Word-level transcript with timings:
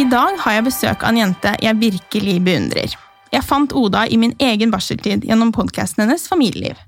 I 0.00 0.04
dag 0.08 0.38
har 0.40 0.54
jeg 0.54 0.64
besøk 0.64 1.02
av 1.04 1.10
en 1.10 1.18
jente 1.18 1.50
jeg 1.60 1.76
virkelig 1.76 2.36
beundrer. 2.46 2.92
Jeg 3.34 3.44
fant 3.44 3.72
Oda 3.76 4.06
i 4.08 4.16
min 4.16 4.32
egen 4.40 4.70
barseltid 4.72 5.26
gjennom 5.28 5.50
podkasten 5.52 6.06
hennes 6.06 6.24
Familieliv. 6.30 6.78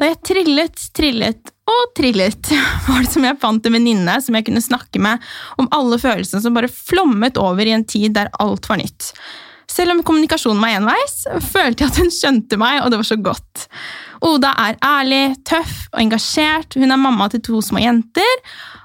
Da 0.00 0.08
jeg 0.08 0.20
trillet, 0.24 0.86
trillet 0.96 1.52
og 1.68 1.92
trillet, 1.98 2.54
var 2.88 3.04
det 3.04 3.12
som 3.12 3.26
jeg 3.28 3.40
fant 3.42 3.68
en 3.68 3.76
venninne 3.76 4.14
som 4.24 4.38
jeg 4.38 4.46
kunne 4.46 4.64
snakke 4.64 5.02
med 5.02 5.20
om 5.60 5.68
alle 5.76 5.98
følelsene 6.00 6.40
som 6.40 6.56
bare 6.56 6.72
flommet 6.72 7.36
over 7.42 7.68
i 7.68 7.74
en 7.76 7.84
tid 7.84 8.16
der 8.16 8.32
alt 8.40 8.70
var 8.70 8.80
nytt. 8.80 9.12
Selv 9.68 9.92
om 9.92 10.00
kommunikasjonen 10.06 10.64
var 10.64 10.78
enveis, 10.78 11.18
følte 11.50 11.84
jeg 11.84 11.92
at 11.92 12.00
hun 12.00 12.12
skjønte 12.14 12.60
meg, 12.60 12.78
og 12.80 12.92
det 12.92 13.02
var 13.02 13.10
så 13.10 13.20
godt. 13.20 13.66
Oda 14.24 14.54
er 14.70 14.80
ærlig, 14.80 15.24
tøff 15.44 15.90
og 15.90 16.00
engasjert, 16.00 16.78
hun 16.80 16.94
er 16.94 17.00
mamma 17.00 17.28
til 17.32 17.44
to 17.44 17.60
små 17.64 17.82
jenter, 17.82 18.38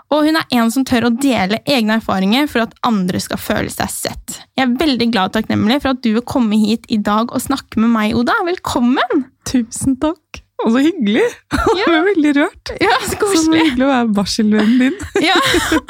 og 0.09 0.26
hun 0.26 0.36
er 0.40 0.45
en 0.58 0.72
som 0.73 0.84
tør 0.88 1.05
å 1.09 1.13
dele 1.22 1.59
egne 1.70 1.99
erfaringer 1.99 2.48
for 2.49 2.63
at 2.66 2.73
andre 2.88 3.20
skal 3.22 3.38
føle 3.41 3.70
seg 3.70 3.91
sett. 3.94 4.40
Jeg 4.58 4.66
er 4.66 4.76
veldig 4.80 5.08
glad 5.13 5.30
og 5.30 5.35
takknemlig 5.38 5.82
for 5.84 5.94
at 5.94 6.02
du 6.05 6.12
vil 6.16 6.26
komme 6.26 6.58
hit 6.58 6.88
i 6.90 6.98
dag 6.98 7.30
og 7.30 7.41
snakke 7.44 7.77
med 7.84 7.91
meg, 7.94 8.16
Oda. 8.18 8.34
Velkommen! 8.48 9.27
Tusen 9.49 9.99
takk. 10.02 10.41
Og 10.66 10.73
så 10.76 10.82
hyggelig! 10.84 11.23
Jeg 11.80 11.85
ble 11.88 11.99
veldig 12.09 12.32
rørt. 12.35 12.72
Ja, 12.84 12.95
Så 13.05 13.16
koselig. 13.22 13.45
Så 13.45 13.68
hyggelig 13.70 13.85
å 13.85 13.91
være 13.94 14.09
barselvennen 14.18 14.82
din. 14.82 14.98
Ja, 15.30 15.38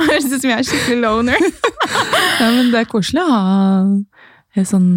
Høres 0.04 0.28
ut 0.30 0.36
som 0.44 0.52
jeg 0.52 0.58
er 0.59 0.67
skikkelig 0.67 1.00
loner. 1.08 1.48
Ja, 2.44 2.52
men 2.54 2.70
det 2.76 2.84
er 2.84 2.92
koselig 2.92 3.23
å 3.23 3.31
ha 3.31 3.48
en 4.59 4.67
sånn 4.70 4.90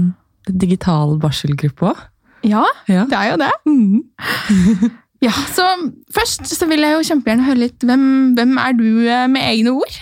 digital 0.50 1.14
barselgruppe 1.22 1.92
òg. 1.94 2.02
Ja, 2.44 2.64
Ja. 2.90 3.04
det 3.06 3.14
er 3.16 3.30
jo 3.30 3.38
det. 3.40 3.52
Mm. 3.70 4.90
Ja, 5.22 5.32
så 5.54 5.64
Først 6.12 6.48
så 6.50 6.66
vil 6.70 6.82
jeg 6.84 6.96
jo 6.98 7.04
kjempegjerne 7.06 7.46
høre 7.46 7.62
litt 7.64 7.84
hvem, 7.86 8.02
hvem 8.36 8.56
er 8.60 8.74
du 8.78 8.84
eh, 9.06 9.26
med 9.30 9.44
egne 9.52 9.72
ord? 9.78 9.94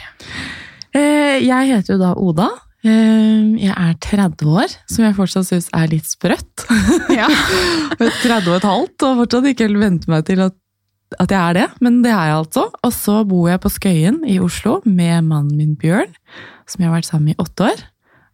Eh, 0.96 1.38
Jeg 1.44 1.68
heter 1.70 1.94
jo 1.94 2.00
da 2.00 2.14
Oda. 2.18 2.48
Eh, 2.82 3.60
Jeg 3.60 3.74
er 3.76 3.92
30 4.00 4.48
år, 4.48 4.72
som 4.90 5.04
jeg 5.04 5.16
fortsatt 5.18 5.46
syns 5.50 5.68
er 5.76 5.90
litt 5.92 6.08
sprøtt. 6.10 6.64
Ja. 7.20 7.28
30 8.00 8.48
og 8.48 8.56
et 8.56 8.66
halvt, 8.66 9.04
og 9.06 9.20
fortsatt 9.24 9.50
ikke 9.52 9.68
helt 9.68 9.80
vente 9.82 10.10
meg 10.10 10.24
til 10.28 10.40
at, 10.46 10.56
at 11.20 11.30
jeg 11.34 11.40
er 11.40 11.56
det. 11.60 11.68
Men 11.84 12.00
det 12.04 12.12
er 12.14 12.30
jeg 12.32 12.38
altså. 12.40 12.66
Og 12.86 12.92
så 12.96 13.20
bor 13.28 13.48
jeg 13.50 13.60
på 13.62 13.72
Skøyen 13.76 14.22
i 14.30 14.38
Oslo 14.42 14.78
med 14.88 15.26
mannen 15.28 15.56
min 15.58 15.76
Bjørn, 15.78 16.12
som 16.70 16.80
jeg 16.82 16.88
har 16.90 16.96
vært 16.98 17.10
sammen 17.10 17.30
med 17.30 17.36
i 17.38 17.42
åtte 17.44 17.66
år. 17.70 17.82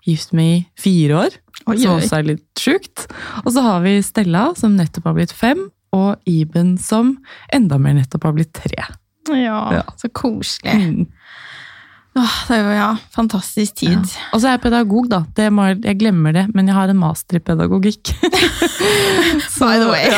Gift 0.06 0.32
med 0.38 0.52
i 0.52 0.58
fire 0.78 1.16
år, 1.24 1.34
Oi, 1.66 1.80
som 1.82 1.96
også 1.98 2.20
er 2.20 2.28
litt 2.28 2.60
sjukt. 2.62 3.08
Og 3.42 3.48
så 3.56 3.64
har 3.64 3.80
vi 3.82 3.96
Stella, 4.06 4.52
som 4.54 4.76
nettopp 4.78 5.08
har 5.10 5.16
blitt 5.18 5.32
fem, 5.34 5.64
og 5.92 6.16
Iben, 6.26 6.76
som 6.78 7.18
enda 7.52 7.78
mer 7.78 7.94
nettopp 7.94 8.24
har 8.24 8.32
blitt 8.32 8.52
tre. 8.52 8.84
Ja, 9.28 9.60
Ja. 9.72 9.82
så 9.96 10.08
koselig. 10.08 10.74
Mm. 10.74 11.06
Åh, 12.16 12.36
det 12.48 12.56
jo 12.62 12.70
ja, 12.72 12.96
fantastisk 13.12 13.74
tid. 13.76 13.90
Ja. 14.00 14.20
Og 14.32 14.40
så 14.40 14.48
er 14.48 14.54
jeg 14.56 14.62
pedagog, 14.62 15.08
da. 15.10 15.18
Det 15.36 15.50
må, 15.52 15.66
jeg- 15.82 15.98
glemmer 15.98 16.32
det, 16.32 16.46
men 16.54 16.66
jeg 16.66 16.74
har 16.74 16.88
en 16.88 16.96
master 16.96 17.36
i 17.36 17.40
pedagogikk. 17.44 18.08
Så, 19.52 19.66
By 19.68 19.76
the 19.76 19.88
way. 19.90 20.08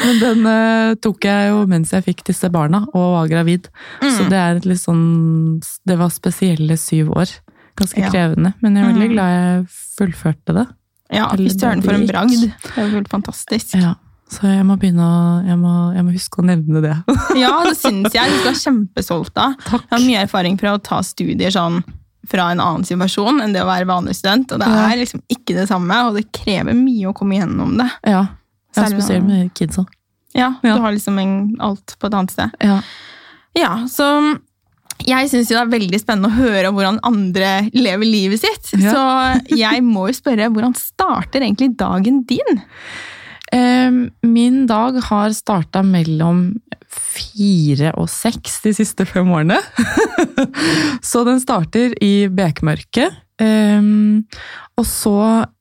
Men 0.00 0.18
den 0.22 0.46
uh, 0.48 0.94
tok 1.04 1.24
jeg 1.28 1.50
jo 1.50 1.66
mens 1.68 1.92
jeg 1.92 2.04
fikk 2.06 2.24
disse 2.24 2.48
barna 2.50 2.86
og 2.94 3.10
var 3.18 3.28
gravid. 3.28 3.68
Så 4.00 4.24
Mm. 4.24 4.30
det 4.30 4.38
er 4.40 4.60
litt 4.64 4.80
sånn 4.80 5.60
Det 5.86 5.98
var 5.98 6.08
spesielle 6.08 6.76
syv 6.80 7.10
år. 7.12 7.28
Ganske 7.76 8.00
Ja. 8.00 8.08
krevende, 8.08 8.54
men 8.62 8.76
jeg 8.76 8.84
er 8.84 8.92
veldig 8.92 9.08
Mm. 9.10 9.12
glad 9.12 9.28
jeg 9.34 9.68
fullførte 9.98 10.54
det. 10.54 10.66
Ja, 11.12 11.28
Fy 11.36 11.48
søren, 11.52 11.82
for 11.84 11.92
en 11.92 12.06
bragd. 12.06 12.30
Det 12.40 12.78
er 12.78 12.88
jo 12.88 12.94
helt 12.96 13.08
fantastisk. 13.08 13.74
Ja. 13.76 13.94
Så 14.34 14.48
jeg 14.50 14.64
må 14.66 14.76
begynne 14.80 15.08
jeg 15.46 15.58
må, 15.60 15.72
jeg 15.94 16.06
må 16.06 16.14
huske 16.14 16.42
å 16.42 16.46
nevne 16.48 16.82
det. 16.84 16.94
Ja, 17.44 17.52
det 17.66 17.76
syns 17.78 18.14
jeg. 18.14 18.30
Du 18.30 18.38
skal 18.40 18.48
være 18.50 18.62
kjempestolt 18.62 19.40
av. 19.40 19.58
Takk. 19.66 19.84
Jeg 19.86 19.94
har 19.96 20.06
mye 20.06 20.24
erfaring 20.26 20.58
fra 20.60 20.74
å 20.76 20.82
ta 20.82 21.00
studier 21.06 21.54
sånn 21.54 21.82
fra 22.30 22.46
en 22.54 22.62
annen 22.62 22.86
situasjon 22.88 23.42
enn 23.44 23.52
det 23.52 23.60
å 23.60 23.68
være 23.68 23.88
vanlig 23.88 24.14
student. 24.16 24.54
Og 24.54 24.62
det 24.62 24.68
er 24.70 24.96
liksom 24.96 25.20
ikke 25.32 25.58
det 25.58 25.66
samme, 25.68 25.98
og 26.06 26.16
det 26.16 26.24
krever 26.32 26.76
mye 26.76 27.10
å 27.10 27.16
komme 27.16 27.36
gjennom 27.36 27.74
det. 27.80 27.90
Ja, 28.08 28.22
ja 28.78 28.86
spesielt 28.88 29.26
med 29.28 29.52
kidsa. 29.56 29.84
Ja, 30.34 30.54
Ja. 30.64 30.74
Du 30.74 30.82
har 30.82 30.94
liksom 30.94 31.18
en, 31.20 31.34
alt 31.62 31.94
på 32.00 32.08
et 32.08 32.16
annet 32.16 32.32
sted. 32.34 32.56
Ja. 32.64 32.80
Ja, 33.54 33.74
så 33.86 34.08
jeg 35.04 35.28
syns 35.30 35.50
det 35.50 35.58
er 35.58 35.70
veldig 35.70 35.98
spennende 36.00 36.30
å 36.30 36.38
høre 36.38 36.70
om 36.70 36.78
hvordan 36.78 37.00
andre 37.06 37.68
lever 37.74 38.08
livet 38.08 38.42
sitt. 38.42 38.72
Så 38.72 39.02
jeg 39.52 39.82
må 39.84 40.08
jo 40.08 40.16
spørre, 40.16 40.48
hvordan 40.54 40.74
starter 40.78 41.44
egentlig 41.44 41.74
dagen 41.78 42.22
din? 42.30 42.62
Eh, 43.54 43.90
Min 44.26 44.64
dag 44.70 44.98
har 45.10 45.30
starta 45.36 45.82
mellom 45.86 46.48
fire 46.94 47.92
og 47.98 48.06
seks 48.10 48.60
de 48.66 48.72
siste 48.76 49.06
fem 49.06 49.26
årene. 49.34 49.58
så 51.10 51.24
den 51.26 51.40
starter 51.42 51.94
i 52.02 52.26
bekmørket. 52.30 53.14
Eh, 53.42 53.82
Og 54.78 54.86
så, 54.90 55.16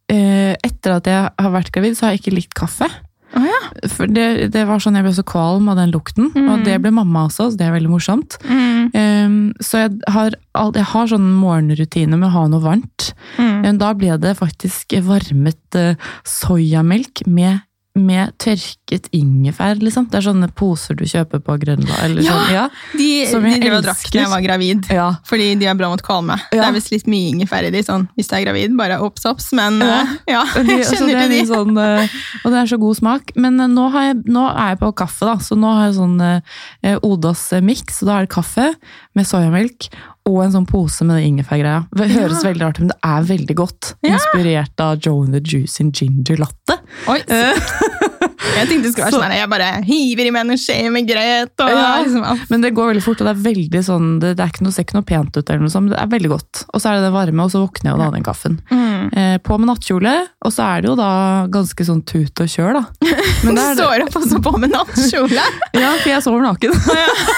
eh, 0.10 0.54
etter 0.66 0.96
at 0.98 1.06
jeg 1.10 1.30
har 1.40 1.52
vært 1.54 1.72
gravid, 1.74 1.98
så 1.98 2.08
har 2.08 2.16
jeg 2.16 2.24
ikke 2.24 2.38
likt 2.40 2.56
kaffe. 2.58 2.90
Oh, 3.34 3.42
ja. 3.50 3.60
For 3.90 4.06
det, 4.06 4.52
det 4.54 4.62
var 4.70 4.78
sånn 4.78 4.94
Jeg 4.94 5.08
ble 5.08 5.14
så 5.18 5.24
kvalm 5.26 5.66
av 5.72 5.80
den 5.80 5.90
lukten, 5.94 6.28
Mm. 6.36 6.50
og 6.54 6.64
det 6.68 6.76
ble 6.84 6.92
mamma 6.94 7.24
også, 7.26 7.48
så 7.50 7.58
det 7.58 7.66
er 7.66 7.74
veldig 7.74 7.90
morsomt. 7.90 8.38
Eh, 8.46 9.30
Så 9.62 9.80
jeg 9.82 9.96
har, 10.14 10.36
jeg 10.78 10.86
har 10.94 11.08
sånn 11.10 11.32
morgenrutine 11.42 12.14
med 12.18 12.30
å 12.30 12.34
ha 12.36 12.44
noe 12.48 12.62
varmt. 12.62 13.14
Mm. 13.40 13.66
Um, 13.66 13.78
Da 13.82 13.94
ble 13.98 14.18
det 14.22 14.36
faktisk 14.38 14.94
varmet 15.02 15.58
uh, 15.76 15.96
soyamelk 16.24 17.26
med, 17.26 17.62
med 17.96 18.32
tørket 18.42 19.06
ingefær, 19.14 19.76
liksom. 19.78 20.08
Det 20.10 20.18
er 20.18 20.24
sånne 20.26 20.48
poser 20.58 20.96
du 20.98 21.04
kjøper 21.06 21.44
på 21.46 21.54
Grønland. 21.62 21.94
Eller 22.02 22.24
Ja! 22.26 22.32
sånn, 22.34 22.54
ja. 22.54 22.64
De, 22.98 23.10
Som 23.30 23.44
de 23.46 23.52
drev 23.62 23.76
og 23.78 23.84
drakk 23.86 24.02
da 24.12 24.20
jeg 24.24 24.30
var 24.32 24.42
gravid. 24.42 24.88
ja. 24.90 25.10
Fordi 25.30 25.52
de 25.62 25.68
er 25.70 25.76
bra 25.78 25.90
mot 25.92 26.02
kvalme. 26.02 26.40
Det 26.52 26.58
er 26.60 26.74
visst 26.74 26.90
litt 26.92 27.06
mye 27.06 27.30
ingefær 27.36 27.68
i 27.68 27.70
de, 27.76 27.84
sånn, 27.86 28.08
hvis 28.18 28.28
du 28.32 28.36
er 28.36 28.46
gravid. 28.48 28.74
Bare 28.80 28.98
obs, 29.06 29.26
obs. 29.30 29.52
Men 29.54 29.78
Ja. 29.80 30.00
eh, 30.02 30.34
ja, 30.34 30.44
de, 30.56 30.64
jeg 30.82 30.90
det 30.90 30.98
kjenner 30.98 31.16
er 31.16 31.28
til 31.28 31.36
de. 31.38 31.46
sånn, 31.54 31.78
eh, 31.78 32.08
og 32.44 32.52
det 32.52 32.60
er 32.64 32.72
så 32.74 32.80
god 32.82 32.98
smak. 32.98 33.36
Men 33.36 33.60
eh, 33.62 33.68
nå, 33.68 33.86
har 33.94 34.02
jeg, 34.10 34.24
nå 34.26 34.48
er 34.50 34.74
jeg 34.74 34.80
på 34.82 34.92
kaffe, 35.04 35.26
da. 35.30 35.36
Så 35.38 35.56
nå 35.56 35.76
har 35.78 35.86
jeg 35.92 36.00
sånn 36.02 36.18
eh, 36.22 36.98
Odas 37.04 37.46
miks, 37.62 37.84
mix. 37.86 38.02
Og 38.02 38.10
da 38.10 38.18
er 38.18 38.26
det 38.26 38.34
kaffe 38.34 38.72
med 39.14 39.26
soyamelk 39.30 39.92
og 40.26 40.38
en 40.44 40.52
sånn 40.54 40.66
pose 40.70 41.04
med 41.04 41.18
det 41.20 41.26
ingefærgreia. 41.28 41.86
Det 41.92 42.08
høres 42.14 42.44
Ja. 42.44 42.50
veldig 42.50 42.62
rart 42.64 42.78
ut, 42.78 42.80
men 42.80 42.88
det 42.94 43.00
er 43.04 43.24
veldig 43.38 43.56
godt. 43.60 43.94
Ja. 44.04 44.14
Inspirert 44.18 44.80
av 44.80 44.98
Joe 45.04 45.24
and 45.26 45.34
the 45.34 45.42
Juice 45.42 45.80
in 45.84 45.92
ginger 45.92 46.38
latte. 46.38 46.80
Oi, 47.12 47.20
Eh, 47.28 47.54
jeg 48.54 48.68
tenkte 48.70 48.84
det 48.84 48.92
skulle 48.94 49.08
være 49.08 49.14
Så- 49.16 49.22
sånn 49.24 49.36
jeg 49.38 49.50
bare 49.50 49.70
hiver 49.88 50.28
i 50.28 50.32
meg 50.36 50.46
noe 50.50 50.60
skje 50.60 50.78
med 50.92 51.08
grøt. 51.08 51.54
Og, 51.64 51.70
Ja. 51.70 52.04
liksom. 52.04 52.40
Men 52.50 52.62
det 52.62 52.74
går 52.76 52.92
veldig 52.94 53.04
fort, 53.04 53.22
og 53.22 53.28
det 53.28 53.34
er 53.38 53.44
veldig 53.54 53.82
sånn, 53.88 54.08
det, 54.20 54.36
det 54.38 54.44
er 54.46 54.52
ikke 54.52 54.64
noe, 54.66 54.74
ser 54.74 54.84
ikke 54.84 54.98
noe 55.00 55.08
pent 55.08 55.38
ut, 55.38 55.50
eller 55.50 55.60
noe 55.64 55.74
sånt, 55.74 55.88
men 55.88 55.94
det 55.96 56.02
er 56.04 56.12
veldig 56.14 56.30
godt. 56.34 56.64
Og 56.74 56.82
så 56.82 56.90
er 56.92 56.94
det 57.00 57.04
det 57.08 57.14
varme, 57.14 57.44
og 57.44 57.52
så 57.54 57.62
våkner 57.64 57.90
jeg 57.90 57.94
og 57.94 58.00
da 58.04 58.10
den 58.12 58.24
kaffen. 58.28 58.60
Mm. 58.72 59.10
Eh, 59.18 59.38
på 59.44 59.58
med 59.60 59.68
nattkjole, 59.72 60.14
og 60.44 60.52
så 60.52 60.64
er 60.78 60.82
det 60.82 60.90
jo 60.90 60.96
da 60.96 61.12
ganske 61.48 61.84
sånn 61.88 62.04
tut 62.06 62.40
og 62.44 62.48
kjør, 62.48 62.74
da. 62.74 62.84
Men 63.46 63.56
Du 63.56 63.62
står 63.82 64.04
opp 64.08 64.16
og 64.16 64.24
så 64.30 64.42
på 64.44 64.58
med 64.60 64.72
nattkjole. 64.72 65.44
Ja, 65.74 65.90
for 66.00 66.10
jeg 66.10 66.22
sover 66.24 66.42
naken. 66.44 66.72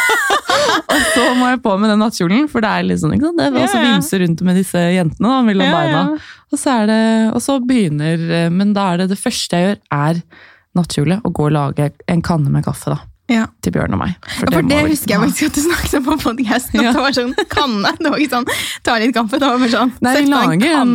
og 0.92 1.02
så 1.16 1.24
må 1.40 1.50
jeg 1.54 1.62
på 1.64 1.74
med 1.80 1.90
den 1.92 2.00
nattkjolen, 2.04 2.50
for 2.52 2.62
det 2.64 2.70
er 2.72 2.84
litt 2.88 3.02
sånn, 3.02 3.14
ikke 3.16 3.30
sant? 3.30 3.40
Det 3.40 3.48
er 3.48 3.66
også 3.66 3.84
vimse 3.84 4.20
rundt 4.22 4.42
med 4.48 4.60
disse 4.60 4.82
jentene 4.96 5.32
da, 5.32 5.42
mellom 5.46 5.72
beina. 5.76 6.02
Og 6.54 6.60
så, 6.62 6.76
det, 6.90 7.00
og 7.36 7.42
så 7.44 7.58
begynner, 7.66 8.22
eh, 8.46 8.50
men 8.54 8.74
da 8.76 8.94
er 8.94 9.04
det 9.04 9.10
det 9.16 9.20
første 9.22 9.58
jeg 9.60 9.72
gjør, 9.72 9.80
er 9.92 10.22
nattkjole, 10.78 11.22
og 11.24 11.34
gå 11.34 11.50
og 11.50 11.56
lage 11.56 11.92
en 12.12 12.24
kanne 12.26 12.52
med 12.54 12.66
kaffe 12.68 12.94
da, 12.94 13.00
Ja. 13.32 13.48
til 13.66 13.74
Bjørn 13.74 13.96
og 13.96 14.02
meg. 14.04 14.12
Ja, 14.22 14.36
for 14.38 14.52
det, 14.54 14.70
det 14.70 14.80
husker 14.92 15.16
jeg 15.16 15.18
ha. 15.18 15.26
faktisk 15.26 15.48
at 15.48 15.56
du 15.56 15.62
snakket 15.66 15.96
om 15.98 16.04
på 16.06 16.18
podcasten. 16.22 16.82
Ja. 16.84 16.92
Det 16.94 17.02
var 17.02 17.16
sånn 17.18 17.32
kanne. 17.50 17.94
Det 17.98 18.12
var 18.14 18.22
ikke 18.22 18.36
sånn 18.36 18.50
ta 18.86 18.98
litt 19.02 19.16
kaffe. 19.16 19.40
Det 19.42 19.50
var 19.50 19.62
bare 19.64 19.72
sånn 19.74 19.94
Nei, 20.06 20.14
sett 20.20 20.30
lager 20.30 20.76
en, 20.82 20.92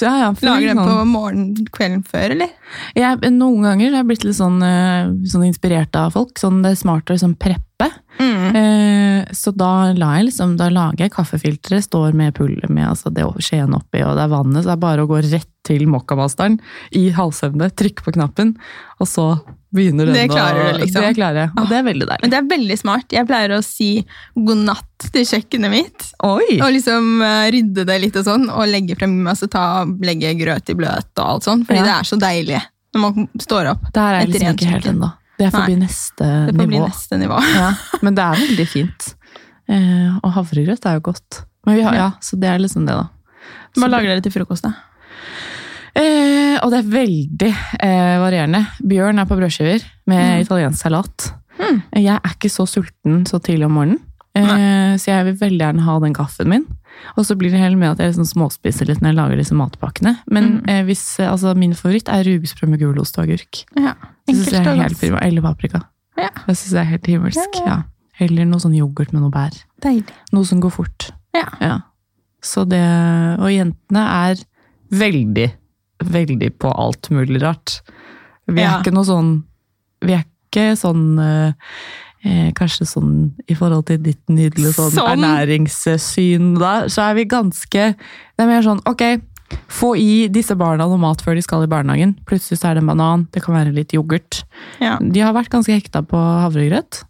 ja, 0.00 0.12
ja, 0.22 0.30
Lager 0.48 0.70
den 0.70 0.80
sånn- 0.80 0.88
på 0.88 1.04
morgenen 1.10 1.68
kvelden 1.74 2.04
før, 2.08 2.30
eller? 2.38 2.54
Jeg, 2.96 3.20
noen 3.36 3.66
ganger 3.68 3.90
har 3.92 4.00
jeg 4.00 4.08
blitt 4.08 4.24
litt 4.24 4.38
sånn, 4.38 4.56
eh, 4.64 5.12
sånn 5.28 5.44
inspirert 5.50 5.94
av 6.00 6.14
folk. 6.16 6.32
Sånn, 6.40 6.62
det 6.64 6.72
er 6.72 6.80
smart 6.80 7.12
å 7.12 7.18
liksom 7.18 7.36
preppe. 7.36 7.90
Mm. 8.16 8.56
Eh, 8.56 9.32
så 9.36 9.52
da, 9.52 9.92
la 9.92 10.14
jeg 10.16 10.30
liksom, 10.30 10.54
da 10.56 10.70
lager 10.72 11.04
jeg 11.04 11.12
kaffefilteret, 11.12 11.84
står 11.84 12.14
med 12.16 12.32
pullet 12.38 12.70
med 12.70 12.86
altså 12.88 13.12
det 13.12 13.26
skjeen 13.44 13.74
oppi, 13.76 14.00
og 14.06 14.14
det 14.16 14.24
er 14.24 14.32
vannet, 14.32 14.62
så 14.62 14.70
det 14.70 14.76
er 14.78 14.84
bare 14.86 15.04
å 15.04 15.10
gå 15.10 15.20
rett 15.26 15.50
til 15.66 15.84
mokkamasteren 15.90 16.60
i 16.96 17.08
halvsøvne, 17.16 17.68
trykke 17.74 18.04
på 18.06 18.14
knappen, 18.16 18.54
og 19.00 19.10
så 19.10 19.26
begynner 19.74 20.08
den 20.08 20.14
Det 20.16 20.24
klarer 20.30 20.72
du, 20.72 20.78
liksom. 20.84 21.02
Det 21.04 21.14
klarer 21.18 21.40
jeg, 21.42 21.50
og 21.60 21.68
det 21.70 21.76
er 21.78 21.86
veldig 21.88 22.06
deilig. 22.10 22.22
Men 22.24 22.32
det 22.32 22.38
er 22.38 22.46
veldig 22.52 22.76
smart. 22.80 23.16
Jeg 23.16 23.28
pleier 23.30 23.54
å 23.56 23.60
si 23.66 23.88
god 24.34 24.62
natt 24.68 25.08
til 25.14 25.26
kjøkkenet 25.28 25.72
mitt. 25.72 26.06
Oi! 26.26 26.60
Og 26.60 26.70
liksom 26.76 27.10
eh, 27.26 27.48
rydde 27.54 27.84
det 27.90 27.98
litt 28.06 28.16
og 28.20 28.26
sånn, 28.28 28.46
og 28.52 28.70
legge 28.70 28.96
frem, 29.00 29.16
masse 29.26 29.48
ta, 29.52 29.64
legge 30.06 30.30
grøt 30.38 30.70
i 30.72 30.78
bløt 30.78 31.10
og 31.18 31.24
alt 31.26 31.48
sånn. 31.50 31.66
Fordi 31.66 31.82
Ja. 31.82 31.88
det 31.90 31.96
er 31.98 32.08
så 32.12 32.20
deilig 32.22 32.62
når 32.94 33.02
man 33.02 33.28
står 33.42 33.72
opp. 33.74 33.90
Der 33.96 34.06
er 34.14 34.20
jeg 34.22 34.32
liksom 34.36 34.54
ikke 34.54 34.70
helt 34.70 34.88
ennå. 34.94 35.10
Det 35.34 35.50
får 35.50 35.64
bli 35.66 35.76
neste 35.80 36.26
Det 36.46 36.54
får 36.54 36.68
bli 36.70 36.78
neste 36.84 37.18
nivå. 37.18 37.40
Ja, 37.58 37.72
men 38.06 38.14
det 38.14 38.22
er 38.22 38.38
veldig 38.44 38.68
fint. 38.70 39.10
Eh, 39.66 40.10
og 40.22 40.30
havregrøt 40.36 40.86
er 40.86 41.00
jo 41.00 41.06
godt. 41.10 41.42
Men 41.66 41.78
vi 41.80 41.82
har, 41.82 41.94
ja, 41.98 42.08
så 42.22 42.36
det 42.38 42.48
er 42.52 42.60
liksom 42.62 42.86
det, 42.86 42.94
da. 42.94 43.08
Hva 43.80 43.88
lager 43.90 44.12
dere 44.12 44.22
til 44.22 44.30
frokost, 44.34 44.62
da? 44.68 44.74
Eh, 45.94 46.56
og 46.62 46.70
det 46.72 46.80
er 46.80 46.88
veldig 46.90 47.50
eh, 47.80 48.16
varierende. 48.22 48.64
Bjørn 48.82 49.20
er 49.22 49.28
på 49.30 49.36
brødskiver 49.38 49.84
med 50.10 50.24
Mm. 50.24 50.40
italiensk 50.42 50.82
salat. 50.82 51.32
Mm. 51.58 51.82
Jeg 51.94 52.14
er 52.16 52.32
ikke 52.34 52.50
så 52.50 52.66
sulten 52.66 53.24
så 53.30 53.38
tidlig 53.40 53.66
om 53.66 53.72
morgenen, 53.78 54.00
eh, 54.34 54.96
så 54.98 55.06
jeg 55.12 55.24
vil 55.28 55.36
veldig 55.38 55.60
gjerne 55.62 55.84
ha 55.86 55.98
den 56.00 56.14
kaffen 56.14 56.48
min. 56.50 56.64
Og 57.16 57.24
så 57.26 57.36
blir 57.38 57.50
det 57.50 57.60
heller 57.60 57.76
med 57.78 57.90
at 57.92 57.98
jeg 57.98 58.12
liksom 58.14 58.26
småspiser 58.26 58.86
litt 58.86 59.00
når 59.02 59.10
jeg 59.12 59.16
lager 59.18 59.36
disse 59.36 59.54
matpakkene. 59.54 60.16
Men 60.30 60.60
Mm. 60.62 60.68
eh, 60.68 60.82
hvis, 60.84 61.18
altså, 61.20 61.54
min 61.56 61.74
favoritt 61.74 62.08
er 62.08 62.24
rugesprø 62.24 62.68
med 62.68 62.80
gulost 62.80 63.18
og 63.18 63.24
agurk. 63.28 63.64
Ja, 63.76 63.94
Det 64.26 64.34
synes 64.36 64.50
jeg 64.52 64.66
er 64.66 64.82
helt 64.82 64.98
prima. 65.00 65.18
Eller 65.22 65.42
paprika. 65.42 65.82
Ja. 66.18 66.30
Det 66.46 66.56
syns 66.56 66.72
jeg 66.72 66.80
er 66.80 66.90
helt 66.90 67.06
himmelsk. 67.06 67.66
Ja. 67.66 67.82
Eller 68.20 68.44
noe 68.46 68.58
sånn 68.60 68.74
yoghurt 68.76 69.12
med 69.12 69.22
noe 69.22 69.30
bær. 69.30 69.50
Deilig. 69.82 70.06
Noe 70.32 70.44
som 70.44 70.60
går 70.60 70.70
fort. 70.72 71.10
Ja. 71.34 71.46
Ja. 71.60 71.78
Så 72.42 72.64
det 72.68 72.80
Og 73.40 73.48
jentene 73.50 74.02
er 74.30 74.36
veldig, 74.92 75.52
veldig 76.12 76.50
på 76.60 76.70
alt 76.72 77.10
mulig 77.14 77.40
rart. 77.42 77.80
Vi 78.46 78.60
er 78.60 78.66
Ja. 78.70 78.78
ikke 78.80 78.92
noe 78.92 79.04
sånn 79.08 79.44
Vi 80.04 80.12
er 80.12 80.24
ikke 80.24 80.76
sånn 80.76 81.18
eh, 81.18 81.52
eh, 82.24 82.50
Kanskje 82.52 82.84
sånn 82.86 83.32
i 83.48 83.54
forhold 83.54 83.86
til 83.86 83.98
ditt 84.04 84.20
nydelige 84.28 84.74
sånn, 84.76 84.90
Sånn. 84.92 85.16
ernæringssyn 85.16 86.58
da, 86.60 86.84
så 86.92 87.08
er 87.10 87.14
vi 87.14 87.24
ganske 87.24 87.94
Det 87.96 88.44
er 88.44 88.46
mer 88.50 88.62
sånn 88.62 88.82
ok, 88.86 89.20
få 89.68 89.94
i 89.96 90.28
disse 90.28 90.54
barna 90.56 90.84
noe 90.88 90.98
mat 90.98 91.20
før 91.22 91.34
de 91.36 91.42
skal 91.42 91.62
i 91.64 91.66
barnehagen. 91.70 92.16
Plutselig 92.26 92.58
så 92.58 92.70
er 92.70 92.74
det 92.74 92.82
en 92.82 92.88
banan, 92.90 93.28
det 93.32 93.42
kan 93.44 93.54
være 93.54 93.72
litt 93.74 93.92
yoghurt. 93.94 94.42
Ja. 94.80 94.96
De 94.98 95.20
har 95.20 95.32
vært 95.36 95.50
ganske 95.52 95.70
hekta 95.72 96.02
på 96.02 96.16
havregrøt. 96.18 97.04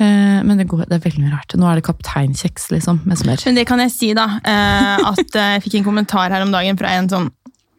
Eh, 0.00 0.42
men 0.42 0.58
det, 0.58 0.66
går, 0.68 0.84
det 0.90 0.98
er 0.98 1.04
veldig 1.06 1.22
mye 1.22 1.32
rart. 1.32 1.54
Nå 1.56 1.68
er 1.70 1.78
det 1.78 1.84
kapteinkjeks 1.86 2.68
liksom, 2.74 3.00
med 3.06 3.16
smør. 3.20 3.44
Men 3.46 3.54
det 3.60 3.66
kan 3.70 3.78
jeg 3.84 3.92
si, 3.94 4.10
da. 4.18 4.26
Eh, 4.44 5.06
at 5.14 5.38
jeg 5.38 5.62
fikk 5.64 5.78
en 5.80 5.86
kommentar 5.86 6.34
her 6.34 6.42
om 6.44 6.50
dagen 6.52 6.76
fra 6.76 6.90
en 6.98 7.08
sånn 7.08 7.30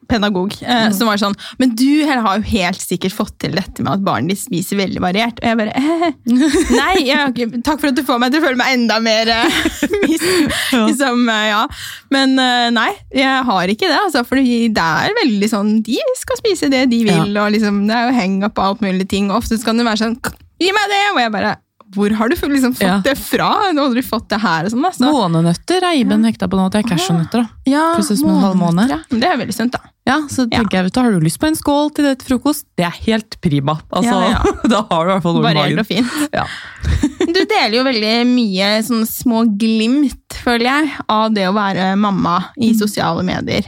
pedagog 0.09 0.53
eh, 0.61 0.87
som 0.95 1.09
var 1.09 1.19
sånn 1.21 1.35
Men 1.61 1.73
du 1.77 2.05
har 2.07 2.39
jo 2.39 2.45
helt 2.49 2.81
sikkert 2.81 3.15
fått 3.15 3.35
til 3.43 3.55
dette 3.57 3.83
med 3.83 3.97
at 3.97 4.05
barnet 4.05 4.33
ditt 4.33 4.43
spiser 4.43 4.79
veldig 4.79 5.01
variert. 5.03 5.39
Og 5.41 5.49
jeg 5.49 5.59
bare 5.59 5.73
eh, 5.75 6.05
Nei, 6.79 6.93
jeg 7.07 7.61
takk 7.65 7.81
for 7.81 7.91
at 7.91 7.97
du 7.97 8.03
får 8.07 8.21
meg 8.21 8.33
til 8.33 8.41
å 8.41 8.45
føle 8.47 8.59
meg 8.61 8.77
enda 8.77 8.99
mer 9.03 9.33
eh, 9.33 9.59
liksom, 10.89 11.25
eh, 11.31 11.47
ja. 11.51 11.63
Men 12.13 12.37
eh, 12.41 12.69
nei, 12.75 12.89
jeg 13.15 13.43
har 13.49 13.75
ikke 13.75 13.89
det. 13.89 13.99
Altså, 14.05 14.25
for 14.27 14.39
det 14.39 14.85
er 14.85 15.19
veldig 15.23 15.51
sånn 15.51 15.75
De 15.85 15.99
skal 16.19 16.41
spise 16.41 16.71
det 16.71 16.85
de 16.91 17.03
vil, 17.07 17.35
og 17.41 17.51
liksom, 17.55 17.85
det 17.89 17.97
er 17.97 18.09
jo 18.09 18.17
hang 18.19 18.41
up 18.45 18.57
på 18.57 18.65
alt 18.69 18.83
mulig 18.85 19.07
ting. 19.11 19.31
Og 19.31 19.43
ofte 19.43 19.59
kan 19.65 19.79
det 19.79 19.87
være 19.87 20.03
sånn 20.05 20.19
Gi 20.61 20.71
meg 20.71 20.91
det! 20.91 21.05
Og 21.11 21.19
jeg 21.19 21.31
bare 21.33 21.57
hvor 21.93 22.11
har 22.17 22.29
du 22.29 22.35
liksom 22.35 22.73
fått 22.75 22.81
Ja. 22.81 22.97
det 23.03 23.17
fra? 23.17 23.71
Nå 23.73 23.87
har 23.87 23.93
du 23.95 24.01
fått 24.01 24.27
det 24.29 24.39
her 24.41 24.65
og 24.65 24.71
sånn. 24.71 24.83
Altså. 24.85 25.11
Månenøtter 25.11 25.83
er 25.83 25.95
Iben 25.99 26.23
hekta 26.25 26.47
på 26.49 26.57
nå. 26.57 26.69
Det 26.71 26.83
er 26.83 26.89
cashewnøtter. 26.89 27.43
da. 27.43 27.49
Ja, 27.65 27.83
månenøtter. 27.95 28.17
som 28.17 28.29
en 28.29 28.41
halv 28.41 28.55
måned. 28.57 28.89
ja. 28.89 28.97
Men 29.11 29.19
Det 29.19 29.29
er 29.29 29.37
veldig 29.37 29.53
sunt, 29.53 29.71
da. 29.71 29.79
Ja, 30.07 30.17
så 30.27 30.47
Ja. 30.51 30.59
tenker 30.59 30.71
jeg, 30.77 30.83
vet 30.85 30.93
du, 30.93 31.01
Har 31.01 31.11
du 31.11 31.19
lyst 31.19 31.39
på 31.39 31.47
en 31.47 31.55
skål 31.55 31.93
til 31.95 32.05
det 32.05 32.19
til 32.19 32.37
frokost? 32.37 32.65
Det 32.77 32.85
er 32.85 32.91
helt 33.05 33.39
prima. 33.41 33.79
Altså, 33.91 34.11
Ja, 34.11 34.29
ja. 34.29 34.41
Da 34.69 34.81
har 34.91 35.05
du 35.05 35.11
i 35.11 35.13
hvert 35.15 35.23
fall 35.23 35.33
noe 35.33 35.51
i 35.51 35.53
magen. 35.53 35.79
og 35.79 35.87
fint. 35.87 36.29
Ja. 36.33 36.45
Du 37.25 37.45
deler 37.45 37.73
jo 37.77 37.83
veldig 37.83 38.25
mye 38.27 38.81
sånne 38.83 39.07
små 39.07 39.45
glimt, 39.57 40.29
føler 40.43 40.61
jeg, 40.69 40.91
av 41.09 41.33
det 41.33 41.47
å 41.47 41.53
være 41.53 41.97
mamma 41.97 42.45
i 42.59 42.71
Mm. 42.73 42.77
sosiale 42.79 43.23
medier. 43.23 43.65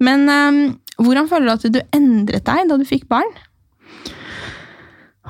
Men 0.00 0.28
um, 0.28 0.78
hvordan 1.00 1.28
føler 1.28 1.46
du 1.46 1.52
at 1.52 1.72
du 1.72 1.80
endret 1.92 2.44
deg 2.44 2.68
da 2.68 2.76
du 2.76 2.84
fikk 2.84 3.06
barn? 3.08 3.30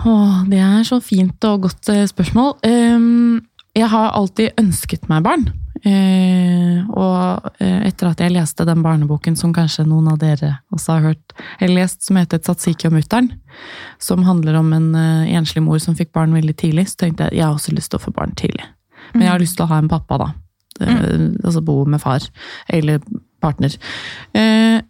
Åh, 0.07 0.43
det 0.47 0.61
er 0.63 0.85
så 0.87 1.01
fint 1.03 1.45
og 1.49 1.65
godt 1.67 1.89
eh, 1.91 2.05
spørsmål. 2.07 2.53
Ehm, 2.67 3.41
jeg 3.77 3.89
har 3.91 4.15
alltid 4.15 4.61
ønsket 4.61 5.09
meg 5.11 5.25
barn. 5.27 5.49
Eh, 5.87 6.83
og 6.91 7.51
eh, 7.63 7.85
etter 7.87 8.11
at 8.11 8.23
jeg 8.23 8.35
leste 8.35 8.67
den 8.67 8.83
barneboken 8.83 9.37
som 9.39 9.53
kanskje 9.55 9.87
noen 9.87 10.09
av 10.11 10.19
dere 10.23 10.57
også 10.75 10.97
har 10.97 11.07
hørt, 11.11 11.37
eller 11.61 11.83
lest, 11.83 12.03
som 12.07 12.19
heter 12.19 12.39
'Satsiki 12.43 12.89
og 12.89 12.97
mutter'n, 12.97 13.31
som 13.99 14.27
handler 14.27 14.59
om 14.59 14.73
en 14.73 14.95
enslig 14.95 15.63
mor 15.63 15.79
som 15.79 15.95
fikk 15.95 16.13
barn 16.13 16.35
veldig 16.35 16.57
tidlig, 16.57 16.89
så 16.89 17.05
tenkte 17.05 17.25
jeg 17.25 17.33
at 17.33 17.39
jeg 17.39 17.47
har 17.47 17.55
også 17.55 17.75
lyst 17.75 17.91
til 17.91 17.99
å 18.01 18.07
få 18.07 18.15
barn 18.15 18.35
tidlig. 18.35 18.67
Men 19.15 19.23
jeg 19.23 19.31
har 19.31 19.41
lyst 19.41 19.57
til 19.57 19.65
å 19.65 19.71
ha 19.71 19.79
en 19.79 19.89
pappa, 19.89 20.19
da. 20.19 20.33
Eh, 20.81 21.31
Altså 21.45 21.63
bo 21.65 21.85
med 21.85 22.01
far. 22.01 22.21
Eller 22.69 23.01
partner. 23.41 23.71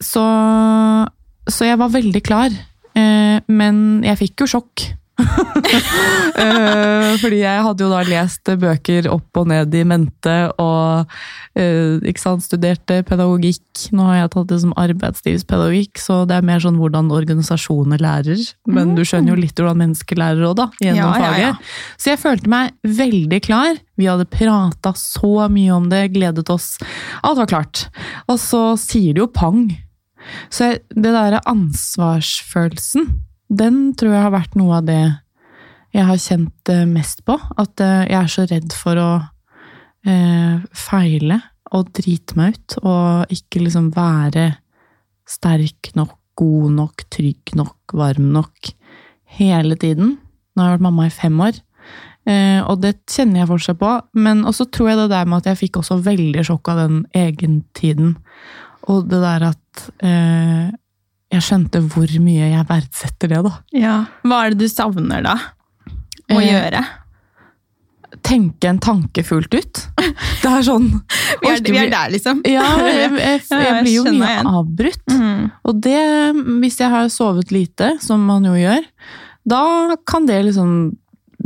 Så, 0.00 0.25
så 1.49 1.64
jeg 1.64 1.78
var 1.78 1.88
veldig 1.88 2.22
klar. 2.22 2.50
Men 3.46 4.02
jeg 4.02 4.19
fikk 4.19 4.40
jo 4.40 4.46
sjokk. 4.46 4.98
Eh, 6.38 7.17
fordi 7.19 7.41
jeg 7.41 7.62
hadde 7.65 7.82
jo 7.82 7.88
da 7.91 8.00
lest 8.06 8.47
bøker 8.61 9.09
opp 9.11 9.41
og 9.41 9.49
ned 9.50 9.73
i 9.75 9.81
mente 9.88 10.35
og 10.62 11.11
eh, 11.59 11.99
ikke 12.06 12.23
sant, 12.23 12.44
studerte 12.47 13.00
pedagogikk. 13.09 13.88
Nå 13.97 14.06
har 14.06 14.20
jeg 14.20 14.31
tatt 14.35 14.53
det 14.53 14.61
som 14.62 14.75
arbeidslivspedagogikk, 14.79 15.99
så 15.99 16.20
det 16.31 16.38
er 16.38 16.47
mer 16.47 16.62
sånn 16.62 16.79
hvordan 16.79 17.11
organisasjoner 17.15 18.00
lærer. 18.05 18.44
Men 18.70 18.94
du 18.94 19.03
skjønner 19.03 19.35
jo 19.35 19.41
litt 19.41 19.59
hvordan 19.59 19.82
mennesker 19.82 20.20
lærer 20.23 20.47
òg, 20.53 20.56
da, 20.61 20.69
gjennom 20.79 21.03
Ja, 21.03 21.11
ja, 21.11 21.19
ja. 21.19 21.53
faget. 21.59 21.75
Så 21.99 22.12
jeg 22.12 22.23
følte 22.23 22.55
meg 22.55 22.97
veldig 23.03 23.43
klar. 23.49 23.82
Vi 23.99 24.09
hadde 24.09 24.31
prata 24.31 24.94
så 24.94 25.49
mye 25.50 25.75
om 25.75 25.91
det, 25.91 26.05
gledet 26.15 26.49
oss. 26.55 26.76
Alt 27.26 27.43
var 27.43 27.50
klart. 27.50 27.88
Og 28.31 28.38
så 28.43 28.62
sier 28.79 29.19
det 29.19 29.26
jo 29.26 29.31
pang. 29.35 29.67
Så 30.55 30.76
det 30.94 31.11
derre 31.15 31.43
ansvarsfølelsen, 31.50 33.09
den 33.49 33.81
tror 33.99 34.15
jeg 34.15 34.27
har 34.27 34.35
vært 34.35 34.56
noe 34.59 34.79
av 34.81 34.89
det 34.89 35.03
jeg 35.97 36.05
har 36.05 36.21
kjent 36.21 36.73
eh, 36.73 36.87
mest 36.89 37.25
på. 37.27 37.39
At 37.61 37.81
eh, 37.81 38.06
jeg 38.11 38.19
er 38.21 38.33
så 38.33 38.45
redd 38.49 38.75
for 38.77 39.00
å 39.00 39.11
eh, 40.06 40.59
feile 40.77 41.41
og 41.77 41.93
drite 41.97 42.37
meg 42.39 42.56
ut, 42.56 42.79
og 42.81 43.33
ikke 43.33 43.61
liksom 43.61 43.91
være 43.97 44.50
sterk 45.29 45.91
nok, 45.99 46.17
god 46.39 46.77
nok, 46.79 47.05
trygg 47.12 47.53
nok, 47.59 47.97
varm 47.99 48.31
nok 48.33 48.71
hele 49.39 49.77
tiden. 49.81 50.17
Nå 50.55 50.62
har 50.62 50.73
jeg 50.73 50.79
vært 50.79 50.87
mamma 50.89 51.09
i 51.09 51.12
fem 51.12 51.43
år. 51.44 51.59
Eh, 52.29 52.61
og 52.65 52.83
det 52.83 52.99
kjenner 53.09 53.43
jeg 53.43 53.51
fortsatt 53.51 53.81
på, 53.81 53.93
men 54.21 54.44
også 54.49 54.69
tror 54.73 54.91
jeg 54.91 55.01
det 55.03 55.11
der 55.12 55.29
med 55.29 55.41
at 55.41 55.51
jeg 55.53 55.61
fikk 55.62 55.81
også 55.81 56.01
veldig 56.05 56.44
sjokk 56.44 56.73
av 56.73 56.83
den 56.83 56.99
egentiden. 57.17 58.17
Og 58.89 59.09
det 59.09 59.21
der 59.23 59.47
at 59.51 59.89
eh, 60.05 60.69
jeg 61.33 61.45
skjønte 61.45 61.81
hvor 61.93 62.13
mye 62.25 62.47
jeg 62.55 62.65
verdsetter 62.69 63.29
det, 63.35 63.43
da. 63.45 63.53
Ja. 63.77 63.97
Hva 64.25 64.39
er 64.47 64.55
det 64.55 64.65
du 64.65 64.69
savner 64.73 65.23
da? 65.27 65.35
Å 66.29 66.39
Eh, 66.39 66.47
gjøre? 66.49 66.81
Tenke 68.25 68.69
en 68.71 68.79
tanke 68.81 69.23
fullt 69.25 69.53
ut. 69.55 69.81
Det 70.01 70.49
er 70.49 70.63
sånn 70.65 70.87
Vi 71.43 71.51
er, 71.53 71.61
vi 71.65 71.77
er 71.79 71.91
der, 71.93 72.09
liksom. 72.15 72.41
Ja, 72.49 72.65
jeg, 72.81 73.11
jeg, 73.21 73.43
jeg 73.51 73.67
jeg 73.67 73.83
blir 73.85 73.95
jo 73.99 74.05
mye 74.17 74.39
avbrutt. 74.49 75.05
Mm. 75.13 75.43
Og 75.69 75.83
det, 75.85 76.01
hvis 76.65 76.81
jeg 76.81 76.91
har 76.93 77.09
sovet 77.13 77.53
lite, 77.55 77.95
som 78.05 78.25
man 78.29 78.49
jo 78.49 78.57
gjør, 78.59 78.89
da 79.49 79.63
kan 80.09 80.27
det 80.29 80.41
liksom 80.49 80.73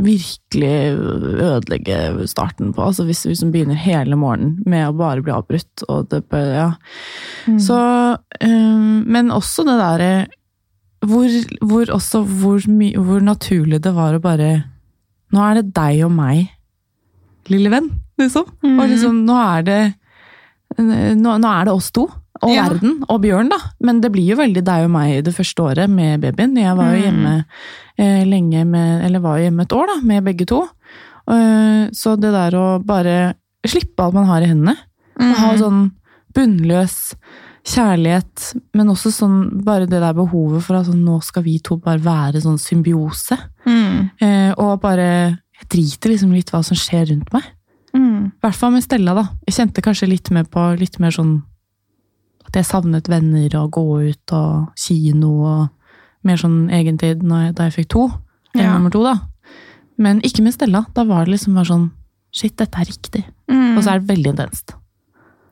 virkelig 0.03 0.71
ødelegge 1.43 2.27
starten 2.29 2.73
på. 2.75 2.83
Altså 2.89 3.05
hvis 3.07 3.23
vi 3.25 3.33
liksom 3.33 3.51
begynner 3.53 3.79
hele 3.79 4.17
morgenen 4.19 4.57
med 4.69 4.89
å 4.89 4.95
bare 4.99 5.23
bli 5.23 5.33
avbrutt. 5.33 5.85
Og 5.89 6.09
det, 6.11 6.21
ja. 6.31 6.69
Mm. 7.47 7.59
Så, 7.63 7.79
um, 8.43 9.03
men 9.07 9.31
også 9.33 9.65
det 9.67 9.77
derre 9.79 10.11
hvor, 11.03 11.27
hvor, 11.59 11.89
også 11.91 12.21
hvor, 12.27 12.63
my- 12.71 12.95
hvor 12.95 13.23
naturlig 13.23 13.81
det 13.83 13.91
var 13.95 14.15
å 14.15 14.21
bare 14.23 14.51
Nå 15.33 15.41
er 15.41 15.57
det 15.57 15.71
deg 15.73 16.03
og 16.05 16.11
meg, 16.13 16.43
lille 17.49 17.71
venn, 17.73 17.87
liksom. 18.21 18.45
Mm. 18.61 18.75
Og 18.77 18.91
liksom, 18.91 19.15
nå 19.25 19.37
er 19.41 19.63
det 19.65 19.79
nå, 20.77 21.31
nå 21.41 21.49
er 21.49 21.65
det 21.65 21.73
oss 21.73 21.87
to. 21.95 22.03
Og 22.41 22.49
Ja. 22.49 22.67
verden. 22.67 23.03
Og 23.09 23.21
Bjørn, 23.21 23.49
da. 23.49 23.57
Men 23.79 24.01
det 24.01 24.11
blir 24.11 24.25
jo 24.31 24.35
veldig 24.35 24.63
deg 24.63 24.83
og 24.85 24.89
meg 24.91 25.23
det 25.23 25.35
første 25.35 25.61
året 25.63 25.89
med 25.89 26.19
babyen. 26.21 26.55
Jeg 26.57 26.75
var 26.75 26.91
jo 26.95 26.97
Mm. 26.97 27.03
hjemme 27.03 27.45
eh, 27.97 28.23
lenge 28.25 28.65
med 28.65 29.05
Eller 29.05 29.19
var 29.19 29.37
jo 29.37 29.43
hjemme 29.49 29.61
et 29.61 29.69
år, 29.71 29.85
da, 29.87 30.01
med 30.01 30.23
begge 30.25 30.45
to. 30.47 30.67
Uh, 31.29 31.87
så 31.93 32.19
det 32.19 32.31
der 32.33 32.51
å 32.57 32.83
bare 32.83 33.35
slippe 33.65 33.99
alt 34.03 34.13
man 34.13 34.25
har 34.25 34.41
i 34.41 34.47
hendene. 34.47 34.75
Og 35.19 35.35
ha 35.37 35.53
Mm. 35.53 35.59
sånn 35.59 35.91
bunnløs 36.33 37.13
kjærlighet, 37.63 38.55
men 38.73 38.87
også 38.91 39.11
sånn 39.13 39.63
bare 39.63 39.85
det 39.87 40.01
der 40.01 40.13
behovet 40.13 40.63
for 40.63 40.75
at 40.75 40.87
sånn, 40.87 41.03
nå 41.05 41.21
skal 41.23 41.43
vi 41.43 41.59
to 41.63 41.77
bare 41.77 41.99
være 41.99 42.41
sånn 42.43 42.59
symbiose. 42.59 43.37
Mm. 43.65 44.09
Eh, 44.21 44.53
og 44.57 44.81
bare 44.81 45.39
Jeg 45.63 45.69
driter 45.69 46.09
liksom 46.11 46.33
litt 46.33 46.49
hva 46.51 46.61
som 46.65 46.75
skjer 46.75 47.07
rundt 47.07 47.31
meg. 47.31 47.43
Mm. 47.95 48.33
Hvert 48.43 48.55
fall 48.55 48.71
med 48.71 48.83
Stella, 48.83 49.13
da. 49.15 49.29
Jeg 49.47 49.55
kjente 49.55 49.81
kanskje 49.81 50.09
litt 50.09 50.29
mer 50.31 50.43
på 50.43 50.77
litt 50.77 50.99
mer 50.99 51.11
sånn 51.11 51.41
at 52.47 52.59
jeg 52.59 52.67
savnet 52.69 53.09
venner 53.11 53.55
og 53.61 53.71
gå 53.77 53.85
ut 54.09 54.33
og 54.35 54.69
kino 54.79 55.33
og 55.47 56.27
mer 56.27 56.39
sånn 56.39 56.69
egentid 56.73 57.23
da 57.27 57.67
jeg 57.67 57.75
fikk 57.79 57.89
to. 57.95 58.05
Ja. 58.53 58.75
nummer 58.75 58.93
to, 58.93 59.01
da. 59.03 59.15
Men 59.97 60.21
ikke 60.25 60.43
med 60.45 60.53
Stella. 60.53 60.85
Da 60.93 61.03
var 61.09 61.25
det 61.25 61.35
liksom 61.37 61.55
bare 61.57 61.69
sånn 61.71 61.91
Shit, 62.33 62.55
dette 62.57 62.79
er 62.81 62.87
riktig. 62.89 63.19
Mm. 63.45 63.75
Og 63.77 63.83
så 63.85 63.91
er 63.93 63.99
det 64.01 64.09
veldig 64.09 64.31
intenst. 64.31 64.71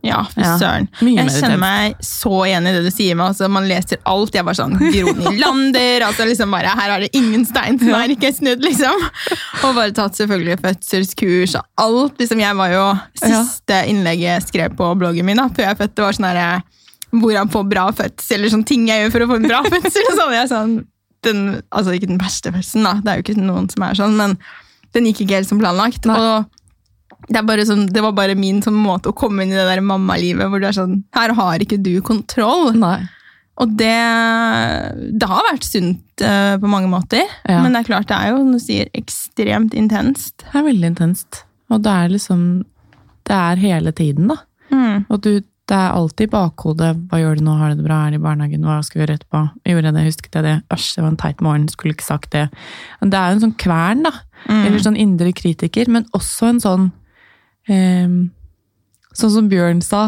Ja, 0.01 0.23
fy 0.33 0.41
søren. 0.41 0.87
Ja, 1.05 1.27
Jeg 1.27 1.33
kjenner 1.35 1.59
meg 1.61 1.99
så 2.01 2.39
igjen 2.47 2.65
i 2.65 2.71
det 2.73 2.79
du 2.87 2.89
sier. 2.89 3.13
Med, 3.13 3.27
altså, 3.27 3.45
man 3.53 3.67
leser 3.69 3.99
alt. 4.09 4.33
Jeg 4.33 4.47
var 4.47 4.57
sånn 4.57 4.73
Gro 4.79 5.13
Nylander. 5.19 6.07
altså, 6.07 6.25
liksom 6.25 6.55
bare, 6.57 6.73
her 6.79 6.95
er 6.95 7.05
det 7.05 7.11
ingen 7.17 7.45
stein 7.45 7.77
som 7.77 7.93
er 7.99 8.15
ikke 8.15 8.31
snudd, 8.33 8.65
liksom. 8.65 9.05
Og 9.61 9.77
bare 9.77 9.93
tatt 9.93 10.17
selvfølgelig 10.17 10.57
fødselskurs 10.63 11.53
og 11.61 11.85
alt. 11.85 12.17
liksom, 12.17 12.41
Jeg 12.41 12.57
var 12.57 12.73
jo 12.73 12.85
Siste 13.21 13.83
innlegget 13.93 14.25
jeg 14.31 14.47
skrev 14.49 14.77
på 14.81 14.89
bloggen 14.97 15.27
min 15.29 15.37
da, 15.37 15.51
før 15.53 15.69
jeg 15.69 15.81
fødte, 15.83 16.07
var 16.07 16.17
sånn 16.17 16.29
herre 16.31 16.49
Hvordan 17.11 17.51
få 17.51 17.65
bra 17.67 17.89
fødsel, 17.95 18.37
eller 18.37 18.53
sånne 18.53 18.69
ting 18.69 18.87
jeg 18.87 19.03
gjør 19.03 19.13
for 19.15 19.25
å 19.25 19.29
få 19.33 19.37
en 19.41 19.49
bra 19.49 19.61
fødsel. 19.73 20.07
og 20.07 20.17
sånn, 20.19 20.35
jeg 20.37 20.51
sånn, 20.51 20.73
den, 21.27 21.43
altså 21.69 21.93
Ikke 21.93 22.09
den 22.09 22.21
verste 22.21 22.53
fødselen, 22.55 22.87
da. 22.87 22.95
Det 23.01 23.11
er 23.11 23.19
jo 23.19 23.25
ikke 23.27 23.43
noen 23.43 23.69
som 23.71 23.85
er 23.85 23.99
sånn, 23.99 24.17
men 24.17 24.37
den 24.95 25.07
gikk 25.09 25.25
ikke 25.25 25.39
helt 25.39 25.51
som 25.51 25.61
planlagt. 25.61 26.07
Nei. 26.09 26.17
Og 26.17 26.61
det, 27.31 27.65
sånn, 27.69 27.85
det 27.93 28.01
var 28.03 28.15
bare 28.17 28.35
min 28.35 28.61
sånn, 28.65 28.79
måte 28.81 29.11
å 29.11 29.17
komme 29.17 29.45
inn 29.45 29.53
i 29.53 29.57
det 29.59 29.67
der 29.67 29.83
mammalivet 29.85 30.49
hvor 30.49 30.61
du 30.61 30.67
er 30.67 30.75
sånn 30.75 31.03
Her 31.15 31.35
har 31.37 31.63
ikke 31.63 31.79
du 31.81 31.93
kontroll. 32.05 32.71
Nei. 32.79 32.99
Og 33.61 33.75
det, 33.77 33.93
det 35.21 35.27
har 35.29 35.45
vært 35.51 35.67
sunt 35.67 36.23
uh, 36.25 36.57
på 36.57 36.71
mange 36.71 36.89
måter. 36.89 37.27
Ja. 37.45 37.61
Men 37.61 37.75
det 37.75 37.83
er 37.83 37.89
klart 37.91 38.09
det 38.09 38.17
er 38.17 38.31
jo 38.31 38.41
som 38.41 38.55
du 38.55 38.61
sier, 38.63 38.89
ekstremt 38.97 39.75
intenst. 39.77 40.39
Det 40.47 40.57
er 40.57 40.65
veldig 40.65 40.93
intenst. 40.93 41.43
Og 41.71 41.83
det 41.85 41.91
er 41.91 42.11
liksom 42.11 42.41
Det 43.27 43.37
er 43.37 43.61
hele 43.61 43.93
tiden, 43.95 44.31
da. 44.31 44.41
Mm. 44.71 45.05
Og 45.11 45.21
du, 45.21 45.31
det 45.71 45.77
er 45.77 45.93
alltid 45.95 46.27
i 46.27 46.31
bakhodet. 46.33 46.89
Hva 47.07 47.17
gjør 47.21 47.37
du 47.39 47.45
nå? 47.45 47.53
Har 47.55 47.71
du 47.71 47.79
det 47.79 47.85
bra? 47.85 48.01
Er 48.03 48.11
det 48.11 48.19
i 48.19 48.23
barnehagen? 48.25 48.65
Hva 48.67 48.81
skal 48.83 48.97
vi 48.97 49.03
gjøre 49.05 49.13
etterpå? 49.19 49.41
Gjorde 49.71 49.87
jeg 49.87 49.95
det? 49.95 50.03
Husket 50.09 50.33
jeg 50.35 50.43
det? 50.43 50.55
Æsj, 50.75 50.87
det 50.97 51.03
var 51.03 51.11
en 51.11 51.19
teit 51.21 51.43
morgen. 51.45 51.67
Skulle 51.71 51.95
ikke 51.95 52.07
sagt 52.07 52.33
det. 52.35 52.41
Det 52.99 53.15
er 53.15 53.29
jo 53.29 53.37
en 53.37 53.43
sånn 53.45 53.55
kvern, 53.61 54.03
da. 54.03 54.11
Mm. 54.49 54.59
Eller 54.59 54.83
sånn 54.83 54.99
indre 54.99 55.31
kritiker. 55.37 55.91
Men 55.95 56.09
også 56.17 56.49
en 56.51 56.61
sånn 56.63 56.91
ehm, 57.71 58.19
Sånn 59.15 59.33
som 59.33 59.47
Bjørn 59.51 59.81
sa. 59.83 60.01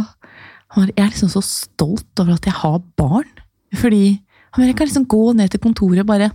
Han 0.74 0.86
var, 0.86 0.91
jeg 0.93 1.03
er 1.03 1.10
liksom 1.12 1.32
så 1.32 1.41
stolt 1.43 2.22
over 2.24 2.38
at 2.38 2.46
jeg 2.48 2.55
har 2.55 2.77
barn. 3.00 3.27
Fordi 3.75 4.03
han 4.13 4.62
bare, 4.62 4.70
jeg 4.70 4.77
kan 4.79 4.88
liksom 4.88 5.08
gå 5.12 5.24
ned 5.36 5.51
til 5.51 5.63
kontoret 5.63 6.03
og 6.03 6.12
bare 6.12 6.29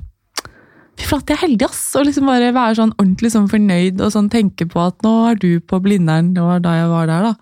Fy 0.99 1.07
flate, 1.07 1.31
jeg 1.31 1.39
er 1.39 1.43
heldig, 1.47 1.67
ass! 1.69 1.83
Og 1.99 2.07
liksom 2.09 2.27
bare 2.27 2.51
være 2.57 2.75
sånn 2.81 2.93
ordentlig 2.99 3.31
sånn 3.31 3.47
fornøyd 3.51 4.01
og 4.03 4.11
sånn 4.15 4.29
tenke 4.33 4.67
på 4.69 4.81
at 4.83 4.99
nå 5.07 5.13
er 5.31 5.39
du 5.39 5.61
på 5.63 5.79
Blindern, 5.85 6.33
det 6.35 6.43
var 6.43 6.59
da 6.65 6.73
jeg 6.75 6.89
var 6.91 7.07
der, 7.07 7.29
da. 7.31 7.35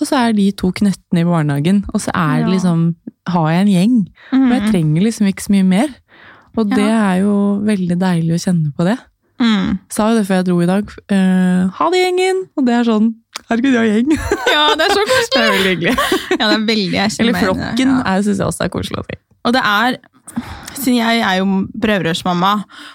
Og 0.00 0.08
så 0.10 0.18
er 0.18 0.34
de 0.34 0.48
to 0.58 0.72
knøttene 0.74 1.22
i 1.22 1.28
barnehagen, 1.28 1.84
og 1.94 2.00
så 2.02 2.10
er 2.14 2.42
det 2.42 2.48
Ja. 2.50 2.54
liksom 2.58 2.94
Har 3.26 3.48
jeg 3.48 3.60
en 3.62 3.72
gjeng. 3.72 3.94
Og 4.34 4.50
jeg 4.52 4.62
Mm. 4.62 4.70
trenger 4.70 5.00
liksom 5.02 5.26
ikke 5.30 5.40
så 5.46 5.50
mye 5.54 5.64
mer. 5.64 5.88
Og 6.58 6.68
Ja. 6.68 6.76
det 6.76 6.84
er 6.90 7.20
jo 7.22 7.60
veldig 7.64 7.96
deilig 7.98 8.34
å 8.36 8.42
kjenne 8.44 8.74
på 8.76 8.84
det. 8.84 8.98
Mm. 9.40 9.78
Sa 9.88 10.10
jo 10.10 10.18
det 10.18 10.26
før 10.28 10.36
jeg 10.36 10.44
dro 10.44 10.60
i 10.60 10.66
dag. 10.66 10.84
eh, 11.08 11.66
ha 11.72 11.90
det, 11.90 11.98
gjengen! 12.04 12.48
Og 12.58 12.66
det 12.66 12.74
er 12.74 12.84
sånn 12.84 13.14
Herregud, 13.50 13.72
jeg 13.72 13.80
har 13.80 13.90
gjeng! 13.96 14.10
Ja, 14.54 14.74
det 14.76 14.84
er 14.84 14.92
så 14.94 15.04
koselig! 15.08 15.32
Det 15.34 15.40
er 15.40 15.52
veldig 15.56 15.72
hyggelig. 15.72 15.96
Ja, 16.38 16.44
det 16.50 16.54
er 16.54 16.66
veldig, 16.66 16.92
jeg 16.92 17.10
Eller 17.20 17.32
flokken 17.40 17.88
ja. 18.04 18.20
syns 18.22 18.38
jeg 18.38 18.46
også 18.46 18.64
er 18.64 18.68
koselig. 18.68 19.04
Og 19.44 19.52
det 19.54 19.62
er 19.64 19.96
siden 20.74 20.96
jeg 20.98 21.20
er 21.24 21.36
jo 21.38 21.44
prøverørsmamma, 21.80 22.50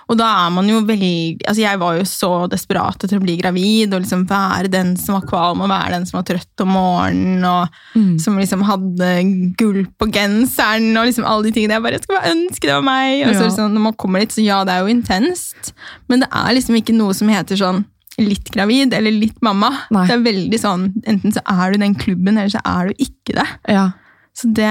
og 0.09 0.17
da 0.19 0.27
er 0.45 0.49
man 0.53 0.67
jo 0.69 0.81
veldig 0.85 1.39
Altså, 1.47 1.61
jeg 1.63 1.79
var 1.81 1.95
jo 1.97 2.03
så 2.05 2.29
desperat 2.51 3.03
etter 3.05 3.17
å 3.17 3.23
bli 3.23 3.37
gravid 3.39 3.93
og 3.95 4.03
liksom 4.03 4.25
være 4.29 4.69
den 4.69 4.95
som 4.99 5.15
var 5.17 5.25
kvalm, 5.29 5.61
og 5.63 5.69
være 5.71 5.95
den 5.95 6.05
som 6.05 6.19
var 6.19 6.27
trøtt 6.27 6.61
om 6.65 6.73
morgenen, 6.75 7.45
og 7.45 7.69
Mm. 7.95 8.19
som 8.19 8.37
liksom 8.37 8.61
hadde 8.63 9.53
gull 9.57 9.85
på 9.99 10.09
genseren, 10.13 10.91
og 10.97 11.05
liksom 11.07 11.25
alle 11.25 11.43
de 11.43 11.51
tingene. 11.51 11.73
Jeg 11.79 11.81
bare 11.83 11.91
jeg 11.97 12.03
skulle 12.03 12.19
bare 12.21 12.35
ønske 12.35 12.61
det 12.67 12.75
var 12.75 12.81
meg. 12.85 13.27
Og 13.27 13.33
så 13.35 13.41
Ja. 13.41 13.47
liksom, 13.49 13.73
når 13.73 13.81
man 13.81 13.93
kommer 13.93 14.19
dit, 14.19 14.29
så 14.29 14.43
ja, 14.45 14.63
det 14.63 14.73
er 14.73 14.81
jo 14.85 14.93
intenst, 14.93 15.73
men 16.07 16.19
det 16.19 16.29
er 16.31 16.53
liksom 16.53 16.75
ikke 16.75 16.93
noe 16.95 17.13
som 17.13 17.27
heter 17.29 17.55
sånn 17.57 17.85
litt 18.19 18.51
gravid 18.51 18.93
eller 18.93 19.11
litt 19.11 19.41
mamma. 19.41 19.69
Nei. 19.91 20.05
Det 20.05 20.13
er 20.17 20.23
veldig 20.33 20.59
sånn, 20.59 20.93
Enten 21.07 21.31
så 21.31 21.39
er 21.47 21.71
du 21.71 21.77
den 21.79 21.95
klubben, 21.95 22.37
eller 22.37 22.49
så 22.49 22.59
er 22.65 22.87
du 22.89 22.93
ikke 22.99 23.33
det. 23.35 23.47
Ja. 23.69 23.91
Så 24.39 24.47
det, 24.55 24.67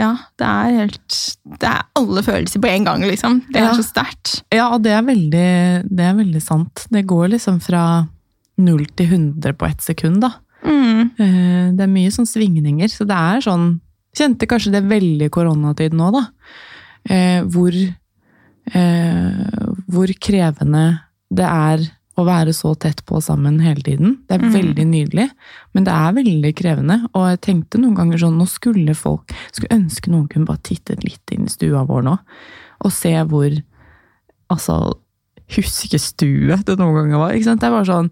ja, 0.00 0.12
det 0.40 0.46
er 0.48 0.76
helt 0.78 1.16
Det 1.60 1.68
er 1.68 1.82
alle 1.98 2.22
følelser 2.24 2.62
på 2.64 2.70
en 2.70 2.84
gang, 2.86 3.02
liksom. 3.04 3.40
Det 3.52 3.60
er 3.60 3.66
Ja. 3.68 3.74
så 3.76 3.84
sterkt. 3.84 4.42
Ja, 4.54 4.68
og 4.72 4.82
det 4.86 4.92
er, 4.96 5.02
veldig, 5.04 5.48
det 5.90 6.06
er 6.06 6.14
veldig 6.16 6.40
sant. 6.42 6.86
Det 6.90 7.04
går 7.06 7.28
liksom 7.34 7.60
fra 7.60 7.82
null 8.62 8.86
til 8.96 9.06
100 9.10 9.52
på 9.58 9.68
ett 9.68 9.82
sekund, 9.84 10.20
da. 10.22 10.30
Mm. 10.64 11.10
Eh, 11.18 11.72
Det 11.76 11.80
er 11.84 11.90
mye 11.92 12.10
sånn 12.14 12.28
svingninger, 12.30 12.88
så 12.88 13.04
det 13.06 13.16
er 13.18 13.40
sånn 13.44 13.80
Kjente 14.14 14.44
kanskje 14.46 14.72
det 14.72 14.82
veldig 14.84 15.30
koronatid 15.32 15.94
nå, 15.96 16.10
da. 16.12 16.26
Eh, 17.08 17.40
Hvor, 17.48 17.72
eh, 18.74 19.66
hvor 19.88 20.06
krevende 20.20 21.00
det 21.32 21.46
er 21.48 21.78
å 22.18 22.24
være 22.26 22.52
så 22.52 22.74
tett 22.78 23.00
på 23.08 23.22
sammen 23.24 23.58
hele 23.64 23.80
tiden. 23.82 24.18
Det 24.28 24.36
er 24.36 24.44
Mm. 24.44 24.52
veldig 24.52 24.86
nydelig, 24.86 25.30
men 25.74 25.84
det 25.84 25.92
er 25.92 26.12
veldig 26.12 26.54
krevende. 26.54 26.96
Og 27.14 27.28
jeg 27.30 27.40
tenkte 27.40 27.78
noen 27.80 27.94
ganger 27.96 28.18
sånn, 28.18 28.36
nå 28.38 28.46
skulle 28.48 28.94
folk 28.94 29.32
Skulle 29.52 29.78
ønske 29.78 30.10
noen 30.10 30.28
kunne 30.28 30.44
bare 30.46 30.60
tittet 30.62 31.02
litt 31.04 31.32
inn 31.32 31.44
i 31.46 31.48
stua 31.48 31.86
vår 31.86 32.02
nå, 32.04 32.18
og 32.84 32.92
se 32.92 33.12
hvor 33.24 33.62
Altså, 34.50 34.94
huskestue 35.48 36.56
det 36.66 36.78
noen 36.78 36.94
ganger 36.98 37.18
var. 37.22 37.32
ikke 37.32 37.44
sant? 37.48 37.60
Det 37.62 37.68
er 37.70 37.76
bare 37.76 37.88
sånn 37.88 38.10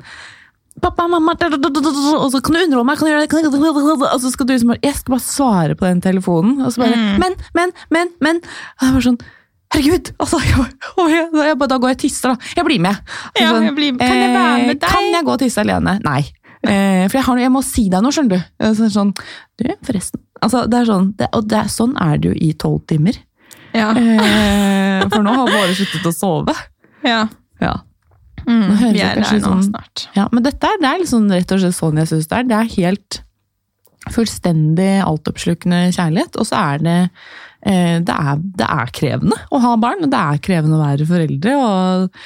Pappa, 0.80 1.04
mamma, 1.10 1.34
og 1.34 2.30
så 2.32 2.40
kan 2.40 2.54
du 2.54 2.60
underholde 2.62 2.86
meg, 2.86 2.96
kan 2.96 3.04
du 3.08 3.10
gjøre 3.12 3.24
det, 3.26 3.28
kan 3.28 3.42
du, 3.42 4.04
og 4.06 4.20
så 4.22 4.30
skal 4.32 4.46
du 4.46 4.52
liksom 4.54 4.68
bare, 4.70 4.80
jeg 4.86 4.94
skal 4.96 5.12
bare 5.12 5.26
svare 5.26 5.74
på 5.76 5.84
den 5.84 6.00
telefonen, 6.00 6.62
og 6.64 6.72
så 6.72 6.80
bare, 6.80 6.94
Mm. 6.96 7.18
men, 7.20 7.34
men, 7.58 7.72
men, 7.90 8.08
men, 8.22 8.36
og 8.80 8.86
jeg 8.86 8.92
var 8.94 9.04
sånn, 9.04 9.18
herregud, 9.74 10.10
altså, 10.18 10.40
jeg, 10.42 10.66
jeg, 11.34 11.56
da 11.58 11.78
går 11.78 11.92
jeg 11.92 11.96
og 11.96 12.02
tisser 12.02 12.32
da, 12.34 12.50
jeg 12.56 12.64
blir 12.66 12.80
med. 12.84 13.00
Altså, 13.34 13.40
Ja, 13.44 13.60
jeg 13.68 13.74
blir- 13.76 13.98
kan 14.00 14.16
jeg 14.16 14.32
være 14.34 14.66
med 14.66 14.80
deg? 14.80 14.88
Kan 14.90 15.10
jeg 15.14 15.24
gå 15.28 15.32
og 15.36 15.38
tisse 15.44 15.60
alene? 15.62 15.98
Nei. 16.04 16.20
Eh, 16.60 17.06
for 17.08 17.16
jeg, 17.16 17.24
har, 17.24 17.38
jeg 17.40 17.50
må 17.54 17.62
si 17.64 17.86
deg 17.88 18.02
noe, 18.04 18.12
skjønner 18.12 18.36
du. 18.36 18.74
Så 18.74 18.84
er 18.84 18.90
sånn, 18.92 19.12
du, 19.58 19.64
forresten. 19.86 20.20
Altså, 20.42 20.66
det 20.68 20.80
er 20.82 20.88
sånn, 20.90 21.06
det, 21.16 21.28
og 21.36 21.46
det 21.48 21.62
sånn 21.72 21.94
er 22.00 22.18
det 22.20 22.32
jo 22.32 22.34
i 22.36 22.50
tolv 22.60 22.82
timer. 22.90 23.16
Ja. 23.72 23.92
Eh, 23.94 25.06
for 25.08 25.22
nå 25.24 25.32
har 25.36 25.46
Båre 25.48 25.72
sluttet 25.78 26.04
å 26.10 26.12
sove. 26.12 26.56
ja. 27.06 27.26
Ja. 27.60 27.76
Mm. 28.48 28.70
Vi 28.94 29.00
er 29.04 29.18
der 29.20 29.26
nå 29.36 29.40
sånn- 29.44 29.66
snart. 29.68 30.06
Ja, 30.16 30.24
men 30.32 30.42
dette 30.42 30.64
er, 30.66 30.78
det 30.80 30.88
er 30.88 30.98
liksom 31.02 31.26
rett 31.30 31.52
og 31.52 31.60
slett 31.60 31.76
sånn 31.76 31.98
jeg 32.00 32.08
synes 32.08 32.26
det 32.30 32.38
er. 32.38 32.46
Det 32.48 32.56
er 32.56 32.70
helt 32.76 33.20
fullstendig 34.10 35.02
altoppslukende 35.04 35.80
kjærlighet, 35.94 36.38
og 36.40 36.48
så 36.48 36.56
er 36.74 36.78
det 36.84 36.96
eh, 36.96 37.08
det, 37.60 38.14
er, 38.14 38.38
det 38.56 38.68
er 38.68 38.94
krevende 38.96 39.36
å 39.52 39.60
ha 39.60 39.74
barn, 39.80 40.06
og 40.06 40.12
det 40.12 40.20
er 40.20 40.44
krevende 40.44 40.78
å 40.78 40.84
være 40.84 41.06
foreldre. 41.08 41.56
og 41.60 42.22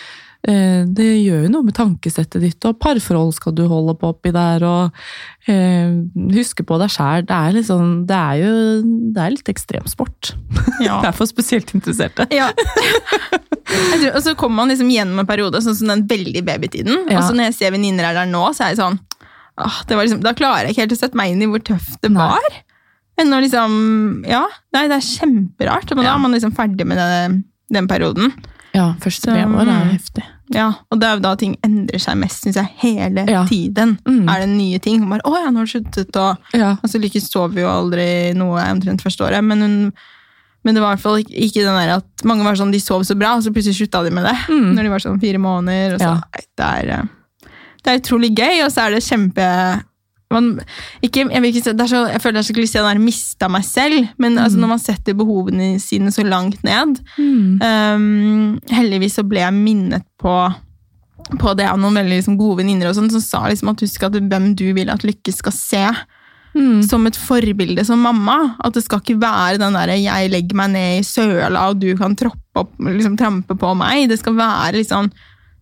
eh, 0.47 0.85
Det 0.87 1.07
gjør 1.07 1.47
jo 1.47 1.53
noe 1.53 1.67
med 1.67 1.77
tankesettet 1.77 2.43
ditt, 2.45 2.67
og 2.69 2.79
parforhold 2.83 3.35
skal 3.37 3.57
du 3.57 3.65
holde 3.71 3.97
på 3.99 4.13
oppi 4.13 4.31
der, 4.35 4.65
og 4.69 5.51
eh, 5.51 5.95
huske 6.37 6.67
på 6.67 6.79
deg 6.83 6.93
sjæl. 6.95 7.27
Det 7.27 7.39
er 7.39 7.57
liksom 7.59 8.05
Det 8.11 8.21
er 8.21 8.43
jo 8.45 8.53
det 9.15 9.25
er 9.25 9.35
litt 9.35 9.51
ekstremsport. 9.55 10.35
Ja. 10.83 11.01
Det 11.03 11.11
er 11.11 11.17
for 11.19 11.31
spesielt 11.31 11.75
interesserte. 11.77 12.29
Ja. 12.35 12.51
Tror, 13.65 14.11
og 14.13 14.21
så 14.23 14.35
kommer 14.39 14.63
man 14.63 14.71
liksom 14.71 14.91
gjennom 14.93 15.23
en 15.23 15.27
periode, 15.29 15.59
sånn 15.65 15.77
som 15.79 15.91
den 15.91 16.05
veldig 16.07 16.43
babytiden. 16.47 17.09
Ja. 17.09 17.19
Og 17.19 17.27
så 17.27 17.35
når 17.35 17.49
jeg 17.49 17.57
ser 17.59 17.75
venninner 17.75 18.07
her 18.11 18.19
der 18.21 18.29
nå, 18.31 18.43
så 18.55 18.67
er 18.67 18.75
jeg 18.75 18.83
sånn 18.83 19.01
åh, 19.57 19.81
det 19.89 19.97
var 19.97 20.07
liksom, 20.07 20.23
Da 20.25 20.35
klarer 20.37 20.69
jeg 20.69 20.75
ikke 20.75 20.85
helt 20.85 20.97
å 20.97 21.01
sette 21.01 21.19
meg 21.19 21.33
inn 21.33 21.43
i 21.47 21.49
hvor 21.51 21.63
tøft 21.65 21.99
det 22.05 22.13
Nei. 22.13 22.39
Men 23.19 23.29
når 23.31 23.45
liksom 23.49 23.75
Ja, 24.27 24.45
nei, 24.75 24.87
det 24.91 24.97
er 24.99 25.07
kjemperart. 25.07 25.95
Men 25.95 26.05
da 26.05 26.15
er 26.15 26.19
man 26.23 26.33
liksom 26.35 26.55
ferdig 26.57 26.87
med 26.87 26.99
det, 26.99 27.43
den 27.73 27.89
perioden. 27.89 28.33
Ja, 28.75 28.95
første 28.99 29.31
Så, 29.31 29.35
leveår 29.37 29.69
er 29.71 29.93
heftig. 29.93 30.25
Ja, 30.53 30.73
Og 30.91 30.99
det 31.01 31.07
er 31.09 31.15
jo 31.15 31.21
da 31.23 31.35
ting 31.39 31.55
endrer 31.65 32.01
seg 32.03 32.19
mest, 32.19 32.43
syns 32.45 32.57
jeg. 32.59 32.69
Hele 32.83 33.25
Ja. 33.31 33.45
tiden 33.47 33.99
Mm. 34.05 34.29
er 34.29 34.41
det 34.41 34.49
nye 34.49 34.79
ting. 34.81 35.09
Bare 35.09 35.21
'Å 35.25 35.45
ja, 35.45 35.51
nå 35.51 35.59
har 35.59 35.65
du 35.67 35.73
sluttet', 35.73 36.17
og 36.17 36.39
Ja. 36.53 36.77
Altså, 36.83 36.99
sover 37.01 37.21
sov 37.21 37.55
jo 37.55 37.69
aldri 37.69 38.35
noe 38.35 38.61
omtrent 38.61 39.01
første 39.01 39.21
året, 39.25 39.45
men, 39.45 39.61
hun, 39.61 39.93
men 40.65 40.75
det 40.75 40.83
var 40.83 40.93
i 40.93 40.97
hvert 40.97 41.03
fall 41.03 41.19
ikke, 41.23 41.35
ikke 41.39 41.65
den 41.65 41.77
der 41.79 41.97
at 41.97 42.05
mange 42.25 42.43
var 42.43 42.55
sånn, 42.57 42.73
de 42.73 42.81
sov 42.81 43.03
så 43.03 43.17
bra, 43.17 43.37
og 43.37 43.43
så 43.45 43.53
plutselig 43.53 43.79
slutta 43.89 44.03
de 44.05 44.11
med 44.11 44.25
det. 44.25 44.37
Mm. 44.49 44.75
Når 44.75 44.83
de 44.83 44.89
var 44.91 44.99
sånn 44.99 45.21
fire 45.21 45.39
måneder. 45.39 45.95
Og 45.95 46.01
så, 46.01 46.03
Ja. 46.03 46.21
det, 46.35 46.89
er, 46.89 46.99
eh, 46.99 47.49
det 47.85 47.87
er 47.87 47.99
utrolig 48.01 48.35
gøy, 48.35 48.65
og 48.65 48.71
så 48.73 48.87
er 48.87 48.91
det 48.91 49.03
kjempe 49.05 49.85
man, 50.35 50.51
ikke, 51.05 51.25
jeg, 51.31 51.45
ikke 51.51 51.63
så, 51.65 52.03
jeg 52.11 52.23
føler 52.23 52.39
det 52.39 52.43
er 52.43 52.49
så 52.49 52.57
klisjé 52.57 52.83
å 52.83 52.89
ha 52.89 52.95
mista 53.01 53.49
meg 53.53 53.65
selv, 53.67 54.11
men 54.21 54.37
altså, 54.43 54.61
når 54.61 54.73
man 54.75 54.83
setter 54.83 55.17
behovene 55.19 55.75
sine 55.83 56.13
så 56.15 56.27
langt 56.27 56.63
ned 56.67 57.01
Mm. 57.15 57.61
um, 57.63 58.61
Heldigvis 58.71 59.17
så 59.19 59.25
ble 59.27 59.41
jeg 59.41 59.55
minnet 59.57 60.05
på 60.21 60.35
på 61.41 61.55
det 61.57 61.65
av 61.71 61.79
noen 61.81 61.97
veldig 61.97 62.19
liksom, 62.19 62.37
gode 62.37 62.61
venninner 62.61 62.93
sånn, 62.93 63.09
som 63.13 63.23
sa 63.23 63.45
liksom 63.49 63.71
at 63.73 63.81
husk 63.81 64.03
at 64.05 64.19
hvem 64.19 64.51
du 64.59 64.67
vil 64.77 64.91
at 64.93 65.07
Lykke 65.07 65.33
skal 65.33 65.57
se 65.57 65.87
Mm. 66.55 66.85
som 66.87 67.05
et 67.09 67.17
forbilde 67.19 67.83
som 67.85 67.99
mamma. 67.99 68.55
At 68.63 68.77
det 68.77 68.85
skal 68.85 69.01
ikke 69.01 69.19
være 69.19 69.59
den 69.59 69.75
derre 69.75 69.99
'jeg 69.99 70.31
legger 70.31 70.55
meg 70.55 70.71
ned 70.71 71.01
i 71.01 71.03
søla, 71.03 71.69
og 71.69 71.81
du 71.81 71.97
kan 71.97 72.17
opp, 72.55 72.71
liksom 72.79 73.17
trampe 73.19 73.59
på 73.59 73.75
meg'. 73.75 74.09
Det 74.09 74.21
skal 74.21 74.35
være 74.35 74.75
litt 74.75 74.89
sånn 74.89 75.11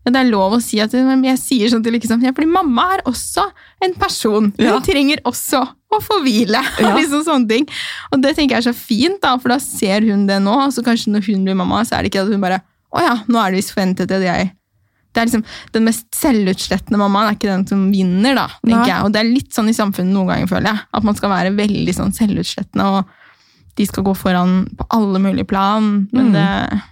Det 0.04 0.16
er 0.18 0.30
lov 0.30 0.56
å 0.56 0.60
si 0.62 0.80
at 0.82 0.90
jeg 0.90 1.38
sier 1.38 1.68
sånn 1.70 1.82
til 1.84 1.92
liksom, 1.94 2.22
ja, 2.24 2.32
fordi 2.34 2.48
mamma 2.50 2.88
er 2.96 3.02
også 3.06 3.44
en 3.86 3.92
person. 3.94 4.52
Hun 4.58 4.66
Ja. 4.66 4.80
trenger 4.80 5.20
også 5.24 5.60
å 5.92 6.00
få 6.02 6.20
hvile. 6.24 6.58
Ja. 6.80 6.96
liksom 6.96 7.22
sånne 7.24 7.48
ting. 7.48 7.68
Og 8.10 8.20
det 8.20 8.34
tenker 8.36 8.56
jeg 8.56 8.66
er 8.66 8.72
så 8.72 8.74
fint, 8.74 9.20
da, 9.22 9.36
for 9.38 9.48
da 9.54 9.58
ser 9.62 10.00
hun 10.00 10.26
det 10.26 10.40
nå. 10.42 10.50
Og 10.66 10.72
så 10.74 10.82
kanskje 10.82 11.12
når 11.14 11.24
hun 11.30 11.44
blir 11.46 11.54
mamma, 11.54 11.84
så 11.86 11.98
er 11.98 12.02
det 12.02 12.10
ikke 12.12 12.26
at 12.26 12.32
hun 12.32 12.40
bare 12.40 12.62
'Å 12.92 13.00
ja, 13.00 13.14
nå 13.28 13.38
er 13.40 13.50
det 13.52 13.56
visst 13.62 13.72
forventet 13.74 14.10
at 14.10 14.20
jeg 14.22 14.50
det 15.14 15.20
er 15.20 15.26
liksom 15.26 15.44
Den 15.72 15.84
mest 15.84 16.06
selvutslettende 16.16 16.96
mammaen 16.98 17.28
er 17.28 17.34
ikke 17.36 17.48
den 17.52 17.66
som 17.68 17.92
vinner, 17.92 18.34
da. 18.34 18.46
tenker 18.66 18.78
Nei. 18.80 18.88
jeg. 18.88 19.04
Og 19.04 19.12
det 19.12 19.20
er 19.20 19.32
litt 19.32 19.50
sånn 19.52 19.68
i 19.68 19.72
samfunnet 19.76 20.12
noen 20.12 20.26
ganger, 20.28 20.46
føler 20.48 20.72
jeg. 20.72 20.80
At 20.94 21.04
man 21.04 21.14
skal 21.14 21.28
være 21.30 21.54
veldig 21.56 21.94
sånn 21.94 22.12
selvutslettende, 22.16 22.84
og 22.84 23.04
de 23.76 23.86
skal 23.86 24.04
gå 24.04 24.14
foran 24.16 24.66
på 24.74 24.86
alle 24.90 25.18
mulige 25.20 25.46
plan. 25.46 26.08
Men 26.12 26.32
Mm. 26.32 26.32
det 26.32 26.82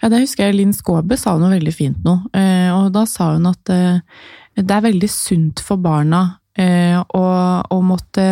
Ja, 0.00 0.10
det 0.10 0.22
husker 0.24 0.48
jeg 0.48 0.58
Linn 0.58 0.74
Skåbe 0.76 1.18
sa 1.20 1.36
noe 1.38 1.52
veldig 1.54 1.74
fint 1.74 2.06
nå. 2.06 2.18
Eh, 2.36 2.70
og 2.74 2.92
da 2.94 3.04
sa 3.08 3.32
hun 3.34 3.48
at 3.50 3.72
eh, 3.72 4.00
det 4.58 4.76
er 4.76 4.86
veldig 4.88 5.10
sunt 5.10 5.62
for 5.64 5.80
barna 5.82 6.24
eh, 6.58 6.98
å, 6.98 7.24
å 7.64 7.78
måtte 7.86 8.26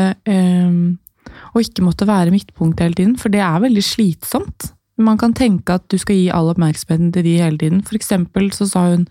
Å 1.51 1.63
ikke 1.63 1.85
måtte 1.87 2.07
være 2.09 2.33
midtpunkt 2.35 2.81
hele 2.83 2.97
tiden, 2.99 3.17
for 3.19 3.33
det 3.33 3.41
er 3.43 3.63
veldig 3.63 3.83
slitsomt. 3.85 4.73
Man 5.01 5.19
kan 5.21 5.33
tenke 5.37 5.79
at 5.79 5.87
du 5.91 5.97
skal 6.01 6.19
gi 6.19 6.27
all 6.35 6.51
oppmerksomheten 6.53 7.11
til 7.15 7.25
de 7.25 7.37
hele 7.41 7.59
tiden. 7.61 7.81
For 7.87 7.97
eksempel 7.97 8.51
så 8.55 8.67
sa 8.69 8.83
hun 8.91 9.07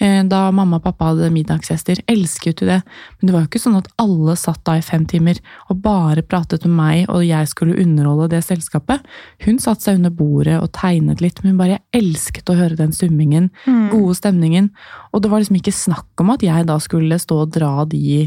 eh, 0.00 0.22
da 0.24 0.46
mamma 0.54 0.78
og 0.80 0.86
pappa 0.86 1.10
hadde 1.10 1.28
middagsgjester, 1.34 2.00
elsket 2.10 2.62
du 2.62 2.66
det? 2.70 2.80
Men 3.18 3.28
det 3.28 3.34
var 3.34 3.44
jo 3.44 3.50
ikke 3.50 3.62
sånn 3.62 3.78
at 3.78 3.90
alle 4.02 4.36
satt 4.40 4.62
da 4.68 4.78
i 4.78 4.84
fem 4.84 5.04
timer 5.08 5.40
og 5.72 5.82
bare 5.84 6.24
pratet 6.24 6.64
med 6.64 6.76
meg, 6.78 7.02
og 7.12 7.26
jeg 7.26 7.50
skulle 7.52 7.76
underholde 7.82 8.30
det 8.32 8.42
selskapet. 8.46 9.04
Hun 9.44 9.60
satte 9.62 9.88
seg 9.88 10.00
under 10.00 10.14
bordet 10.14 10.56
og 10.62 10.72
tegnet 10.76 11.22
litt, 11.24 11.42
men 11.42 11.54
hun 11.54 11.60
bare 11.60 11.82
elsket 11.96 12.48
å 12.50 12.56
høre 12.58 12.78
den 12.78 12.96
summingen, 12.96 13.50
gode 13.92 14.16
stemningen. 14.18 14.72
Og 15.12 15.22
det 15.22 15.30
var 15.32 15.42
liksom 15.42 15.60
ikke 15.60 15.74
snakk 15.74 16.24
om 16.24 16.32
at 16.34 16.44
jeg 16.44 16.66
da 16.68 16.80
skulle 16.82 17.20
stå 17.20 17.44
og 17.44 17.54
dra 17.54 17.74
de 17.88 18.02
i 18.16 18.24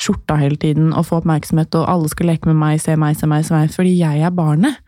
skjorta 0.00 0.36
hele 0.40 0.58
tiden 0.60 0.92
og 0.92 1.08
få 1.08 1.20
oppmerksomhet, 1.20 1.74
og 1.78 1.90
alle 1.90 2.10
skulle 2.12 2.34
leke 2.34 2.50
med 2.50 2.58
meg, 2.60 2.80
se 2.82 2.96
meg, 3.00 3.16
se 3.16 3.28
meg, 3.30 3.46
se 3.46 3.56
meg, 3.56 3.72
fordi 3.72 3.96
jeg 3.98 4.24
er 4.24 4.34
barnet. 4.34 4.80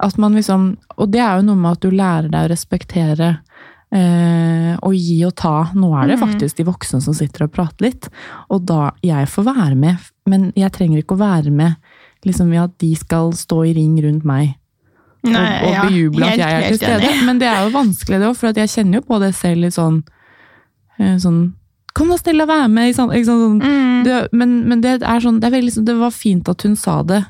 At 0.00 0.18
man 0.18 0.34
liksom, 0.38 0.76
og 0.96 1.10
det 1.10 1.20
er 1.20 1.40
jo 1.40 1.46
noe 1.48 1.56
med 1.58 1.72
at 1.72 1.80
du 1.82 1.90
lærer 1.90 2.28
deg 2.30 2.44
å 2.46 2.50
respektere 2.52 3.30
eh, 3.90 4.76
og 4.84 4.94
gi 4.94 5.16
og 5.26 5.34
ta. 5.40 5.54
Nå 5.74 5.90
er 5.98 6.12
det 6.12 6.18
faktisk 6.20 6.56
de 6.60 6.66
voksne 6.68 7.00
som 7.02 7.16
sitter 7.16 7.46
og 7.48 7.52
prater 7.56 7.88
litt, 7.88 8.08
og 8.52 8.62
da 8.68 8.90
jeg 9.02 9.26
får 9.32 9.48
være 9.48 9.74
med, 9.80 9.96
men 10.30 10.52
jeg 10.58 10.70
trenger 10.76 11.02
ikke 11.02 11.16
å 11.18 11.22
være 11.24 11.50
med 11.50 11.74
liksom 12.26 12.50
ved 12.50 12.62
at 12.64 12.78
de 12.82 12.92
skal 12.98 13.32
stå 13.32 13.60
i 13.68 13.74
ring 13.76 13.96
rundt 14.04 14.24
meg. 14.26 14.56
Nei, 15.26 15.62
og, 15.62 15.66
og 15.68 15.72
ja, 15.74 15.82
bejuble 15.88 16.26
at 16.28 16.38
jeg 16.38 16.54
er 16.54 16.66
til 16.68 16.78
stede. 16.78 17.10
Men 17.26 17.38
det 17.42 17.48
er 17.50 17.64
jo 17.66 17.72
vanskelig, 17.74 18.18
det 18.22 18.28
òg, 18.30 18.36
for 18.38 18.48
at 18.52 18.58
jeg 18.62 18.70
kjenner 18.70 19.00
jo 19.00 19.06
på 19.08 19.18
det 19.22 19.32
selv 19.34 19.64
litt 19.64 19.74
sånn, 19.74 20.02
eh, 20.98 21.16
sånn 21.22 21.40
Kom 21.98 22.12
da, 22.12 22.16
Stella, 22.20 22.44
vær 22.46 22.68
med! 22.70 22.92
Sant? 22.94 23.10
Sånn, 23.26 23.56
Mm. 23.58 24.04
det, 24.06 24.28
men, 24.32 24.50
men 24.68 24.80
det 24.84 25.00
er 25.02 25.18
sånn, 25.24 25.40
det, 25.40 25.48
er 25.48 25.54
veldig, 25.56 25.72
sånn- 25.74 25.86
det 25.88 25.96
var 25.98 26.12
fint 26.14 26.46
at 26.48 26.62
hun 26.62 26.76
sa 26.78 27.00
det. 27.02 27.24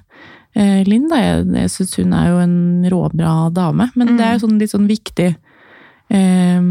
Eh, 0.58 0.80
Linda, 0.88 1.18
jeg, 1.22 1.44
jeg 1.54 1.70
syns 1.70 1.92
hun 2.00 2.14
er 2.18 2.30
jo 2.32 2.38
en 2.42 2.56
råbra 2.90 3.34
dame, 3.54 3.90
men 3.94 4.16
det 4.18 4.24
er 4.26 4.32
jo 4.36 4.42
sånn 4.46 4.56
litt 4.58 4.72
sånn 4.72 4.88
viktig 4.90 5.28
eh, 6.10 6.64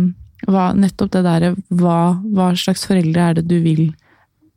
hva, 0.47 0.65
Nettopp 0.75 1.13
det 1.15 1.23
derre 1.25 1.53
hva, 1.71 1.99
hva 2.35 2.49
slags 2.59 2.83
foreldre 2.89 3.29
er 3.29 3.37
det 3.39 3.45
du 3.47 3.55
vil 3.63 3.83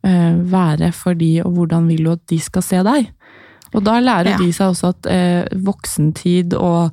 eh, 0.02 0.34
være 0.50 0.90
for 0.96 1.14
de, 1.14 1.30
og 1.44 1.54
hvordan 1.56 1.86
vil 1.92 2.04
du 2.08 2.12
at 2.16 2.24
de 2.32 2.38
skal 2.42 2.64
se 2.66 2.82
deg? 2.86 3.10
Og 3.70 3.84
da 3.86 4.00
lærer 4.02 4.32
Ja. 4.34 4.38
de 4.40 4.50
seg 4.52 4.72
også 4.74 4.90
at 4.96 5.06
eh, 5.06 5.44
voksentid 5.62 6.56
og 6.58 6.90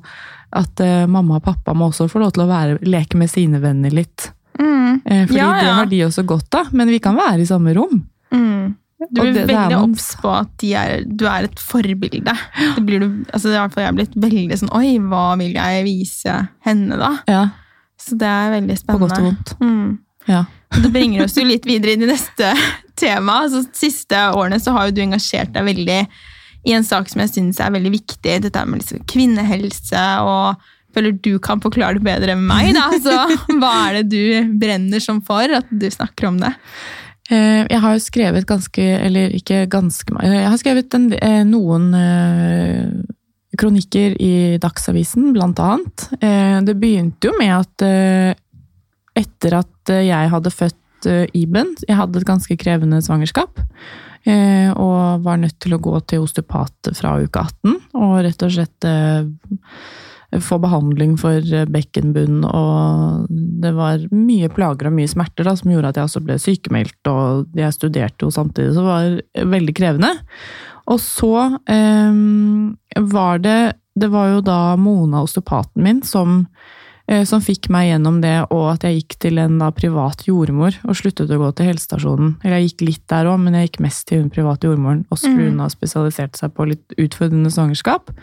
at 0.54 0.80
eh, 0.80 1.06
mamma 1.10 1.40
og 1.40 1.44
pappa 1.44 1.74
må 1.76 1.90
også 1.90 2.06
få 2.08 2.22
lov 2.22 2.32
til 2.36 2.44
å 2.46 2.50
være, 2.52 2.78
leke 2.86 3.18
med 3.20 3.28
sine 3.32 3.58
venner 3.60 3.90
litt. 3.92 4.30
Mm. 4.58 5.02
Eh, 5.04 5.24
fordi 5.26 5.40
Ja, 5.42 5.48
det 5.58 5.66
ja. 5.66 5.74
har 5.80 5.86
de 5.90 6.04
også 6.06 6.24
godt 6.24 6.54
av, 6.54 6.70
men 6.72 6.88
vi 6.88 7.00
kan 7.02 7.18
være 7.18 7.42
i 7.42 7.50
samme 7.50 7.74
rom. 7.76 7.98
Mm. 8.32 8.76
Du 8.98 9.20
blir 9.20 9.28
er 9.30 9.32
det- 9.34 9.42
er 9.44 9.46
veldig 9.54 9.78
obs 9.82 10.06
på 10.18 10.30
at 10.34 10.64
er, 10.64 11.04
du 11.06 11.24
er 11.30 11.44
et 11.46 11.58
forbilde. 11.62 12.34
Det 12.74 12.84
blir 12.84 13.00
du, 13.00 13.08
altså 13.32 13.48
er 13.52 13.54
i 13.54 13.62
hvert 13.62 13.74
fall 13.76 13.84
jeg 13.84 13.94
blitt 14.00 14.16
veldig 14.24 14.58
sånn 14.58 14.72
Oi, 14.74 14.98
hva 14.98 15.36
vil 15.38 15.52
jeg 15.54 15.84
vise 15.86 16.48
henne, 16.66 16.98
da? 16.98 17.12
Ja, 17.28 17.44
Så 17.98 18.18
det 18.18 18.26
er 18.26 18.50
veldig 18.60 18.76
på 18.86 18.98
godt 18.98 19.02
og 19.02 19.10
spennende. 19.10 19.36
vondt. 19.36 19.58
Mm. 19.60 19.98
Ja. 20.28 20.44
Det 20.82 20.92
bringer 20.92 21.24
oss 21.24 21.36
jo 21.38 21.44
litt 21.44 21.64
videre 21.64 21.92
inn 21.94 22.02
i 22.02 22.10
neste 22.10 22.50
tema. 22.96 23.42
Altså, 23.46 23.62
de 23.64 23.78
siste 23.78 24.18
årene 24.34 24.58
så 24.60 24.72
har 24.74 24.88
jo 24.88 24.96
du 24.98 25.00
engasjert 25.02 25.52
deg 25.54 25.64
veldig 25.64 26.00
i 26.66 26.72
en 26.74 26.84
sak 26.84 27.08
som 27.08 27.20
jeg 27.22 27.30
syns 27.30 27.60
er 27.64 27.70
veldig 27.70 27.92
viktig. 27.94 28.40
Dette 28.42 28.66
med 28.66 28.82
liksom 28.82 29.06
kvinnehelse 29.06 30.02
og 30.26 30.56
føler 30.94 31.14
du 31.22 31.38
kan 31.38 31.60
forklare 31.62 31.94
det 32.00 32.04
bedre 32.04 32.34
enn 32.34 32.46
meg. 32.46 32.74
Da. 32.74 32.90
Så 32.98 33.14
hva 33.60 33.72
er 33.88 34.02
det 34.02 34.08
du 34.10 34.54
brenner 34.58 35.00
som 35.00 35.20
for 35.22 35.42
at 35.58 35.66
du 35.70 35.86
snakker 35.88 36.28
om 36.28 36.38
det? 36.42 36.52
Eh, 37.30 37.66
Jeg 37.68 37.80
har 37.84 37.94
jo 37.96 38.00
skrevet 38.00 38.46
ganske, 38.48 38.84
eller 39.04 39.34
ikke 39.36 39.66
ganske 39.68 40.14
mange, 40.14 40.32
jeg 40.32 40.48
har 40.48 40.60
skrevet 40.60 40.94
en, 40.96 41.12
eh, 41.12 41.42
noen 41.44 41.90
eh, 41.94 42.88
kronikker 43.58 44.14
i 44.20 44.56
Dagsavisen, 44.62 45.32
blant 45.36 45.58
annet. 45.60 46.08
Eh, 46.22 46.60
Det 46.64 46.76
begynte 46.80 47.28
jo 47.28 47.34
med 47.38 47.52
at 47.52 47.82
eh, 47.84 48.34
etter 49.18 49.58
at 49.60 49.90
eh, 49.92 50.06
jeg 50.08 50.30
hadde 50.32 50.50
født 50.54 51.06
eh, 51.06 51.26
Iben, 51.34 51.74
jeg 51.86 51.96
hadde 52.00 52.20
et 52.22 52.28
ganske 52.28 52.56
krevende 52.56 53.02
svangerskap, 53.04 53.60
eh, 54.26 54.70
og 54.72 55.22
var 55.24 55.36
nødt 55.42 55.58
til 55.60 55.74
å 55.76 55.80
gå 55.82 56.00
til 56.08 56.24
osteopat 56.24 56.92
fra 56.96 57.16
uke 57.20 57.44
18, 57.44 57.76
og 57.94 58.20
rett 58.24 58.42
og 58.46 58.54
slett 58.56 58.88
eh, 58.88 59.24
få 60.36 60.58
behandling 60.60 61.16
for 61.20 61.40
eh, 61.40 61.68
bekkenbunn, 61.72 62.42
og 62.44 63.28
det 63.62 63.72
var 63.76 64.02
mye 64.12 64.50
plager 64.52 64.90
og 64.90 64.96
mye 64.98 65.08
smerter 65.08 65.48
da, 65.48 65.54
som 65.56 65.72
gjorde 65.72 65.92
at 65.92 66.00
jeg 66.00 66.08
også 66.10 66.24
ble 66.24 66.36
sykemeldt, 66.42 66.98
og 67.10 67.56
jeg 67.56 67.76
studerte 67.76 68.26
jo 68.26 68.32
samtidig, 68.34 68.74
så 68.74 68.84
det 68.84 68.88
var 68.90 69.46
veldig 69.56 69.76
krevende. 69.78 70.12
Og 70.88 71.00
så 71.04 71.32
eh, 71.68 72.18
var 73.12 73.44
det 73.44 73.60
Det 73.98 74.08
var 74.12 74.28
jo 74.30 74.42
da 74.46 74.76
Mona, 74.78 75.24
osteopaten 75.26 75.82
min, 75.82 76.04
som, 76.06 76.44
eh, 77.10 77.24
som 77.26 77.42
fikk 77.42 77.66
meg 77.74 77.88
gjennom 77.88 78.20
det, 78.22 78.36
og 78.54 78.76
at 78.76 78.84
jeg 78.86 79.00
gikk 79.00 79.16
til 79.24 79.40
en 79.42 79.56
da, 79.58 79.72
privat 79.74 80.22
jordmor 80.28 80.76
og 80.84 80.94
sluttet 81.00 81.32
å 81.34 81.40
gå 81.40 81.48
til 81.58 81.72
helsestasjonen. 81.72 82.36
Eller 82.44 82.60
jeg 82.60 82.68
gikk 82.68 82.84
litt 82.86 83.04
der 83.10 83.26
òg, 83.26 83.40
men 83.42 83.58
jeg 83.58 83.72
gikk 83.72 83.80
mest 83.88 84.06
til 84.06 84.22
hun 84.22 84.30
private 84.30 84.70
jordmoren, 84.70 85.02
også 85.10 85.32
fordi 85.32 85.48
hun 85.50 85.64
har 85.64 85.74
spesialisert 85.74 86.38
seg 86.38 86.54
på 86.54 86.68
litt 86.70 86.94
utfordrende 86.94 87.50
svangerskap. 87.50 88.14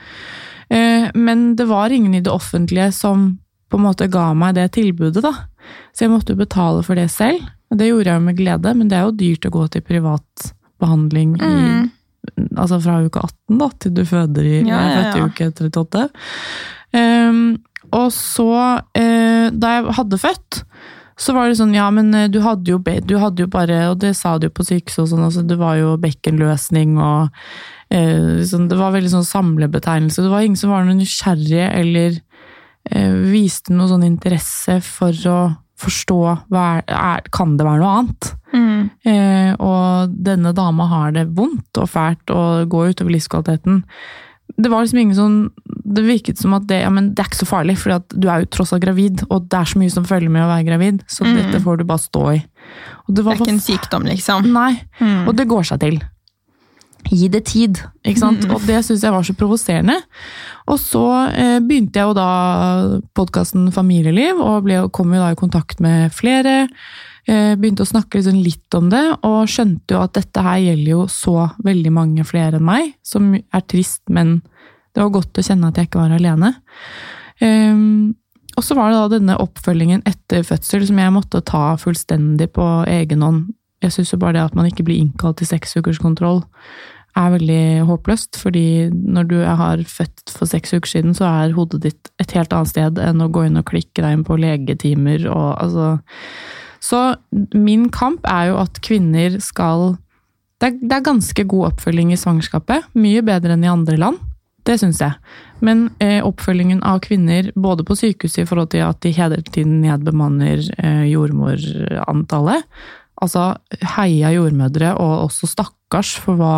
Eh, 0.70 1.10
Men 1.14 1.56
det 1.56 1.66
var 1.70 1.90
ingen 1.90 2.16
i 2.16 2.22
det 2.22 2.32
offentlige 2.32 2.92
som 2.94 3.40
på 3.70 3.78
en 3.78 3.84
måte 3.86 4.08
ga 4.12 4.34
meg 4.34 4.56
det 4.56 4.72
tilbudet, 4.78 5.22
da. 5.26 5.34
Så 5.94 6.06
jeg 6.06 6.12
måtte 6.14 6.34
jo 6.36 6.42
betale 6.44 6.84
for 6.86 6.96
det 6.96 7.10
selv. 7.12 7.42
Og 7.72 7.78
det 7.80 7.88
gjorde 7.90 8.06
jeg 8.12 8.20
jo 8.20 8.26
med 8.28 8.38
glede, 8.38 8.76
men 8.78 8.88
det 8.88 8.98
er 8.98 9.06
jo 9.08 9.16
dyrt 9.18 9.48
å 9.50 9.54
gå 9.56 9.64
til 9.74 9.82
privat 9.82 10.52
behandling 10.80 11.36
i, 11.42 11.54
Mm. 11.56 11.90
altså 12.58 12.80
fra 12.82 13.00
uke 13.06 13.20
18 13.22 13.58
da, 13.60 13.70
til 13.80 13.92
du 13.94 14.04
føder 14.06 14.44
i 14.44 14.68
Ja, 14.68 14.80
ja, 14.90 15.02
ja. 15.16 15.26
uke 15.26 15.52
38. 15.52 16.10
Um, 16.94 17.58
og 17.94 18.12
så, 18.12 18.82
uh, 18.82 19.50
da 19.54 19.74
jeg 19.76 19.94
hadde 19.98 20.18
født, 20.22 20.64
så 21.18 21.34
var 21.34 21.48
det 21.48 21.58
sånn, 21.60 21.74
ja, 21.74 21.86
men 21.96 22.10
eh, 22.14 22.28
du 22.28 22.42
hadde 22.44 22.68
jo, 22.68 22.78
du 22.78 23.14
hadde 23.22 23.40
jo 23.46 23.48
bare, 23.48 23.78
og 23.90 24.00
det 24.02 24.16
sa 24.18 24.34
du 24.38 24.48
jo 24.50 24.52
på 24.52 24.66
sykehuset 24.68 25.00
og 25.06 25.08
sånn, 25.14 25.24
altså, 25.24 25.46
det 25.48 25.56
var 25.62 25.78
jo 25.80 25.94
bekkenløsning 26.02 26.98
og 27.00 27.30
det 27.96 28.78
var 28.80 28.92
veldig 28.96 29.12
sånn 29.14 29.28
samlebetegnelse. 29.28 30.24
Det 30.26 30.32
var 30.32 30.46
ingen 30.46 30.60
som 30.60 30.74
var 30.74 30.84
noe 30.88 30.98
nysgjerrige 30.98 31.68
eller 31.82 32.18
eh, 32.92 33.14
viste 33.32 33.74
noe 33.76 33.88
sånn 33.92 34.04
interesse 34.08 34.80
for 34.86 35.14
å 35.32 35.40
forstå 35.82 36.18
hva 36.50 36.66
er, 36.78 36.84
er, 36.88 37.26
kan 37.36 37.58
det 37.60 37.66
være 37.68 37.82
noe 37.82 37.96
annet. 38.00 38.30
Mm. 38.56 38.84
Eh, 39.12 39.50
og 39.60 40.14
denne 40.24 40.54
dama 40.56 40.86
har 40.92 41.12
det 41.18 41.26
vondt 41.36 41.82
og 41.82 41.90
fælt 41.92 42.32
og 42.32 42.70
går 42.72 42.94
utover 42.94 43.12
livskvaliteten. 43.18 43.82
Det 44.56 44.70
var 44.72 44.86
liksom 44.86 45.00
ingen 45.02 45.18
sånn 45.18 45.38
Det 45.96 46.04
virket 46.06 46.38
som 46.40 46.54
at 46.54 46.68
det, 46.70 46.78
ja, 46.84 46.90
men 46.94 47.12
det 47.14 47.22
er 47.24 47.28
ikke 47.30 47.40
så 47.44 47.48
farlig, 47.50 47.76
for 47.78 48.00
du 48.14 48.28
er 48.30 48.42
jo 48.44 48.48
tross 48.56 48.72
alt 48.74 48.82
gravid, 48.84 49.22
og 49.30 49.50
det 49.52 49.58
er 49.60 49.68
så 49.70 49.78
mye 49.82 49.92
som 49.94 50.06
følger 50.08 50.32
med 50.34 50.42
å 50.46 50.50
være 50.50 50.66
gravid, 50.66 51.04
så 51.08 51.26
Mm. 51.26 51.36
dette 51.38 51.62
får 51.62 51.78
du 51.78 51.84
bare 51.84 52.02
stå 52.02 52.24
i. 52.34 52.40
Og 53.08 53.14
det 53.16 53.24
Det 53.24 53.28
er 53.34 53.38
ikke 53.38 53.54
en 53.54 53.60
sykdom, 53.60 54.04
liksom. 54.10 54.48
Nei, 54.52 54.82
Mm. 55.00 55.28
og 55.28 55.36
det 55.36 55.48
går 55.48 55.64
seg 55.64 55.80
til. 55.80 56.00
Gi 57.06 57.28
det 57.30 57.44
tid, 57.52 57.80
ikke 58.06 58.22
sant? 58.22 58.46
Mm. 58.46 58.56
Og 58.56 58.64
det 58.66 58.80
syns 58.86 59.04
jeg 59.06 59.14
var 59.14 59.26
så 59.28 59.36
provoserende. 59.38 59.98
Og 60.72 60.80
så 60.82 61.06
eh, 61.30 61.58
begynte 61.62 62.02
jeg 62.02 62.10
jo 62.10 62.16
da 62.18 62.30
podkasten 63.18 63.68
Familieliv, 63.76 64.42
og 64.42 64.66
ble, 64.66 64.80
kom 64.96 65.14
jo 65.14 65.22
da 65.22 65.34
i 65.34 65.40
kontakt 65.40 65.84
med 65.84 66.14
flere. 66.16 66.64
Eh, 67.26 67.54
begynte 67.58 67.86
å 67.86 67.90
snakke 67.90 68.20
liksom 68.20 68.42
litt 68.42 68.78
om 68.78 68.90
det, 68.94 69.04
og 69.26 69.50
skjønte 69.50 69.96
jo 69.96 70.02
at 70.06 70.14
dette 70.18 70.44
her 70.46 70.60
gjelder 70.62 70.92
jo 70.92 71.06
så 71.10 71.50
veldig 71.66 71.94
mange 71.94 72.26
flere 72.28 72.60
enn 72.60 72.68
meg, 72.68 72.92
som 73.06 73.32
er 73.36 73.66
trist, 73.70 74.04
men 74.14 74.40
det 74.96 75.04
var 75.04 75.14
godt 75.18 75.42
å 75.42 75.46
kjenne 75.46 75.72
at 75.72 75.80
jeg 75.80 75.90
ikke 75.90 76.04
var 76.04 76.14
alene. 76.16 76.54
Ehm, 77.44 78.16
og 78.56 78.64
så 78.64 78.78
var 78.78 78.92
det 78.92 79.00
da 79.02 79.12
denne 79.18 79.38
oppfølgingen 79.42 80.06
etter 80.08 80.46
fødsel 80.48 80.86
som 80.88 81.00
jeg 81.02 81.14
måtte 81.16 81.44
ta 81.44 81.76
fullstendig 81.82 82.52
på 82.56 82.68
egen 82.88 83.26
hånd. 83.26 83.48
Jeg 83.84 83.92
syns 83.92 84.14
jo 84.14 84.22
bare 84.22 84.38
det 84.38 84.46
at 84.46 84.56
man 84.56 84.70
ikke 84.70 84.86
blir 84.88 85.02
innkalt 85.02 85.42
til 85.42 85.50
seksukerskontroll 85.50 86.46
er 87.16 87.32
veldig 87.32 87.86
håpløst, 87.88 88.36
fordi 88.42 88.92
når 88.92 89.28
du 89.30 89.38
har 89.44 89.82
født 89.88 90.34
for 90.36 90.50
seks 90.50 90.76
uker 90.76 90.92
siden, 90.92 91.16
så 91.16 91.28
er 91.30 91.56
hodet 91.56 91.82
ditt 91.86 92.12
et 92.22 92.36
helt 92.36 92.54
annet 92.54 92.74
sted 92.74 93.00
enn 93.00 93.24
å 93.24 93.30
gå 93.32 93.46
inn 93.48 93.60
og 93.60 93.68
klikke 93.70 94.04
deg 94.04 94.18
inn 94.18 94.26
på 94.28 94.40
legetimer 94.40 95.28
og 95.32 95.56
altså 95.56 95.96
Så 96.86 97.16
min 97.56 97.88
kamp 97.90 98.28
er 98.30 98.52
jo 98.52 98.58
at 98.62 98.78
kvinner 98.86 99.40
skal 99.42 99.96
det 100.62 100.68
er, 100.68 100.76
det 100.80 100.96
er 100.96 101.08
ganske 101.08 101.44
god 101.44 101.72
oppfølging 101.72 102.14
i 102.14 102.20
svangerskapet. 102.20 102.86
Mye 102.96 103.24
bedre 103.26 103.56
enn 103.56 103.66
i 103.66 103.72
andre 103.72 103.98
land. 104.00 104.20
Det 104.66 104.78
syns 104.80 105.02
jeg. 105.02 105.18
Men 105.66 105.90
eh, 106.02 106.22
oppfølgingen 106.26 106.84
av 106.86 107.02
kvinner, 107.06 107.50
både 107.56 107.84
på 107.86 107.98
sykehuset 108.00 108.44
i 108.44 108.48
forhold 108.50 108.72
til 108.74 108.86
at 108.86 109.02
de 109.04 109.12
hele 109.18 109.42
tiden 109.50 109.82
nedbemanner 109.84 110.64
eh, 110.78 111.04
jordmorantallet 111.12 112.64
Altså 113.24 113.54
heia 113.96 114.34
jordmødre, 114.36 114.90
og 115.00 115.30
også 115.30 115.48
stakkars 115.48 116.18
for 116.20 116.36
hva 116.36 116.56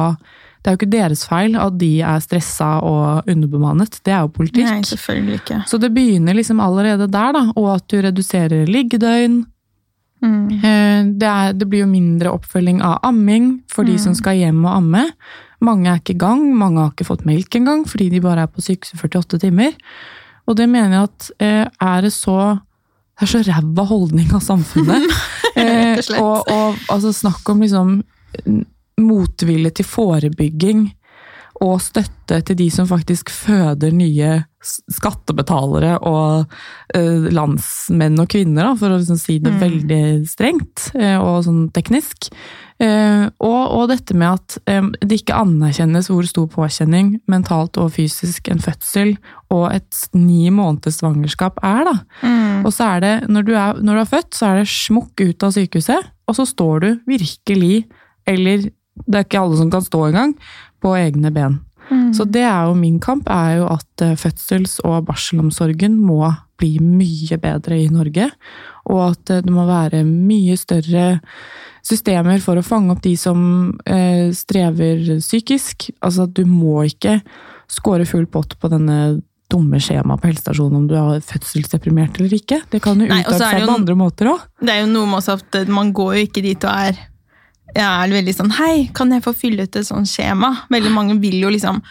Det 0.68 0.74
er 0.74 0.76
jo 0.76 0.80
ikke 0.82 0.96
deres 0.98 1.22
feil 1.24 1.54
at 1.56 1.76
de 1.80 1.94
er 2.04 2.18
stressa 2.20 2.66
og 2.84 3.30
underbemannet. 3.32 4.02
Det 4.04 4.12
er 4.12 4.26
jo 4.26 4.34
politikk. 4.36 4.68
Nei, 4.68 4.82
selvfølgelig 4.84 5.38
ikke. 5.40 5.60
Så 5.72 5.80
det 5.80 5.94
begynner 5.96 6.36
liksom 6.36 6.60
allerede 6.60 7.08
der, 7.08 7.38
da. 7.38 7.44
Og 7.56 7.70
at 7.78 7.86
du 7.88 7.96
reduserer 8.04 8.68
liggedøgn. 8.68 9.46
Mm. 10.20 10.52
Eh, 10.58 11.08
Det, 11.24 11.32
er, 11.32 11.56
det 11.56 11.70
blir 11.72 11.86
jo 11.86 11.88
mindre 11.88 12.36
oppfølging 12.36 12.84
av 12.84 13.00
amming 13.08 13.62
for 13.72 13.88
de 13.88 13.96
som 13.96 14.12
skal 14.18 14.42
hjem 14.42 14.60
og 14.66 14.74
amme. 14.74 15.08
Mange 15.64 15.88
er 15.88 16.04
ikke 16.04 16.18
i 16.18 16.22
gang, 16.26 16.44
mange 16.52 16.84
har 16.84 16.92
ikke 16.92 17.08
fått 17.14 17.24
melk 17.26 17.56
engang 17.56 17.88
fordi 17.88 18.12
de 18.12 18.20
bare 18.28 18.44
er 18.44 18.52
på 18.52 18.60
sykehuset 18.60 19.00
48 19.00 19.40
timer. 19.48 19.72
Og 20.52 20.60
det 20.60 20.68
mener 20.68 20.98
jeg 20.98 21.08
at 21.08 21.32
eh, 21.40 21.66
er 21.80 22.02
det 22.04 22.12
så 22.12 22.58
Det 23.18 23.24
er 23.24 23.32
så 23.32 23.40
ræva 23.48 23.88
holdning 23.88 24.36
av 24.36 24.44
samfunnet. 24.46 25.08
Rett 25.56 26.04
og 26.04 26.10
slett. 26.12 26.20
Eh, 26.20 26.24
og, 26.28 26.52
og 26.52 26.92
altså, 26.92 27.16
snakk 27.16 27.48
om 27.50 27.64
liksom 27.64 28.02
motvilje 29.02 29.78
til 29.80 29.86
forebygging 29.86 30.88
og 31.66 31.80
støtte 31.82 32.38
til 32.46 32.58
de 32.60 32.68
som 32.70 32.86
faktisk 32.86 33.32
føder 33.34 33.90
nye 33.96 34.44
skattebetalere 34.62 35.96
og 36.06 36.52
eh, 36.94 37.26
landsmenn 37.34 38.20
og 38.22 38.28
kvinner, 38.30 38.68
da, 38.68 38.74
for 38.78 38.94
å 38.94 39.00
liksom 39.00 39.18
si 39.18 39.40
det 39.42 39.56
Mm. 39.56 39.60
veldig 39.64 40.02
strengt 40.30 40.92
eh, 41.00 41.18
og 41.18 41.40
sånn 41.48 41.64
teknisk. 41.74 42.30
Eh, 42.78 43.26
og, 43.42 43.62
og 43.74 43.88
dette 43.90 44.14
med 44.14 44.38
at 44.38 44.60
det 45.02 45.18
ikke 45.24 45.40
anerkjennes 45.40 46.12
hvor 46.12 46.28
stor 46.30 46.46
påkjenning 46.52 47.16
mentalt 47.26 47.80
og 47.82 47.96
fysisk 47.96 48.52
en 48.54 48.62
fødsel 48.62 49.16
og 49.50 49.72
et 49.74 50.04
ni 50.14 50.52
måneders 50.54 51.00
svangerskap 51.02 51.58
er. 51.66 51.88
da. 51.90 51.96
Mm. 52.22 52.66
Og 52.68 52.74
så 52.76 52.92
er 52.92 53.02
det, 53.02 53.16
når 53.34 53.48
du, 53.48 53.54
er, 53.58 53.82
når 53.82 53.94
du 53.98 54.02
er 54.06 54.12
født, 54.14 54.34
så 54.38 54.52
er 54.52 54.62
det 54.62 54.70
smukk 54.70 55.26
ut 55.26 55.48
av 55.48 55.58
sykehuset, 55.58 56.12
og 56.28 56.38
så 56.38 56.46
står 56.46 56.80
du 56.86 56.90
virkelig, 57.08 57.88
eller 58.28 58.70
det 59.06 59.20
er 59.20 59.28
ikke 59.28 59.44
alle 59.44 59.60
som 59.60 59.72
kan 59.74 59.86
stå 59.86 60.08
engang, 60.10 60.36
på 60.84 60.94
egne 60.98 61.32
ben. 61.34 61.60
Mm. 61.90 62.12
Så 62.14 62.26
det 62.28 62.44
er 62.44 62.68
jo 62.68 62.76
min 62.78 63.00
kamp, 63.04 63.30
er 63.32 63.62
jo 63.62 63.70
at 63.72 64.04
eh, 64.04 64.18
fødsels- 64.20 64.82
og 64.84 65.06
barselomsorgen 65.08 65.96
må 66.04 66.34
bli 66.60 66.78
mye 66.84 67.38
bedre 67.40 67.78
i 67.80 67.88
Norge. 67.94 68.30
Og 68.92 69.04
at 69.12 69.32
eh, 69.32 69.44
det 69.46 69.54
må 69.54 69.68
være 69.70 70.04
mye 70.08 70.58
større 70.60 71.20
systemer 71.88 72.42
for 72.44 72.60
å 72.60 72.66
fange 72.66 72.92
opp 72.92 73.04
de 73.06 73.16
som 73.20 73.40
eh, 73.88 74.28
strever 74.36 75.18
psykisk. 75.22 75.90
Altså, 76.04 76.28
du 76.28 76.44
må 76.50 76.82
ikke 76.90 77.22
score 77.72 78.08
full 78.08 78.28
pott 78.32 78.58
på 78.60 78.72
denne 78.72 79.22
dumme 79.48 79.80
skjemaet 79.80 80.20
på 80.20 80.28
helsestasjonen 80.28 80.82
om 80.82 80.88
du 80.90 80.96
er 81.00 81.22
fødselsdeprimert 81.24 82.18
eller 82.20 82.34
ikke. 82.36 82.60
Det 82.68 82.82
kan 82.84 83.00
jo 83.00 83.08
utarte 83.08 83.38
seg 83.40 83.64
på 83.64 83.78
andre 83.78 83.96
måter 83.96 84.32
òg. 84.34 84.44
Det 84.60 84.74
er 84.74 84.82
jo 84.84 84.90
noe 84.92 85.08
med 85.08 85.22
oss 85.22 85.30
at 85.32 85.62
man 85.72 85.94
går 85.96 86.18
jo 86.18 86.26
ikke 86.28 86.44
dit 86.44 86.68
og 86.68 86.74
er 86.74 87.00
jeg 87.76 87.86
er 87.86 88.14
veldig 88.14 88.34
sånn 88.36 88.52
Hei, 88.58 88.88
kan 88.96 89.12
jeg 89.14 89.24
få 89.26 89.34
fylle 89.36 89.68
ut 89.68 89.76
et 89.76 89.88
sånt 89.88 90.10
skjema? 90.10 90.54
Veldig 90.74 90.92
mange 90.94 91.18
vil 91.22 91.40
jo 91.42 91.52
liksom 91.54 91.82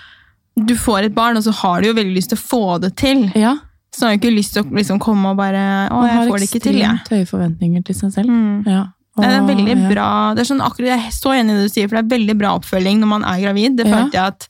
Du 0.56 0.74
får 0.78 1.10
et 1.10 1.16
barn, 1.16 1.38
og 1.38 1.44
så 1.44 1.54
har 1.62 1.82
du 1.82 1.90
jo 1.90 1.96
veldig 1.98 2.16
lyst 2.16 2.32
til 2.32 2.40
å 2.40 2.42
få 2.42 2.78
det 2.82 2.94
til. 2.96 3.26
Ja, 3.36 3.56
Så 3.92 4.06
har 4.06 4.14
jeg 4.14 4.22
ikke 4.22 4.34
lyst 4.34 4.56
til 4.56 4.64
å 4.64 4.76
liksom 4.78 5.00
komme 5.02 5.34
og 5.34 5.40
bare 5.40 5.88
Å, 5.92 6.02
jeg 6.08 6.30
får 6.30 6.38
det 6.38 6.50
ikke 6.50 6.64
til, 6.68 6.80
jeg. 6.80 6.92
ekstremt 6.92 7.12
høye 7.12 7.30
forventninger 7.32 7.86
til 7.86 7.98
seg 8.00 8.14
selv. 8.16 8.32
Mm. 8.32 8.62
Ja. 8.68 8.84
Nei, 9.16 9.28
det 9.32 9.36
er 9.36 9.46
veldig 9.48 9.72
ja. 9.72 9.84
bra 9.88 10.08
det 10.36 10.42
er 10.42 10.48
sånn 10.50 10.64
akkurat, 10.64 10.90
Jeg 10.90 11.06
er 11.08 11.14
så 11.16 11.30
enig 11.32 11.54
i 11.54 11.60
det 11.60 11.68
du 11.68 11.72
sier, 11.72 11.86
for 11.88 11.96
det 11.96 12.02
er 12.04 12.18
veldig 12.18 12.34
bra 12.40 12.56
oppfølging 12.58 12.98
når 13.00 13.12
man 13.14 13.28
er 13.28 13.44
gravid. 13.44 13.78
Det 13.78 13.86
følte 13.88 14.18
jeg 14.18 14.34
at 14.34 14.48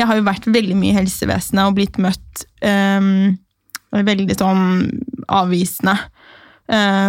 Jeg 0.00 0.08
har 0.10 0.18
jo 0.18 0.26
vært 0.30 0.48
veldig 0.50 0.78
mye 0.80 0.94
i 0.94 0.98
helsevesenet 0.98 1.66
og 1.66 1.76
blitt 1.76 2.00
møtt 2.00 2.46
um, 2.64 3.36
veldig 3.90 4.38
sånn 4.38 4.64
avvisende 5.30 5.98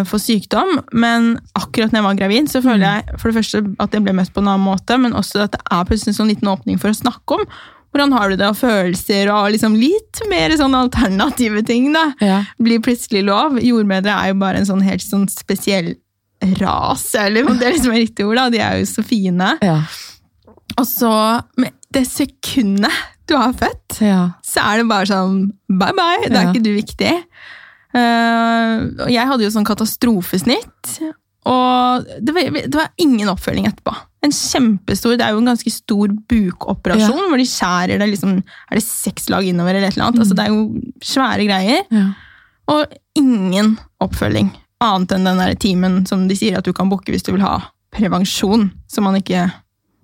for 0.09 0.17
sykdom. 0.17 0.79
Men 0.93 1.35
akkurat 1.55 1.91
når 1.93 1.99
jeg 2.01 2.07
var 2.07 2.15
gravid, 2.21 2.47
så 2.49 2.61
føler 2.63 2.81
Mm. 2.81 2.87
jeg 3.09 3.19
for 3.19 3.31
det 3.31 3.37
første 3.37 3.75
at 3.79 3.91
jeg 3.93 4.03
ble 4.03 4.13
møtt 4.17 4.33
på 4.33 4.41
en 4.41 4.47
annen 4.47 4.65
måte, 4.65 4.97
men 4.99 5.13
også 5.13 5.43
at 5.43 5.51
det 5.51 5.61
er 5.69 5.83
plutselig 5.85 6.13
en 6.15 6.19
sånn 6.25 6.31
liten 6.33 6.49
åpning 6.49 6.79
for 6.81 6.89
å 6.89 6.97
snakke 6.97 7.37
om. 7.39 7.45
Hvordan 7.93 8.13
har 8.15 8.29
du 8.31 8.35
det, 8.37 8.47
og 8.47 8.55
følelser, 8.55 9.29
og 9.29 9.51
liksom 9.51 9.73
litt 9.75 10.21
mer 10.31 10.49
sånn 10.55 10.73
alternative 10.73 11.61
ting. 11.67 11.91
da 11.93 12.13
Ja. 12.21 12.43
blir 12.59 12.79
plutselig 12.79 13.25
lov. 13.25 13.59
Jordmødre 13.59 14.15
er 14.15 14.27
jo 14.33 14.39
bare 14.39 14.57
en 14.57 14.65
sånn 14.65 14.81
helt 14.81 15.01
sånn 15.03 15.27
spesiell 15.29 15.95
ras, 16.59 17.13
eller 17.15 17.45
om 17.49 17.57
det 17.59 17.67
er 17.67 17.73
liksom 17.77 17.93
riktig 17.93 18.25
ord. 18.25 18.37
da, 18.37 18.49
De 18.49 18.57
er 18.59 18.79
jo 18.79 18.85
så 18.85 19.03
fine. 19.05 19.57
Ja. 19.61 19.81
Og 20.79 20.85
så, 20.87 21.43
med 21.57 21.71
det 21.91 22.05
sekundet 22.07 22.91
du 23.27 23.35
har 23.37 23.53
født, 23.53 23.99
ja. 24.01 24.31
så 24.43 24.63
er 24.63 24.77
det 24.81 24.87
bare 24.89 25.05
sånn 25.05 25.51
bye 25.69 25.93
bye, 25.95 26.29
da 26.29 26.41
er 26.41 26.53
ikke 26.53 26.63
du 26.63 26.73
viktig. 26.75 27.23
Eh, 27.93 29.09
jeg 29.11 29.27
hadde 29.27 29.43
jo 29.43 29.51
sånn 29.53 29.67
katastrofesnitt, 29.67 30.93
og 31.49 32.05
det 32.21 32.33
var, 32.35 32.49
det 32.53 32.77
var 32.77 32.89
ingen 33.01 33.27
oppfølging 33.31 33.65
etterpå. 33.67 33.95
En 34.23 34.31
kjempestor, 34.31 35.17
Det 35.17 35.25
er 35.25 35.31
jo 35.33 35.39
en 35.41 35.49
ganske 35.49 35.71
stor 35.73 36.11
bukoperasjon, 36.29 37.23
hvor 37.31 37.37
de 37.41 37.47
skjærer 37.49 37.97
det 37.99 38.07
liksom, 38.11 38.35
er 38.69 38.77
det 38.77 38.83
seks 38.85 39.29
lag 39.33 39.43
innover. 39.49 39.73
eller 39.75 39.87
et 39.89 39.97
eller 39.97 40.07
annet, 40.11 40.19
altså 40.21 40.35
Det 40.37 40.45
er 40.45 40.53
jo 40.53 40.81
svære 41.01 41.47
greier. 41.47 41.81
ja. 41.91 42.09
Og 42.71 42.85
ingen 43.17 43.73
oppfølging, 43.99 44.51
annet 44.79 45.11
enn 45.11 45.25
den 45.25 45.37
der 45.41 45.55
timen 45.59 46.05
som 46.07 46.27
de 46.29 46.35
sier 46.37 46.57
at 46.59 46.63
du 46.63 46.71
kan 46.71 46.87
booke 46.89 47.11
hvis 47.11 47.23
du 47.25 47.31
vil 47.33 47.41
ha 47.41 47.57
prevensjon. 47.91 48.69
Som 48.87 49.03
man 49.03 49.15
ikke 49.19 49.51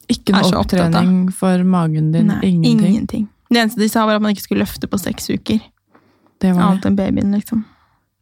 Ikke 0.09 0.33
Er 0.35 0.43
så 0.43 0.57
opptatt 0.59 0.79
av. 0.81 0.87
Ikke 0.87 0.91
noe 0.91 1.03
opptrening 1.03 1.31
for 1.35 1.63
magen 1.63 2.11
din. 2.11 2.27
Nei, 2.27 2.39
ingenting. 2.43 2.95
ingenting. 2.95 3.29
Det 3.49 3.61
eneste 3.61 3.79
de 3.79 3.87
sa, 3.89 4.05
var 4.05 4.15
at 4.15 4.21
man 4.21 4.33
ikke 4.33 4.41
skulle 4.47 4.63
løfte 4.65 4.87
på 4.87 4.99
seks 4.99 5.29
uker. 5.29 5.59
Det 6.39 6.51
var 6.55 6.61
det. 6.61 6.67
Annet 6.67 6.85
enn 6.85 6.95
babyen, 6.95 7.31
liksom. 7.35 7.63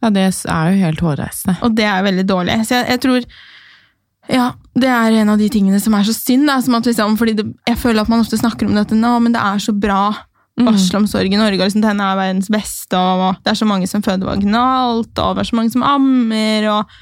Ja, 0.06 0.14
det 0.14 0.24
er 0.30 0.72
jo 0.72 0.80
helt 0.84 1.04
hårreisende. 1.04 1.58
Og 1.66 1.76
det 1.78 1.88
er 1.90 2.06
veldig 2.06 2.26
dårlig. 2.30 2.60
Så 2.68 2.80
jeg, 2.80 2.88
jeg 2.94 3.04
tror 3.06 3.28
Ja, 4.26 4.46
det 4.74 4.90
er 4.90 5.20
en 5.22 5.30
av 5.30 5.42
de 5.42 5.48
tingene 5.54 5.78
som 5.82 5.94
er 5.94 6.06
så 6.08 6.14
synd. 6.16 6.48
Da, 6.50 6.60
som 6.62 6.78
at 6.78 6.88
liksom, 6.90 7.18
fordi 7.20 7.36
det, 7.38 7.46
jeg 7.70 7.78
føler 7.82 8.02
at 8.02 8.10
man 8.10 8.24
ofte 8.24 8.40
snakker 8.42 8.70
om 8.70 8.78
dette 8.78 8.98
nå, 8.98 9.18
men 9.22 9.36
det 9.36 9.42
er 9.42 9.62
så 9.62 9.76
bra. 9.76 10.08
Mm. 10.56 10.70
Barselomsorg 10.70 11.34
i 11.34 11.38
Norge 11.38 11.60
liksom, 11.60 11.84
den 11.84 12.00
er 12.00 12.16
verdens 12.16 12.48
beste, 12.50 12.96
og 12.96 13.42
det 13.44 13.52
er 13.52 13.60
så 13.60 13.68
mange 13.68 13.90
som 13.92 14.04
føder 14.06 14.30
vaginalt, 14.30 15.12
og 15.20 15.36
det 15.36 15.44
er 15.44 15.50
så 15.50 15.58
mange 15.60 15.74
som 15.74 15.84
ammer, 15.84 16.70
og 16.72 16.96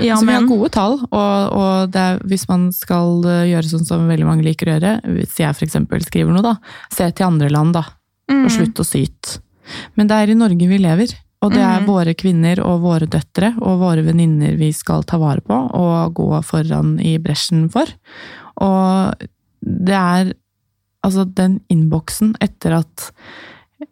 ja, 0.00 0.16
så 0.16 0.26
vi 0.26 0.32
har 0.32 0.46
gode 0.46 0.70
tall, 0.72 1.00
og, 1.10 1.54
og 1.58 1.90
det 1.92 2.00
er, 2.00 2.20
hvis 2.30 2.46
man 2.48 2.68
skal 2.74 3.24
eh, 3.26 3.48
gjøre 3.50 3.70
sånn 3.72 3.86
som 3.86 4.06
veldig 4.06 4.28
mange 4.28 4.46
liker 4.46 4.70
å 4.70 4.76
gjøre, 4.76 4.92
hvis 5.18 5.40
jeg 5.42 5.66
eksempel 5.66 6.04
skriver 6.06 6.32
noe 6.32 6.44
da, 6.46 6.54
se 6.94 7.08
til 7.10 7.26
andre 7.26 7.50
land 7.52 7.74
da, 7.76 7.82
mm, 8.30 8.44
og 8.44 8.54
slutt 8.54 8.82
å 8.82 8.86
syte. 8.86 9.42
Men 9.98 10.08
det 10.10 10.18
er 10.18 10.32
i 10.32 10.38
Norge 10.38 10.68
vi 10.70 10.78
lever, 10.80 11.16
og 11.42 11.50
det 11.50 11.60
er 11.60 11.80
Mhm. 11.80 11.86
våre 11.86 12.14
kvinner 12.14 12.60
og 12.64 12.80
våre 12.82 13.06
døtre 13.06 13.54
og 13.60 13.80
våre 13.80 14.04
venninner 14.06 14.56
vi 14.56 14.72
skal 14.72 15.02
ta 15.02 15.18
vare 15.18 15.40
på 15.40 15.56
og 15.74 16.14
gå 16.14 16.42
foran 16.44 17.00
i 17.00 17.18
bresjen 17.18 17.68
for. 17.70 17.86
Og 18.62 19.14
det 19.62 19.94
er 19.94 20.32
altså 21.04 21.24
den 21.26 21.60
innboksen 21.68 22.36
etter 22.40 22.78
at 22.78 23.10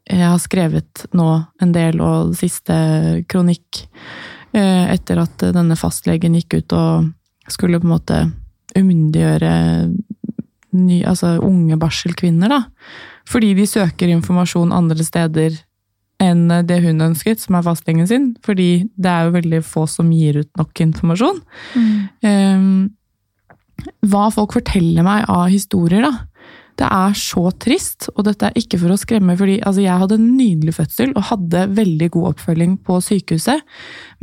jeg 0.06 0.22
har 0.22 0.38
skrevet 0.38 1.06
nå 1.12 1.46
en 1.60 1.72
del 1.72 2.00
og 2.00 2.36
siste 2.38 3.24
kronikk 3.26 3.86
eh, 4.54 4.92
etter 4.94 5.18
at 5.18 5.38
denne 5.38 5.74
fastlegen 5.78 6.34
gikk 6.38 6.60
ut 6.60 6.72
og 6.72 7.10
skulle 7.50 7.80
på 7.80 7.88
en 7.88 7.96
måte 7.96 8.32
umyndiggjøre 8.78 9.90
ny, 10.72 11.00
altså 11.02 11.40
unge 11.42 11.74
barselkvinner, 11.76 12.48
da. 12.48 12.60
Fordi 13.26 13.54
de 13.58 13.66
søker 13.66 14.08
informasjon 14.14 14.70
andre 14.72 15.02
steder 15.02 15.58
enn 16.20 16.46
det 16.68 16.80
hun 16.84 17.00
ønsket, 17.10 17.40
som 17.42 17.56
er 17.58 17.66
fastlegen 17.66 18.08
sin. 18.08 18.30
Fordi 18.46 18.70
det 18.96 19.10
er 19.10 19.26
jo 19.26 19.36
veldig 19.38 19.60
få 19.66 19.86
som 19.90 20.10
gir 20.14 20.42
ut 20.42 20.50
nok 20.60 20.86
informasjon. 20.86 21.44
mm, 21.74 22.00
Um, 22.20 22.90
hva 24.12 24.26
folk 24.28 24.52
forteller 24.58 25.04
meg 25.06 25.24
av 25.32 25.46
historier, 25.48 26.04
da. 26.04 26.26
Det 26.80 26.88
er 26.88 27.16
så 27.18 27.50
trist, 27.60 28.08
og 28.14 28.24
dette 28.28 28.48
er 28.48 28.56
ikke 28.56 28.78
for 28.80 28.94
å 28.94 28.98
skremme, 29.00 29.36
fordi 29.36 29.58
altså, 29.60 29.82
jeg 29.84 30.00
hadde 30.00 30.16
en 30.16 30.30
nydelig 30.38 30.76
fødsel 30.78 31.12
og 31.12 31.26
hadde 31.28 31.66
veldig 31.76 32.08
god 32.14 32.30
oppfølging 32.30 32.78
på 32.86 33.00
sykehuset, 33.04 33.66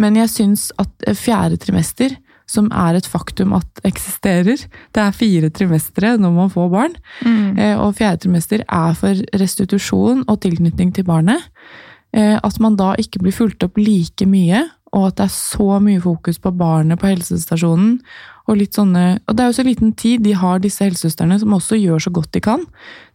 men 0.01 0.17
jeg 0.17 0.33
syns 0.33 0.71
at 0.81 1.10
fjerde 1.19 1.60
trimester, 1.62 2.15
som 2.47 2.69
er 2.71 2.95
et 2.95 3.10
faktum 3.12 3.51
at 3.57 3.81
eksisterer, 3.86 4.62
det 4.95 5.03
er 5.03 5.15
fire 5.15 5.49
trimestre 5.51 6.13
når 6.17 6.33
man 6.38 6.53
får 6.53 6.69
barn, 6.73 6.95
mm, 7.25 7.43
Eh, 7.57 7.75
og 7.81 7.95
fjerde 7.97 8.23
trimester 8.23 8.63
er 8.63 8.95
for 8.97 9.21
restitusjon 9.41 10.23
og 10.27 10.41
tilknytning 10.41 10.93
til 10.95 11.03
barnet. 11.03 11.43
Eh, 12.13 12.39
At 12.43 12.60
man 12.60 12.76
da 12.80 12.93
ikke 12.96 13.22
blir 13.22 13.36
fulgt 13.36 13.63
opp 13.63 13.78
like 13.78 14.26
mye, 14.26 14.65
og 14.96 15.10
at 15.10 15.17
det 15.20 15.26
er 15.28 15.34
så 15.36 15.80
mye 15.84 16.02
fokus 16.02 16.39
på 16.39 16.54
barnet 16.56 17.00
på 17.00 17.10
helsestasjonen. 17.12 18.00
Og 18.48 18.62
sånne, 18.72 19.20
og 19.28 19.36
det 19.36 19.43
er 19.43 19.50
jo 19.52 19.58
så 19.58 19.65
liten 19.67 19.91
tid 19.91 20.24
de 20.24 20.32
har, 20.32 20.60
disse 20.63 20.80
helsesøstrene, 20.80 21.36
som 21.39 21.52
også 21.52 21.76
gjør 21.76 22.00
så 22.00 22.13
godt 22.15 22.32
de 22.32 22.39
kan. 22.39 22.63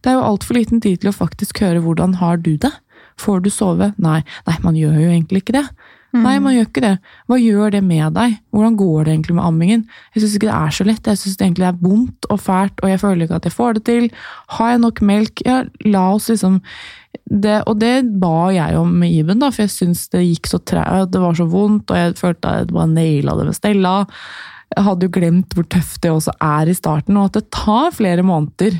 Det 0.03 0.11
er 0.11 0.19
jo 0.19 0.27
altfor 0.27 0.53
liten 0.53 0.79
tid 0.79 1.01
til 1.01 1.09
å 1.09 1.15
faktisk 1.15 1.63
høre 1.65 1.81
hvordan 1.81 2.19
har 2.21 2.37
du 2.37 2.55
det. 2.55 2.69
Får 3.17 3.41
du 3.41 3.49
sove? 3.49 3.93
Nei. 3.97 4.21
Nei, 4.47 4.57
man 4.61 4.77
gjør 4.77 4.93
jo 5.01 5.09
egentlig 5.09 5.41
ikke 5.43 5.57
det. 5.57 5.65
Nei, 6.13 6.35
man 6.37 6.53
gjør 6.53 6.67
ikke 6.67 6.81
det. 6.83 6.93
Hva 7.25 7.37
gjør 7.41 7.71
det 7.73 7.79
med 7.81 8.13
deg? 8.13 8.35
Hvordan 8.53 8.75
går 8.77 8.97
det 9.05 9.13
egentlig 9.15 9.35
med 9.39 9.47
ammingen? 9.47 9.85
Jeg 10.13 10.21
syns 10.21 10.35
ikke 10.37 10.49
det 10.49 10.57
er 10.59 10.75
så 10.77 10.85
lett. 10.85 11.07
Jeg 11.09 11.21
syns 11.23 11.39
det 11.39 11.47
er 11.65 11.79
vondt 11.81 12.27
og 12.29 12.41
fælt, 12.43 12.83
og 12.83 12.91
jeg 12.91 13.01
føler 13.01 13.25
ikke 13.25 13.39
at 13.39 13.47
jeg 13.49 13.55
får 13.55 13.79
det 13.79 13.83
til. 13.89 14.05
Har 14.57 14.73
jeg 14.73 14.83
nok 14.83 15.01
melk? 15.09 15.41
Ja, 15.47 15.63
la 15.87 16.03
oss 16.13 16.29
liksom 16.29 16.59
det, 17.29 17.63
Og 17.69 17.77
det 17.81 18.05
ba 18.21 18.51
jeg 18.53 18.77
om 18.77 18.93
med 18.99 19.13
Iben, 19.13 19.41
da, 19.41 19.49
for 19.53 19.65
jeg 19.65 19.73
syns 19.73 20.05
det 20.13 20.21
gikk 20.21 20.49
så 20.49 20.59
treigt, 20.61 21.11
det 21.13 21.21
var 21.21 21.37
så 21.37 21.45
vondt, 21.49 21.89
og 21.89 21.97
jeg 21.97 22.15
følte 22.19 22.49
at 22.49 22.63
jeg 22.63 22.73
bare 22.73 22.93
naila 22.93 23.37
det 23.39 23.47
med 23.49 23.57
Stella. 23.57 23.93
Jeg 24.73 24.85
hadde 24.87 25.07
jo 25.07 25.13
glemt 25.13 25.53
hvor 25.53 25.67
tøft 25.69 26.01
det 26.03 26.11
også 26.13 26.33
er 26.41 26.69
i 26.69 26.77
starten, 26.77 27.17
og 27.17 27.29
at 27.29 27.39
det 27.39 27.51
tar 27.53 27.93
flere 27.93 28.25
måneder. 28.25 28.79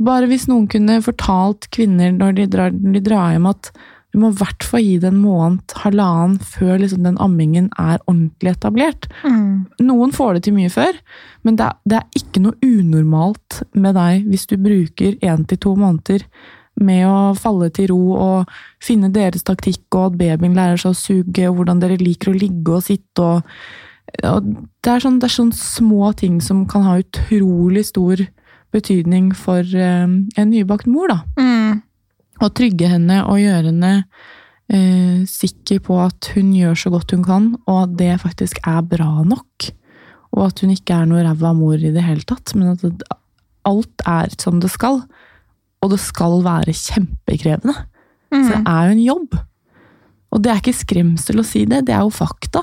Bare 0.00 0.28
hvis 0.28 0.48
noen 0.48 0.68
kunne 0.72 1.00
fortalt 1.04 1.68
kvinner 1.72 2.12
når 2.16 2.38
de 2.38 2.46
drar, 2.54 2.72
når 2.72 2.96
de 2.96 3.04
drar 3.08 3.34
hjem 3.34 3.50
at 3.50 3.72
du 4.12 4.18
må 4.20 4.28
i 4.28 4.36
hvert 4.36 4.64
fall 4.68 4.84
gi 4.84 4.96
det 5.00 5.08
en 5.08 5.20
måned, 5.22 5.74
halvannen, 5.82 6.36
før 6.44 6.82
liksom 6.82 7.06
den 7.06 7.18
ammingen 7.22 7.70
er 7.80 8.00
ordentlig 8.04 8.52
etablert. 8.52 9.06
mm, 9.24 9.84
Noen 9.88 10.12
får 10.12 10.34
det 10.36 10.42
til 10.46 10.56
mye 10.58 10.72
før, 10.72 10.98
men 11.42 11.56
det 11.56 11.68
er, 11.68 11.78
det 11.88 12.00
er 12.00 12.18
ikke 12.20 12.42
noe 12.44 12.58
unormalt 12.60 13.62
med 13.72 13.96
deg 13.96 14.26
hvis 14.28 14.44
du 14.50 14.58
bruker 14.60 15.16
én 15.24 15.46
til 15.48 15.60
to 15.64 15.72
måneder 15.80 16.26
med 16.80 17.06
å 17.08 17.32
falle 17.36 17.68
til 17.72 17.90
ro 17.92 18.02
og 18.16 18.52
finne 18.84 19.12
deres 19.12 19.44
taktikk, 19.48 19.84
og 19.94 20.12
at 20.12 20.18
babyen 20.20 20.56
lærer 20.56 20.80
seg 20.80 20.92
å 20.92 20.98
suge, 20.98 21.48
og 21.48 21.58
hvordan 21.58 21.80
dere 21.82 22.00
liker 22.00 22.32
å 22.32 22.36
ligge 22.36 22.76
og 22.76 22.84
sitte. 22.86 23.22
og, 23.24 23.42
og 24.28 24.52
det, 24.82 24.92
er 24.92 25.04
sånn, 25.04 25.18
det 25.20 25.28
er 25.28 25.36
sånn 25.36 25.52
små 25.56 26.12
ting 26.20 26.40
som 26.44 26.64
kan 26.68 26.84
ha 26.88 26.98
utrolig 27.00 27.84
stor 27.88 28.24
betydning 28.72 29.32
for 29.36 29.60
eh, 29.60 30.04
en 30.08 30.52
nybakt 30.52 30.88
mor. 30.88 31.12
da. 31.12 31.20
Mm. 31.40 31.82
Å 32.40 32.48
trygge 32.54 32.88
henne 32.94 33.20
og 33.28 33.40
gjøre 33.42 33.68
henne 33.68 33.92
eh, 34.72 35.22
sikker 35.28 35.82
på 35.84 35.98
at 36.00 36.32
hun 36.36 36.54
gjør 36.56 36.78
så 36.78 36.92
godt 36.94 37.14
hun 37.14 37.26
kan, 37.26 37.50
og 37.66 37.84
at 37.84 37.96
det 38.00 38.12
faktisk 38.24 38.62
er 38.64 38.80
bra 38.88 39.10
nok. 39.26 39.68
Og 40.32 40.46
at 40.46 40.62
hun 40.64 40.72
ikke 40.72 40.96
er 40.96 41.08
noe 41.10 41.24
ræva 41.26 41.52
mor 41.56 41.76
i 41.76 41.92
det 41.92 42.04
hele 42.06 42.24
tatt, 42.26 42.54
men 42.56 42.72
at 42.72 42.84
det, 42.86 43.08
alt 43.68 44.04
er 44.08 44.32
som 44.40 44.60
det 44.62 44.72
skal. 44.72 45.02
Og 45.82 45.92
det 45.92 46.00
skal 46.02 46.40
være 46.44 46.74
kjempekrevende. 46.76 47.74
Mm. 48.32 48.38
For 48.38 48.54
det 48.54 48.62
er 48.62 48.86
jo 48.86 48.94
en 48.94 49.04
jobb. 49.04 49.40
Og 50.32 50.40
det 50.42 50.52
er 50.52 50.62
ikke 50.62 50.78
skremsel 50.80 51.42
å 51.42 51.46
si 51.46 51.66
det, 51.68 51.84
det 51.88 51.94
er 51.94 52.06
jo 52.06 52.14
fakta. 52.14 52.62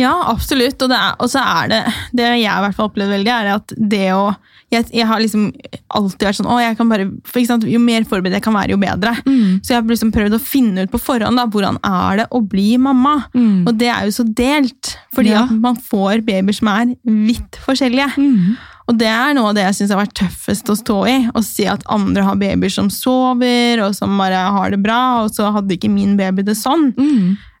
Ja, 0.00 0.14
absolutt. 0.32 0.80
Og 0.82 1.28
så 1.30 1.42
er 1.42 1.68
det 1.70 1.80
Det 2.16 2.24
jeg 2.24 2.40
i 2.48 2.62
hvert 2.64 2.76
fall 2.76 2.88
opplevd 2.88 3.12
veldig, 3.12 3.32
er 3.34 3.50
at 3.58 3.74
det 3.76 4.06
å 4.16 4.32
jeg, 4.72 4.88
jeg 4.96 5.06
har 5.06 5.20
liksom 5.22 5.44
alltid 5.92 6.26
vært 6.28 6.38
sånn 6.40 6.48
å, 6.50 6.58
jeg 6.62 6.76
kan 6.78 6.88
bare, 6.90 7.06
for 7.28 7.44
sant, 7.48 7.64
Jo 7.68 7.78
mer 7.82 8.04
forberedt 8.08 8.38
jeg 8.38 8.44
kan 8.46 8.56
være, 8.56 8.72
jo 8.74 8.80
bedre. 8.82 9.12
Mm. 9.26 9.60
Så 9.62 9.72
jeg 9.74 9.78
har 9.80 9.86
liksom 9.92 10.12
prøvd 10.14 10.36
å 10.38 10.42
finne 10.42 10.86
ut 10.86 10.92
på 10.92 11.00
forhånd 11.02 11.38
da, 11.40 11.46
hvordan 11.52 11.78
er 11.84 12.22
det 12.22 12.26
å 12.32 12.40
bli 12.42 12.76
mamma. 12.80 13.18
Mm. 13.36 13.62
Og 13.68 13.74
det 13.80 13.90
er 13.92 14.08
jo 14.08 14.16
så 14.18 14.26
delt, 14.28 14.96
fordi 15.14 15.32
Ja. 15.34 15.44
at 15.44 15.52
man 15.62 15.76
får 15.76 16.24
babyer 16.26 16.54
som 16.56 16.68
er 16.72 16.94
vidt 17.04 17.58
forskjellige. 17.66 18.10
Mm. 18.16 18.56
Og 18.90 18.96
det 18.98 19.06
er 19.06 19.34
noe 19.36 19.52
av 19.52 19.54
det 19.54 19.62
jeg 19.68 19.76
syns 19.78 19.92
har 19.94 20.00
vært 20.02 20.16
tøffest 20.18 20.68
å 20.72 20.74
stå 20.76 20.96
i. 21.06 21.16
Å 21.38 21.42
se 21.46 21.68
at 21.70 21.84
andre 21.92 22.24
har 22.26 22.34
babyer 22.40 22.72
som 22.72 22.88
sover, 22.90 23.80
og 23.84 23.94
som 23.94 24.16
bare 24.18 24.40
har 24.56 24.70
det 24.74 24.80
bra, 24.82 25.22
og 25.22 25.30
så 25.30 25.52
hadde 25.54 25.76
ikke 25.76 25.90
min 25.92 26.16
baby 26.18 26.42
det 26.42 26.56
sånn. 26.58 26.90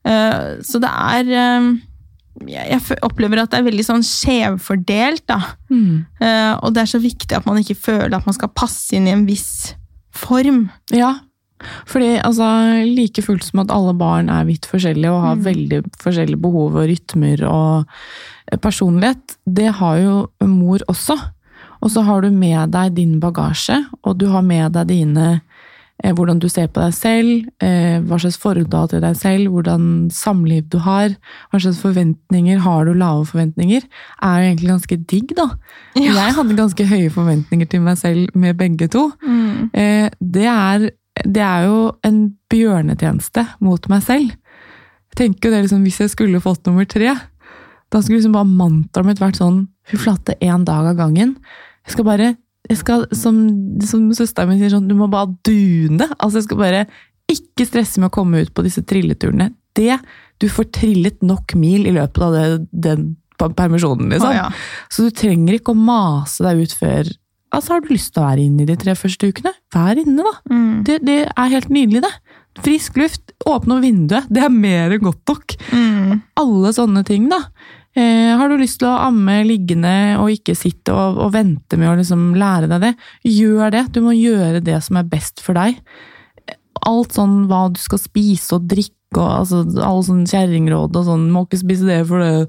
Eh, 0.04 0.58
så 0.66 0.80
det 0.82 0.90
er 0.90 1.30
eh, 1.30 1.68
jeg, 2.48 2.80
opplever 3.04 3.42
at 3.42 3.52
det 3.52 3.60
er 3.60 3.66
veldig 3.68 3.84
sånn 3.86 4.04
skjevfordelt, 4.06 5.24
da. 5.28 5.40
Mm. 5.72 6.04
Uh, 6.22 6.54
og 6.62 6.72
det 6.74 6.84
er 6.84 6.92
så 6.94 7.02
viktig 7.02 7.36
at 7.36 7.46
man 7.48 7.60
ikke 7.60 7.76
føler 7.78 8.16
at 8.16 8.26
man 8.28 8.36
skal 8.36 8.52
passe 8.56 8.96
inn 8.96 9.06
i 9.06 9.14
en 9.14 9.26
viss 9.28 9.74
form. 10.16 10.66
Ja, 10.92 11.18
fordi 11.86 12.16
altså, 12.24 12.46
like 12.88 13.22
fullt 13.22 13.44
som 13.46 13.60
at 13.62 13.70
alle 13.70 13.92
barn 13.94 14.30
er 14.32 14.48
vidt 14.48 14.66
forskjellige 14.66 15.12
og 15.12 15.22
har 15.22 15.36
Mm. 15.36 15.44
veldig 15.44 15.78
forskjellige 16.02 16.42
behov 16.42 16.74
og 16.74 16.88
rytmer 16.90 17.44
og 17.46 17.86
personlighet, 18.60 19.36
det 19.46 19.70
har 19.78 19.96
jo 19.98 20.16
mor 20.48 20.82
også. 20.88 21.16
Og 21.82 21.90
så 21.90 22.02
har 22.06 22.22
du 22.22 22.30
med 22.30 22.70
deg 22.70 22.94
din 22.94 23.20
bagasje, 23.20 23.84
og 24.04 24.18
du 24.18 24.28
har 24.30 24.42
med 24.42 24.72
deg 24.72 24.88
dine 24.88 25.40
hvordan 26.10 26.40
du 26.42 26.48
ser 26.50 26.66
på 26.66 26.82
deg 26.82 26.94
selv, 26.96 27.46
eh, 27.62 28.00
hva 28.02 28.18
slags 28.18 28.38
forhold 28.42 28.70
du 28.70 28.76
har 28.76 28.88
til 28.90 29.02
deg 29.04 29.16
selv, 29.16 29.52
hvordan 29.54 30.10
samliv 30.10 30.66
du 30.72 30.78
har, 30.82 31.14
hva 31.52 31.60
slags 31.62 31.78
forventninger 31.82 32.58
har 32.64 32.84
du, 32.88 32.92
lave 32.98 33.26
forventninger, 33.30 33.86
er 34.22 34.40
jo 34.40 34.48
egentlig 34.50 34.72
ganske 34.72 34.98
digg, 35.12 35.34
da. 35.38 35.48
Ja. 35.94 36.16
Jeg 36.18 36.36
hadde 36.38 36.58
ganske 36.58 36.88
høye 36.90 37.10
forventninger 37.14 37.70
til 37.70 37.84
meg 37.86 37.98
selv 38.02 38.34
med 38.34 38.58
begge 38.58 38.90
to. 38.90 39.10
Eh, 39.22 40.10
det, 40.18 40.46
er, 40.50 40.90
det 41.22 41.44
er 41.46 41.68
jo 41.68 41.92
en 42.02 42.22
bjørnetjeneste 42.50 43.46
mot 43.62 43.86
meg 43.92 44.02
selv. 44.02 44.34
Jeg 45.12 45.20
tenker 45.20 45.48
jo 45.48 45.54
det 45.54 45.64
liksom, 45.66 45.82
Hvis 45.84 46.00
jeg 46.00 46.10
skulle 46.10 46.40
fått 46.40 46.66
nummer 46.66 46.88
tre, 46.88 47.14
da 47.92 48.00
skulle 48.00 48.18
liksom 48.18 48.32
bare 48.34 48.48
mantraet 48.48 49.06
mitt 49.06 49.20
vært 49.20 49.36
sånn 49.36 49.66
Fy 49.82 49.98
flate, 49.98 50.36
én 50.40 50.62
dag 50.64 50.86
av 50.86 50.94
gangen. 50.96 51.34
Jeg 51.82 51.96
skal 51.96 52.06
bare 52.06 52.28
jeg 52.70 52.78
skal, 52.78 53.06
Som, 53.16 53.38
som 53.84 54.04
søsteren 54.14 54.52
min 54.52 54.60
sier, 54.60 54.72
sånn, 54.74 54.86
du 54.90 54.94
må 54.98 55.08
bare 55.10 55.32
dune. 55.46 56.06
Altså, 56.18 56.38
jeg 56.38 56.46
skal 56.46 56.60
bare 56.60 56.84
ikke 57.32 57.66
stresse 57.66 58.00
med 58.00 58.10
å 58.10 58.14
komme 58.14 58.42
ut 58.44 58.52
på 58.54 58.64
disse 58.66 58.84
trilleturene. 58.86 59.52
Det, 59.76 59.96
Du 60.42 60.48
får 60.50 60.70
trillet 60.74 61.22
nok 61.22 61.54
mil 61.54 61.86
i 61.86 61.94
løpet 61.94 62.22
av 62.22 62.34
det, 62.34 62.46
den 62.70 63.10
permisjonen, 63.38 64.10
liksom. 64.12 64.30
Å, 64.30 64.36
ja. 64.36 64.48
Så 64.92 65.06
du 65.06 65.14
trenger 65.14 65.56
ikke 65.58 65.74
å 65.74 65.78
mase 65.78 66.44
deg 66.46 66.62
ut 66.62 66.76
før 66.78 67.10
Altså, 67.52 67.74
Har 67.74 67.82
du 67.84 67.90
lyst 67.92 68.14
til 68.14 68.22
å 68.22 68.28
være 68.30 68.44
inne 68.46 68.64
i 68.64 68.68
de 68.70 68.78
tre 68.80 68.94
første 68.96 69.28
ukene? 69.28 69.50
Vær 69.74 69.98
inne, 70.00 70.24
da. 70.24 70.30
Mm. 70.48 70.84
Det, 70.88 70.94
det 71.04 71.16
er 71.28 71.50
helt 71.52 71.68
nydelig, 71.68 72.00
det. 72.00 72.38
Frisk 72.64 72.96
luft, 72.96 73.34
åpne 73.48 73.76
vinduet. 73.82 74.30
Det 74.32 74.40
er 74.40 74.54
mer 74.54 74.94
enn 74.94 75.04
godt 75.04 75.20
nok. 75.28 75.56
Mm. 75.68 76.22
Alle 76.40 76.72
sånne 76.72 77.02
ting, 77.04 77.26
da. 77.28 77.42
Eh, 77.92 78.32
har 78.38 78.48
du 78.48 78.56
lyst 78.56 78.80
til 78.80 78.88
å 78.88 79.00
amme 79.08 79.42
liggende 79.44 80.16
og 80.16 80.32
ikke 80.32 80.56
sitte 80.56 80.94
og, 80.96 81.18
og 81.26 81.34
vente 81.34 81.76
med 81.76 81.90
å 81.90 81.98
liksom 81.98 82.30
lære 82.40 82.70
deg 82.70 82.86
det, 82.86 82.92
gjør 83.28 83.74
det. 83.74 83.84
Du 83.92 84.00
må 84.04 84.16
gjøre 84.16 84.62
det 84.64 84.78
som 84.86 84.96
er 85.00 85.10
best 85.12 85.44
for 85.44 85.58
deg. 85.58 85.76
Alt 86.88 87.18
sånn 87.18 87.44
hva 87.50 87.66
du 87.72 87.78
skal 87.80 88.00
spise 88.00 88.56
og 88.56 88.66
drikke 88.70 88.96
og 89.12 89.28
altså, 89.28 89.60
alle 89.84 90.04
sånne 90.06 90.30
kjerringråd 90.30 90.96
og 90.96 91.04
sånn, 91.04 91.28
må 91.34 91.44
ikke 91.44 91.60
spise 91.60 91.84
det 91.84 91.98
for 92.08 92.22
det, 92.24 92.46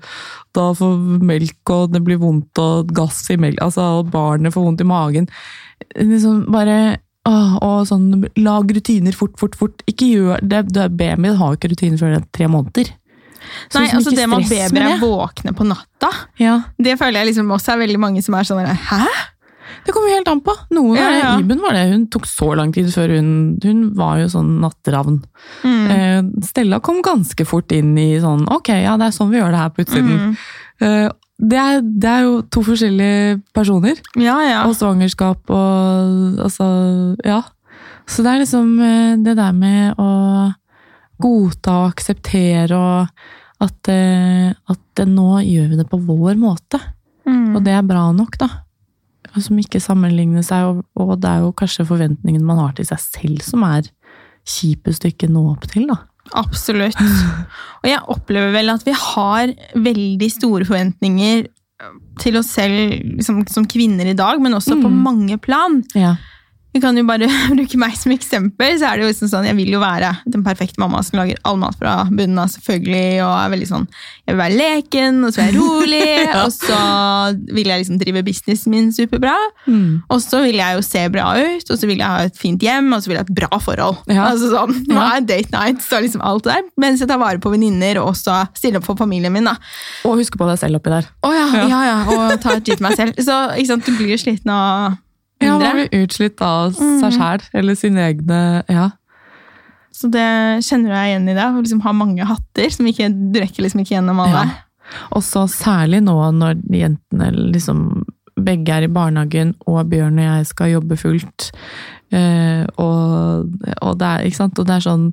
da 0.55 0.69
får 0.77 0.93
melk 1.27 1.73
og 1.75 1.91
det 1.91 1.99
blir 2.07 2.21
vondt 2.21 2.61
og 2.63 2.93
gass 2.95 3.19
i 3.33 3.35
melk, 3.35 3.59
altså 3.65 4.05
barnet 4.07 4.55
får 4.55 4.69
vondt 4.69 4.83
i 4.85 4.87
magen. 4.87 5.27
Liksom 5.99 6.45
bare 6.55 6.77
åh, 7.27 7.57
og 7.59 7.87
sånn, 7.89 8.29
lag 8.39 8.71
rutiner 8.75 9.15
fort, 9.15 9.35
fort, 9.39 9.59
fort. 9.59 9.83
Ikke 9.91 10.07
gjør 10.07 10.39
det, 10.39 10.65
det 10.75 10.89
Babyen 10.95 11.39
har 11.39 11.57
ikke 11.57 11.73
rutiner 11.73 11.99
før 11.99 12.19
tre 12.35 12.49
måneder. 12.51 12.95
Så 13.69 13.79
Nei, 13.79 13.85
liksom 13.87 14.01
altså 14.01 14.15
det 14.15 14.29
med 14.29 14.39
at 14.43 14.49
babyer 14.49 14.87
er 14.93 14.99
våkne 15.03 15.53
på 15.57 15.67
natta, 15.67 16.09
Ja. 16.39 16.61
det 16.77 16.97
føler 16.99 17.21
jeg 17.23 17.33
liksom 17.33 17.51
også 17.53 17.73
er 17.75 17.83
veldig 17.85 17.99
mange 17.99 18.23
som 18.25 18.35
er 18.35 18.43
sånn 18.47 18.65
Hæ? 18.65 19.05
Det 19.83 19.91
kommer 19.91 20.07
jo 20.11 20.15
helt 20.15 20.29
an 20.31 20.39
på. 20.43 20.53
Noen 20.71 20.95
Ja, 20.95 21.09
ja. 21.11 21.31
Iben 21.41 21.59
var 21.59 21.73
det. 21.75 21.89
Hun 21.91 22.05
tok 22.07 22.25
så 22.29 22.53
lang 22.55 22.71
tid 22.71 22.87
før 22.93 23.11
hun 23.17 23.59
Hun 23.63 23.81
var 23.97 24.19
jo 24.21 24.29
sånn 24.31 24.61
natteravn. 24.61 25.17
Mm. 25.63 25.87
Eh, 25.91 26.21
Stella 26.47 26.79
kom 26.79 27.01
ganske 27.03 27.43
fort 27.45 27.71
inn 27.75 27.91
i 27.99 28.19
sånn 28.23 28.45
Ok, 28.53 28.69
ja, 28.69 28.95
det 28.97 29.09
er 29.09 29.15
sånn 29.17 29.31
vi 29.33 29.41
gjør 29.41 29.51
det 29.51 29.59
her 29.59 29.73
på 29.75 29.83
utsiden. 29.83 30.13
Mm. 30.13 30.37
Eh, 30.87 31.09
det, 31.43 31.59
er, 31.59 31.81
det 31.83 32.09
er 32.13 32.21
jo 32.27 32.41
to 32.53 32.63
forskjellige 32.63 33.41
personer. 33.55 33.99
Ja, 34.15 34.37
ja. 34.47 34.61
Og 34.69 34.75
svangerskap 34.79 35.51
og 35.51 36.39
Altså, 36.47 37.17
ja. 37.25 37.41
Så 38.07 38.23
det 38.23 38.31
er 38.33 38.43
liksom 38.43 38.73
eh, 38.79 39.15
det 39.23 39.35
der 39.39 39.51
med 39.57 39.99
å 39.99 40.53
godta 41.23 41.75
og 41.83 41.91
akseptere 41.93 42.75
og 42.77 43.07
at, 43.63 43.89
eh, 43.91 44.51
at 44.69 44.99
eh, 45.03 45.09
nå 45.09 45.39
gjør 45.47 45.71
vi 45.71 45.79
det 45.79 45.87
på 45.91 45.99
vår 46.03 46.35
måte. 46.39 46.79
Mm. 47.27 47.55
Og 47.55 47.63
det 47.65 47.73
er 47.77 47.85
bra 47.87 48.09
nok, 48.15 48.37
da. 48.41 48.49
Som 49.39 49.57
ikke 49.61 49.79
sammenligner 49.81 50.43
seg, 50.45 50.67
og, 50.69 50.83
og 50.99 51.15
det 51.23 51.29
er 51.31 51.43
jo 51.45 51.53
kanskje 51.57 51.87
forventningen 51.89 52.43
man 52.45 52.59
har 52.61 52.75
til 52.77 52.85
seg 52.89 52.99
selv 53.01 53.45
som 53.45 53.63
er 53.65 53.87
kjipest 54.45 55.05
å 55.07 55.09
ikke 55.13 55.29
nå 55.31 55.45
opp 55.53 55.65
til, 55.71 55.87
da. 55.89 56.01
Absolutt. 56.39 56.99
Og 57.83 57.87
jeg 57.89 57.99
opplever 58.13 58.53
vel 58.55 58.71
at 58.71 58.83
vi 58.87 58.93
har 58.95 59.51
veldig 59.75 60.29
store 60.31 60.67
forventninger 60.67 61.47
til 62.21 62.37
oss 62.39 62.51
selv 62.55 62.93
liksom, 63.17 63.41
som 63.51 63.65
kvinner 63.67 64.07
i 64.07 64.15
dag, 64.15 64.39
men 64.39 64.53
også 64.55 64.77
på 64.79 64.87
Mm. 64.91 65.01
mange 65.03 65.37
plan. 65.43 65.81
Ja. 65.99 66.13
Vi 66.73 66.81
kan 66.81 66.97
jo 66.97 67.03
bare 67.05 67.27
bruke 67.57 67.77
meg 67.77 67.93
som 67.99 68.11
eksempel. 68.15 68.79
så 68.81 68.87
er 68.89 68.97
det 68.97 69.03
jo 69.05 69.09
liksom 69.11 69.29
sånn, 69.29 69.45
Jeg 69.45 69.55
vil 69.59 69.71
jo 69.75 69.79
være 69.83 70.09
den 70.25 70.41
perfekte 70.43 70.81
mamma 70.81 71.03
som 71.05 71.19
lager 71.19 71.37
all 71.45 71.57
mat 71.61 71.75
fra 71.77 72.03
bunnen 72.09 72.39
av, 72.41 72.49
selvfølgelig. 72.49 73.21
og 73.21 73.33
er 73.37 73.51
veldig 73.53 73.67
sånn, 73.69 73.87
Jeg 74.25 74.33
vil 74.33 74.41
være 74.41 74.57
leken, 74.57 75.19
og 75.23 75.33
så 75.35 75.41
vil 75.43 75.51
jeg 75.51 75.59
rolig, 75.61 76.01
Ja. 76.33 76.45
og 76.45 76.51
så 76.55 76.79
vil 77.53 77.67
jeg 77.69 77.83
liksom 77.83 77.99
drive 78.01 78.23
businessen 78.25 78.71
min 78.73 78.89
superbra. 78.95 79.35
Mm. 79.67 80.01
Og 80.09 80.21
så 80.23 80.41
vil 80.43 80.57
jeg 80.57 80.75
jo 80.79 80.81
se 80.87 81.03
bra 81.13 81.27
ut, 81.37 81.69
og 81.69 81.77
så 81.77 81.87
vil 81.89 82.01
jeg 82.01 82.07
ha 82.09 82.25
et 82.25 82.37
fint 82.41 82.61
hjem, 82.65 82.89
og 82.95 83.03
så 83.03 83.11
vil 83.11 83.17
jeg 83.19 83.25
ha 83.25 83.29
et 83.29 83.37
bra 83.43 83.59
forhold. 83.61 84.01
Ja. 84.09 84.25
Altså 84.31 84.49
sånn, 84.53 84.73
Nå 84.89 84.97
Ja. 84.97 85.17
er 85.17 85.21
date 85.29 85.51
night, 85.53 85.81
så 85.85 86.01
liksom 86.01 86.21
alt 86.25 86.43
der, 86.49 86.61
mens 86.81 86.99
jeg 87.03 87.07
tar 87.09 87.21
vare 87.21 87.37
på 87.43 87.51
venninner 87.53 88.01
og 88.01 88.15
også 88.15 88.47
stiller 88.57 88.81
opp 88.81 88.85
for 88.89 88.95
familien 88.99 89.31
min. 89.33 89.45
da. 89.45 89.55
Og 90.05 90.17
husker 90.17 90.37
på 90.41 90.49
deg 90.49 90.57
selv 90.59 90.81
oppi 90.81 90.89
der. 90.89 91.05
Å 91.23 91.31
ja, 91.37 91.47
Ja. 91.53 91.67
ja, 91.69 91.81
ja, 91.85 91.97
og 92.09 92.41
ta 92.41 92.57
et 92.57 92.65
til 92.65 92.77
meg 92.81 92.97
selv. 92.97 93.13
Så 93.21 93.37
ikke 93.57 93.67
sant, 93.67 93.85
du 93.85 93.91
blir 93.97 94.09
jo 94.15 94.17
sliten 94.17 94.49
av 94.49 94.97
Ja, 95.45 95.57
man 95.59 95.79
blir 95.79 96.03
utslitt 96.03 96.41
av 96.41 96.73
seg 96.77 97.07
Mm. 97.09 97.15
sjæl, 97.17 97.47
eller 97.53 97.75
sine 97.79 98.07
egne 98.09 98.41
Ja. 98.69 98.89
Så 99.93 100.09
det 100.09 100.63
kjenner 100.65 100.89
jeg 100.89 101.11
igjen 101.11 101.29
i 101.29 101.33
det. 101.37 101.43
Å 101.45 101.61
liksom 101.61 101.81
ha 101.85 101.91
mange 101.93 102.25
hatter 102.25 102.69
som 102.73 102.87
ikke, 102.89 103.11
du 103.31 103.39
rekker 103.39 103.61
liksom 103.63 103.83
ikke 103.83 103.95
gjennom 103.95 104.19
alle. 104.23 104.47
Ja. 104.49 104.49
Og 105.13 105.21
så 105.21 105.45
særlig 105.47 106.01
nå 106.03 106.15
når 106.33 106.57
jentene 106.73 107.29
liksom 107.53 108.03
begge 108.35 108.73
er 108.73 108.87
i 108.87 108.91
barnehagen, 108.91 109.53
og 109.69 109.87
Bjørn 109.91 110.17
og 110.17 110.25
jeg 110.25 110.47
skal 110.49 110.71
jobbe 110.73 110.97
fullt. 110.97 111.51
Eh, 112.11 112.65
og, 112.81 113.53
og, 113.81 113.93
det 113.99 114.07
er, 114.09 114.25
ikke 114.27 114.41
sant? 114.41 114.59
og 114.59 114.67
det 114.67 114.75
er 114.75 114.83
sånn 114.85 115.05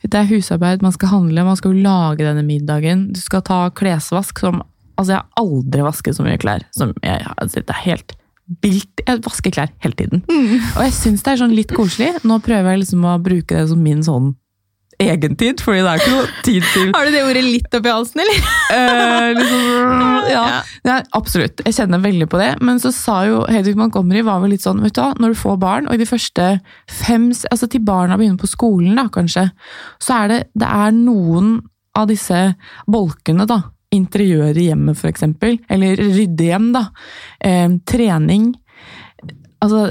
Det 0.00 0.14
er 0.14 0.28
husarbeid, 0.30 0.80
man 0.80 0.92
skal 0.94 1.10
handle, 1.10 1.44
man 1.44 1.56
skal 1.58 1.74
jo 1.74 1.82
lage 1.82 2.22
denne 2.22 2.44
middagen. 2.46 3.08
Du 3.12 3.20
skal 3.20 3.42
ta 3.42 3.68
klesvask 3.70 4.38
som 4.38 4.62
Altså, 4.98 5.12
jeg 5.12 5.20
har 5.22 5.28
aldri 5.38 5.82
vasket 5.86 6.16
så 6.16 6.24
mye 6.26 6.38
klær. 6.42 6.64
Som 6.74 6.92
jeg, 7.04 7.22
altså, 7.38 7.60
det 7.62 7.70
er 7.70 7.84
helt 7.84 8.16
vilt. 8.64 9.04
Jeg 9.04 9.22
vasker 9.24 9.54
klær 9.54 9.72
hele 9.84 9.98
tiden. 9.98 10.24
Og 10.28 10.82
jeg 10.86 10.94
syns 10.96 11.24
det 11.24 11.34
er 11.34 11.40
sånn 11.44 11.56
litt 11.56 11.72
koselig. 11.76 12.14
Nå 12.26 12.40
prøver 12.44 12.74
jeg 12.74 12.84
liksom 12.84 13.04
å 13.08 13.18
bruke 13.22 13.56
det 13.56 13.66
som 13.70 13.82
min 13.84 14.04
sånn 14.06 14.34
egentid, 14.98 15.60
fordi 15.62 15.82
det 15.84 15.90
er 15.92 16.00
ikke 16.00 16.14
noe 16.14 16.30
tid 16.42 16.64
til 16.72 16.88
Har 16.94 17.06
du 17.06 17.14
det 17.14 17.20
ordet 17.22 17.42
litt 17.44 17.76
oppi 17.78 17.92
halsen, 17.92 18.22
eller? 18.24 18.48
Eh, 18.74 19.28
liksom, 19.38 19.92
ja. 20.34 20.44
Ja. 20.88 20.96
Absolutt. 21.14 21.62
Jeg 21.66 21.76
kjenner 21.76 22.02
veldig 22.02 22.28
på 22.30 22.40
det. 22.40 22.50
Men 22.64 22.82
så 22.82 22.90
sa 22.94 23.20
jo 23.28 23.44
Hedvig 23.50 23.78
Montgomery 23.78 24.24
var 24.26 24.42
vel 24.42 24.56
litt 24.56 24.66
sånn, 24.66 24.82
vet 24.82 24.96
du 24.96 25.02
hva, 25.04 25.12
når 25.22 25.34
du 25.34 25.40
får 25.40 25.58
barn, 25.62 25.88
og 25.88 25.94
i 25.94 26.02
de 26.02 26.08
første 26.08 26.50
fem 26.90 27.30
Altså 27.52 27.68
til 27.70 27.82
barna 27.84 28.16
begynner 28.18 28.40
på 28.40 28.50
skolen, 28.50 28.96
da, 28.98 29.06
kanskje, 29.12 29.48
så 30.02 30.22
er 30.22 30.32
det, 30.32 30.38
det 30.58 30.68
er 30.68 30.94
noen 30.96 31.58
av 31.98 32.08
disse 32.10 32.38
bolkene, 32.90 33.46
da. 33.48 33.62
Interiør 33.94 34.58
i 34.58 34.68
hjemmet, 34.68 35.04
eksempel. 35.08 35.58
Eller 35.68 35.96
rydde 35.96 36.50
hjem, 36.50 36.72
da. 36.74 36.88
Eh, 37.40 37.70
trening. 37.88 38.52
Altså, 39.64 39.88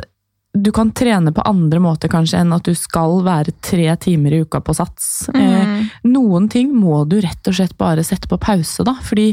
du 0.57 0.71
kan 0.71 0.91
trene 0.91 1.33
på 1.33 1.43
andre 1.45 1.79
måter 1.81 2.09
kanskje 2.11 2.41
enn 2.41 2.53
at 2.55 2.65
du 2.65 2.73
skal 2.77 3.21
være 3.25 3.53
tre 3.61 3.89
timer 4.01 4.33
i 4.33 4.41
uka 4.45 4.61
på 4.61 4.75
sats. 4.77 5.29
Eh, 5.33 5.85
noen 6.07 6.47
ting 6.49 6.71
må 6.73 7.03
du 7.09 7.19
rett 7.21 7.49
og 7.49 7.57
slett 7.57 7.77
bare 7.77 8.05
sette 8.05 8.29
på 8.29 8.39
pause, 8.41 8.85
da. 8.87 8.95
Fordi 9.03 9.31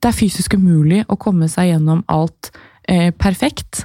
det 0.00 0.08
er 0.08 0.16
fysisk 0.16 0.56
umulig 0.56 1.04
å 1.08 1.18
komme 1.20 1.48
seg 1.50 1.74
gjennom 1.74 2.02
alt 2.10 2.52
eh, 2.88 3.10
perfekt. 3.10 3.84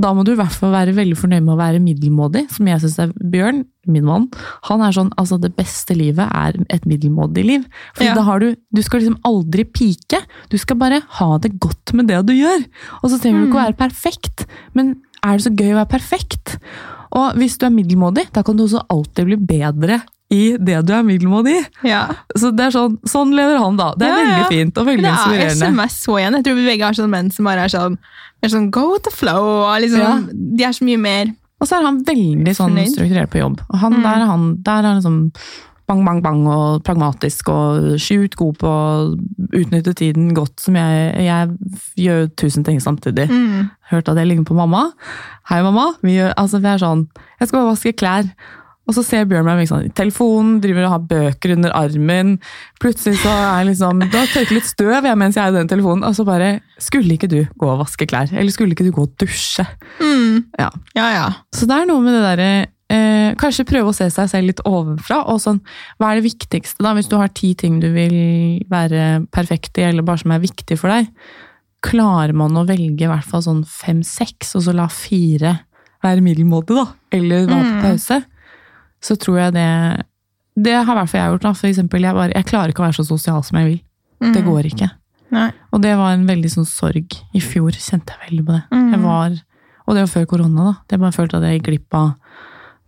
Da 0.00 0.12
må 0.16 0.24
du 0.24 0.32
i 0.32 0.38
hvert 0.38 0.54
fall 0.56 0.72
være 0.72 0.94
veldig 0.96 1.16
fornøyd 1.20 1.44
med 1.44 1.52
å 1.54 1.58
være 1.60 1.82
middelmådig, 1.84 2.46
som 2.54 2.66
jeg 2.70 2.80
syns 2.80 2.98
er 3.02 3.12
Bjørn, 3.32 3.64
min 3.86 4.06
mann. 4.06 4.28
Han 4.70 4.80
er 4.80 4.94
sånn 4.94 5.10
altså 5.20 5.40
det 5.42 5.52
beste 5.58 5.96
livet 5.98 6.30
er 6.32 6.56
et 6.70 6.86
middelmådig 6.88 7.44
liv. 7.44 7.64
Fordi 7.96 8.08
Ja. 8.08 8.14
da 8.14 8.22
har 8.22 8.38
du 8.40 8.56
Du 8.72 8.82
skal 8.82 9.00
liksom 9.00 9.20
aldri 9.24 9.64
pike. 9.64 10.22
Du 10.48 10.56
skal 10.56 10.76
bare 10.76 11.02
ha 11.18 11.38
det 11.38 11.58
godt 11.60 11.92
med 11.92 12.08
det 12.08 12.24
du 12.26 12.32
gjør. 12.32 12.64
Og 13.02 13.10
så 13.10 13.20
trenger 13.20 13.42
du 13.42 13.46
ikke 13.48 13.60
å 13.60 13.66
være 13.66 13.76
perfekt, 13.76 14.46
men 14.74 14.96
er 15.22 15.36
det 15.36 15.44
så 15.44 15.54
gøy 15.54 15.72
å 15.74 15.84
være 15.84 15.92
perfekt? 15.98 16.58
Og 17.12 17.34
hvis 17.36 17.58
du 17.60 17.66
er 17.66 17.70
middelmådig, 17.74 18.26
da 18.32 18.42
kan 18.42 18.56
du 18.56 18.64
også 18.64 18.82
alltid 18.88 19.26
bli 19.28 19.36
bedre 19.36 20.00
i 20.32 20.56
det 20.56 20.78
du 20.88 20.92
er 20.96 21.02
middelmådig 21.04 21.58
i. 21.58 21.64
Ja. 21.90 22.06
Så 22.40 22.48
det 22.56 22.64
er 22.70 22.72
sånn, 22.72 22.94
sånn 23.04 23.34
lever 23.36 23.58
han, 23.60 23.76
da. 23.76 23.90
Det 24.00 24.06
er 24.08 24.14
Ja, 24.16 24.22
veldig 24.22 24.46
fint 24.48 24.78
og 24.80 24.86
veldig 24.88 25.04
inspirerende. 25.10 25.58
det 25.60 25.68
er, 25.68 25.72
SMS 25.76 25.98
så 26.06 26.14
igjen. 26.18 26.36
Jeg 26.38 26.44
tror 26.46 26.56
vi 26.56 26.64
begge 26.70 26.84
har 26.88 26.96
sånne 26.96 27.10
menn 27.12 27.30
som 27.30 27.44
bare 27.44 27.66
er 27.66 27.68
sånn, 27.74 27.98
er 28.42 28.48
sånn 28.48 28.70
go 28.72 28.92
with 28.94 29.02
the 29.04 29.10
flow. 29.12 29.66
Liksom, 29.84 30.00
Ja. 30.00 30.14
De 30.32 30.64
er 30.64 30.72
så 30.72 30.84
mye 30.88 30.98
mer 30.98 31.26
Og 31.60 31.68
så 31.68 31.76
er 31.78 31.82
han 31.84 32.02
veldig 32.02 32.54
sånn 32.56 32.74
strukturert 32.90 33.30
på 33.30 33.38
jobb. 33.38 33.60
Og 33.70 33.78
han, 33.78 33.92
Mm. 33.92 34.02
der, 34.02 34.16
er 34.22 34.26
han, 34.26 34.56
der 34.62 34.82
er 34.88 34.96
liksom 35.00 35.32
bang, 35.90 36.02
bang, 36.06 36.22
bang 36.24 36.42
og 36.50 36.82
pragmatisk 36.86 37.50
og 37.52 37.98
sjukt 38.00 38.36
god 38.40 38.58
på 38.60 38.70
å 38.70 38.86
utnytte 39.58 39.94
tiden 39.98 40.32
godt, 40.36 40.56
som 40.62 40.78
jeg, 40.78 41.12
jeg 41.26 42.06
gjør 42.06 42.26
tusen 42.40 42.66
ting 42.66 42.80
samtidig. 42.82 43.28
mm. 43.30 43.70
Hørte 43.92 44.14
at 44.14 44.22
jeg 44.22 44.30
ligner 44.30 44.48
på 44.48 44.56
mamma. 44.56 44.86
Hei, 45.50 45.60
mamma. 45.64 45.90
Vi, 46.00 46.16
gjør, 46.16 46.32
altså, 46.40 46.62
vi 46.64 46.70
er 46.70 46.80
sånn 46.80 47.02
Jeg 47.40 47.50
skal 47.50 47.58
bare 47.58 47.72
vaske 47.74 47.92
klær. 47.92 48.28
Og 48.88 48.96
så 48.96 49.04
ser 49.06 49.28
Bjørn 49.30 49.46
meg 49.46 49.60
liksom, 49.60 49.84
i 49.86 49.92
telefonen, 49.94 50.56
driver 50.62 50.88
og 50.88 50.94
har 50.96 51.02
bøker 51.10 51.52
under 51.54 51.74
armen. 51.78 52.32
Plutselig 52.82 53.20
så 53.22 53.30
er 53.30 53.44
jeg 53.60 53.68
liksom 53.70 54.02
da 54.02 54.24
tørker 54.32 54.48
jeg 54.50 54.58
litt 54.58 54.66
støv 54.66 54.90
jeg, 54.96 55.18
mens 55.20 55.38
jeg 55.38 55.44
er 55.44 55.54
i 55.54 55.58
den 55.60 55.70
telefonen. 55.70 56.02
Og 56.08 56.16
så 56.18 56.26
bare 56.26 56.56
Skulle 56.82 57.14
ikke 57.14 57.30
du 57.30 57.38
gå 57.46 57.68
og 57.68 57.78
vaske 57.84 58.08
klær? 58.10 58.32
Eller 58.32 58.50
skulle 58.50 58.74
ikke 58.74 58.88
du 58.88 58.94
gå 58.96 59.04
og 59.06 59.14
dusje? 59.22 59.66
Mm. 60.00 60.48
Ja. 60.58 60.70
ja, 60.98 61.06
ja. 61.14 61.26
Så 61.54 61.68
det 61.70 61.78
er 61.78 61.86
noe 61.92 62.02
med 62.02 62.16
det 62.16 62.24
derre 62.26 62.50
eh, 62.92 63.34
Kanskje 63.40 63.64
prøve 63.68 63.88
å 63.90 63.96
se 63.96 64.10
seg 64.12 64.28
selv 64.30 64.46
litt 64.50 64.60
ovenfra. 64.68 65.22
og 65.26 65.40
sånn, 65.40 65.60
Hva 65.98 66.10
er 66.12 66.20
det 66.20 66.26
viktigste, 66.28 66.82
da? 66.84 66.92
Hvis 66.94 67.08
du 67.08 67.16
har 67.16 67.28
ti 67.32 67.54
ting 67.54 67.80
du 67.80 67.88
vil 67.94 68.60
være 68.70 69.26
perfekt 69.32 69.78
i, 69.80 69.86
eller 69.88 70.02
bare 70.06 70.18
som 70.22 70.32
er 70.36 70.42
viktig 70.44 70.78
for 70.78 70.92
deg. 70.92 71.08
Klarer 71.82 72.32
man 72.36 72.54
å 72.54 72.66
velge 72.68 73.06
i 73.06 73.10
hvert 73.10 73.26
fall 73.26 73.42
sånn 73.42 73.64
fem-seks, 73.66 74.54
og 74.54 74.62
så 74.68 74.74
la 74.76 74.86
fire 74.92 75.56
være 76.04 76.22
middelmådig, 76.22 76.76
da? 76.78 76.86
Eller 77.12 77.46
være 77.46 77.62
på 77.64 77.74
Mm. 77.74 77.82
pause? 77.82 78.24
Så 79.02 79.16
tror 79.18 79.36
jeg 79.38 79.52
det 79.54 80.04
Det 80.54 80.74
har 80.74 80.82
i 80.94 80.98
hvert 80.98 81.08
fall 81.08 81.20
jeg 81.20 81.30
gjort. 81.32 81.42
da. 81.42 81.52
For 81.54 81.66
eksempel, 81.66 82.00
jeg, 82.02 82.14
bare, 82.14 82.32
jeg 82.34 82.44
klarer 82.44 82.68
ikke 82.68 82.82
å 82.84 82.86
være 82.90 82.98
så 83.00 83.06
sosial 83.08 83.42
som 83.42 83.56
jeg 83.58 83.66
vil. 83.70 83.80
Mm. 84.20 84.34
Det 84.34 84.44
går 84.44 84.62
ikke. 84.68 84.90
Nei. 85.32 85.50
Og 85.72 85.80
det 85.80 85.96
var 85.96 86.10
en 86.12 86.26
veldig 86.26 86.50
sånn 86.52 86.66
sorg. 86.68 87.08
I 87.34 87.40
fjor 87.40 87.70
kjente 87.72 88.12
jeg 88.12 88.20
veldig 88.28 88.44
på 88.46 88.52
det. 88.52 88.62
Mm. 88.70 88.90
Jeg 88.92 89.00
var, 89.02 89.30
og 89.88 89.94
det 89.96 90.02
var 90.02 90.12
før 90.12 90.26
korona, 90.28 90.64
da. 90.66 90.74
Jeg 90.90 91.00
bare 91.00 91.12
følte 91.16 91.34
at 91.38 91.42
jeg 91.48 91.60
gikk 91.62 91.66
glipp 91.70 91.94
av 91.94 92.14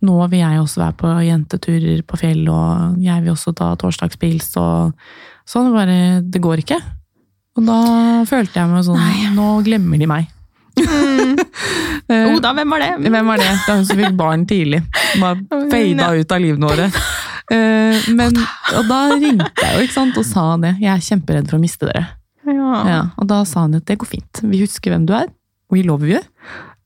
Nå 0.05 0.15
vil 0.31 0.39
jeg 0.43 0.59
også 0.61 0.81
være 0.83 0.97
på 0.99 1.13
jenteturer 1.25 2.03
på 2.07 2.19
fjell, 2.21 2.43
og 2.51 2.99
jeg 3.03 3.23
vil 3.25 3.33
også 3.33 3.53
ta 3.57 3.71
torsdagspils, 3.81 4.51
og 4.61 4.93
sånn. 5.49 5.71
Bare 5.75 6.21
Det 6.21 6.41
går 6.43 6.61
ikke. 6.65 6.79
Og 7.55 7.63
da 7.69 7.77
følte 8.27 8.59
jeg 8.59 8.67
meg 8.71 8.83
sånn 8.83 8.99
Nei. 8.99 9.29
Nå 9.35 9.49
glemmer 9.65 10.01
de 10.01 10.09
meg. 10.11 10.31
Mm. 10.79 11.35
Eh, 12.05 12.27
Oda, 12.35 12.51
hvem 12.53 12.69
var 12.69 12.83
det? 12.83 12.89
hvem 13.09 13.25
var 13.31 13.39
det? 13.41 13.45
Det 13.65 13.71
er 13.73 13.77
hun 13.79 13.85
som 13.89 13.97
fikk 13.97 14.13
barn 14.19 14.43
tidlig. 14.45 14.77
Bare 15.17 15.39
fada 15.71 16.09
ut 16.13 16.33
av 16.35 16.43
livene 16.43 16.67
våre. 16.69 16.83
Eh, 17.49 18.03
men, 18.13 18.35
og 18.77 18.85
da 18.91 18.99
ringte 19.15 19.63
jeg 19.63 19.79
jo 19.79 19.85
ikke 19.87 19.95
sant, 19.95 20.19
og 20.21 20.27
sa 20.29 20.43
det. 20.61 20.75
Jeg 20.83 20.91
er 20.91 21.01
kjemperedd 21.07 21.49
for 21.49 21.57
å 21.57 21.61
miste 21.63 21.89
dere. 21.89 22.03
Ja. 22.45 22.75
Ja, 22.91 22.99
og 23.17 23.25
da 23.31 23.39
sa 23.49 23.63
han 23.65 23.73
at 23.79 23.87
det 23.89 23.97
går 24.03 24.11
fint. 24.11 24.43
Vi 24.45 24.59
husker 24.61 24.93
hvem 24.93 25.07
du 25.09 25.15
er. 25.17 25.31
We 25.73 25.81
love 25.87 26.05
you. 26.05 26.21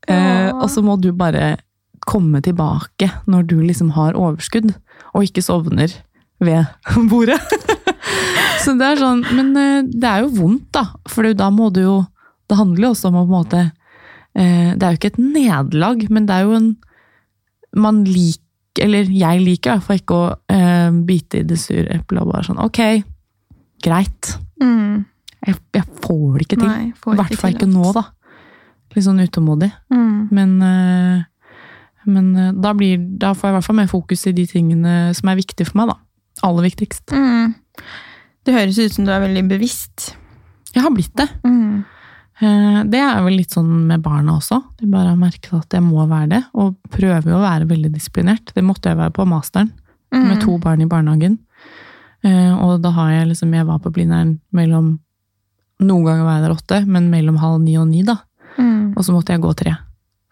Eh, 0.07 0.15
Ja. 0.15 0.53
og 0.55 0.69
så 0.71 0.85
må 0.87 0.95
du 1.03 1.09
bare 1.11 1.57
komme 2.07 2.41
tilbake 2.45 3.09
når 3.29 3.47
du 3.49 3.57
liksom 3.61 3.93
har 3.97 4.17
overskudd, 4.17 4.71
og 5.13 5.25
ikke 5.25 5.43
sovner 5.43 5.91
ved 6.39 6.65
bordet. 7.11 7.39
så 8.63 8.75
det 8.79 8.87
er 8.87 9.01
sånn, 9.01 9.23
Men 9.35 9.51
eh, 9.59 9.87
det 9.89 10.09
er 10.09 10.25
jo 10.25 10.33
vondt, 10.37 10.69
da. 10.75 10.85
For 11.09 11.27
da 11.35 11.49
må 11.53 11.69
du 11.73 11.83
jo 11.83 11.97
Det 12.49 12.57
handler 12.57 12.87
jo 12.87 12.91
også 12.93 13.09
om 13.11 13.19
å 13.19 13.23
på 13.25 13.27
en 13.27 13.35
måte 13.35 13.63
eh, 13.65 14.71
Det 14.73 14.83
er 14.83 14.93
jo 14.93 14.99
ikke 14.99 15.11
et 15.13 15.21
nederlag, 15.21 16.05
men 16.09 16.27
det 16.29 16.37
er 16.37 16.47
jo 16.47 16.55
en 16.57 16.69
Man 17.85 18.03
liker 18.07 18.85
Eller 18.85 19.11
jeg 19.11 19.43
liker 19.43 19.73
i 19.73 19.75
hvert 19.75 19.87
fall 19.87 19.99
ikke 19.99 20.17
å 20.17 20.27
uh, 20.53 20.99
bite 21.05 21.41
i 21.41 21.47
det 21.47 21.59
sure 21.59 21.87
eplet 21.91 22.21
og 22.23 22.31
bare 22.31 22.45
sånn 22.47 22.61
Ok, 22.63 22.79
greit. 23.83 24.29
Mm. 24.61 25.03
Jeg, 25.47 25.57
jeg 25.75 25.85
får 26.03 26.37
det 26.37 26.45
ikke 26.45 26.59
til. 26.61 26.69
I 26.69 27.17
hvert 27.19 27.35
fall 27.41 27.55
ikke 27.55 27.67
nå, 27.67 27.91
da. 27.95 28.05
Litt 28.95 29.05
sånn 29.05 29.21
utålmodig. 29.21 29.69
Mm. 29.93 30.29
Men, 30.35 30.55
eh, 30.65 31.25
men 32.05 32.35
eh, 32.37 32.51
da, 32.53 32.73
blir, 32.73 32.97
da 33.19 33.33
får 33.33 33.49
jeg 33.49 33.53
i 33.53 33.57
hvert 33.57 33.65
fall 33.67 33.75
mer 33.81 33.87
fokus 33.91 34.27
i 34.27 34.31
de 34.37 34.45
tingene 34.47 35.13
som 35.17 35.29
er 35.29 35.35
viktige 35.39 35.67
for 35.67 35.77
meg, 35.81 35.87
da. 35.93 35.97
Aller 36.47 36.63
viktigst. 36.69 37.11
Mm. 37.11 37.53
Det 38.45 38.53
høres 38.55 38.77
ut 38.79 38.93
som 38.95 39.05
du 39.05 39.11
er 39.11 39.19
veldig 39.25 39.43
bevisst. 39.49 40.13
Jeg 40.73 40.83
har 40.85 40.91
blitt 40.95 41.15
det. 41.19 41.27
Mm. 41.43 41.83
Eh, 42.39 42.83
Det 42.87 42.99
er 43.03 43.21
vel 43.25 43.35
litt 43.35 43.51
sånn 43.51 43.87
med 43.89 44.01
barna 44.01 44.37
også. 44.39 44.61
De 44.79 44.87
bare 44.87 45.09
har 45.11 45.17
merket 45.19 45.51
at 45.53 45.75
jeg 45.75 45.83
må 45.83 46.05
være 46.07 46.29
det, 46.29 46.43
og 46.53 46.77
prøver 46.89 47.35
å 47.35 47.41
være 47.43 47.67
veldig 47.67 47.91
disiplinert. 47.91 48.53
Det 48.55 48.63
måtte 48.63 48.89
jeg 48.93 48.97
være 48.97 49.11
på 49.11 49.25
masteren, 49.27 49.71
med 50.11 50.37
Mm. 50.37 50.41
to 50.45 50.57
barn 50.57 50.81
i 50.81 50.85
barnehagen. 50.85 51.37
Eh, 52.23 52.53
Og 52.55 52.81
da 52.81 52.89
har 52.91 53.11
jeg 53.11 53.27
liksom 53.29 53.53
Jeg 53.53 53.65
var 53.65 53.79
på 53.79 53.91
Blindern 53.93 54.39
mellom 54.53 54.99
Noen 55.81 56.03
ganger 56.03 56.23
var 56.25 56.39
jeg 56.39 56.43
der 56.43 56.55
åtte, 56.55 56.87
men 56.87 57.09
mellom 57.09 57.37
halv 57.37 57.61
ni 57.61 57.77
og 57.77 57.87
ni, 57.87 58.01
da. 58.03 58.17
Mm. 58.57 58.93
Og 58.97 59.03
så 59.05 59.13
måtte 59.13 59.31
jeg 59.31 59.39
gå 59.41 59.53
tre 59.55 59.77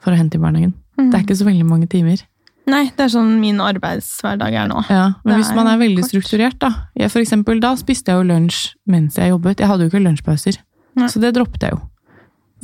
for 0.02 0.12
å 0.12 0.18
hente 0.18 0.36
i 0.36 0.40
barnehagen. 0.40 0.74
Mm. 0.98 1.12
Det 1.12 1.20
er 1.20 1.24
ikke 1.26 1.38
så 1.38 1.46
veldig 1.46 1.66
mange 1.66 1.88
timer. 1.90 2.24
Nei, 2.68 2.84
det 2.98 3.00
er 3.06 3.12
sånn 3.14 3.40
min 3.40 3.60
arbeidshverdag 3.64 4.54
er 4.60 4.68
nå. 4.68 4.82
Ja, 4.90 5.14
men 5.24 5.36
Det 5.38 5.46
hvis 5.46 5.56
man 5.56 5.68
er 5.72 5.78
veldig 5.80 6.02
kort. 6.04 6.10
strukturert, 6.12 6.58
da. 6.60 6.72
Jeg, 7.00 7.12
for 7.14 7.20
eksempel, 7.22 7.62
da 7.64 7.76
spiste 7.80 8.12
jeg 8.12 8.20
jo 8.20 8.28
lunsj 8.34 8.74
mens 8.88 9.16
jeg 9.16 9.30
jobbet. 9.32 9.60
Jeg 9.60 9.68
hadde 9.70 9.86
jo 9.88 9.92
ikke 9.92 10.04
lunsjpauser. 10.04 10.58
Nei. 10.96 11.08
Så 11.08 11.22
det 11.22 11.34
droppet 11.38 11.62
jeg 11.64 11.72
jo. 11.72 11.80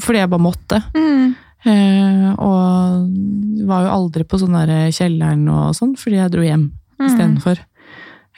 Fordi 0.03 0.19
jeg 0.19 0.29
bare 0.29 0.41
måtte. 0.43 0.81
Mm. 0.97 1.35
Eh, 1.65 2.33
og 2.43 3.67
var 3.69 3.85
jo 3.85 3.93
aldri 3.95 4.25
på 4.27 4.39
sånn 4.41 4.57
der 4.57 4.89
kjelleren 4.91 5.45
og 5.53 5.71
sånn, 5.77 5.93
fordi 5.95 6.17
jeg 6.19 6.31
dro 6.31 6.41
hjem 6.41 6.71
Mm. 6.99 7.07
istedenfor. 7.07 7.57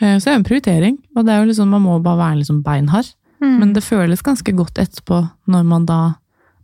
Eh, 0.02 0.18
så 0.20 0.26
det 0.26 0.28
er 0.28 0.36
jo 0.36 0.40
en 0.40 0.44
prioritering, 0.50 0.98
og 1.16 1.26
det 1.26 1.34
er 1.34 1.40
jo 1.42 1.50
liksom, 1.52 1.68
man 1.70 1.82
må 1.82 1.98
bare 2.04 2.18
være 2.18 2.38
liksom 2.44 2.62
beinhard. 2.64 3.10
Mm. 3.42 3.60
Men 3.60 3.74
det 3.74 3.84
føles 3.84 4.22
ganske 4.22 4.54
godt 4.56 4.76
etterpå, 4.76 5.32
når 5.48 5.66
man 5.66 5.86
da 5.86 6.16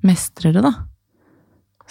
mestrer 0.03 0.53
det, 0.53 0.61
da. 0.63 0.73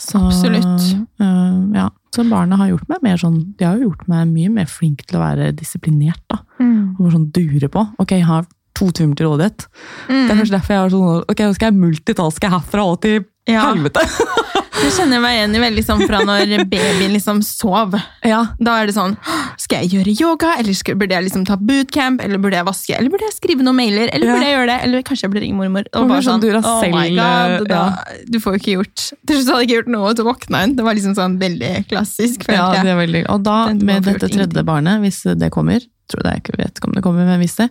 Så, 0.00 0.16
Absolutt. 0.16 0.86
Uh, 1.20 1.68
ja. 1.76 1.88
Så 2.14 2.24
barna 2.26 2.56
har 2.58 2.70
gjort 2.72 2.88
meg 2.90 3.02
mer 3.04 3.18
sånn 3.20 3.36
De 3.58 3.66
har 3.68 3.76
jo 3.78 3.90
gjort 3.90 4.06
meg 4.10 4.30
mye 4.32 4.48
mer 4.50 4.66
flink 4.70 5.04
til 5.06 5.18
å 5.18 5.22
være 5.22 5.50
disiplinert, 5.54 6.22
da. 6.32 6.40
Mm. 6.58 6.96
Og 6.98 7.12
sånn 7.12 7.28
dure 7.36 7.68
på. 7.70 7.84
Ok, 8.02 8.16
jeg 8.16 8.24
har 8.26 8.48
to 8.74 8.88
timer 8.96 9.14
til 9.18 9.28
rådighet. 9.28 9.66
Det 10.08 10.14
er 10.16 10.24
Mm. 10.24 10.28
kanskje 10.40 10.54
derfor 10.56 10.72
jeg 10.74 10.80
har 10.80 10.90
sånn 10.94 11.24
Ok, 11.28 11.38
nå 11.44 11.54
skal 11.54 11.70
jeg 11.70 11.80
multitaske 11.80 12.50
herfra 12.50 12.84
og 12.88 13.00
til 13.04 13.24
Ja, 13.46 13.66
helvete! 13.74 14.00
det 14.80 14.90
kjenner 14.96 15.18
jeg 15.18 15.22
meg 15.24 15.34
igjen 15.36 15.54
i 15.56 15.60
veldig 15.62 15.82
sånn 15.84 16.02
fra 16.08 16.20
når 16.26 16.52
babyen 16.70 17.12
liksom 17.14 17.40
sov. 17.44 17.94
ja. 18.26 18.40
Da 18.60 18.76
er 18.80 18.88
det 18.90 18.94
sånn 18.96 19.16
Skal 19.60 19.84
jeg 19.84 19.90
gjøre 19.98 20.14
yoga, 20.20 20.54
eller 20.60 20.76
skal, 20.76 20.96
burde 21.00 21.14
jeg 21.16 21.26
liksom 21.26 21.44
ta 21.48 21.56
bootcamp, 21.60 22.22
eller 22.24 22.40
burde 22.42 22.58
jeg 22.58 22.66
vaske, 22.68 22.94
eller 22.96 23.12
burde 23.12 23.28
jeg 23.28 23.36
skrive 23.36 23.64
noen 23.66 23.76
mailer, 23.78 24.10
eller 24.12 24.26
Ja. 24.26 24.34
burde 24.36 24.48
jeg 24.48 24.56
gjøre 24.56 24.70
det, 24.72 24.78
eller 24.86 25.02
kanskje 25.06 25.26
jeg 25.26 25.32
burde 25.34 25.44
ringe 25.44 25.58
mormor. 25.60 25.84
Og 25.94 26.08
bare 26.08 26.24
sånn 26.26 26.44
sånn, 26.44 26.64
oh 26.64 26.80
my 26.94 27.08
god, 27.16 27.68
da, 27.68 27.74
ja. 27.74 28.20
Du 28.30 28.40
får 28.40 28.56
jo 28.56 28.62
ikke 28.62 28.76
gjort 28.78 29.06
Til 29.26 29.36
slutt 29.40 29.50
hadde 29.52 29.60
jeg 29.60 29.68
ikke 29.68 29.78
gjort 29.80 29.92
noe, 29.96 30.10
og 30.10 30.16
så 30.16 30.26
våkna 30.26 30.62
hun. 30.64 30.76
Det 30.76 30.84
var 30.86 30.94
liksom 30.98 31.16
sånn 31.18 31.38
veldig 31.40 31.72
klassisk. 31.90 32.48
Ja, 32.48 32.70
det 32.80 32.90
er 32.94 33.00
veldig 33.00 33.24
Og 33.30 33.42
da, 33.46 33.58
med 33.74 34.04
dette 34.08 34.28
tredje 34.32 34.64
barnet, 34.66 35.00
hvis 35.04 35.22
det 35.38 35.50
kommer, 35.54 35.80
tror 36.10 36.26
jeg 36.26 36.42
ikke 36.42 36.58
vet 36.58 36.80
om 36.86 36.96
det 36.96 37.02
kommer, 37.04 37.26
men 37.28 37.38
hvis 37.42 37.56
det, 37.60 37.68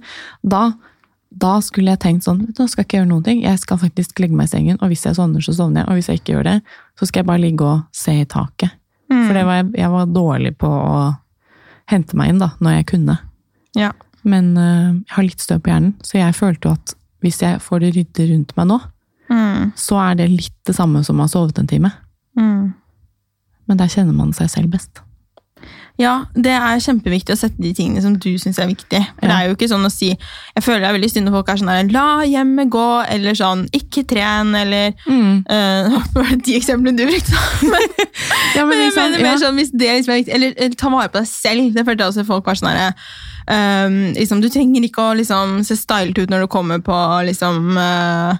da, 0.47 0.69
da 1.31 1.59
skulle 1.61 1.91
jeg 1.93 1.99
tenkt 1.99 2.23
sånn, 2.25 2.39
nå 2.57 2.65
skal 2.67 2.81
jeg 2.83 2.87
ikke 2.87 2.97
gjøre 2.99 3.09
noen 3.11 3.23
ting, 3.23 3.41
jeg 3.43 3.59
skal 3.61 3.77
faktisk 3.77 4.19
legge 4.19 4.35
meg 4.35 4.47
i 4.49 4.53
sengen, 4.57 4.77
og 4.81 4.89
hvis 4.89 5.05
jeg 5.05 5.15
sovner, 5.15 5.41
så 5.45 5.53
sovner 5.53 5.81
jeg, 5.83 5.87
og 5.89 5.93
hvis 5.99 6.07
jeg 6.09 6.19
ikke 6.21 6.33
gjør 6.33 6.43
det, 6.47 6.55
så 6.97 7.05
skal 7.05 7.19
jeg 7.21 7.27
bare 7.29 7.43
ligge 7.43 7.61
og 7.69 7.83
se 7.93 8.15
i 8.21 8.25
taket. 8.25 8.71
Mm. 9.11 9.27
For 9.27 9.33
det 9.33 9.45
var, 9.45 9.55
jeg- 9.63 9.75
jeg 9.77 9.89
var 9.91 10.05
dårlig 10.05 10.57
på 10.57 10.67
å 10.69 11.17
hente 11.89 12.15
meg 12.17 12.29
inn 12.29 12.39
da, 12.39 12.51
når 12.59 12.71
jeg 12.79 12.85
kunne. 12.87 13.19
Ja. 13.75 13.91
Men 14.23 14.57
uh, 14.57 14.93
jeg 14.93 15.13
har 15.15 15.23
litt 15.23 15.39
støv 15.39 15.61
på 15.61 15.71
hjernen, 15.71 15.93
så 16.03 16.17
jeg 16.19 16.33
følte 16.35 16.67
jo 16.67 16.71
at 16.73 16.93
hvis 17.21 17.39
jeg 17.41 17.59
får 17.61 17.79
det 17.79 17.93
ryddig 17.95 18.29
rundt 18.33 18.55
meg 18.57 18.67
nå, 18.67 18.79
Mm. 19.29 19.73
så 19.77 19.99
er 20.01 20.15
det 20.15 20.29
litt 20.31 20.55
det 20.65 20.73
samme 20.73 21.03
som 21.05 21.19
å 21.19 21.21
ha 21.21 21.27
sovet 21.27 21.59
en 21.59 21.67
time. 21.67 21.91
Mm. 22.35 22.73
Men 23.67 23.77
der 23.77 23.85
kjenner 23.85 24.15
man 24.17 24.31
seg 24.33 24.49
selv 24.49 24.71
best. 24.71 25.01
Ja, 25.99 26.13
det 26.31 26.53
er 26.55 26.79
kjempeviktig 26.79 27.33
å 27.35 27.39
sette 27.39 27.59
de 27.59 27.73
tingene 27.75 27.99
som 27.99 28.13
du 28.15 28.29
syns 28.39 28.59
er 28.61 28.69
viktig. 28.69 29.01
For 29.17 29.27
Det 29.27 29.35
er 29.35 29.49
jo 29.49 29.55
ikke 29.57 29.67
sånn 29.67 29.83
å 29.83 29.91
si 29.91 30.07
Jeg 30.13 30.63
føler 30.63 30.79
det 30.85 30.87
er 30.89 30.95
veldig 30.95 31.09
synd 31.11 31.27
når 31.27 31.35
folk 31.35 31.49
er 31.51 31.59
sånn 31.59 31.71
der, 31.73 31.89
La 31.91 32.05
hjemmet 32.23 32.71
gå, 32.71 32.85
eller 33.11 33.35
sånn 33.35 33.65
Ikke 33.75 34.05
tren, 34.07 34.53
eller 34.55 34.93
Mm. 35.09 35.43
uh, 35.51 35.97
var 36.15 36.29
det 36.31 36.39
de 36.45 36.55
eksemplene 36.55 36.97
du 36.97 37.03
brukte. 37.09 37.35
Men, 37.71 37.89
Ja, 38.55 38.63
men 38.65 38.77
jeg 38.79 38.85
liksom, 38.89 39.03
mener 39.03 39.23
mer 39.25 39.33
ja. 39.35 39.41
sånn 39.43 39.59
hvis 39.59 39.71
det 39.73 39.89
liksom 39.99 40.13
er 40.13 40.21
viktig 40.21 40.33
Eller, 40.37 40.53
eller 40.57 40.77
ta 40.79 40.89
vare 40.93 41.11
på 41.11 41.19
deg 41.19 41.27
selv. 41.29 41.73
Det 41.75 41.85
følte 41.87 42.03
jeg 42.05 42.13
også 42.13 42.25
folk 42.29 42.47
var 42.47 42.59
sånn 42.59 42.71
herre 42.71 42.93
ehm, 43.51 43.99
liksom, 44.15 44.41
Du 44.43 44.49
trenger 44.53 44.87
ikke 44.87 45.03
å 45.11 45.17
liksom, 45.19 45.59
se 45.67 45.77
stylet 45.79 46.17
ut 46.23 46.31
når 46.31 46.45
du 46.45 46.51
kommer 46.51 46.79
på 46.85 46.97
liksom 47.27 47.75
eh, 47.77 48.39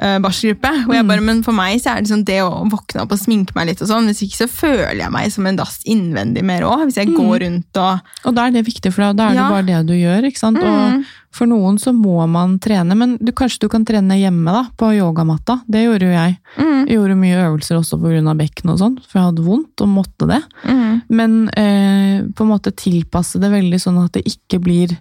eh, 0.00 0.18
barsgruppe. 0.18 0.70
Og 0.88 0.94
jeg 0.94 1.04
Mm. 1.04 1.08
bare, 1.08 1.20
men 1.20 1.42
for 1.42 1.52
meg 1.52 1.80
så 1.80 1.96
er 1.96 2.02
det 2.02 2.10
sånn 2.10 2.24
det 2.24 2.40
å 2.42 2.64
våkne 2.70 3.02
opp 3.02 3.12
og 3.12 3.18
sminke 3.18 3.54
meg 3.54 3.66
litt 3.68 3.82
og 3.82 3.88
sånn. 3.88 4.06
Hvis 4.06 4.22
ikke 4.22 4.46
så 4.46 4.48
føler 4.48 4.98
jeg 5.02 5.10
meg 5.12 5.30
som 5.32 5.46
en 5.46 5.56
dass 5.56 5.78
innvendig 5.86 6.42
mer 6.44 6.62
òg. 6.62 6.84
Hvis 6.86 6.96
jeg 6.96 7.08
Mm. 7.08 7.16
går 7.16 7.38
rundt 7.44 7.76
og 7.76 8.00
Og 8.24 8.34
da 8.34 8.46
er 8.46 8.50
det 8.52 8.64
viktig, 8.66 8.92
for 8.92 9.02
deg, 9.02 9.10
og 9.10 9.16
da 9.16 9.28
er 9.30 9.34
det 9.34 9.50
bare 9.50 9.66
det 9.66 9.86
du 9.86 9.94
gjør. 9.94 10.24
ikke 10.24 10.38
sant? 10.38 10.58
Mm. 10.58 10.64
Og 10.98 11.04
for 11.30 11.46
noen 11.46 11.78
så 11.78 11.92
må 11.94 12.26
man 12.28 12.58
trene, 12.58 12.96
men 12.96 13.16
du, 13.18 13.32
kanskje 13.32 13.60
du 13.60 13.68
kan 13.68 13.84
trene 13.84 14.16
hjemme 14.18 14.46
da, 14.50 14.64
på 14.76 14.92
yogamatta. 14.96 15.62
Det 15.68 15.84
gjorde 15.84 16.02
jo 16.08 16.14
jeg. 16.14 16.38
mm, 16.58 16.86
Jeg 16.88 16.96
gjorde 16.96 17.16
mye 17.18 17.36
øvelser 17.46 17.76
også 17.78 18.00
pga. 18.00 18.34
bekken 18.36 18.70
og 18.70 18.78
sånn, 18.78 18.98
for 19.06 19.18
jeg 19.18 19.26
hadde 19.34 19.44
vondt 19.44 19.80
og 19.82 19.88
måtte 19.88 20.26
det. 20.26 20.42
mm, 20.64 21.02
Men 21.10 21.48
eh, 21.56 22.22
på 22.32 22.40
en 22.42 22.48
måte 22.48 22.72
tilpasse 22.74 23.38
det 23.40 23.50
veldig 23.52 23.78
sånn 23.80 24.02
at 24.04 24.12
det 24.12 24.24
ikke 24.24 24.58
blir 24.62 24.96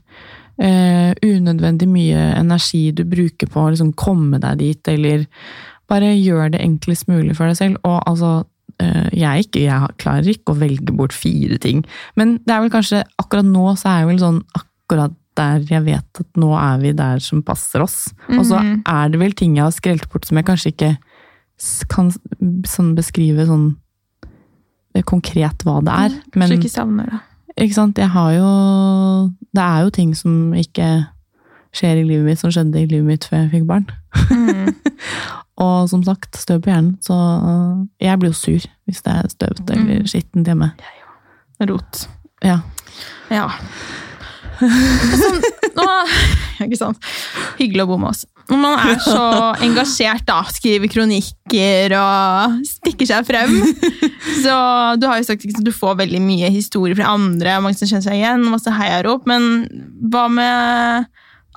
eh, 0.59 1.13
unødvendig 1.23 1.87
mye 1.89 2.21
energi 2.39 2.91
du 2.91 3.03
bruker 3.05 3.47
på 3.47 3.65
å 3.65 3.71
liksom 3.73 3.93
komme 3.95 4.39
deg 4.39 4.57
dit, 4.59 4.87
eller 4.87 5.25
bare 5.89 6.13
gjør 6.17 6.51
det 6.51 6.61
enklest 6.61 7.07
mulig 7.07 7.35
for 7.37 7.47
deg 7.47 7.55
selv. 7.59 7.77
Og 7.87 8.01
altså, 8.09 8.45
eh, 8.81 9.07
jeg, 9.13 9.45
ikke, 9.47 9.61
jeg 9.67 9.95
klarer 10.01 10.27
ikke 10.33 10.53
å 10.55 10.59
velge 10.59 10.91
bort 10.97 11.13
fire 11.15 11.57
ting, 11.63 11.85
men 12.15 12.37
det 12.45 12.53
er 12.55 12.61
vel 12.65 12.73
kanskje 12.73 13.03
akkurat 13.21 13.45
nå 13.47 13.69
så 13.77 13.89
er 13.93 13.99
jeg 14.03 14.11
vel 14.13 14.19
sånn 14.25 14.41
akkurat 14.57 15.15
der 15.37 15.59
jeg 15.69 15.83
vet 15.85 16.19
at 16.23 16.39
nå 16.41 16.47
er 16.57 16.79
vi 16.81 16.91
der 16.97 17.19
som 17.21 17.43
passer 17.45 17.83
oss. 17.85 18.07
Og 18.29 18.41
så 18.49 18.57
Mhm. 18.57 18.81
er 18.89 19.09
det 19.13 19.19
vel 19.21 19.33
ting 19.37 19.55
jeg 19.55 19.63
har 19.63 19.71
skrelt 19.75 20.09
bort 20.09 20.25
som 20.25 20.37
jeg 20.37 20.45
kanskje 20.47 20.71
ikke 20.73 20.97
kan 21.89 22.09
sånn 22.65 22.95
beskrive 22.97 23.45
sånn 23.45 23.75
eh, 24.95 25.03
konkret 25.03 25.61
hva 25.63 25.79
det 25.85 25.93
er. 25.93 26.09
Men 26.35 26.49
Kanskje 26.49 26.57
ikke 26.57 26.73
savner 26.73 27.05
det. 27.11 27.19
Ikke 27.57 27.73
sant, 27.73 27.97
jeg 27.97 28.09
har 28.13 28.31
jo 28.35 28.47
Det 29.55 29.63
er 29.63 29.83
jo 29.83 29.89
ting 29.89 30.11
som 30.17 30.53
ikke 30.53 31.07
skjer 31.77 31.99
i 31.99 32.03
livet 32.07 32.25
mitt, 32.25 32.39
som 32.39 32.51
skjedde 32.53 32.79
i 32.81 32.85
livet 32.89 33.05
mitt 33.05 33.25
før 33.29 33.43
jeg 33.43 33.51
fikk 33.51 33.65
barn. 33.69 33.87
Mm. 34.31 34.75
Og 35.65 35.89
som 35.89 36.03
sagt, 36.05 36.37
støv 36.37 36.61
på 36.61 36.69
hjernen. 36.71 36.95
Så 37.01 37.13
øh, 37.17 37.85
jeg 38.01 38.19
blir 38.21 38.29
jo 38.29 38.37
sur 38.37 38.65
hvis 38.85 39.01
det 39.05 39.13
er 39.13 39.27
støvete 39.33 39.73
eller 39.73 39.99
Mm. 40.03 40.07
skittent 40.07 40.47
hjemme. 40.47 40.71
Rot. 41.69 42.03
Ja. 42.45 42.59
Ja. 43.33 43.47
Sånn, 45.21 45.41
nå, 45.77 45.85
ikke 46.65 46.77
sant? 46.79 46.97
Hyggelig 47.59 47.85
å 47.85 47.89
bo 47.91 47.97
med 48.01 48.13
oss. 48.13 48.25
Når 48.47 48.59
man 48.61 48.79
er 48.79 48.99
så 49.03 49.21
engasjert, 49.65 50.23
da, 50.27 50.37
skriver 50.55 50.87
kronikker 50.91 51.95
og 51.99 52.57
stikker 52.67 53.09
seg 53.09 53.25
frem 53.27 53.57
Så 54.43 54.53
Du 55.01 55.07
har 55.09 55.19
jo 55.19 55.25
sagt 55.27 55.43
at 55.49 55.63
du 55.65 55.71
får 55.75 55.97
veldig 56.03 56.21
mye 56.23 56.51
historier 56.53 56.95
fra 56.95 57.09
andre, 57.17 57.57
mange 57.63 57.75
som 57.79 57.89
kjenner 57.89 58.05
seg 58.07 58.19
igjen, 58.21 58.45
masse 58.47 58.71
heiarop, 58.71 59.27
men 59.27 59.67
hva 60.13 60.27
med 60.31 61.09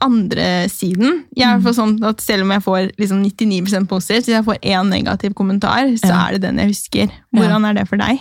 andre 0.03 0.49
siden? 0.73 1.23
Jeg 1.37 1.61
fall 1.63 1.75
sånn 1.77 1.97
at 2.09 2.23
Selv 2.25 2.47
om 2.47 2.55
jeg 2.55 2.65
får 2.65 2.91
liksom 2.99 3.23
99% 3.27 3.89
positivt, 3.91 4.27
hvis 4.27 4.37
jeg 4.39 4.47
får 4.47 4.61
én 4.65 4.89
negativ 4.91 5.35
kommentar, 5.37 5.91
så 6.01 6.09
Ja. 6.09 6.27
er 6.27 6.33
det 6.39 6.43
den 6.47 6.57
jeg 6.59 6.73
husker. 6.73 7.11
Hvordan 7.37 7.67
er 7.69 7.75
det 7.75 7.87
for 7.89 8.01
deg? 8.01 8.19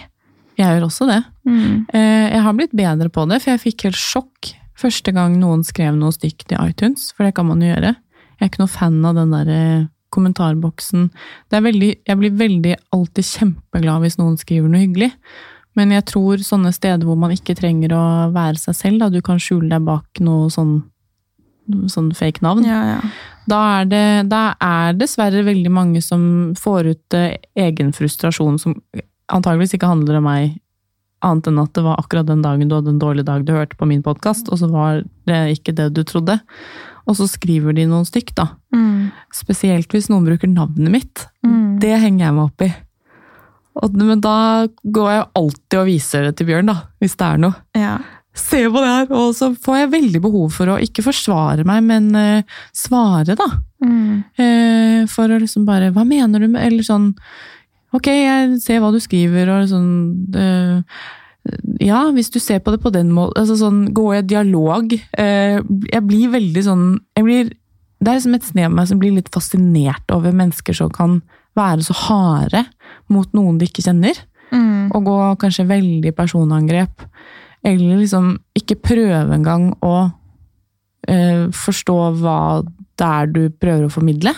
Jeg 0.59 0.67
gjør 0.75 0.85
også 0.89 1.07
det. 1.07 1.23
Mm. 1.47 1.85
Eh, 1.93 2.29
Jeg 2.35 2.41
har 2.43 2.53
blitt 2.53 2.75
bedre 2.75 3.09
på 3.09 3.23
det, 3.29 3.41
for 3.41 3.51
jeg 3.55 3.61
fikk 3.63 3.81
helt 3.87 3.95
sjokk 3.95 4.53
første 4.77 5.13
gang 5.15 5.39
noen 5.39 5.63
skrev 5.63 5.95
noe 5.95 6.11
stygt 6.11 6.51
i 6.51 6.59
iTunes, 6.69 7.13
for 7.15 7.23
det 7.23 7.33
kan 7.35 7.47
man 7.47 7.61
jo 7.61 7.71
gjøre. 7.73 7.95
Jeg 8.39 8.45
er 8.45 8.51
ikke 8.51 8.63
noe 8.63 8.71
fan 8.71 8.99
av 9.05 9.17
den 9.19 9.33
der 9.35 9.53
eh, 9.53 9.87
kommentarboksen. 10.15 11.09
Det 11.49 11.57
er 11.59 11.65
veldig, 11.65 11.89
jeg 12.07 12.19
blir 12.19 12.37
veldig 12.39 12.75
alltid 12.95 13.27
kjempeglad 13.27 14.05
hvis 14.05 14.19
noen 14.19 14.37
skriver 14.39 14.71
noe 14.71 14.83
hyggelig. 14.85 15.11
Men 15.77 15.93
jeg 15.93 16.07
tror 16.09 16.41
sånne 16.43 16.71
steder 16.75 17.05
hvor 17.07 17.19
man 17.19 17.33
ikke 17.35 17.55
trenger 17.57 17.93
å 17.95 18.05
være 18.35 18.57
seg 18.59 18.77
selv, 18.77 19.03
da 19.03 19.11
du 19.13 19.19
kan 19.25 19.41
skjule 19.41 19.69
deg 19.71 19.85
bak 19.85 20.21
noe 20.25 20.49
sånn, 20.53 20.79
sånn 21.91 22.09
fake 22.17 22.43
navn, 22.45 22.65
Ja, 22.67 22.79
ja. 22.95 23.11
da 23.49 23.59
er, 23.77 23.91
det, 23.91 24.05
da 24.31 24.41
er 24.63 24.97
dessverre 24.97 25.45
veldig 25.45 25.71
mange 25.71 26.01
som 26.01 26.55
får 26.57 26.89
ut 26.95 27.17
eh, 27.19 27.37
egen 27.59 27.93
frustrasjon 27.95 28.57
som 28.61 28.79
antageligvis 29.29 29.77
ikke 29.77 29.91
handler 29.91 30.17
om 30.19 30.25
meg, 30.25 30.57
annet 31.21 31.49
enn 31.51 31.61
at 31.61 31.73
det 31.75 31.83
var 31.85 31.99
akkurat 31.99 32.27
den 32.29 32.41
dagen 32.41 32.69
du 32.71 32.77
hadde 32.77 32.95
en 32.95 33.01
dårlig 33.01 33.25
dag 33.27 33.43
du 33.45 33.53
hørte 33.53 33.77
på 33.77 33.87
min 33.89 34.01
podkast, 34.03 34.49
og 34.49 34.61
så 34.61 34.69
var 34.71 35.03
det 35.29 35.41
ikke 35.53 35.75
det 35.77 35.91
du 35.93 36.01
trodde. 36.07 36.39
Og 37.09 37.17
så 37.17 37.25
skriver 37.29 37.73
de 37.73 37.87
noen 37.89 38.05
stykk, 38.07 38.35
da. 38.37 38.45
Mm. 38.75 39.09
Spesielt 39.33 39.91
hvis 39.95 40.11
noen 40.11 40.27
bruker 40.27 40.51
navnet 40.51 40.93
mitt. 40.93 41.25
Mm. 41.45 41.79
Det 41.81 41.95
henger 41.97 42.27
jeg 42.27 42.37
meg 42.37 42.45
opp 42.45 42.65
i. 42.67 42.69
Og, 43.79 43.97
men 43.97 44.21
da 44.21 44.37
går 44.83 45.11
jeg 45.13 45.27
alltid 45.39 45.79
og 45.79 45.89
viser 45.89 46.27
det 46.27 46.37
til 46.37 46.49
Bjørn, 46.49 46.71
da, 46.71 46.77
hvis 47.01 47.15
det 47.19 47.27
er 47.27 47.43
noe. 47.45 47.61
Ja. 47.77 47.97
Se 48.39 48.61
på 48.69 48.81
det 48.81 48.89
her! 48.89 49.07
Og 49.17 49.33
så 49.35 49.51
får 49.57 49.81
jeg 49.81 49.93
veldig 49.93 50.21
behov 50.23 50.51
for 50.55 50.71
å 50.71 50.79
ikke 50.83 51.03
forsvare 51.05 51.65
meg, 51.67 51.81
men 51.87 52.09
uh, 52.15 52.59
svare, 52.75 53.35
da. 53.39 53.47
Mm. 53.83 54.21
Uh, 54.39 54.99
for 55.11 55.31
å 55.31 55.39
liksom 55.39 55.65
bare 55.67 55.93
Hva 55.95 56.03
mener 56.03 56.43
du 56.43 56.49
med 56.51 56.65
Eller 56.65 56.83
sånn 56.83 57.13
Ok, 57.95 58.09
jeg 58.11 58.57
ser 58.59 58.81
hva 58.83 58.89
du 58.91 58.99
skriver, 58.99 59.47
og 59.49 59.69
sånn 59.71 59.93
eh, 60.35 60.97
Ja, 61.83 62.03
hvis 62.15 62.31
du 62.33 62.39
ser 62.41 62.61
på 62.63 62.73
det 62.73 62.81
på 62.83 62.91
den 62.93 63.11
måten 63.15 63.39
altså 63.41 63.57
sånn, 63.59 63.81
Gå 63.95 64.11
i 64.17 64.21
dialog. 64.25 64.93
Eh, 64.93 65.59
jeg 65.91 66.05
blir 66.07 66.33
veldig 66.35 66.63
sånn 66.65 66.85
jeg 67.17 67.25
blir, 67.25 67.51
Det 67.99 68.11
er 68.11 68.19
liksom 68.19 68.37
et 68.37 68.47
snev 68.47 68.69
av 68.69 68.77
meg 68.77 68.89
som 68.91 69.01
blir 69.01 69.15
litt 69.15 69.31
fascinert 69.33 70.15
over 70.15 70.35
mennesker 70.35 70.77
som 70.77 70.91
kan 70.93 71.19
være 71.57 71.83
så 71.83 71.95
harde 72.05 72.63
mot 73.11 73.31
noen 73.35 73.57
de 73.59 73.67
ikke 73.67 73.83
kjenner. 73.83 74.15
Mm. 74.53 74.89
Og 74.95 75.03
gå 75.05 75.17
kanskje 75.41 75.67
veldig 75.69 76.13
personangrep. 76.15 77.03
Eller 77.65 77.99
liksom 77.99 78.37
ikke 78.55 78.79
prøve 78.79 79.35
engang 79.35 79.73
å 79.83 79.95
eh, 81.09 81.49
forstå 81.51 81.97
hva 82.21 82.39
det 82.99 83.09
er 83.09 83.29
du 83.31 83.41
prøver 83.51 83.87
å 83.87 83.93
formidle. 83.93 84.33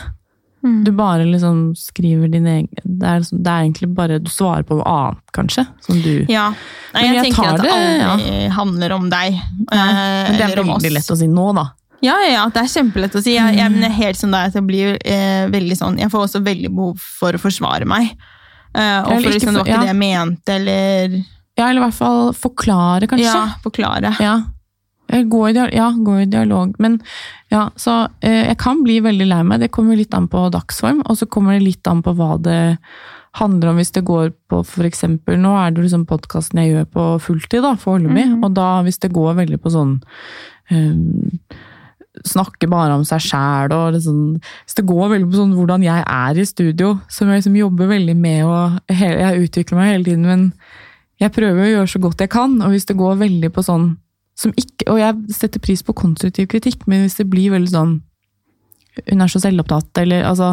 Mm. 0.61 0.83
Du 0.85 0.91
bare 0.93 1.25
liksom 1.25 1.71
skriver 1.75 2.29
din 2.29 2.45
egen 2.45 2.67
det 2.83 3.07
er, 3.07 3.21
liksom, 3.23 3.39
det 3.41 3.49
er 3.49 3.63
egentlig 3.63 3.87
bare 3.97 4.19
Du 4.21 4.29
svarer 4.29 4.61
på 4.67 4.77
noe 4.77 4.85
annet, 4.85 5.21
kanskje. 5.33 5.65
Som 5.81 6.01
du 6.03 6.25
Ja. 6.29 6.51
Nei, 6.93 7.05
jeg, 7.07 7.15
jeg 7.15 7.31
tenker 7.31 7.55
at 7.55 7.63
det 7.63 7.71
aldri 7.73 8.09
aldri 8.11 8.49
handler 8.53 8.93
om 8.97 9.07
deg. 9.09 9.39
Nei, 9.71 9.79
eh, 9.79 10.29
Men 10.29 10.37
det 10.37 10.45
er 10.45 10.55
veldig 10.59 10.75
oss. 10.75 10.89
lett 10.99 11.13
å 11.15 11.17
si 11.17 11.29
nå, 11.31 11.47
da. 11.57 11.65
Ja, 12.01 12.15
ja, 12.25 12.29
ja, 12.33 12.45
det 12.49 12.63
er 12.63 12.69
kjempelett 12.69 13.15
å 13.17 13.21
si. 13.21 13.35
Jeg, 13.37 13.57
jeg, 13.57 13.73
men 13.73 13.85
jeg 13.85 13.97
helt 13.99 14.17
sånn 14.17 14.33
der, 14.33 14.53
jeg 14.53 14.65
blir 14.65 14.95
eh, 15.05 15.43
veldig 15.53 15.77
sånn 15.77 15.99
Jeg 16.01 16.09
får 16.09 16.23
også 16.25 16.41
veldig 16.45 16.71
behov 16.73 17.03
for 17.19 17.37
å 17.37 17.41
forsvare 17.41 17.89
meg. 17.89 18.13
Eh, 18.73 18.97
og 19.01 19.19
for 19.19 19.29
liksom, 19.29 19.53
for, 19.53 19.61
det 19.61 19.61
var 19.61 19.67
ikke 19.67 19.75
ja. 19.75 19.83
det 19.83 19.91
jeg 19.91 20.01
mente, 20.01 20.55
eller 20.57 21.19
Ja, 21.59 21.67
eller 21.67 21.81
i 21.81 21.85
hvert 21.85 21.97
fall 21.97 22.33
forklare, 22.37 23.09
kanskje. 23.11 23.29
Ja, 23.29 23.45
forklare. 23.65 24.15
Ja. 24.21 24.35
Eh, 25.11 25.23
Gå 25.27 25.45
i, 25.49 25.53
dialog, 25.53 25.73
ja, 25.75 25.91
gå 25.97 26.19
i 26.23 26.27
dialog. 26.31 26.75
Men 26.79 26.99
ja, 27.51 27.69
så 27.75 28.07
eh, 28.23 28.47
jeg 28.47 28.57
kan 28.61 28.83
bli 28.85 28.99
veldig 29.03 29.27
lei 29.27 29.41
meg. 29.47 29.63
Det 29.63 29.71
kommer 29.75 29.99
litt 29.99 30.13
an 30.17 30.29
på 30.31 30.47
dagsform, 30.53 31.03
og 31.05 31.19
så 31.19 31.27
kommer 31.27 31.57
det 31.57 31.65
litt 31.67 31.87
an 31.91 32.03
på 32.05 32.15
hva 32.17 32.35
det 32.41 32.61
handler 33.39 33.71
om 33.71 33.79
hvis 33.79 33.93
det 33.95 34.03
går 34.07 34.31
på 34.51 34.61
eksempel, 34.83 35.37
Nå 35.39 35.53
er 35.55 35.71
det 35.71 35.85
liksom 35.85 36.05
podkasten 36.09 36.59
jeg 36.59 36.73
gjør 36.73 36.87
på 36.91 37.07
fulltid, 37.27 37.63
da, 37.63 37.75
foreløpig. 37.79 38.27
Mhm. 38.27 38.43
Og 38.43 38.55
da 38.57 38.69
hvis 38.83 38.99
det 38.99 39.13
går 39.15 39.37
veldig 39.39 39.59
på 39.61 39.71
sånn 39.71 39.99
um, 40.71 41.29
Snakke 42.27 42.67
bare 42.67 42.97
om 42.97 43.05
seg 43.07 43.21
sjæl 43.23 43.71
og 43.71 43.93
liksom 43.95 44.17
Hvis 44.43 44.75
det 44.75 44.83
går 44.83 45.13
veldig 45.13 45.29
på 45.31 45.39
sånn 45.39 45.53
hvordan 45.55 45.85
jeg 45.85 46.03
er 46.03 46.39
i 46.41 46.45
studio, 46.45 46.97
som 47.07 47.29
jeg 47.31 47.39
liksom 47.39 47.55
jobber 47.55 47.87
veldig 47.87 48.17
med 48.19 48.43
og 48.43 48.81
hele, 48.91 49.21
Jeg 49.23 49.47
utvikler 49.47 49.79
meg 49.79 49.93
hele 49.93 50.07
tiden, 50.09 50.27
men 50.27 50.43
jeg 51.21 51.31
prøver 51.31 51.63
å 51.63 51.69
gjøre 51.69 51.87
så 51.87 51.99
godt 52.01 52.23
jeg 52.23 52.31
kan, 52.33 52.55
og 52.65 52.73
hvis 52.73 52.87
det 52.89 52.97
går 52.97 53.19
veldig 53.19 53.51
på 53.53 53.63
sånn 53.63 53.91
som 54.41 54.53
ikke, 54.57 54.87
Og 54.91 54.97
jeg 55.01 55.35
setter 55.37 55.61
pris 55.63 55.83
på 55.85 55.93
konstruktiv 55.97 56.47
kritikk, 56.51 56.87
men 56.89 57.03
hvis 57.05 57.19
det 57.21 57.29
blir 57.31 57.53
veldig 57.53 57.71
sånn 57.71 57.99
Hun 59.07 59.21
er 59.23 59.29
så 59.31 59.39
selvopptatt, 59.39 60.01
eller 60.01 60.25
altså 60.27 60.49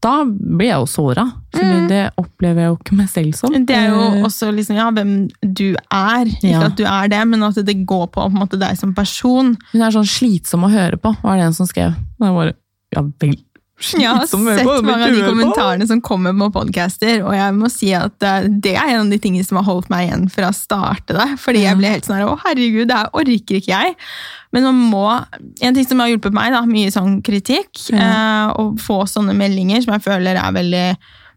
Da 0.00 0.12
blir 0.24 0.70
jeg 0.70 0.78
jo 0.80 0.86
såra. 0.88 1.24
Mm. 1.54 1.88
det 1.90 2.00
opplever 2.20 2.62
jeg 2.64 2.70
jo 2.70 2.76
ikke 2.78 2.96
meg 2.96 3.08
selv 3.12 3.34
som. 3.36 3.52
Det 3.68 3.76
er 3.76 3.90
jo 3.92 4.00
Eh, 4.00 4.22
også 4.24 4.48
liksom, 4.56 4.76
ja, 4.78 4.86
hvem 4.90 5.12
du 5.44 5.74
er. 5.92 6.24
Ikke 6.32 6.48
Ja. 6.50 6.62
at 6.70 6.76
du 6.80 6.84
er 6.88 7.08
det, 7.12 7.20
men 7.28 7.42
at 7.44 7.54
det 7.66 7.76
går 7.86 8.06
på, 8.14 8.24
på 8.24 8.30
måte, 8.40 8.58
deg 8.58 8.76
som 8.80 8.94
person. 8.96 9.56
Hun 9.72 9.82
er 9.82 9.90
sånn 9.92 10.08
slitsom 10.08 10.64
å 10.64 10.70
høre 10.72 10.96
på, 10.96 11.12
var 11.22 11.36
det 11.36 11.44
en 11.50 11.52
som 11.52 11.66
skrev. 11.68 11.92
Og 12.20 12.26
jeg 12.26 12.34
bare 12.40 12.54
Ja 12.96 13.02
vel. 13.20 13.36
Jeg 13.82 14.06
har 14.06 14.26
sett 14.30 14.84
mange 14.86 15.04
av 15.08 15.10
de 15.12 15.22
kommentarene 15.26 15.86
som 15.90 16.00
kommer 16.04 16.32
på 16.38 16.46
podcaster, 16.54 17.24
og 17.26 17.34
jeg 17.34 17.54
må 17.58 17.68
si 17.72 17.90
at 17.96 18.22
eh, 18.22 18.46
det 18.48 18.76
er 18.78 18.92
en 18.94 19.00
av 19.02 19.10
de 19.10 19.18
tingene 19.18 19.44
som 19.44 19.58
har 19.58 19.66
holdt 19.66 19.90
meg 19.92 20.06
igjen 20.06 20.28
fra 20.32 20.52
å 20.52 20.54
starte 20.56 21.16
det. 21.16 21.26
Fordi 21.42 21.64
jeg 21.64 21.80
ble 21.80 21.90
helt 21.90 22.06
sånn 22.06 22.16
her, 22.20 22.28
å 22.30 22.38
herregud, 22.44 22.86
det 22.88 23.00
her 23.00 23.10
orker 23.12 23.58
ikke 23.58 23.72
jeg. 23.74 23.96
Men 24.54 24.68
man 24.70 24.78
må, 24.94 25.04
en 25.60 25.74
ting 25.74 25.88
som 25.90 25.98
har 26.04 26.12
hjulpet 26.12 26.36
meg, 26.36 26.54
da, 26.54 26.62
mye 26.70 26.94
sånn 26.94 27.18
kritikk, 27.26 27.72
eh, 27.92 28.54
å 28.54 28.70
få 28.80 29.02
sånne 29.10 29.34
meldinger 29.36 29.82
som 29.84 29.96
jeg 29.98 30.06
føler 30.06 30.38
er 30.38 30.54
veldig 30.54 30.86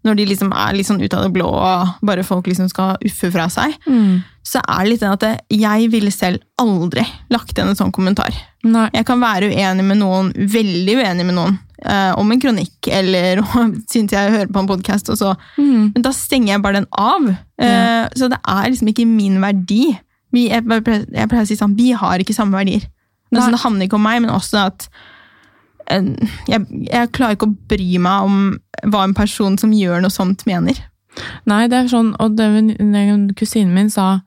når 0.06 0.16
de 0.16 0.26
liksom 0.30 0.52
er 0.56 0.76
litt 0.78 0.88
sånn 0.88 1.02
ut 1.02 1.14
av 1.18 1.26
det 1.26 1.34
blå, 1.36 1.48
og 1.50 2.06
bare 2.06 2.24
folk 2.24 2.46
liksom 2.48 2.70
skal 2.72 3.02
uffe 3.04 3.32
fra 3.34 3.50
seg, 3.52 3.74
Mm. 3.90 4.22
så 4.46 4.62
er 4.62 4.84
det 4.86 4.92
litt 4.94 5.02
den 5.02 5.12
at 5.12 5.42
jeg 5.52 5.90
ville 5.92 6.12
selv 6.14 6.40
aldri 6.62 7.04
lagt 7.34 7.58
igjen 7.58 7.74
en 7.74 7.76
sånn 7.76 7.92
kommentar. 7.92 8.32
Nei. 8.64 8.86
Jeg 8.94 9.06
kan 9.10 9.20
være 9.20 9.50
uenig 9.52 9.84
med 9.84 9.98
noen, 10.00 10.32
veldig 10.38 10.96
uenig 11.02 11.26
med 11.26 11.36
noen, 11.36 11.58
eh, 11.86 12.14
om 12.18 12.32
en 12.32 12.42
kronikk, 12.42 12.88
eller 12.88 13.42
syns 13.92 14.12
jeg 14.16 14.32
hører 14.34 14.52
på 14.54 14.64
en 14.64 14.70
podkast, 14.74 15.10
og 15.14 15.18
så 15.20 15.36
Mm. 15.58 15.92
Men 15.96 16.04
da 16.04 16.12
stenger 16.12 16.54
jeg 16.54 16.62
bare 16.64 16.80
den 16.82 16.88
av. 16.92 17.28
Eh, 17.60 17.68
Ja. 17.68 18.08
så 18.16 18.30
det 18.30 18.38
er 18.46 18.70
liksom 18.70 18.88
ikke 18.92 19.06
min 19.08 19.42
verdi. 19.42 19.98
Vi, 20.34 20.48
jeg, 20.50 20.64
jeg 20.66 21.30
pleier 21.30 21.44
å 21.44 21.48
si 21.48 21.56
sånn, 21.56 21.76
vi 21.78 21.92
har 21.92 22.20
ikke 22.20 22.36
samme 22.36 22.58
verdier. 22.58 22.84
Altså, 23.32 23.52
det 23.52 23.60
handler 23.64 23.86
ikke 23.88 23.96
om 23.98 24.04
meg, 24.04 24.22
men 24.22 24.32
også 24.32 24.58
at 24.68 24.88
eh, 25.92 26.04
jeg, 26.48 26.66
jeg 26.92 27.12
klarer 27.16 27.36
ikke 27.36 27.50
å 27.50 27.56
bry 27.70 27.98
meg 28.04 28.28
om 28.28 28.38
hva 28.92 29.04
en 29.08 29.14
person 29.18 29.58
som 29.58 29.74
gjør 29.76 30.02
noe 30.04 30.14
sånt, 30.14 30.46
mener. 30.48 30.80
Nei, 31.50 31.68
det 31.68 31.78
er 31.80 31.88
sånn, 31.92 32.14
og 32.22 32.36
det, 32.38 32.46
kusinen 33.40 33.74
min 33.74 33.90
sa 33.90 34.20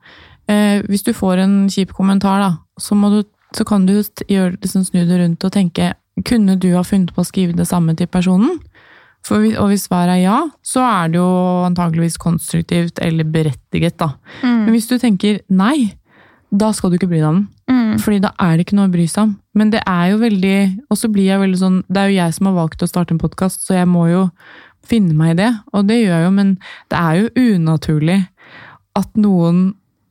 eh, 0.51 0.81
hvis 0.89 1.05
du 1.07 1.13
får 1.15 1.39
en 1.45 1.55
kjip 1.71 1.93
kommentar, 1.95 2.41
da, 2.43 2.51
så, 2.81 2.97
må 2.99 3.09
du, 3.13 3.21
så 3.55 3.63
kan 3.67 3.85
du 3.87 3.93
gjøre, 4.27 4.57
liksom, 4.61 4.83
snu 4.89 5.05
det 5.07 5.21
rundt 5.21 5.45
og 5.47 5.53
tenke 5.55 5.93
kunne 6.27 6.57
du 6.59 6.71
ha 6.75 6.83
funnet 6.87 7.13
på 7.15 7.23
å 7.23 7.27
skrive 7.27 7.55
det 7.57 7.67
samme 7.69 7.95
til 7.97 8.09
personen? 8.11 8.59
For, 9.25 9.43
og 9.61 9.69
hvis 9.69 9.85
svaret 9.85 10.17
er 10.17 10.23
ja, 10.23 10.37
så 10.65 10.81
er 10.81 11.11
det 11.13 11.19
jo 11.19 11.31
antageligvis 11.67 12.17
konstruktivt 12.21 12.99
eller 13.05 13.27
berettiget. 13.29 13.99
da. 13.99 14.15
Men 14.41 14.71
hvis 14.73 14.89
du 14.89 14.97
tenker 14.97 15.43
nei, 15.47 15.93
da 16.51 16.71
skal 16.75 16.91
du 16.91 16.97
ikke 16.97 17.11
bry 17.11 17.21
deg 17.21 17.29
om 17.29 17.37
den. 17.41 17.47
Mm. 17.71 17.99
Fordi 18.01 18.19
da 18.23 18.33
er 18.43 18.57
det 18.57 18.65
ikke 18.65 18.77
noe 18.79 18.89
å 18.89 18.93
bry 18.93 19.05
seg 19.07 19.23
om. 19.23 19.35
Men 19.55 19.71
det 19.71 19.81
er 19.87 20.09
jo 20.11 20.17
veldig 20.19 20.57
Og 20.91 20.97
så 20.99 21.07
blir 21.11 21.27
jeg 21.27 21.39
veldig 21.39 21.59
sånn 21.59 21.77
Det 21.91 21.99
er 22.01 22.09
jo 22.09 22.15
jeg 22.17 22.35
som 22.35 22.47
har 22.47 22.55
valgt 22.55 22.83
å 22.83 22.87
starte 22.89 23.15
en 23.15 23.21
podkast, 23.21 23.65
så 23.65 23.77
jeg 23.77 23.87
må 23.87 24.05
jo 24.09 24.25
finne 24.87 25.15
meg 25.15 25.35
i 25.35 25.39
det. 25.43 25.51
Og 25.71 25.85
det 25.87 26.01
gjør 26.01 26.15
jeg 26.17 26.25
jo, 26.25 26.31
men 26.35 26.55
det 26.91 26.99
er 26.99 27.19
jo 27.19 27.51
unaturlig 27.55 28.17
at 28.99 29.19
noen 29.19 29.59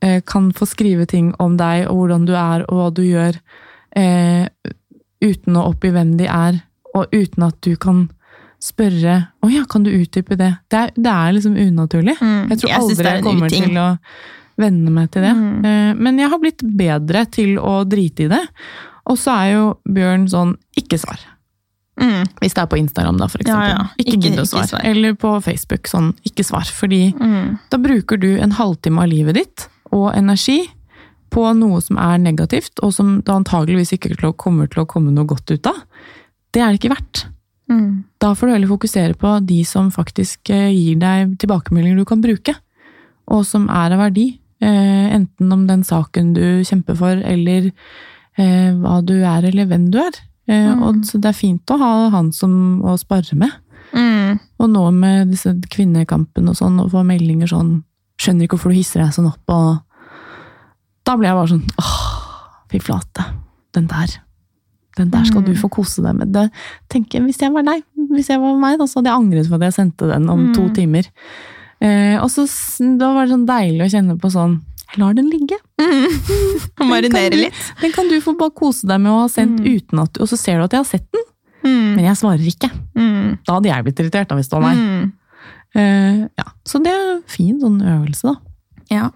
eh, 0.01 0.21
kan 0.25 0.49
få 0.57 0.65
skrive 0.69 1.05
ting 1.09 1.33
om 1.43 1.57
deg 1.59 1.85
og 1.89 1.99
hvordan 1.99 2.25
du 2.25 2.33
er 2.33 2.63
og 2.65 2.79
hva 2.79 2.87
du 2.95 3.03
gjør, 3.05 3.37
eh, 3.99 4.47
uten 5.21 5.55
å 5.57 5.67
oppgi 5.73 5.91
hvem 5.91 6.17
de 6.17 6.25
er, 6.27 6.61
og 6.95 7.07
uten 7.13 7.43
at 7.47 7.59
du 7.61 7.75
kan 7.77 8.09
spørre 8.61 9.13
Å 9.41 9.49
ja, 9.49 9.63
kan 9.65 9.81
du 9.83 9.89
utdype 9.89 10.35
det? 10.37 10.51
Det 10.69 10.77
er, 10.77 10.91
det 10.95 11.09
er 11.11 11.31
liksom 11.33 11.55
unaturlig. 11.57 12.13
Mm. 12.21 12.49
Jeg 12.51 12.59
tror 12.61 12.69
Jeg 12.69 12.77
aldri 12.79 13.05
jeg 13.09 13.23
kommer 13.25 13.47
uting. 13.49 13.63
til 13.63 13.77
å 13.81 13.87
venne 14.61 14.91
meg 14.93 15.09
til 15.11 15.21
det. 15.25 15.31
Mm. 15.33 15.65
Eh, 15.65 15.93
Men 15.97 16.19
jeg 16.21 16.29
har 16.29 16.37
blitt 16.43 16.61
bedre 16.77 17.23
til 17.33 17.55
å 17.57 17.79
drite 17.89 18.27
i 18.27 18.27
det. 18.29 18.41
Og 19.09 19.17
så 19.17 19.33
er 19.33 19.47
jo 19.55 19.63
Bjørn 19.89 20.27
sånn 20.29 20.53
ikke 20.77 20.99
svar. 21.01 21.17
Mm. 22.01 22.27
Hvis 22.39 22.53
det 22.53 22.61
er 22.61 22.69
på 22.69 22.77
Instagram, 22.77 23.17
da, 23.17 23.27
for 23.27 23.41
Ja, 23.41 23.47
eksempel. 23.49 23.73
ja. 23.73 23.87
Ikke, 23.97 24.13
Ikke- 24.13 24.29
gidd 24.29 24.39
å 24.39 24.45
svare. 24.45 24.67
svar. 24.69 24.85
Eller 24.85 25.13
på 25.15 25.31
Facebook, 25.43 25.83
sånn 25.89 26.13
ikke 26.23 26.45
svar. 26.45 26.65
Fordi 26.69 27.13
Mm. 27.17 27.59
da 27.71 27.77
bruker 27.77 28.19
du 28.19 28.37
en 28.37 28.51
halvtime 28.51 28.99
av 29.01 29.09
livet 29.09 29.33
ditt 29.35 29.67
og 29.91 30.13
energi 30.15 30.69
på 31.31 31.45
noe 31.57 31.79
som 31.83 31.99
er 32.01 32.19
negativt, 32.21 32.81
og 32.83 32.93
som 32.95 33.19
det 33.23 33.33
antageligvis 33.33 33.95
ikke 33.95 34.33
kommer 34.39 34.69
til 34.71 34.83
å 34.83 34.89
komme 34.89 35.13
noe 35.15 35.29
godt 35.29 35.51
ut 35.53 35.69
av. 35.69 35.79
Det 36.51 36.61
er 36.61 36.73
det 36.73 36.81
ikke 36.81 36.93
verdt. 36.95 37.25
Mm. 37.71 38.03
Da 38.19 38.33
får 38.35 38.47
du 38.47 38.53
heller 38.53 38.71
fokusere 38.71 39.15
på 39.19 39.37
de 39.47 39.61
som 39.67 39.91
faktisk 39.93 40.51
eh, 40.51 40.71
gir 40.75 40.99
deg 40.99 41.37
tilbakemeldinger 41.39 42.01
du 42.01 42.07
kan 42.07 42.23
bruke, 42.23 42.55
og 43.31 43.45
som 43.47 43.69
er 43.71 43.95
av 43.95 44.03
verdi. 44.07 44.27
Eh, 44.61 45.07
enten 45.15 45.53
om 45.55 45.63
den 45.69 45.85
saken 45.87 46.33
du 46.35 46.43
kjemper 46.67 46.97
for, 46.99 47.21
eller 47.23 47.71
eh, 47.71 48.71
hva 48.75 48.99
du 49.05 49.15
er, 49.21 49.47
eller 49.47 49.69
hvem 49.71 49.89
du 49.93 50.01
er. 50.03 50.19
Mm. 50.51 50.81
og 50.83 51.05
så 51.07 51.19
det 51.21 51.29
er 51.29 51.37
fint 51.37 51.71
å 51.71 51.77
ha 51.79 51.89
han 52.11 52.31
som 52.35 52.81
å 52.83 52.97
spare 52.99 53.37
med. 53.39 53.53
Mm. 53.95 54.39
Og 54.59 54.67
nå 54.73 54.81
med 54.91 55.29
disse 55.31 55.53
kvinnekampen 55.71 56.49
og 56.51 56.57
sånn, 56.57 56.79
og 56.81 56.89
få 56.91 57.05
meldinger 57.07 57.51
sånn 57.53 57.79
Skjønner 58.21 58.45
ikke 58.45 58.53
hvorfor 58.53 58.69
du 58.69 58.77
hisser 58.77 59.01
deg 59.01 59.15
sånn 59.15 59.31
opp, 59.31 59.49
og 59.49 59.79
Da 61.05 61.15
ble 61.17 61.27
jeg 61.27 61.35
bare 61.35 61.47
sånn 61.47 61.65
åh, 61.81 62.65
fy 62.71 62.79
flate. 62.79 63.25
Den 63.73 63.87
der. 63.87 64.17
Den 64.97 65.09
der 65.09 65.23
skal 65.25 65.41
du 65.43 65.53
Mm. 65.53 65.57
få 65.61 65.69
kose 65.71 66.03
deg 66.03 66.15
med. 66.15 66.31
Det, 66.33 66.49
tenker, 66.89 67.21
hvis 67.23 67.39
jeg 67.39 67.51
var 67.53 67.63
deg, 67.63 67.83
hvis 68.11 68.27
jeg 68.29 68.39
var 68.39 68.55
meg, 68.59 68.77
da, 68.77 68.85
så 68.85 68.99
hadde 68.99 69.07
jeg 69.09 69.21
angret 69.21 69.47
for 69.47 69.55
at 69.55 69.61
jeg 69.61 69.73
sendte 69.73 70.09
den 70.11 70.29
om 70.29 70.47
Mm. 70.49 70.53
to 70.55 70.69
timer. 70.75 71.03
Eh, 71.81 72.17
og 72.21 72.29
så 72.29 72.45
Da 72.99 73.13
var 73.13 73.25
det 73.25 73.33
sånn 73.33 73.47
deilig 73.47 73.81
å 73.81 73.89
kjenne 73.89 74.19
på 74.19 74.29
sånn 74.29 74.61
Jeg 74.91 74.99
lar 74.99 75.13
den 75.13 75.29
ligge. 75.31 75.55
Mm. 75.79 76.07
Marinere 76.91 77.31
litt. 77.37 77.53
Den 77.81 77.91
kan 77.93 78.07
du 78.09 78.19
få 78.19 78.37
bare 78.37 78.51
kose 78.51 78.85
deg 78.85 78.99
med 78.99 79.09
å 79.11 79.21
ha 79.21 79.27
sendt 79.27 79.59
Mm. 79.61 79.77
uten 79.79 79.99
at 80.03 80.13
du 80.13 80.21
Og 80.21 80.27
så 80.27 80.37
ser 80.37 80.57
du 80.57 80.63
at 80.65 80.71
jeg 80.71 80.79
har 80.79 80.85
sett 80.85 81.07
den, 81.11 81.23
Mm. 81.63 81.95
men 81.95 82.05
jeg 82.05 82.15
svarer 82.17 82.45
ikke. 82.45 82.69
Mm. 82.95 83.39
Da 83.45 83.53
hadde 83.53 83.69
jeg 83.71 83.83
blitt 83.85 83.99
irritert 84.03 84.27
da, 84.27 84.35
hvis 84.35 84.49
det 84.49 84.59
var 84.59 84.61
meg. 84.61 84.77
Mm. 84.77 85.11
Eh, 85.73 86.27
ja. 86.37 86.43
Så 86.65 86.83
det 86.83 86.91
er 86.91 87.15
en 87.15 87.23
fin 87.25 87.59
sånn 87.61 87.79
øvelse, 87.81 88.21
da. 88.23 88.35
Ja, 88.91 89.09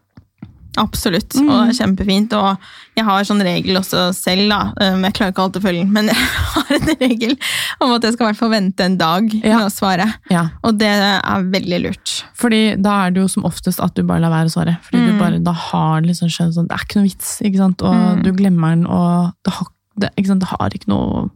absolutt. 0.78 1.34
Mm. 1.36 1.50
Og 1.50 1.56
det 1.68 1.74
er 1.74 1.78
kjempefint. 1.86 2.34
Og 2.38 2.58
jeg 2.98 3.06
har 3.08 3.24
sånn 3.28 3.42
regel 3.44 3.78
også 3.80 4.14
selv, 4.16 4.50
da. 4.52 4.60
Um, 4.82 5.04
Jeg 5.08 5.14
klarer 5.18 5.32
ikke 5.34 5.44
alltid 5.46 5.62
å 5.62 5.66
følge 5.66 5.84
den, 5.84 5.94
men 5.96 6.08
jeg 6.12 6.16
har 6.56 6.72
en 6.78 6.90
regel 7.02 7.36
om 7.82 7.94
at 7.96 8.04
jeg 8.08 8.14
skal 8.16 8.26
i 8.26 8.30
hvert 8.32 8.40
fall 8.42 8.54
vente 8.56 8.86
en 8.86 8.98
dag 8.98 9.30
Ja. 9.44 9.58
med 9.60 9.68
å 9.68 9.74
svare. 9.74 10.08
Ja. 10.32 10.46
Og 10.64 10.78
det 10.82 10.90
er 10.92 11.48
veldig 11.52 11.80
lurt. 11.86 12.16
Fordi 12.36 12.62
da 12.82 13.06
er 13.06 13.12
det 13.16 13.22
jo 13.24 13.28
som 13.32 13.46
oftest 13.48 13.80
at 13.84 13.96
du 13.96 14.04
bare 14.04 14.22
lar 14.24 14.32
være 14.36 14.52
å 14.52 14.56
svare. 14.58 14.78
Fordi 14.84 15.02
Mm. 15.04 15.08
du 15.12 15.20
bare, 15.20 15.40
da 15.44 15.52
har 15.52 16.02
det 16.02 16.10
liksom 16.12 16.30
skjedd 16.30 16.54
sånn, 16.56 16.68
det 16.68 16.76
er 16.80 16.86
ikke 16.86 17.00
noe 17.02 17.10
vits, 17.10 17.42
ikke 17.42 17.58
sant? 17.58 17.82
Og 17.82 17.94
Mm. 17.96 18.24
du 18.24 18.32
glemmer 18.34 18.70
den, 18.76 18.86
og 18.88 19.34
det 19.44 19.54
har, 19.54 19.68
det, 19.98 20.10
sant? 20.26 20.40
det 20.40 20.50
har 20.50 20.70
ikke 20.70 20.88
noe 20.92 21.30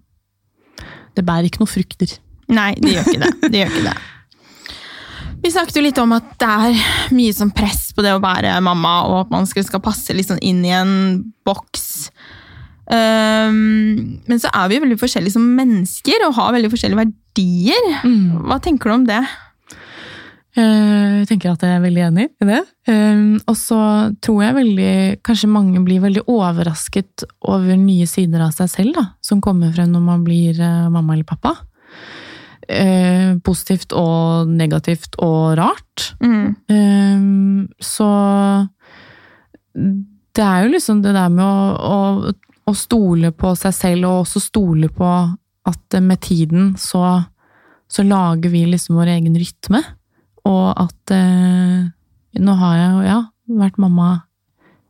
Det 1.16 1.26
bærer 1.26 1.46
ikke 1.50 1.60
noe 1.60 1.68
frukter. 1.68 2.20
Nei, 2.48 2.74
det 2.80 2.94
gjør 2.96 3.08
ikke 3.10 3.20
det. 3.20 3.52
det, 3.52 3.60
gjør 3.60 3.72
ikke 3.74 3.84
det. 3.90 3.98
Vi 5.40 5.52
snakket 5.54 5.78
jo 5.80 5.84
litt 5.86 6.00
om 6.02 6.12
at 6.18 6.34
det 6.42 6.50
er 6.50 6.80
mye 7.16 7.36
sånn 7.36 7.54
press 7.56 7.90
på 7.96 8.04
det 8.04 8.12
å 8.16 8.22
være 8.24 8.58
mamma, 8.66 8.96
og 9.08 9.22
at 9.24 9.32
man 9.34 9.48
skal, 9.48 9.66
passe 9.84 10.16
litt 10.16 10.28
sånn 10.28 10.42
inn 10.44 10.60
i 10.68 10.74
en 10.76 10.94
boks. 11.48 12.10
Um, 12.90 14.20
men 14.28 14.42
så 14.42 14.50
er 14.52 14.68
vi 14.68 14.80
jo 14.80 14.84
veldig 14.84 14.98
forskjellige 15.00 15.38
som 15.38 15.46
mennesker, 15.56 16.26
og 16.28 16.36
har 16.40 16.56
veldig 16.58 16.72
forskjellige 16.74 17.04
verdier. 17.06 17.94
Hva 18.50 18.60
tenker 18.64 18.92
du 18.92 18.96
om 18.98 19.08
det? 19.08 19.22
Eh, 20.58 21.20
Jeg 21.22 21.28
tenker 21.30 21.54
at 21.54 21.62
jeg 21.64 21.78
er 21.78 21.84
veldig 21.84 22.04
enig 22.08 22.26
i 22.42 22.48
det. 22.50 22.60
Eh, 22.90 23.20
Og 23.48 23.56
så 23.56 23.80
tror 24.20 24.40
jeg 24.44 24.56
veldig 24.58 24.94
Kanskje 25.24 25.50
mange 25.52 25.80
blir 25.86 26.02
veldig 26.02 26.24
overrasket 26.28 27.24
over 27.46 27.78
nye 27.78 28.08
sider 28.10 28.42
av 28.42 28.52
seg 28.58 28.72
selv, 28.74 28.96
da. 28.98 29.06
Som 29.22 29.42
kommer 29.46 29.72
frem 29.76 29.92
når 29.94 30.02
man 30.04 30.24
blir 30.26 30.58
eh, 30.60 30.90
mamma 30.90 31.14
eller 31.14 31.28
pappa. 31.30 31.56
Eh, 32.70 33.36
Positivt 33.42 33.94
og 33.98 34.50
negativt 34.54 35.16
og 35.26 35.56
rart. 35.58 36.12
Mm. 36.22 36.56
Eh, 36.70 37.24
så 37.82 38.10
det 40.36 40.44
er 40.46 40.64
jo 40.66 40.72
liksom 40.74 41.02
det 41.04 41.14
der 41.16 41.30
med 41.34 41.44
å, 41.46 41.90
å, 42.30 42.34
å 42.70 42.74
stole 42.78 43.32
på 43.36 43.54
seg 43.58 43.74
selv, 43.76 44.08
og 44.10 44.24
også 44.26 44.42
stole 44.44 44.90
på 44.94 45.10
at 45.70 46.00
med 46.02 46.22
tiden 46.26 46.74
så, 46.80 47.04
så 47.92 48.06
lager 48.06 48.52
vi 48.54 48.64
liksom 48.70 48.98
vår 49.00 49.16
egen 49.18 49.38
rytme. 49.38 49.82
Og 50.50 50.68
at 50.80 51.14
eh, 51.16 51.88
Nå 52.40 52.54
har 52.60 52.76
jeg 52.78 52.90
jo, 52.94 53.00
ja, 53.08 53.20
vært 53.58 53.80
mamma 53.82 54.10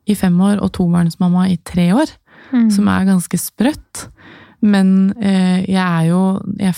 i 0.09 0.15
fem 0.19 0.35
år, 0.43 0.57
og 0.59 0.73
tobarnsmamma 0.75 1.47
i 1.53 1.59
tre 1.65 1.91
år, 1.95 2.17
Mm. 2.49 2.69
som 2.71 2.87
er 2.89 3.03
ganske 3.05 3.37
sprøtt. 3.37 4.05
Men 4.63 5.11
eh, 5.21 5.59
jeg 5.69 5.83
er 5.83 6.05
jo 6.07 6.21
jeg, 6.57 6.71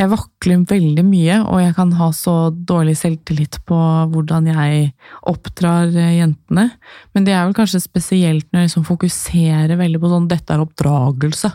jeg 0.00 0.10
vakler 0.10 0.62
veldig 0.70 1.04
mye, 1.04 1.36
og 1.44 1.60
jeg 1.60 1.74
kan 1.76 1.90
ha 1.98 2.08
så 2.16 2.34
dårlig 2.54 2.96
selvtillit 2.96 3.58
på 3.68 3.76
hvordan 4.12 4.48
jeg 4.48 4.92
oppdrar 5.28 5.92
eh, 5.92 6.14
jentene. 6.20 6.70
Men 7.14 7.26
det 7.26 7.34
er 7.36 7.44
vel 7.44 7.56
kanskje 7.58 7.82
spesielt 7.84 8.46
når 8.50 8.62
jeg 8.64 8.70
liksom 8.70 8.86
fokuserer 8.88 9.76
veldig 9.80 10.00
på 10.00 10.10
sånn 10.12 10.28
'dette 10.30 10.56
er 10.56 10.64
oppdragelse'. 10.64 11.52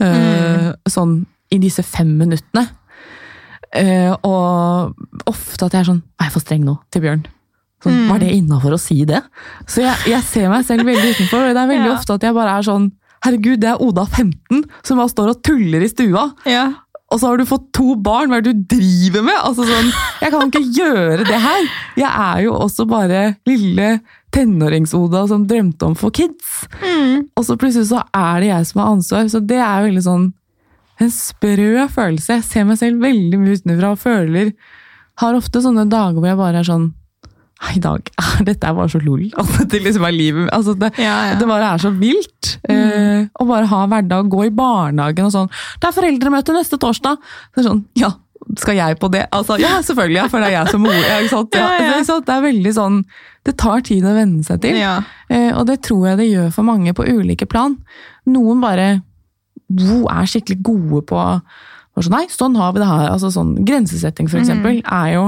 Mm. 0.00 0.74
sånn 0.88 1.26
i 1.52 1.58
disse 1.60 1.82
fem 1.84 2.08
minuttene. 2.18 2.62
Eh, 3.76 4.10
og 4.26 4.94
ofte 5.30 5.66
at 5.66 5.74
jeg 5.76 5.80
er 5.84 5.90
sånn 5.92 6.02
'er 6.18 6.24
jeg 6.26 6.32
for 6.32 6.40
streng 6.40 6.64
nå?' 6.64 6.78
til 6.90 7.02
Bjørn. 7.02 7.26
Sånn, 7.82 7.92
Mm. 7.92 8.08
Var 8.10 8.18
det 8.18 8.32
innafor 8.34 8.72
å 8.72 8.78
si 8.80 9.04
det? 9.04 9.22
Så 9.66 9.80
jeg, 9.80 9.96
jeg 10.06 10.22
ser 10.22 10.48
meg 10.50 10.64
selv 10.66 10.84
veldig 10.84 11.14
utenfor, 11.14 11.48
og 11.48 11.54
det 11.54 11.62
er 11.62 11.68
veldig 11.68 11.86
Ja. 11.86 11.94
ofte 11.96 12.14
at 12.14 12.22
jeg 12.22 12.34
bare 12.34 12.58
er 12.58 12.62
sånn 12.62 12.92
Herregud, 13.22 13.60
det 13.60 13.68
er 13.68 13.82
Oda 13.82 14.06
15 14.06 14.64
som 14.82 14.96
bare 14.96 15.08
står 15.12 15.28
og 15.28 15.42
tuller 15.42 15.82
i 15.82 15.88
stua! 15.88 16.32
Ja. 16.46 16.72
Og 17.10 17.18
så 17.18 17.26
har 17.26 17.40
du 17.40 17.46
fått 17.48 17.72
to 17.74 17.96
barn, 17.98 18.30
hva 18.30 18.38
er 18.38 18.44
det 18.46 18.52
du 18.54 18.76
driver 18.76 19.24
med? 19.26 19.38
Altså 19.42 19.66
sånn, 19.66 19.88
Jeg 20.22 20.30
kan 20.30 20.50
ikke 20.50 20.62
gjøre 20.78 21.24
det 21.26 21.40
her! 21.42 21.70
Jeg 21.98 22.10
er 22.10 22.42
jo 22.44 22.52
også 22.54 22.86
bare 22.90 23.22
lille 23.50 23.88
tenårings-Oda 24.34 25.24
som 25.32 25.46
drømte 25.50 25.88
om 25.88 25.96
få 25.98 26.12
kids. 26.14 26.68
Mm. 26.78 27.26
Og 27.34 27.46
så 27.46 27.56
plutselig 27.58 27.90
så 27.90 28.04
er 28.14 28.44
det 28.44 28.52
jeg 28.52 28.68
som 28.70 28.82
har 28.82 28.92
ansvar, 28.94 29.26
så 29.32 29.42
det 29.42 29.58
er 29.58 29.88
veldig 29.88 30.04
sånn 30.06 30.28
en 31.00 31.10
sprø 31.14 31.88
følelse. 31.90 32.38
Jeg 32.38 32.46
ser 32.46 32.68
meg 32.68 32.78
selv 32.78 33.02
veldig 33.02 33.40
mye 33.40 33.58
utenfra 33.58 33.94
og 33.94 34.02
føler 34.02 34.54
Har 35.20 35.36
ofte 35.36 35.60
sånne 35.64 35.86
dager 35.90 36.20
hvor 36.20 36.28
jeg 36.30 36.38
bare 36.38 36.60
er 36.62 36.68
sånn 36.68 36.90
i 37.74 37.80
dag 37.82 38.08
Dette 38.48 38.66
er 38.66 38.76
bare 38.76 38.90
så 38.92 39.00
lol. 39.02 39.26
Altså, 39.40 39.66
det 39.68 39.82
liksom 39.84 40.06
er 40.08 40.16
livet 40.16 40.48
altså, 40.54 40.74
det, 40.78 40.92
Ja, 40.98 41.16
ja. 41.30 41.36
det 41.40 41.48
bare 41.48 41.74
er 41.74 41.82
så 41.82 41.92
vilt. 41.94 42.54
Eh, 42.70 43.28
å 43.36 43.46
bare 43.48 43.68
ha 43.70 43.84
hverdag, 43.90 44.30
gå 44.32 44.46
i 44.48 44.54
barnehagen 44.54 45.28
og 45.28 45.34
sånn. 45.34 45.52
Det 45.80 45.90
er 45.90 45.96
foreldremøte 45.96 46.56
neste 46.56 46.80
torsdag! 46.80 47.20
Det 47.54 47.62
er 47.62 47.68
sånn, 47.68 47.82
ja, 48.00 48.12
skal 48.58 48.78
jeg 48.78 48.98
på 49.00 49.10
det? 49.12 49.26
Altså, 49.36 49.58
ja, 49.60 49.76
selvfølgelig, 49.84 50.18
ja, 50.18 50.26
for 50.32 50.42
det 50.42 50.50
er 50.50 50.56
jeg 50.56 50.72
som 50.72 50.82
mor. 50.84 50.96
Det, 52.26 52.34
er 52.34 52.42
veldig 52.44 52.72
sånn 52.74 52.96
Det 53.46 53.54
tar 53.60 53.84
tid 53.86 54.06
å 54.06 54.14
venne 54.16 54.42
seg 54.46 54.62
til. 54.64 54.80
Eh, 54.80 55.50
og 55.54 55.66
det 55.68 55.80
tror 55.86 56.10
jeg 56.10 56.20
det 56.20 56.30
gjør 56.30 56.50
for 56.54 56.66
mange 56.66 56.94
på 56.96 57.06
ulike 57.06 57.48
plan. 57.50 57.76
Noen 58.30 58.62
bare 58.62 58.88
wo, 59.70 60.02
er 60.10 60.26
skikkelig 60.28 60.58
gode 60.66 61.04
på 61.10 61.20
sånn, 62.00 62.14
Nei, 62.14 62.24
sånn 62.32 62.56
har 62.58 62.72
vi 62.74 62.82
det 62.82 62.88
her. 62.88 63.06
Altså 63.12 63.30
sånn 63.34 63.54
Grensesetting, 63.66 64.30
for 64.32 64.40
eksempel, 64.42 64.80
er 64.80 65.14
jo 65.14 65.24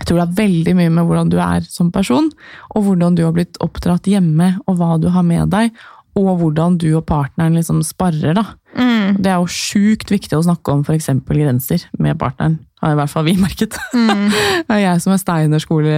Jeg 0.00 0.08
tror 0.08 0.20
det 0.20 0.26
er 0.26 0.38
veldig 0.40 0.74
mye 0.78 0.92
med 0.96 1.08
hvordan 1.08 1.30
du 1.32 1.38
er 1.44 1.64
som 1.68 1.90
person, 1.92 2.30
og 2.74 2.86
hvordan 2.86 3.18
du 3.18 3.24
har 3.26 3.34
blitt 3.36 3.60
oppdratt 3.60 4.08
hjemme, 4.08 4.54
og 4.66 4.78
hva 4.80 4.94
du 5.00 5.10
har 5.12 5.26
med 5.26 5.52
deg, 5.52 5.74
og 6.18 6.30
hvordan 6.40 6.78
du 6.80 6.88
og 6.96 7.04
partneren 7.06 7.54
liksom 7.58 7.84
sparrer, 7.86 8.34
da. 8.34 8.46
Mm. 8.74 9.20
Det 9.22 9.30
er 9.30 9.38
jo 9.38 9.50
sjukt 9.50 10.10
viktig 10.12 10.36
å 10.38 10.44
snakke 10.46 10.72
om 10.72 10.82
f.eks. 10.86 11.10
grenser 11.28 11.84
med 11.98 12.18
partneren. 12.20 12.58
Har 12.80 12.94
i 12.94 12.98
hvert 12.98 13.12
fall 13.12 13.26
vi 13.28 13.36
merket. 13.44 13.76
Mm. 13.94 14.26
Jeg 14.72 15.04
som 15.04 15.14
er 15.14 15.22
steinerskole, 15.22 15.94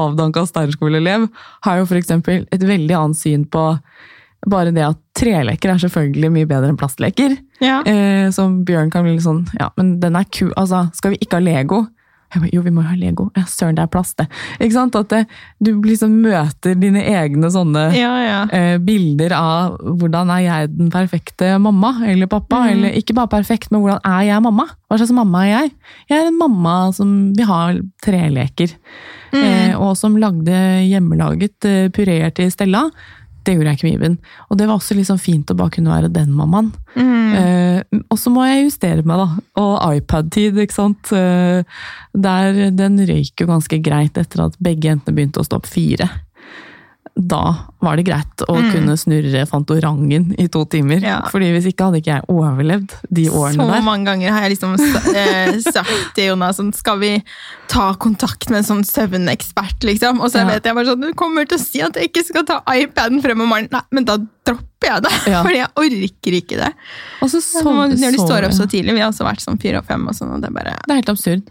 avdanka 0.00 0.46
Steiner-skoleelev, 0.48 1.28
har 1.66 1.82
jo 1.82 1.90
f.eks. 1.90 2.16
et 2.16 2.66
veldig 2.72 2.96
annet 3.02 3.20
syn 3.20 3.44
på 3.50 3.66
bare 4.48 4.72
det 4.72 4.86
at 4.86 5.00
treleker 5.18 5.74
er 5.74 5.80
selvfølgelig 5.82 6.30
mye 6.32 6.48
bedre 6.48 6.70
enn 6.72 6.78
plastleker. 6.80 7.34
Ja. 7.60 7.82
Eh, 7.84 8.30
som 8.32 8.62
Bjørn 8.64 8.92
kan 8.92 9.04
bli 9.04 9.18
litt 9.18 9.26
sånn 9.26 9.42
Ja, 9.58 9.68
men 9.76 9.98
den 10.00 10.16
er 10.16 10.24
ku... 10.32 10.46
Altså, 10.56 10.86
skal 10.96 11.12
vi 11.12 11.20
ikke 11.20 11.36
ha 11.36 11.44
Lego? 11.44 11.82
Jeg 12.30 12.42
bare, 12.44 12.50
jo, 12.54 12.62
vi 12.62 12.70
må 12.70 12.84
jo 12.84 12.90
ha 12.92 12.96
Lego. 12.98 13.26
Ja, 13.34 13.42
søren, 13.50 13.74
det 13.74 13.82
er 13.82 13.90
plass, 13.90 14.12
det. 14.18 14.28
Ikke 14.60 14.76
sant? 14.76 14.94
At 14.98 15.10
det, 15.10 15.24
du 15.58 15.72
liksom 15.82 16.14
møter 16.22 16.76
dine 16.78 17.02
egne 17.10 17.50
sånne 17.50 17.88
ja, 17.96 18.10
ja. 18.22 18.40
eh, 18.54 18.76
bilder 18.82 19.34
av 19.34 19.78
hvordan 19.82 20.30
er 20.36 20.44
jeg 20.44 20.70
den 20.76 20.92
perfekte 20.94 21.56
mamma 21.62 21.96
eller 22.06 22.30
pappa. 22.30 22.62
Mm. 22.62 22.70
Eller 22.74 22.98
ikke 23.00 23.16
bare 23.18 23.32
perfekt, 23.34 23.72
men 23.74 23.82
hvordan 23.82 24.02
er 24.06 24.28
jeg 24.28 24.46
mamma? 24.46 24.68
Hva 24.90 25.00
slags 25.00 25.14
mamma 25.14 25.42
er 25.46 25.50
jeg? 25.50 25.72
Jeg 26.10 26.20
er 26.20 26.30
en 26.30 26.38
mamma 26.38 26.76
som 26.94 27.16
vil 27.34 27.50
ha 27.50 27.62
treleker. 28.06 28.76
Mm. 29.34 29.42
Eh, 29.42 29.74
og 29.78 29.96
som 29.98 30.18
lagde 30.18 30.60
hjemmelaget 30.86 31.66
eh, 31.66 31.88
pureer 31.94 32.30
til 32.34 32.50
Stella. 32.54 32.86
Det 33.44 33.54
gjorde 33.54 33.72
jeg 33.72 33.78
ikke 33.78 33.88
med 33.88 33.96
Iben. 33.96 34.16
Og 34.48 34.58
det 34.60 34.66
var 34.68 34.78
også 34.78 34.96
liksom 34.98 35.20
fint 35.22 35.50
å 35.50 35.56
bare 35.58 35.72
kunne 35.74 35.92
være 35.92 36.12
den 36.12 36.32
mammaen. 36.36 36.72
Mm. 36.94 37.34
Eh, 37.38 38.00
og 38.10 38.18
så 38.20 38.32
må 38.32 38.44
jeg 38.48 38.66
justere 38.66 39.06
meg, 39.06 39.22
da. 39.22 39.44
Og 39.62 40.00
iPad-tid, 40.00 40.58
ikke 40.60 40.76
sant. 40.76 41.12
Eh, 41.16 41.62
der, 42.12 42.60
den 42.76 43.00
røyk 43.08 43.40
jo 43.40 43.48
ganske 43.50 43.80
greit 43.84 44.20
etter 44.20 44.46
at 44.48 44.58
begge 44.62 44.90
jentene 44.90 45.16
begynte 45.16 45.42
å 45.42 45.46
stå 45.46 45.60
opp 45.60 45.70
fire. 45.70 46.08
Da 47.20 47.40
var 47.84 47.96
det 47.98 48.06
greit 48.06 48.42
å 48.48 48.54
Mm. 48.56 48.70
kunne 48.72 48.94
snurre 48.96 49.42
Fantorangen 49.46 50.30
i 50.40 50.46
to 50.48 50.64
timer. 50.64 51.02
Ja. 51.04 51.18
Fordi 51.28 51.50
hvis 51.52 51.66
ikke 51.68 51.84
hadde 51.90 52.00
ikke 52.00 52.14
jeg 52.16 52.24
overlevd 52.32 52.94
de 53.12 53.26
årene 53.28 53.60
Så 53.60 53.66
der. 53.68 53.82
mange 53.84 54.06
ganger 54.08 54.30
har 54.32 54.46
jeg 54.48 54.56
liksom 54.56 54.72
eh, 55.14 55.58
sagt 55.60 56.14
til 56.16 56.30
Jonas 56.30 56.56
sånn, 56.56 56.72
skal 56.74 56.98
vi 56.98 57.22
ta 57.68 57.92
kontakt 57.94 58.48
med 58.48 58.62
en 58.62 58.64
sånn 58.70 58.84
søvnekspert, 58.88 59.84
liksom? 59.84 60.20
Og 60.20 60.30
så 60.32 60.38
Ja. 60.40 60.46
vet 60.48 60.64
jeg 60.64 60.74
bare 60.74 60.86
sånn, 60.86 61.00
du 61.00 61.12
kommer 61.12 61.44
til 61.46 61.58
å 61.58 61.60
si 61.60 61.82
at 61.82 61.92
jeg 61.94 62.08
ikke 62.10 62.24
skal 62.24 62.44
ta 62.44 62.62
iPaden 62.72 63.20
frem 63.22 63.40
om 63.40 63.48
morgenen. 63.48 63.70
Nei, 63.70 63.82
men 63.92 64.04
da 64.04 64.16
dropper 64.16 64.88
jeg 64.88 65.02
det, 65.02 65.12
Ja. 65.28 65.42
fordi 65.44 65.60
jeg 65.60 65.68
orker 65.76 66.32
ikke 66.40 66.56
det. 66.64 66.72
Og 67.22 67.28
så 67.28 67.40
Så, 67.42 67.62
når 67.64 68.12
de 68.12 68.18
står 68.18 68.44
opp 68.48 68.52
så 68.56 68.66
tidlig, 68.66 68.94
vi 68.94 69.00
har 69.00 69.10
også 69.12 69.26
vært 69.28 69.44
sånn 69.44 69.60
fire 69.60 69.78
og 69.78 69.84
fem 69.84 70.08
og 70.08 70.14
sånn, 70.14 70.32
og 70.34 70.40
det 70.40 70.48
er 70.48 70.52
bare... 70.54 70.76
Det 70.86 70.90
er 70.90 71.02
helt 71.04 71.12
absurd. 71.12 71.42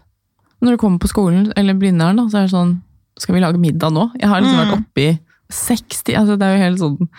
Når 0.60 0.70
du 0.72 0.76
kommer 0.76 0.98
på 0.98 1.08
skolen, 1.08 1.52
eller 1.56 1.74
Blindern, 1.74 2.18
så 2.28 2.38
er 2.42 2.46
det 2.48 2.52
sånn 2.52 2.80
Skal 3.20 3.34
vi 3.34 3.40
lage 3.42 3.58
middag 3.60 3.92
nå? 3.92 4.10
Jeg 4.18 4.28
har 4.30 4.40
liksom 4.40 4.56
Mm. 4.56 4.64
vært 4.64 4.78
oppe 4.80 5.00
i 5.04 5.18
60 5.54 6.16
altså 6.18 6.36
Det 6.38 6.46
er 6.46 6.54
jo 6.54 6.64
helt 6.64 6.82
sånn 6.82 7.10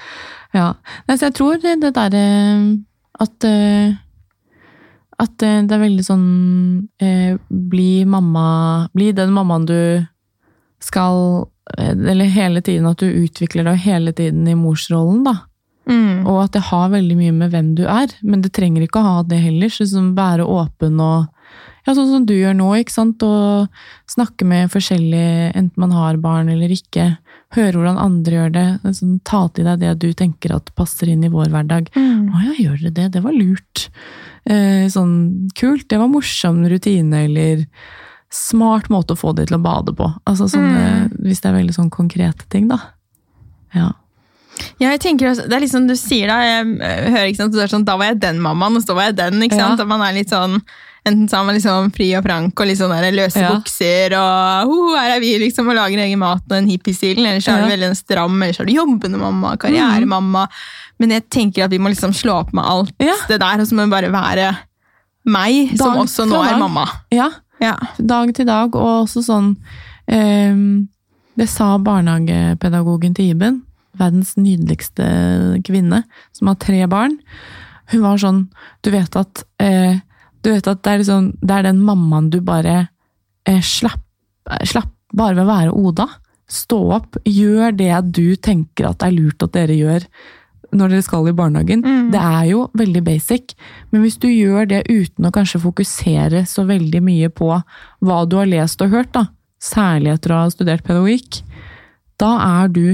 Ja. 0.56 0.70
Nei, 1.08 1.18
så 1.18 1.30
jeg 1.30 1.38
tror 1.38 1.60
det, 1.64 1.94
derre 1.96 2.24
at 3.22 3.48
eh, 3.48 3.94
At 5.22 5.46
eh, 5.46 5.62
det 5.68 5.76
er 5.76 5.86
veldig 5.86 6.06
sånn 6.06 6.28
eh, 7.04 7.38
Bli 7.50 8.06
mamma 8.10 8.90
Bli 8.96 9.12
den 9.18 9.34
mammaen 9.36 9.68
du 9.70 9.80
skal 10.82 11.48
eh, 11.78 11.94
Eller 11.94 12.32
hele 12.32 12.64
tiden 12.66 12.90
at 12.90 13.04
du 13.04 13.08
utvikler 13.10 13.68
deg 13.70 13.84
hele 13.86 14.16
tiden 14.18 14.48
i 14.50 14.58
morsrollen, 14.58 15.24
da. 15.28 15.36
Mm. 15.90 16.26
Og 16.30 16.44
at 16.44 16.56
det 16.56 16.64
har 16.70 16.92
veldig 16.94 17.18
mye 17.18 17.36
med 17.36 17.54
hvem 17.54 17.72
du 17.78 17.84
er, 17.90 18.12
men 18.22 18.44
det 18.44 18.54
trenger 18.56 18.86
ikke 18.86 19.02
å 19.02 19.08
ha 19.08 19.22
det 19.28 19.42
heller. 19.44 19.70
Så 19.70 19.86
liksom 19.86 20.12
være 20.18 20.46
åpen 20.48 21.00
og 21.02 21.30
ja, 21.86 21.96
sånn 21.96 22.12
som 22.12 22.26
du 22.30 22.36
gjør 22.36 22.56
nå, 22.58 22.70
ikke 22.82 22.94
sant? 22.94 23.24
Og 23.26 24.12
snakke 24.12 24.46
med 24.48 24.72
forskjellige, 24.74 25.52
enten 25.58 25.82
man 25.82 25.96
har 25.96 26.20
barn 26.22 26.52
eller 26.54 26.74
ikke. 26.74 27.16
Høre 27.52 27.76
hvordan 27.76 28.00
andre 28.00 28.38
gjør 28.38 28.54
det. 28.56 28.68
Sånn, 28.96 29.18
ta 29.28 29.42
til 29.52 29.68
deg 29.68 29.82
det 29.82 29.96
du 30.00 30.12
tenker 30.18 30.56
at 30.56 30.72
passer 30.78 31.12
inn 31.12 31.26
i 31.28 31.32
vår 31.32 31.52
hverdag. 31.52 31.90
Mm. 31.98 32.30
Å 32.32 32.44
ja, 32.46 32.54
gjør 32.56 32.78
dere 32.86 32.94
det? 33.00 33.08
Det 33.18 33.24
var 33.26 33.36
lurt. 33.36 33.88
Eh, 34.48 34.86
sånn 34.92 35.50
kult, 35.60 35.90
det 35.92 36.00
var 36.00 36.12
morsom 36.12 36.64
rutine, 36.72 37.26
eller 37.28 37.66
smart 38.32 38.88
måte 38.90 39.18
å 39.18 39.20
få 39.20 39.34
de 39.36 39.46
til 39.50 39.60
å 39.60 39.64
bade 39.64 39.94
på. 39.98 40.08
Altså 40.24 40.48
sånne, 40.52 41.10
Hvis 41.20 41.44
det 41.44 41.52
er 41.52 41.60
veldig 41.60 41.76
sånn 41.76 41.92
konkrete 41.92 42.48
ting, 42.50 42.72
da. 42.72 42.80
Ja. 43.76 43.92
Ja, 44.80 44.92
jeg 44.92 45.02
tenker 45.04 45.32
også, 45.32 45.48
det 45.50 45.58
er 45.58 45.64
liksom 45.64 45.88
du 45.90 45.96
sier 46.00 46.32
da, 46.32 46.40
jeg 46.46 46.72
eh, 46.80 47.10
hører 47.12 47.30
ikke 47.32 47.42
sant, 47.44 47.56
du 47.56 47.62
er 47.64 47.72
sånn, 47.72 47.88
da 47.88 47.98
var 48.00 48.12
jeg 48.12 48.22
den 48.24 48.42
mammaen, 48.44 48.78
og 48.78 48.86
så 48.86 48.96
var 48.98 49.10
jeg 49.10 49.20
den, 49.20 49.44
ikke 49.44 49.60
sant? 49.60 49.80
Ja. 49.80 49.84
og 49.84 49.92
man 49.92 50.04
er 50.06 50.16
litt 50.16 50.32
sånn, 50.32 50.60
enten 51.06 51.28
så 51.30 51.38
har 51.40 51.46
man 51.48 51.56
liksom 51.58 51.92
fri 51.96 52.12
og 52.18 52.24
frank, 52.24 52.60
og 52.62 52.68
sånn 52.78 52.92
der 52.94 53.12
løse 53.16 53.42
Ja. 53.42 53.52
bukser, 53.56 54.14
og 54.14 54.70
oh, 54.70 54.96
her 55.00 55.16
er 55.16 55.20
vi 55.24 55.32
liksom, 55.40 55.68
og 55.70 55.76
lager 55.76 55.98
egen 56.04 56.20
mat 56.22 56.44
og 56.50 56.58
en 56.58 56.68
hippie-stilen, 56.70 57.26
eller 57.26 57.40
så 57.42 57.54
er 57.56 57.60
Ja. 57.60 57.66
du 57.66 57.72
veldig 57.74 57.90
en 57.90 57.96
stram, 57.96 58.36
eller 58.44 58.54
så 58.54 58.62
er 58.62 58.66
du 58.70 58.74
jobbende 58.74 59.18
mamma, 59.20 59.56
karrieremamma, 59.58 60.48
men 61.00 61.10
jeg 61.10 61.30
tenker 61.30 61.64
at 61.66 61.72
vi 61.72 61.80
må 61.80 61.90
liksom 61.90 62.14
slå 62.14 62.40
opp 62.42 62.54
med 62.54 62.64
alt 62.66 62.94
Ja. 63.00 63.16
det 63.28 63.40
der, 63.40 63.60
og 63.62 63.68
så 63.68 63.74
må 63.76 63.86
vi 63.86 63.96
bare 63.96 64.12
være 64.12 64.58
meg, 65.26 65.78
som 65.78 65.98
også 65.98 66.28
nå 66.30 66.44
er 66.46 66.52
dag. 66.52 66.60
mamma. 66.60 66.86
ja. 67.12 67.30
Ja. 67.62 67.76
dag 68.00 68.34
til 68.34 68.46
dag, 68.46 68.76
og 68.76 69.06
også 69.08 69.22
sånn 69.22 69.56
um, 70.12 70.88
Det 71.38 71.48
sa 71.48 71.78
barnehagepedagogen 71.78 73.14
til 73.16 73.30
Iben, 73.36 73.62
verdens 73.98 74.36
nydeligste 74.36 75.62
kvinne, 75.64 76.04
som 76.34 76.48
har 76.48 76.56
tre 76.56 76.86
barn. 76.88 77.20
Hun 77.92 78.02
var 78.02 78.18
sånn 78.18 78.50
Du 78.84 78.90
vet 78.92 79.16
at 79.16 79.44
eh, 79.60 80.00
Du 80.42 80.50
vet 80.52 80.68
at 80.68 80.82
det 80.84 80.92
er, 80.92 81.04
liksom, 81.04 81.30
det 81.42 81.58
er 81.58 81.70
den 81.70 81.82
mammaen 81.86 82.32
du 82.34 82.40
bare 82.46 82.76
eh, 83.48 83.62
slapp, 83.62 84.04
eh, 84.50 84.66
slapp 84.68 84.92
bare 85.14 85.36
ved 85.38 85.46
å 85.46 85.50
være 85.50 85.74
Oda. 85.78 86.08
Stå 86.52 86.80
opp, 86.98 87.18
gjør 87.28 87.76
det 87.78 87.94
du 88.12 88.36
tenker 88.36 88.90
at 88.90 89.00
det 89.02 89.10
er 89.10 89.18
lurt 89.18 89.44
at 89.46 89.54
dere 89.56 89.78
gjør 89.78 90.08
når 90.76 90.94
dere 90.94 91.04
skal 91.04 91.28
i 91.28 91.36
barnehagen. 91.36 91.84
Mm. 91.84 92.10
Det 92.14 92.22
er 92.22 92.46
jo 92.52 92.64
veldig 92.80 93.04
basic, 93.04 93.56
men 93.92 94.06
hvis 94.06 94.18
du 94.22 94.28
gjør 94.32 94.70
det 94.72 94.82
uten 94.88 95.28
å 95.28 95.34
kanskje 95.36 95.62
fokusere 95.64 96.46
så 96.48 96.66
veldig 96.68 97.02
mye 97.04 97.32
på 97.32 97.50
hva 97.52 98.20
du 98.28 98.38
har 98.40 98.50
lest 98.50 98.84
og 98.84 98.96
hørt, 98.96 99.12
da, 99.16 99.28
særlig 99.62 100.16
etter 100.16 100.34
å 100.34 100.44
ha 100.44 100.52
studert 100.54 100.86
pedagogikk, 100.88 101.42
da 102.22 102.32
er 102.46 102.72
du 102.72 102.86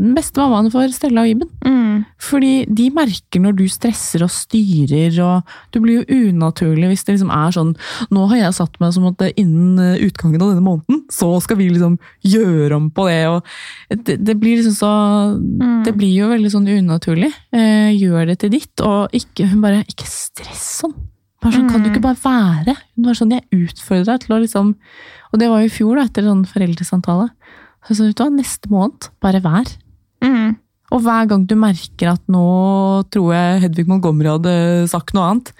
den 0.00 0.14
beste 0.16 0.40
mammaen 0.40 0.70
for 0.72 0.88
Stella 0.94 1.22
og 1.22 1.30
Iben. 1.30 1.50
Mm. 1.66 2.04
Fordi 2.22 2.52
de 2.64 2.86
merker 2.94 3.42
når 3.44 3.56
du 3.58 3.64
stresser 3.70 4.24
og 4.24 4.32
styrer, 4.32 5.12
og 5.20 5.52
du 5.74 5.80
blir 5.84 6.00
jo 6.00 6.28
unaturlig 6.30 6.88
hvis 6.90 7.04
det 7.04 7.16
liksom 7.16 7.32
er 7.34 7.52
sånn 7.54 7.74
Nå 8.12 8.24
har 8.30 8.40
jeg 8.40 8.56
satt 8.56 8.78
meg 8.80 8.94
som 8.96 9.10
at 9.10 9.22
innen 9.36 9.76
eh, 9.82 10.00
utgangen 10.06 10.40
av 10.40 10.54
denne 10.54 10.64
måneden, 10.64 11.02
så 11.12 11.28
skal 11.44 11.60
vi 11.60 11.68
liksom 11.74 11.98
gjøre 12.24 12.78
om 12.78 12.88
på 12.94 13.06
det, 13.10 13.20
og 13.28 14.00
det, 14.08 14.16
det 14.24 14.36
blir 14.40 14.60
liksom 14.62 14.76
så 14.80 14.92
Det 15.86 15.94
blir 15.96 16.14
jo 16.16 16.32
veldig 16.32 16.52
sånn 16.52 16.68
unaturlig. 16.72 17.30
Eh, 17.52 17.92
gjør 17.92 18.32
det 18.32 18.40
til 18.42 18.54
ditt, 18.56 18.74
og 18.84 19.12
ikke 19.16 19.50
Hun 19.52 19.64
bare 19.64 19.84
Ikke 19.84 20.08
stress 20.08 20.68
sånn! 20.82 20.96
Bare 21.42 21.58
sånn, 21.58 21.68
Kan 21.70 21.82
du 21.84 21.90
ikke 21.90 22.04
bare 22.04 22.20
være? 22.22 22.76
Hun 22.96 23.08
var 23.08 23.18
sånn, 23.18 23.34
Jeg 23.34 23.66
utfordrer 23.68 24.14
deg 24.14 24.24
til 24.24 24.36
å 24.36 24.40
liksom 24.42 24.76
Og 25.32 25.42
det 25.42 25.50
var 25.50 25.62
jo 25.62 25.68
i 25.68 25.74
fjor, 25.74 25.98
da, 25.98 26.06
etter 26.08 26.26
sånn 26.26 26.46
foreldresamtale. 26.48 27.30
Så 27.88 27.98
vet 28.06 28.16
du 28.16 28.22
hva, 28.22 28.30
neste 28.30 28.70
måned, 28.70 29.08
bare 29.22 29.40
vær. 29.42 29.70
Mm. 30.22 30.56
Og 30.92 31.00
hver 31.02 31.28
gang 31.30 31.46
du 31.48 31.54
merker 31.58 32.12
at 32.12 32.22
nå 32.30 32.42
tror 33.10 33.30
jeg 33.34 33.62
Hedvig 33.64 33.86
Montgomery 33.88 34.28
hadde 34.34 34.52
sagt 34.92 35.14
noe 35.16 35.30
annet, 35.30 35.52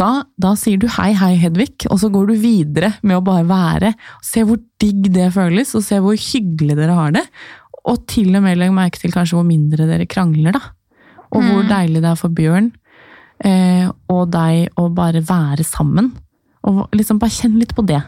da, 0.00 0.22
da 0.40 0.54
sier 0.58 0.80
du 0.80 0.86
hei, 0.88 1.10
hei, 1.18 1.34
Hedvig, 1.38 1.84
og 1.92 1.98
så 2.00 2.08
går 2.10 2.30
du 2.30 2.34
videre 2.40 2.94
med 3.04 3.18
å 3.18 3.24
bare 3.26 3.44
være. 3.46 3.90
Se 4.24 4.42
hvor 4.48 4.58
digg 4.80 5.10
det 5.14 5.28
føles, 5.34 5.74
og 5.76 5.84
se 5.84 5.98
hvor 6.02 6.16
hyggelig 6.18 6.78
dere 6.78 6.96
har 6.96 7.12
det. 7.18 7.24
Og 7.84 8.06
til 8.10 8.32
og 8.38 8.42
med 8.46 8.56
legg 8.58 8.72
merke 8.74 9.02
til 9.02 9.12
kanskje 9.14 9.36
hvor 9.36 9.46
mindre 9.46 9.86
dere 9.90 10.06
krangler, 10.08 10.56
da. 10.56 10.62
Og 11.32 11.42
hvor 11.42 11.62
Mm. 11.62 11.68
deilig 11.68 12.02
det 12.02 12.10
er 12.10 12.18
for 12.20 12.28
Bjørn 12.30 12.72
eh, 13.44 13.90
og 14.08 14.30
deg 14.30 14.72
å 14.78 14.88
bare 14.94 15.20
være 15.20 15.64
sammen. 15.66 16.12
Og 16.64 16.88
liksom 16.94 17.18
bare 17.18 17.30
kjenn 17.34 17.58
litt 17.58 17.74
på 17.74 17.84
det. 17.86 18.00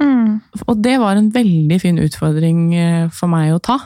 Mm. 0.00 0.40
Og 0.66 0.82
det 0.82 0.98
var 1.00 1.16
en 1.16 1.30
veldig 1.34 1.80
fin 1.82 1.98
utfordring 2.00 2.74
eh, 2.74 3.08
for 3.12 3.28
meg 3.28 3.52
å 3.54 3.60
ta. 3.62 3.78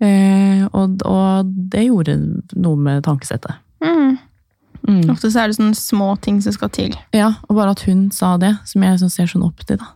Eh, 0.00 0.64
og, 0.72 1.02
og 1.06 1.50
det 1.70 1.86
gjorde 1.86 2.16
noe 2.56 2.76
med 2.80 3.04
tankesettet. 3.04 3.54
Mm. 3.84 4.16
Mm. 4.88 5.02
Ofte 5.12 5.30
så 5.32 5.40
er 5.44 5.48
det 5.52 5.56
sånne 5.58 5.76
små 5.78 6.14
ting 6.20 6.40
som 6.44 6.52
skal 6.52 6.68
til. 6.74 6.96
Ja, 7.16 7.34
og 7.48 7.56
bare 7.56 7.72
at 7.76 7.84
hun 7.88 8.10
sa 8.12 8.36
det, 8.40 8.54
som 8.68 8.82
jeg 8.84 8.96
liksom 8.96 9.12
ser 9.12 9.30
sånn 9.30 9.46
opp 9.46 9.62
til, 9.68 9.78
da. 9.80 9.92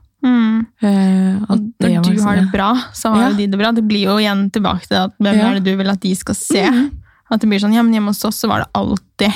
Eh, 0.82 1.34
at 1.49 1.51
Og 1.55 1.61
når 1.80 2.03
du 2.03 2.11
liksom 2.12 2.26
har 2.26 2.36
det 2.40 2.51
bra, 2.53 2.70
så 2.94 3.12
har 3.14 3.22
Ja. 3.22 3.28
jo 3.30 3.36
de 3.36 3.46
det 3.46 3.59
bra. 3.59 3.72
Det 3.72 3.84
blir 3.86 4.05
jo 4.09 4.16
igjen 4.18 4.51
tilbake 4.51 4.86
til 4.88 4.96
at 4.96 5.12
hvem 5.18 5.36
Ja. 5.36 5.51
er 5.51 5.55
det 5.61 5.64
du 5.64 5.76
vil 5.76 5.90
at 5.90 6.01
de 6.01 6.14
skal 6.14 6.34
se? 6.34 6.62
Mhm. 6.64 6.90
At 7.30 7.40
det 7.40 7.49
blir 7.49 7.59
sånn, 7.61 7.74
ja, 7.74 7.82
men 7.82 7.92
hjemme 7.92 8.09
hos 8.09 8.24
oss 8.24 8.36
så 8.40 8.49
var 8.49 8.61
det 8.61 8.72
alltid 8.74 9.32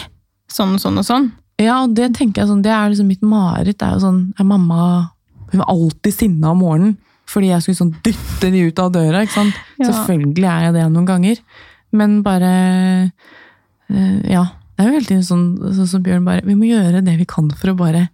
sånn 0.48 0.74
og 0.74 0.80
sånn 0.80 0.98
og 0.98 1.04
sånn. 1.04 1.32
Ja, 1.58 1.82
og 1.84 1.94
det 1.94 2.14
tenker 2.14 2.42
jeg 2.42 2.48
sånn, 2.48 2.62
det 2.62 2.72
er 2.72 2.88
liksom 2.88 3.06
mitt 3.06 3.20
mareritt. 3.22 3.78
Det 3.78 3.82
er 3.88 3.92
jo 3.92 4.00
sånn, 4.00 4.32
er 4.38 4.44
mamma 4.44 5.10
Hun 5.52 5.60
var 5.62 5.68
alltid 5.72 6.14
sinna 6.16 6.52
om 6.54 6.62
morgenen 6.64 6.98
fordi 7.32 7.48
jeg 7.52 7.62
skulle 7.64 7.78
sånn 7.78 7.92
dytte 8.04 8.48
de 8.52 8.64
ut 8.68 8.80
av 8.82 8.90
døra. 8.92 9.22
ikke 9.24 9.32
sant? 9.38 9.54
Ja. 9.78 9.86
Selvfølgelig 9.88 10.48
er 10.50 10.64
jeg 10.66 10.74
det 10.74 10.82
noen 10.92 11.06
ganger. 11.08 11.38
Men 11.96 12.18
bare 12.26 12.50
øh, 13.92 14.18
Ja. 14.30 14.48
Det 14.72 14.86
er 14.86 14.88
jo 14.88 14.96
hele 14.96 15.06
tiden 15.06 15.24
sånn 15.24 15.46
sånn 15.76 15.88
som 15.88 16.02
Bjørn 16.02 16.24
bare 16.26 16.42
Vi 16.48 16.54
må 16.56 16.64
gjøre 16.64 17.02
det 17.04 17.12
vi 17.20 17.26
kan 17.28 17.50
for 17.54 17.70
å 17.70 17.76
bare 17.78 18.06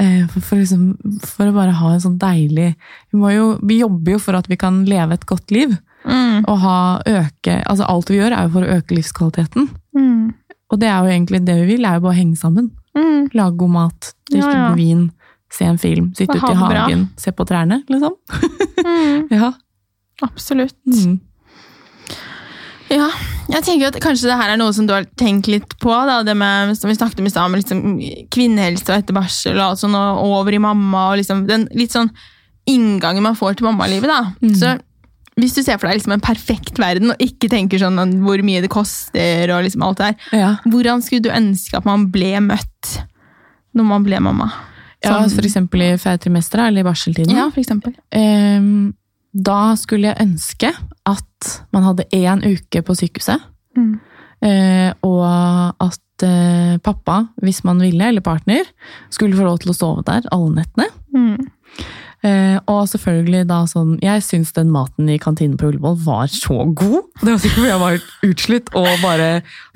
eh, 0.00 0.24
for, 0.32 0.40
for, 0.40 0.56
liksom, 0.58 0.96
for 1.20 1.50
å 1.50 1.54
bare 1.54 1.74
ha 1.78 1.90
en 1.92 2.00
sånn 2.02 2.16
deilig 2.18 2.70
vi, 2.72 3.18
må 3.20 3.30
jo, 3.34 3.44
vi 3.62 3.76
jobber 3.82 4.16
jo 4.16 4.20
for 4.24 4.38
at 4.40 4.48
vi 4.50 4.56
kan 4.58 4.80
leve 4.88 5.14
et 5.14 5.26
godt 5.28 5.52
liv. 5.54 5.76
Mm. 6.08 6.42
Og 6.48 6.56
ha 6.64 6.76
øke 7.06 7.60
altså 7.60 7.86
Alt 7.86 8.10
vi 8.10 8.18
gjør, 8.18 8.34
er 8.34 8.48
jo 8.48 8.54
for 8.56 8.66
å 8.66 8.78
øke 8.80 8.96
livskvaliteten. 8.98 9.68
Mm. 9.94 10.32
Og 10.72 10.80
det 10.80 10.88
er 10.88 10.98
jo 11.04 11.12
egentlig 11.12 11.42
det 11.46 11.58
vi 11.60 11.74
vil, 11.74 11.84
er 11.86 12.00
jo 12.00 12.06
bare 12.08 12.16
å 12.16 12.18
henge 12.18 12.40
sammen. 12.40 12.70
Mm. 12.96 13.28
Lage 13.36 13.56
god 13.60 13.74
mat, 13.76 14.12
drikke 14.32 14.48
Ja, 14.48 14.64
ja. 14.64 14.74
vin, 14.74 15.10
se 15.52 15.66
en 15.68 15.78
film, 15.78 16.10
sitte 16.16 16.38
ute 16.38 16.52
i 16.52 16.56
hagen, 16.56 17.04
bra. 17.06 17.20
se 17.20 17.32
på 17.36 17.44
trærne, 17.48 17.82
liksom. 17.92 18.16
Mm. 18.82 19.28
Ja. 19.36 19.52
Absolutt. 20.22 20.76
Mm. 20.86 21.18
Ja, 22.92 23.06
jeg 23.48 23.64
tenker 23.64 23.88
at 23.88 23.96
kanskje 24.04 24.28
det 24.28 24.36
her 24.36 24.50
er 24.52 24.58
noe 24.60 24.72
som 24.76 24.84
du 24.88 24.92
har 24.92 25.06
tenkt 25.18 25.48
litt 25.48 25.76
på, 25.80 25.92
da, 26.08 26.18
det 26.26 26.34
med, 26.36 26.74
som 26.76 26.90
vi 26.90 26.96
snakket 26.98 27.22
om 27.22 27.28
i 27.28 27.32
stad, 27.32 27.48
med 27.52 27.62
liksom 27.62 27.82
kvinnehelse 28.34 28.84
og 28.90 28.98
etter 28.98 29.16
barsel, 29.16 29.56
og 29.64 29.78
sånn, 29.80 29.96
og 29.96 30.20
over 30.42 30.52
i 30.56 30.60
mamma, 30.60 31.06
og 31.12 31.20
liksom 31.22 31.46
den 31.48 31.64
litt 31.78 31.94
sånn 31.96 32.10
inngangen 32.68 33.24
man 33.24 33.38
får 33.38 33.56
til 33.58 33.70
mammalivet, 33.70 34.10
da. 34.12 34.34
Mm. 34.44 34.52
Så 34.60 34.74
hvis 35.40 35.56
du 35.56 35.62
ser 35.64 35.78
for 35.80 35.88
deg 35.88 35.96
liksom 36.02 36.12
en 36.18 36.22
perfekt 36.24 36.76
verden, 36.82 37.14
og 37.14 37.24
ikke 37.24 37.48
tenker 37.52 37.80
sånn 37.80 37.96
hvor 38.26 38.42
mye 38.44 38.60
det 38.60 38.70
koster, 38.72 39.48
og 39.56 39.64
liksom 39.64 39.86
alt 39.88 40.02
det 40.02 40.10
her, 40.10 40.28
Ja. 40.42 40.50
hvordan 40.68 41.00
skulle 41.02 41.24
du 41.24 41.32
ønske 41.32 41.80
at 41.80 41.88
man 41.88 42.10
ble 42.12 42.34
møtt 42.44 42.98
når 43.72 43.88
man 43.88 44.04
ble 44.04 44.20
mamma? 44.20 44.50
Ja, 45.04 45.18
f.eks. 45.26 45.56
i 45.56 45.96
fedretrimesteret, 45.98 46.66
eller 46.68 46.80
i 46.80 46.86
barseltiden. 46.86 47.34
Ja, 47.36 47.48
for 47.50 47.60
eksempel. 47.60 47.94
Ehm, 48.12 48.92
da 49.32 49.74
skulle 49.80 50.10
jeg 50.12 50.20
ønske 50.26 50.72
at 51.08 51.52
man 51.72 51.82
hadde 51.88 52.04
én 52.12 52.44
uke 52.46 52.82
på 52.82 52.94
sykehuset, 52.98 53.40
Mm. 53.76 53.94
eh, 54.44 54.92
og 55.02 55.24
at 55.80 56.22
eh, 56.22 56.76
pappa, 56.84 57.22
hvis 57.42 57.64
man 57.64 57.80
ville, 57.80 58.04
eller 58.08 58.20
partner, 58.20 58.68
skulle 59.10 59.36
få 59.36 59.44
lov 59.46 59.58
til 59.62 59.70
å 59.72 59.74
sove 59.78 60.02
der 60.04 60.28
alle 60.30 60.54
nettene. 60.58 60.86
Mm. 61.16 61.48
Eh, 62.22 62.58
og 62.70 62.84
selvfølgelig 62.86 63.40
da 63.50 63.56
sånn 63.66 63.96
Jeg 63.98 64.22
syns 64.22 64.52
den 64.54 64.68
maten 64.70 65.08
i 65.10 65.16
kantinen 65.18 65.56
på 65.58 65.72
Ullevål 65.72 65.96
var 66.04 66.28
så 66.30 66.60
god. 66.70 67.08
Det 67.18 67.32
var 67.32 67.40
sikkert 67.42 67.58
fordi 67.58 67.70
jeg 67.72 67.80
var 67.82 68.28
utslitt 68.28 68.68
og 68.78 68.88
bare 69.02 69.28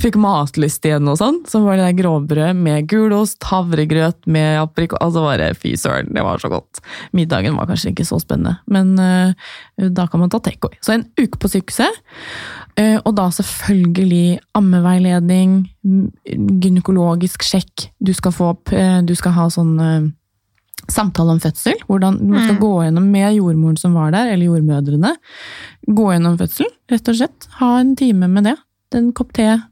fikk 0.02 0.18
matlyst 0.22 0.86
igjen 0.86 1.10
og 1.10 1.18
sånn. 1.18 1.40
Så 1.50 1.62
var 1.64 1.80
det 1.80 1.88
der 1.88 1.96
grovbrød 1.98 2.60
med 2.60 2.86
gulost, 2.90 3.42
havregrøt 3.50 4.28
med 4.30 4.60
aprikos 4.60 5.02
Altså 5.02 5.24
bare 5.24 5.48
fy 5.58 5.74
søren, 5.78 6.12
det 6.14 6.22
var 6.22 6.38
så 6.42 6.50
godt. 6.52 6.80
Middagen 7.16 7.58
var 7.58 7.66
kanskje 7.70 7.90
ikke 7.92 8.06
så 8.06 8.20
spennende, 8.22 8.60
men 8.70 8.94
eh, 9.02 9.88
da 9.90 10.06
kan 10.10 10.22
man 10.22 10.30
ta 10.32 10.38
takeaway. 10.42 10.78
Så 10.84 10.94
en 10.94 11.06
uke 11.18 11.40
på 11.42 11.50
sykehuset. 11.50 11.98
eh, 12.78 12.96
og 13.02 13.14
da 13.18 13.26
selvfølgelig 13.34 14.38
ammeveiledning, 14.54 15.64
gynekologisk 16.62 17.42
sjekk. 17.46 17.88
Du 17.98 18.12
skal 18.14 18.34
få 18.34 18.52
opp 18.54 18.72
eh, 18.74 19.00
Du 19.06 19.14
skal 19.18 19.34
ha 19.36 19.48
sånn 19.52 19.74
eh, 19.80 20.06
samtale 20.92 21.34
om 21.34 21.40
fødsel. 21.40 21.74
Hvordan 21.88 22.18
man 22.28 22.42
skal 22.44 22.54
Mm. 22.56 22.60
gå 22.60 22.72
gjennom 22.84 23.10
med 23.10 23.34
jordmoren 23.36 23.76
som 23.78 23.94
var 23.94 24.10
der, 24.12 24.32
eller 24.32 24.46
jordmødrene. 24.46 25.16
Gå 25.88 26.06
gjennom 26.12 26.38
fødsel, 26.38 26.66
rett 26.90 27.08
og 27.08 27.14
slett. 27.16 27.48
Ha 27.60 27.78
en 27.80 27.96
time 27.96 28.28
med 28.28 28.44
det. 28.44 28.56
En 28.94 29.12
kopp 29.12 29.32
te. 29.32 29.62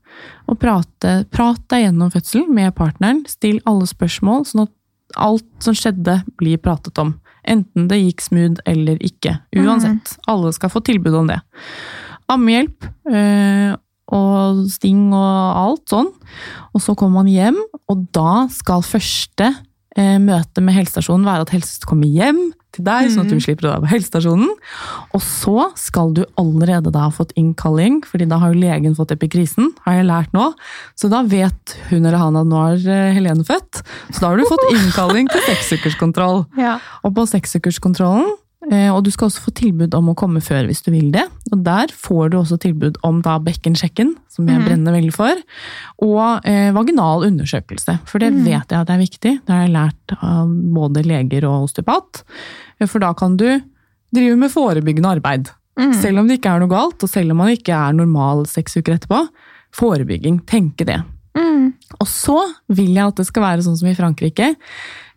Og 0.49 0.59
prate, 0.59 1.25
prat 1.31 1.61
deg 1.69 1.87
gjennom 1.87 2.11
fødselen 2.12 2.53
med 2.55 2.75
partneren. 2.75 3.25
Still 3.27 3.61
alle 3.67 3.87
spørsmål, 3.87 4.45
sånn 4.47 4.62
at 4.67 4.73
alt 5.17 5.45
som 5.61 5.75
skjedde, 5.75 6.25
blir 6.37 6.57
pratet 6.59 6.99
om. 6.99 7.15
Enten 7.47 7.89
det 7.89 7.99
gikk 8.03 8.21
smooth 8.21 8.61
eller 8.67 8.97
ikke. 9.05 9.39
Uansett. 9.57 10.17
Alle 10.27 10.53
skal 10.53 10.71
få 10.71 10.83
tilbud 10.83 11.15
om 11.15 11.27
det. 11.29 11.41
Ammehjelp. 12.29 12.85
øh, 13.11 13.77
og 14.15 14.67
sting 14.71 15.12
og 15.12 15.57
alt 15.57 15.89
sånn. 15.89 16.11
Og 16.75 16.81
så 16.81 16.95
kommer 16.97 17.23
man 17.25 17.27
hjem, 17.27 17.57
og 17.89 18.12
da 18.12 18.47
skal 18.53 18.83
første 18.83 19.49
møte 19.95 20.62
med 20.64 20.74
helsestasjonen 20.74 21.26
være 21.28 21.47
at 21.47 21.53
helsesøster 21.55 21.86
kommer 21.86 22.11
hjem 22.11 22.40
til 22.74 22.84
deg, 22.86 23.11
sånn 23.12 23.26
at 23.26 23.32
du 23.32 23.42
slipper 23.42 23.68
å 23.68 23.72
være 23.74 23.84
på 23.84 23.90
helsestasjonen. 23.92 24.53
Og 25.14 25.22
så 25.22 25.68
skal 25.78 26.12
du 26.16 26.24
allerede 26.40 26.92
da 26.95 27.07
ha 27.07 27.12
fått 27.14 27.34
innkalling, 27.38 28.01
fordi 28.09 28.28
da 28.30 28.40
har 28.42 28.55
jo 28.55 28.62
legen 28.62 28.97
fått 28.99 29.14
epikrisen, 29.14 29.72
har 29.86 30.01
jeg 30.01 30.09
lært 30.09 30.34
nå. 30.36 30.51
Så 30.99 31.11
da 31.12 31.22
vet 31.28 31.76
hun 31.90 32.03
eller 32.03 32.18
han 32.20 32.38
at 32.40 32.51
nå 32.51 32.62
er 32.72 32.88
eh, 32.90 33.12
Helene 33.16 33.47
født. 33.47 33.84
Så 34.11 34.18
da 34.20 34.32
har 34.32 34.40
du 34.40 34.47
fått 34.51 34.66
innkalling 34.78 35.30
til 35.30 35.45
seksukerskontroll. 35.51 36.45
Ja. 36.59 36.78
Og 37.07 37.14
på 37.16 37.26
seksukerskontrollen, 37.30 38.26
eh, 38.26 38.40
og 38.95 39.03
du 39.05 39.11
skal 39.12 39.29
også 39.29 39.43
få 39.45 39.53
tilbud 39.59 39.95
om 39.97 40.11
å 40.12 40.17
komme 40.19 40.41
før 40.45 40.69
hvis 40.69 40.83
du 40.87 40.91
vil 40.95 41.11
det. 41.15 41.25
Og 41.53 41.61
der 41.67 41.93
får 41.93 42.33
du 42.33 42.39
også 42.41 42.59
tilbud 42.62 42.97
om 43.07 43.21
da 43.25 43.37
bekkensjekken, 43.43 44.15
som 44.33 44.49
jeg 44.49 44.61
mm. 44.62 44.67
brenner 44.69 44.97
veldig 44.97 45.15
for, 45.15 45.43
og 46.05 46.47
eh, 46.49 46.71
vaginal 46.77 47.27
undersøkelse. 47.29 47.99
For 48.09 48.23
det 48.23 48.33
mm. 48.35 48.41
vet 48.47 48.73
jeg 48.73 48.79
at 48.79 48.89
det 48.89 48.97
er 48.97 49.03
viktig. 49.03 49.35
Det 49.45 49.55
har 49.55 49.67
jeg 49.67 49.75
lært 49.75 50.17
av 50.21 50.55
både 50.77 51.05
leger 51.07 51.49
og 51.51 51.69
osteopat. 51.69 52.25
Eh, 52.79 52.89
For 52.89 53.05
da 53.05 53.12
kan 53.19 53.37
du 53.41 53.49
drive 54.15 54.39
med 54.39 54.53
forebyggende 54.53 55.17
arbeid. 55.19 55.51
Mm. 55.81 55.93
Selv 55.99 56.23
om 56.23 56.31
det 56.31 56.39
ikke 56.39 56.55
er 56.55 56.62
noe 56.62 56.71
galt, 56.71 57.03
og 57.03 57.11
selv 57.11 57.35
om 57.35 57.43
man 57.43 57.53
ikke 57.55 57.75
er 57.75 57.97
normal 57.97 58.45
seks 58.51 58.79
uker 58.79 58.97
etterpå. 58.97 59.25
Forebygging, 59.75 60.41
tenke 60.47 60.87
det. 60.87 61.01
Mm. 61.35 61.73
Og 61.99 62.09
så 62.11 62.39
vil 62.71 62.95
jeg 62.95 63.11
at 63.11 63.19
det 63.19 63.27
skal 63.27 63.45
være 63.49 63.65
sånn 63.67 63.79
som 63.81 63.91
i 63.91 63.97
Frankrike. 63.99 64.53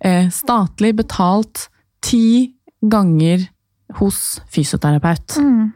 Eh, 0.02 0.30
statlig 0.34 0.95
betalt 0.98 1.68
ti 2.06 2.57
ganger 2.84 3.47
hos 3.99 4.39
fysioterapeut 4.51 5.38
Mm. 5.39 5.71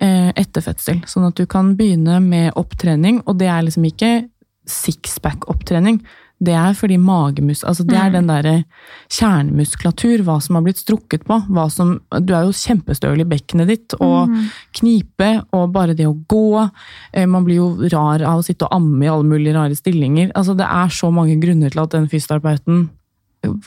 eh, 0.00 0.32
etter 0.36 0.60
fødsel. 0.62 1.02
Sånn 1.06 1.26
at 1.26 1.34
du 1.34 1.46
kan 1.46 1.74
begynne 1.76 2.20
med 2.22 2.52
opptrening, 2.56 3.22
og 3.26 3.38
det 3.38 3.48
er 3.48 3.62
liksom 3.62 3.84
ikke 3.84 4.28
sixpack-opptrening. 4.66 6.00
Det 6.42 6.54
er 6.54 6.72
fordi 6.72 6.96
magemus... 6.96 7.62
Altså 7.64 7.84
det 7.84 7.96
er 7.98 8.08
Mm. 8.08 8.12
den 8.12 8.26
derre 8.28 8.64
kjernemuskulatur, 9.10 10.22
hva 10.24 10.40
som 10.40 10.54
har 10.56 10.62
blitt 10.64 10.78
strukket 10.80 11.24
på. 11.28 11.36
Hva 11.52 11.66
som, 11.70 11.98
du 12.24 12.32
er 12.32 12.46
jo 12.46 12.54
kjempestøl 12.56 13.20
i 13.20 13.24
bekkenet 13.28 13.66
ditt, 13.68 13.94
og 14.00 14.28
Mm. 14.28 14.46
knipe, 14.72 15.44
og 15.52 15.72
bare 15.72 15.94
det 15.94 16.06
å 16.06 16.16
gå. 16.26 16.70
Eh, 17.12 17.26
Man 17.26 17.44
blir 17.44 17.56
jo 17.56 17.88
rar 17.90 18.22
av 18.22 18.38
å 18.40 18.44
sitte 18.44 18.62
og 18.64 18.72
amme 18.72 19.04
i 19.04 19.08
alle 19.08 19.24
mulige 19.24 19.54
rare 19.54 19.74
stillinger. 19.76 20.32
Altså 20.34 20.56
Det 20.56 20.66
er 20.66 20.88
så 20.88 21.12
mange 21.12 21.38
grunner 21.40 21.70
til 21.70 21.80
at 21.82 21.90
den 21.90 22.08
fysioterapeuten 22.08 22.88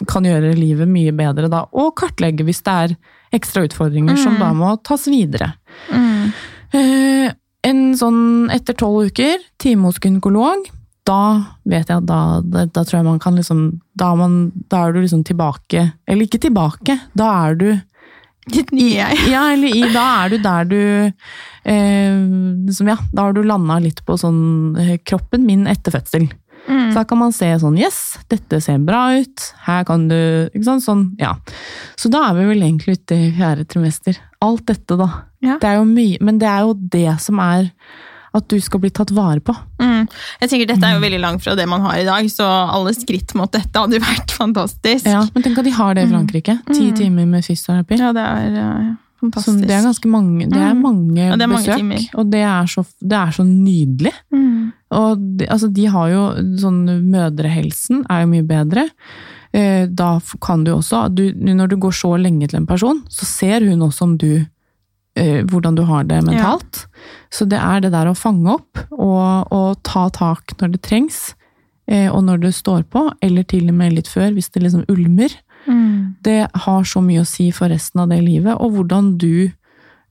kan 0.07 0.23
gjøre 0.27 0.53
livet 0.57 0.87
mye 0.87 1.11
bedre 1.17 1.49
da, 1.49 1.63
og 1.73 1.95
kartlegge 1.97 2.45
hvis 2.45 2.61
det 2.65 2.73
er 2.73 2.95
ekstra 3.33 3.63
utfordringer 3.65 4.17
som 4.21 4.35
Mm. 4.35 4.39
da 4.39 4.51
må 4.53 4.83
tas 4.83 5.07
videre. 5.09 5.53
Mm. 5.89 6.33
Eh, 6.73 7.31
en 7.63 7.79
sånn 7.97 8.51
etter 8.53 8.73
tolv 8.77 9.07
uker, 9.09 9.37
time 9.57 9.87
hos 9.87 9.97
gynekolog, 9.99 10.67
da 11.05 11.45
vet 11.65 11.89
jeg 11.89 12.05
da, 12.05 12.39
da, 12.41 12.65
da 12.65 12.83
tror 12.83 12.99
jeg 12.99 13.05
man 13.05 13.19
kan 13.19 13.35
liksom 13.35 13.81
da, 13.95 14.13
man, 14.15 14.51
da 14.69 14.85
er 14.87 14.93
du 14.93 15.01
liksom 15.01 15.23
tilbake 15.27 15.81
Eller 16.07 16.23
ikke 16.27 16.39
tilbake, 16.45 16.95
da 17.13 17.27
er 17.49 17.55
du. 17.59 17.67
Ja, 19.31 19.51
eller 19.53 19.67
i, 19.67 19.81
da 19.93 20.03
er 20.23 20.29
du 20.29 20.37
der 20.43 20.63
du 20.67 20.79
eh, 21.65 22.15
liksom, 22.67 22.87
Ja, 22.91 22.97
da 23.13 23.27
har 23.27 23.33
du 23.35 23.43
landa 23.43 23.79
litt 23.83 24.01
på 24.05 24.17
sånn 24.19 24.77
eh, 24.79 24.97
kroppen 25.03 25.45
min 25.47 25.65
etter 25.67 25.91
fødsel. 25.95 26.29
Mm. 26.93 26.95
Så 26.95 26.99
da 27.01 27.03
kan 27.09 27.17
man 27.17 27.31
se 27.33 27.49
sånn 27.59 27.77
Yes, 27.79 28.17
dette 28.29 28.61
ser 28.61 28.77
bra 28.85 29.17
ut. 29.17 29.47
Her 29.65 29.83
kan 29.89 30.07
du 30.07 30.49
Ikke 30.53 30.63
sant? 30.67 30.83
Sånn, 30.85 31.03
ja. 31.19 31.33
Så 31.97 32.09
da 32.13 32.29
er 32.29 32.33
vi 32.37 32.45
vel 32.53 32.61
egentlig 32.61 32.97
ute 33.01 33.17
i 33.17 33.31
fjerde 33.33 33.65
trimester. 33.65 34.17
Alt 34.43 34.65
dette, 34.69 34.97
da. 34.99 35.09
Ja. 35.41 35.57
Det 35.59 35.67
er 35.73 35.75
jo 35.81 35.85
mye 35.89 36.17
Men 36.21 36.37
det 36.39 36.47
er 36.47 36.61
jo 36.67 36.73
det 36.75 37.19
som 37.19 37.39
er 37.39 37.71
at 38.33 38.47
du 38.49 38.55
skal 38.59 38.79
bli 38.81 38.89
tatt 38.89 39.11
vare 39.13 39.37
på. 39.45 39.53
Mm. 39.77 40.07
Jeg 40.41 40.49
tenker 40.49 40.65
Dette 40.71 40.87
er 40.87 40.95
jo 40.95 41.01
veldig 41.03 41.19
langt 41.21 41.43
fra 41.43 41.53
det 41.53 41.67
man 41.69 41.81
har 41.85 41.99
i 42.01 42.03
dag, 42.07 42.25
så 42.33 42.41
alle 42.73 42.89
skritt 42.97 43.35
mot 43.37 43.51
dette 43.53 43.77
hadde 43.77 43.99
vært 44.01 44.31
fantastisk. 44.33 45.05
Ja, 45.05 45.19
men 45.35 45.43
tenk 45.45 45.59
at 45.61 45.65
de 45.65 45.69
har 45.75 45.93
det 45.93 46.07
i 46.07 46.09
Mm. 46.09 46.15
Frankrike. 46.15 46.55
Ti 46.73 46.87
Mm. 46.89 46.95
timer 46.97 47.25
med 47.27 47.43
fysioterapi. 47.45 47.99
Ja, 47.99 48.11
det 48.11 48.23
er 48.25 48.49
Ja, 48.57 48.71
Så 48.73 48.97
fantastisk. 49.31 49.67
det 49.67 49.71
er 49.77 49.83
ganske 49.87 50.09
mange, 50.09 50.49
det 50.49 50.57
er 50.59 50.73
Mm. 50.73 50.81
mange 50.81 51.17
Ja, 51.17 51.35
det 51.35 51.41
er 51.43 51.47
mange 51.47 51.65
besøk, 51.65 51.77
timer. 51.77 52.09
og 52.15 52.29
det 52.31 52.41
er, 52.41 52.65
så, 52.67 52.83
det 53.01 53.17
er 53.17 53.31
så 53.31 53.43
nydelig. 53.47 54.13
mm. 54.33 54.73
Og 54.93 55.17
de, 55.37 55.45
altså, 55.49 55.71
de 55.73 55.85
har 55.89 56.09
jo 56.09 56.23
sånn 56.61 56.83
Mødrehelsen 57.09 58.03
er 58.09 58.21
jo 58.21 58.27
mye 58.29 58.43
bedre. 58.45 58.89
Eh, 59.53 59.87
Da 59.87 60.19
kan 60.41 60.63
du 60.63 60.71
også 60.75 61.07
du, 61.13 61.31
Når 61.33 61.67
du 61.69 61.75
går 61.77 61.91
så 61.91 62.11
lenge 62.21 62.47
til 62.49 62.57
en 62.59 62.65
person, 62.67 63.01
så 63.09 63.25
ser 63.25 63.59
hun 63.69 63.79
også 63.81 64.01
om 64.03 64.17
du 64.17 64.45
eh, 65.15 65.43
hvordan 65.45 65.75
du 65.75 65.83
har 65.83 66.03
det 66.03 66.23
mentalt. 66.25 66.85
Så 67.31 67.45
det 67.49 67.59
er 67.59 67.79
det 67.81 67.91
der 67.91 68.07
å 68.09 68.15
fange 68.17 68.49
opp 68.53 68.77
og, 68.91 69.51
og 69.51 69.81
ta 69.83 70.09
tak 70.09 70.55
når 70.59 70.71
det 70.73 70.81
trengs. 70.81 71.33
eh, 71.87 72.07
og 72.09 72.23
når 72.23 72.39
det 72.41 72.53
står 72.55 72.83
på, 72.89 73.11
eller 73.21 73.43
til 73.43 73.67
og 73.69 73.75
med 73.75 73.93
litt 73.93 74.07
før, 74.07 74.31
hvis 74.33 74.49
det 74.53 74.63
liksom 74.63 74.85
ulmer, 74.89 75.29
Mm. 75.67 76.15
det 76.23 76.47
har 76.53 76.83
så 76.83 77.01
mye 77.01 77.21
å 77.21 77.27
si 77.27 77.51
for 77.51 77.69
resten 77.71 78.01
av 78.03 78.09
det 78.09 78.21
livet, 78.23 78.55
og 78.59 78.73
hvordan 78.75 79.17
du 79.17 79.49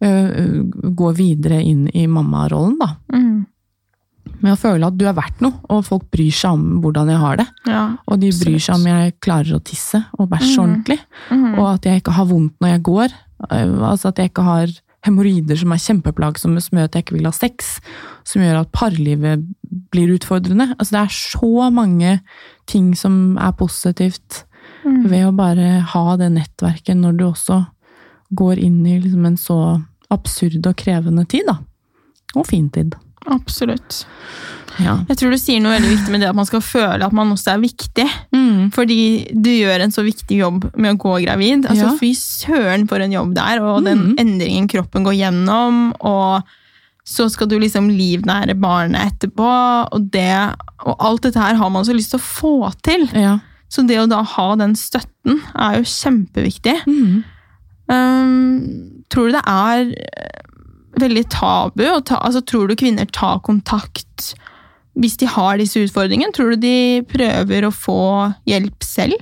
øh, 0.03 0.63
går 0.97 1.17
videre 1.19 1.63
inn 1.63 1.89
i 1.95 2.07
mammarollen, 2.11 2.79
da. 2.81 2.95
Mm. 3.13 3.47
Med 4.43 4.53
å 4.55 4.59
føle 4.59 4.87
at 4.87 4.97
du 4.99 5.05
er 5.07 5.15
verdt 5.15 5.43
noe, 5.43 5.55
og 5.71 5.85
folk 5.87 6.09
bryr 6.15 6.33
seg 6.35 6.55
om 6.57 6.81
hvordan 6.83 7.11
jeg 7.13 7.21
har 7.23 7.37
det. 7.43 7.47
Ja. 7.71 7.83
Og 8.11 8.21
de 8.23 8.31
bryr 8.35 8.59
seg 8.63 8.75
om 8.79 8.87
jeg 8.91 9.15
klarer 9.23 9.59
å 9.59 9.63
tisse 9.63 10.01
og 10.19 10.31
bæsje 10.31 10.57
Mm. 10.57 10.63
ordentlig, 10.65 10.99
Mm. 11.31 11.59
og 11.59 11.67
at 11.75 11.83
jeg 11.85 12.01
ikke 12.03 12.13
har 12.17 12.27
vondt 12.27 12.55
når 12.61 12.69
jeg 12.73 12.83
går. 12.83 13.09
Altså 13.51 14.09
at 14.09 14.17
jeg 14.19 14.31
ikke 14.31 14.43
har 14.47 14.67
hemoroider 15.05 15.57
som 15.59 15.73
er 15.73 15.83
kjempeplagsomme, 15.83 16.61
som 16.63 16.79
gjør 16.79 16.85
at 16.85 16.93
jeg 16.95 17.05
ikke 17.05 17.17
vil 17.17 17.25
ha 17.27 17.33
sex, 17.33 17.81
som 18.25 18.43
gjør 18.43 18.61
at 18.61 18.73
parlivet 18.73 19.43
blir 19.91 20.15
utfordrende. 20.17 20.75
Altså 20.79 20.91
det 20.93 21.01
er 21.03 21.11
så 21.11 21.71
mange 21.73 22.21
ting 22.67 22.95
som 22.97 23.37
er 23.39 23.51
positivt 23.53 24.45
Mm. 24.85 25.05
ved 25.09 25.27
å 25.29 25.37
bare 25.37 25.81
ha 25.93 26.17
det 26.17 26.31
nettverket 26.33 26.97
når 26.99 27.17
du 27.19 27.25
også 27.29 27.67
går 28.35 28.59
inn 28.59 28.81
i 28.87 28.99
liksom 29.01 29.27
en 29.27 29.37
så 29.37 29.59
absurd 30.11 30.67
og 30.67 30.77
krevende 30.77 31.25
tid, 31.29 31.47
da. 31.47 31.59
Og 32.35 32.47
fin 32.49 32.69
tid. 32.71 32.95
Absolutt. 33.31 34.05
Ja. 34.81 34.97
Jeg 35.09 35.19
tror 35.21 35.31
du 35.31 35.39
sier 35.39 35.61
noe 35.61 35.75
veldig 35.77 35.91
viktig 35.93 36.11
med 36.15 36.23
det 36.25 36.31
at 36.31 36.35
man 36.39 36.47
skal 36.49 36.63
føle 36.65 37.05
at 37.07 37.13
man 37.15 37.31
også 37.35 37.53
er 37.55 37.61
viktig. 37.63 38.07
Mm. 38.35 38.71
Fordi 38.73 39.29
du 39.37 39.51
gjør 39.53 39.85
en 39.85 39.93
så 39.95 40.03
viktig 40.03 40.39
jobb 40.41 40.65
med 40.81 40.95
å 40.97 40.99
gå 41.05 41.13
gravid. 41.27 41.67
Altså, 41.69 41.91
Ja. 41.93 41.97
Fy 42.01 42.11
søren 42.17 42.89
for 42.89 42.99
en 43.05 43.13
jobb 43.13 43.35
det 43.37 43.43
er, 43.45 43.63
og 43.63 43.85
den 43.85 43.99
Mhm. 43.99 44.17
endringen 44.19 44.69
kroppen 44.69 45.05
går 45.05 45.15
gjennom. 45.21 45.93
Og 46.01 46.43
så 47.05 47.29
skal 47.31 47.47
du 47.49 47.59
liksom 47.59 47.89
livnære 47.91 48.59
barnet 48.59 49.13
etterpå, 49.13 49.93
og, 49.93 50.11
det, 50.11 50.57
og 50.87 50.97
alt 50.99 51.23
dette 51.23 51.39
her 51.39 51.55
har 51.55 51.71
man 51.71 51.85
så 51.85 51.93
lyst 51.95 52.11
til 52.11 52.19
å 52.19 52.23
få 52.23 52.73
til. 52.83 53.07
Ja. 53.15 53.39
Så 53.73 53.85
det 53.89 53.99
å 54.03 54.09
da 54.11 54.21
ha 54.35 54.49
den 54.61 54.75
støtten 54.77 55.41
er 55.57 55.79
jo 55.81 55.89
kjempeviktig. 55.89 56.77
Mm. 56.85 57.23
Um, 57.89 59.03
tror 59.13 59.29
du 59.29 59.37
det 59.37 59.45
er 59.49 59.93
eh, 59.97 60.41
veldig 61.01 61.27
tabu? 61.33 61.85
Ta, 62.05 62.21
altså, 62.21 62.45
tror 62.45 62.69
du 62.69 62.77
kvinner 62.79 63.09
tar 63.09 63.41
kontakt 63.47 64.35
hvis 64.93 65.17
de 65.23 65.29
har 65.31 65.57
disse 65.57 65.81
utfordringene? 65.81 66.35
Tror 66.37 66.53
du 66.53 66.67
de 66.67 67.05
prøver 67.09 67.65
å 67.65 67.73
få 67.73 68.03
hjelp 68.49 68.85
selv? 68.85 69.17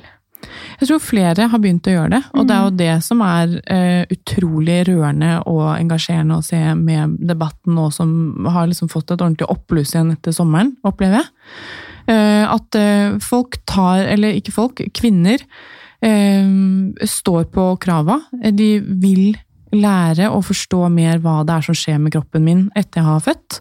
Jeg 0.81 0.89
tror 0.89 1.03
flere 1.05 1.47
har 1.53 1.61
begynt 1.63 1.87
å 1.87 1.93
gjøre 1.93 2.11
det, 2.15 2.21
og 2.33 2.47
det 2.49 2.55
er 2.57 2.65
jo 2.65 2.77
det 2.79 2.95
som 3.05 3.21
er 3.23 3.53
uh, 3.61 4.03
utrolig 4.11 4.79
rørende 4.89 5.35
og 5.51 5.67
engasjerende 5.77 6.39
å 6.41 6.45
se 6.45 6.61
med 6.79 7.19
debatten 7.29 7.77
nå 7.77 7.91
som 7.95 8.49
har 8.49 8.71
liksom 8.71 8.89
fått 8.91 9.13
et 9.13 9.21
ordentlig 9.21 9.51
oppbluss 9.53 9.93
igjen 9.95 10.15
etter 10.17 10.35
sommeren, 10.35 10.73
opplever 10.89 11.21
jeg. 11.21 11.31
Eh, 12.11 12.45
at 12.49 12.79
eh, 12.79 13.19
folk 13.23 13.61
tar, 13.71 14.03
eller 14.11 14.39
ikke 14.39 14.55
folk, 14.55 14.83
kvinner 14.97 15.43
eh, 16.03 16.51
står 17.07 17.49
på 17.55 17.71
krava. 17.83 18.21
De 18.57 18.73
vil 18.81 19.39
lære 19.71 20.31
å 20.35 20.43
forstå 20.43 20.89
mer 20.91 21.21
hva 21.23 21.41
det 21.47 21.59
er 21.59 21.67
som 21.69 21.77
skjer 21.79 22.01
med 22.03 22.15
kroppen 22.17 22.47
min 22.47 22.63
etter 22.79 23.03
jeg 23.03 23.07
har 23.07 23.27
født. 23.27 23.61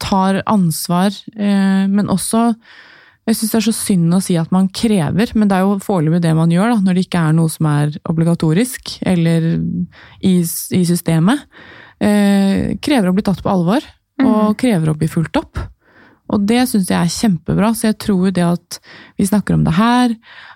Tar 0.00 0.38
ansvar, 0.48 1.16
men 1.36 2.08
også 2.12 2.42
jeg 3.28 3.36
syns 3.38 3.52
det 3.52 3.58
er 3.58 3.64
så 3.66 3.74
synd 3.76 4.16
å 4.16 4.20
si 4.24 4.36
at 4.40 4.52
man 4.54 4.70
krever, 4.72 5.32
men 5.36 5.48
det 5.48 5.58
er 5.58 5.66
jo 5.66 5.76
foreløpig 5.84 6.22
det 6.24 6.32
man 6.36 6.52
gjør, 6.52 6.72
da, 6.72 6.78
når 6.84 6.96
det 6.96 7.04
ikke 7.06 7.24
er 7.28 7.36
noe 7.36 7.52
som 7.52 7.68
er 7.68 7.92
obligatorisk 8.08 8.94
eller 9.12 9.50
i, 10.24 10.34
i 10.40 10.82
systemet. 10.88 11.44
Eh, 12.02 12.72
krever 12.82 13.12
å 13.12 13.14
bli 13.16 13.24
tatt 13.28 13.44
på 13.44 13.52
alvor, 13.52 13.84
og 14.22 14.56
krever 14.60 14.92
å 14.92 14.96
bli 14.98 15.08
fulgt 15.12 15.38
opp. 15.40 15.60
Og 16.32 16.44
det 16.48 16.62
syns 16.70 16.90
jeg 16.90 16.98
er 16.98 17.12
kjempebra, 17.12 17.72
så 17.76 17.90
jeg 17.90 17.98
tror 18.00 18.28
jo 18.28 18.34
det 18.34 18.44
at 18.46 18.78
vi 19.20 19.28
snakker 19.28 19.56
om 19.56 19.64
det 19.66 19.74
her, 19.76 20.14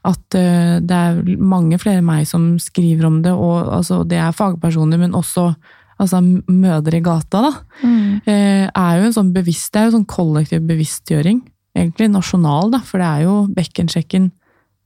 at 0.09 0.39
eh, 0.39 0.77
det 0.81 1.01
er 1.01 1.19
mange 1.37 1.79
flere 1.83 2.01
enn 2.01 2.09
meg 2.09 2.29
som 2.29 2.55
skriver 2.63 3.09
om 3.09 3.19
det, 3.25 3.35
og 3.35 3.75
altså, 3.81 4.01
det 4.09 4.21
er 4.23 4.37
fagpersoner, 4.37 5.01
men 5.03 5.17
også 5.19 5.51
altså, 5.99 6.23
mødre 6.49 6.97
i 6.97 7.05
gata, 7.05 7.45
da, 7.45 7.53
mm. 7.83 8.25
er 8.27 8.97
jo 9.01 9.11
en 9.11 9.19
sånn 9.19 9.35
bevisst, 9.37 9.75
det 9.75 9.83
er 9.83 9.91
jo 9.91 9.99
sånn 9.99 10.09
kollektiv 10.11 10.65
bevisstgjøring 10.69 11.45
egentlig 11.77 12.11
nasjonal, 12.13 12.73
da, 12.73 12.81
for 12.85 13.03
det 13.03 13.09
er 13.09 13.27
jo 13.27 13.35
Bekkensjekken, 13.57 14.31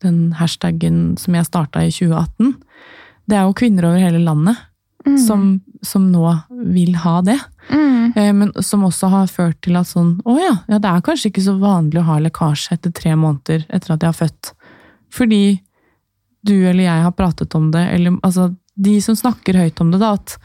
den 0.05 0.19
hashtaggen 0.39 1.15
som 1.21 1.37
jeg 1.37 1.49
starta 1.49 1.85
i 1.85 1.93
2018. 1.93 2.55
Det 3.31 3.37
er 3.37 3.47
jo 3.47 3.57
kvinner 3.57 3.91
over 3.91 4.03
hele 4.03 4.23
landet 4.25 4.59
som, 5.27 5.61
som 5.83 6.11
nå 6.13 6.27
vil 6.73 6.95
ha 7.05 7.21
det. 7.23 7.39
Mm. 7.71 8.13
Eh, 8.17 8.33
men 8.37 8.53
som 8.63 8.83
også 8.85 9.09
har 9.13 9.27
ført 9.31 9.61
til 9.63 9.77
at 9.79 9.87
sånn 9.87 10.21
Å 10.27 10.35
ja, 10.39 10.55
ja, 10.69 10.79
det 10.83 10.89
er 10.91 11.01
kanskje 11.07 11.31
ikke 11.31 11.45
så 11.45 11.55
vanlig 11.61 12.01
å 12.01 12.07
ha 12.09 12.19
lekkasje 12.19 12.75
etter 12.77 12.93
tre 12.93 13.15
måneder 13.17 13.65
etter 13.69 13.95
at 13.95 14.03
jeg 14.03 14.11
har 14.11 14.19
født. 14.19 14.53
Fordi 15.15 15.61
du 16.47 16.55
eller 16.67 16.85
jeg 16.85 17.03
har 17.05 17.13
pratet 17.13 17.55
om 17.55 17.71
det, 17.71 17.83
eller 17.95 18.17
altså 18.25 18.51
de 18.81 18.95
som 19.05 19.17
snakker 19.19 19.59
høyt 19.61 19.81
om 19.83 19.91
det, 19.93 19.99
da, 20.01 20.15
at 20.17 20.39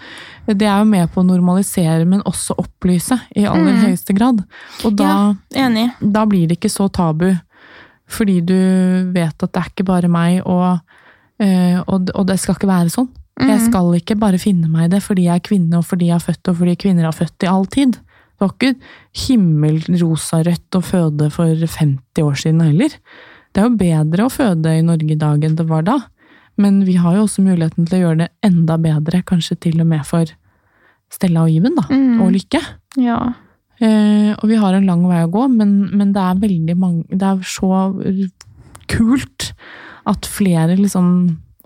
det 0.59 0.67
er 0.67 0.81
jo 0.81 0.87
med 0.89 1.07
på 1.13 1.21
å 1.21 1.27
normalisere, 1.27 2.03
men 2.09 2.23
også 2.27 2.57
opplyse 2.59 3.15
i 3.35 3.45
aller 3.47 3.71
Mm. 3.77 3.83
høyeste 3.85 4.13
grad. 4.17 4.41
Og 4.83 4.95
da, 4.99 5.35
Ja, 5.53 5.67
enig. 5.67 5.91
da 6.01 6.25
blir 6.25 6.47
det 6.47 6.57
ikke 6.59 6.69
så 6.73 6.89
tabu, 6.91 7.29
fordi 8.07 8.41
du 8.43 9.11
vet 9.13 9.41
at 9.41 9.51
det 9.53 9.61
er 9.61 9.69
ikke 9.71 9.85
bare 9.85 10.09
meg, 10.11 10.41
og, 10.45 10.81
eh, 11.39 11.79
og, 11.87 12.09
og 12.13 12.27
det 12.27 12.39
skal 12.39 12.55
ikke 12.55 12.67
være 12.67 12.91
sånn. 12.91 13.07
Jeg 13.39 13.59
Mm. 13.59 13.65
skal 13.67 13.93
ikke 13.99 14.15
bare 14.19 14.37
finne 14.39 14.69
meg 14.71 14.85
i 14.85 14.95
det 14.95 15.01
fordi 15.03 15.23
jeg 15.25 15.35
er 15.35 15.43
kvinne, 15.43 15.77
og 15.77 15.83
fordi 15.85 16.07
jeg 16.07 16.15
er 16.15 16.23
født, 16.23 16.47
og 16.49 16.55
fordi 16.55 16.75
kvinner 16.75 17.03
har 17.03 17.11
født 17.11 17.43
i 17.43 17.47
all 17.51 17.65
tid. 17.65 17.91
Det 17.91 18.39
var 18.39 18.49
ikke 18.53 18.75
himmelrosarødt 19.27 20.77
å 20.77 20.81
føde 20.83 21.29
for 21.31 21.45
50 21.55 22.23
år 22.23 22.35
siden 22.39 22.61
heller. 22.63 22.89
Det 23.53 23.61
er 23.63 23.69
jo 23.69 23.77
bedre 23.79 24.25
å 24.27 24.31
føde 24.33 24.73
i 24.77 24.81
Norge 24.85 25.11
i 25.11 25.19
dag 25.19 25.43
enn 25.43 25.55
det 25.55 25.67
var 25.67 25.83
da. 25.87 25.97
Men 26.57 26.83
vi 26.87 26.95
har 26.95 27.15
jo 27.17 27.25
også 27.25 27.43
muligheten 27.43 27.87
til 27.87 27.99
å 27.99 28.03
gjøre 28.05 28.17
det 28.23 28.29
enda 28.43 28.77
bedre, 28.79 29.21
kanskje 29.27 29.57
til 29.59 29.81
og 29.81 29.87
med 29.87 30.05
for 30.07 30.25
Stella 31.11 31.43
og 31.45 31.51
Iben, 31.51 31.75
da. 31.75 31.83
Mm. 31.91 32.21
Og 32.23 32.31
Lykke. 32.35 32.61
Ja. 33.03 33.19
Eh, 33.79 34.31
og 34.39 34.47
vi 34.47 34.55
har 34.55 34.73
en 34.73 34.85
lang 34.87 35.03
vei 35.07 35.21
å 35.25 35.31
gå, 35.31 35.49
men, 35.51 35.89
men 35.91 36.13
det 36.15 36.21
er 36.23 36.37
veldig 36.39 36.75
mange 36.79 37.03
Det 37.11 37.27
er 37.27 37.41
så 37.43 37.91
kult 38.87 39.49
at 40.07 40.27
flere 40.29 40.77
liksom 40.79 41.09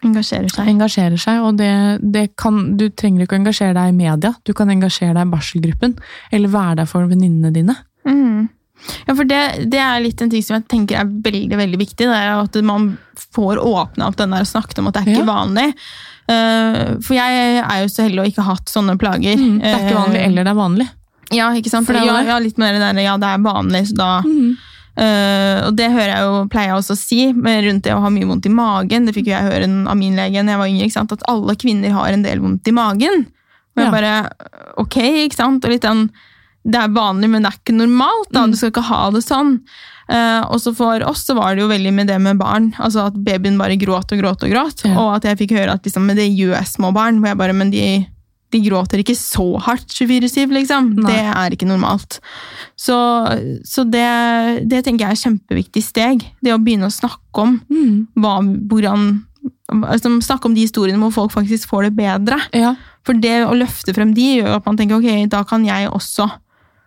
Engasjerer 0.04 0.48
seg. 0.54 0.68
engasjerer 0.72 1.20
seg, 1.20 1.42
og 1.44 1.58
det, 1.60 1.72
det 2.02 2.36
kan 2.40 2.78
Du 2.80 2.86
trenger 2.90 3.26
ikke 3.26 3.36
å 3.36 3.40
engasjere 3.42 3.74
deg 3.76 3.90
i 3.92 3.98
media, 3.98 4.34
du 4.48 4.54
kan 4.56 4.70
engasjere 4.72 5.14
deg 5.18 5.28
i 5.28 5.32
barselgruppen, 5.34 5.98
eller 6.32 6.54
være 6.54 6.76
der 6.82 6.86
for 6.88 7.08
venninnene 7.10 7.52
dine. 7.54 7.76
Mm. 8.08 8.48
Ja, 9.08 9.12
for 9.14 9.28
det, 9.28 9.40
det 9.68 9.80
er 9.84 10.00
litt 10.00 10.22
en 10.24 10.30
ting 10.32 10.44
som 10.46 10.56
jeg 10.56 10.68
tenker 10.72 11.02
er 11.02 11.10
veldig 11.10 11.58
veldig 11.60 11.80
viktig. 11.82 12.06
Det 12.08 12.16
er 12.16 12.38
at 12.40 12.56
man 12.64 12.94
får 13.36 13.60
åpna 13.60 14.08
opp 14.08 14.16
den 14.22 14.32
der 14.32 14.46
og 14.46 14.48
snakket 14.48 14.80
om 14.80 14.88
at 14.88 14.96
det 14.96 15.02
er 15.04 15.12
ikke 15.12 15.26
Ja. 15.26 15.34
vanlig. 15.34 15.66
Uh, 16.30 16.96
for 17.04 17.18
jeg 17.18 17.60
er 17.60 17.82
jo 17.84 17.90
så 17.92 18.06
heldig 18.06 18.22
å 18.24 18.28
ikke 18.30 18.46
ha 18.46 18.54
hatt 18.56 18.70
sånne 18.72 18.96
plager. 19.02 19.36
Mm, 19.36 19.60
det 19.60 19.68
er 19.74 19.84
ikke 19.84 20.00
vanlig, 20.00 20.22
Eh, 20.22 20.28
eller 20.30 20.48
det 20.48 20.52
er 20.54 20.60
vanlig. 20.62 20.88
Ja, 21.36 21.50
ikke 21.60 21.70
sant? 21.74 21.86
For 21.90 21.94
det 21.98 22.06
ja, 22.08 22.22
ja, 22.24 22.40
litt 22.40 22.58
mer 22.58 22.72
det 22.74 22.82
der, 22.82 23.02
ja, 23.04 23.18
det 23.20 23.28
er 23.36 23.44
vanlig, 23.44 23.84
så 23.92 23.98
da 24.00 24.10
Eh, 24.24 24.56
og 25.00 25.76
det 25.78 25.90
hører 25.94 26.12
jeg 26.12 26.26
jo, 26.28 26.40
pleier 26.52 26.72
jeg 26.72 26.80
også 26.82 26.96
å 26.96 27.00
si 27.00 27.20
rundt 27.32 27.86
det 27.86 27.94
å 27.96 28.02
ha 28.04 28.10
mye 28.12 28.28
vondt 28.28 28.50
i 28.50 28.54
magen. 28.54 29.06
Det 29.08 29.14
fikk 29.16 29.30
jo 29.30 29.36
jeg 29.38 29.48
høre 29.48 29.70
av 29.88 30.00
min 30.00 30.18
lege 30.20 30.44
da 30.44 30.56
jeg 30.56 30.62
var 30.62 30.72
yngre, 30.72 31.04
at 31.06 31.28
alle 31.32 31.56
kvinner 31.60 31.96
har 31.96 32.16
en 32.16 32.26
del 32.26 32.42
vondt 32.44 32.68
i 32.68 32.76
magen. 32.76 33.28
Og 33.78 33.84
jeg 33.86 33.94
bare, 33.94 34.14
ok, 34.82 34.98
ikke 35.28 35.40
sant? 35.40 35.64
Og 35.64 35.72
litt 35.72 35.86
den 35.88 36.10
det 36.70 36.76
er 36.76 36.92
vanlig, 36.92 37.30
men 37.32 37.46
det 37.46 37.54
er 37.54 37.58
ikke 37.62 37.78
normalt. 37.78 38.30
da, 38.32 38.44
Mm. 38.44 38.52
Du 38.52 38.58
skal 38.58 38.72
ikke 38.74 38.90
ha 38.90 39.10
det 39.12 39.24
sånn. 39.24 39.60
Uh, 40.10 40.42
og 40.50 40.60
så 40.60 40.74
for 40.76 41.04
oss 41.06 41.24
så 41.26 41.36
var 41.38 41.56
det 41.56 41.62
jo 41.62 41.70
veldig 41.70 41.94
med 41.94 42.08
det 42.08 42.20
med 42.20 42.38
barn. 42.38 42.74
altså 42.78 43.08
At 43.08 43.14
babyen 43.14 43.58
bare 43.58 43.78
gråt 43.78 44.12
og 44.12 44.20
gråt 44.20 44.44
og 44.44 44.50
gråt. 44.52 44.84
Ja. 44.86 44.98
Og 45.00 45.16
at 45.16 45.24
jeg 45.24 45.38
fikk 45.38 45.56
høre 45.58 45.74
at 45.78 45.84
liksom, 45.86 46.08
det 46.16 46.28
gjør 46.34 46.66
små 46.66 46.92
barn. 46.94 47.22
Hvor 47.22 47.32
jeg 47.32 47.38
bare, 47.38 47.54
men 47.54 47.72
de, 47.72 48.06
de 48.52 48.60
gråter 48.66 49.00
ikke 49.04 49.16
så 49.16 49.60
hardt 49.62 49.88
24-7, 49.94 50.50
liksom. 50.56 50.94
Nei. 50.98 51.12
Det 51.14 51.24
er 51.36 51.56
ikke 51.56 51.68
normalt. 51.70 52.20
Så, 52.80 52.96
så 53.68 53.84
det, 53.86 54.06
det 54.70 54.84
tenker 54.86 55.06
jeg 55.06 55.10
er 55.10 55.18
et 55.18 55.24
kjempeviktig 55.26 55.84
steg. 55.86 56.26
Det 56.42 56.54
å 56.56 56.60
begynne 56.62 56.90
å 56.90 56.94
snakke 56.94 57.44
om 57.46 57.60
Mm. 57.70 58.08
hva, 58.18 58.40
hvordan 58.70 59.24
altså, 59.72 60.12
Snakke 60.26 60.50
om 60.50 60.56
de 60.58 60.66
historiene 60.66 61.00
hvor 61.00 61.14
folk 61.14 61.32
faktisk 61.32 61.70
får 61.70 61.90
det 61.90 61.96
bedre. 62.02 62.40
Ja. 62.58 62.74
For 63.06 63.14
det 63.14 63.44
å 63.46 63.54
løfte 63.56 63.94
frem 63.96 64.14
de 64.18 64.40
gjør 64.42 64.58
at 64.58 64.66
man 64.66 64.78
tenker 64.78 64.98
ok, 65.00 65.30
da 65.30 65.44
kan 65.48 65.64
jeg 65.66 65.88
også 65.90 66.26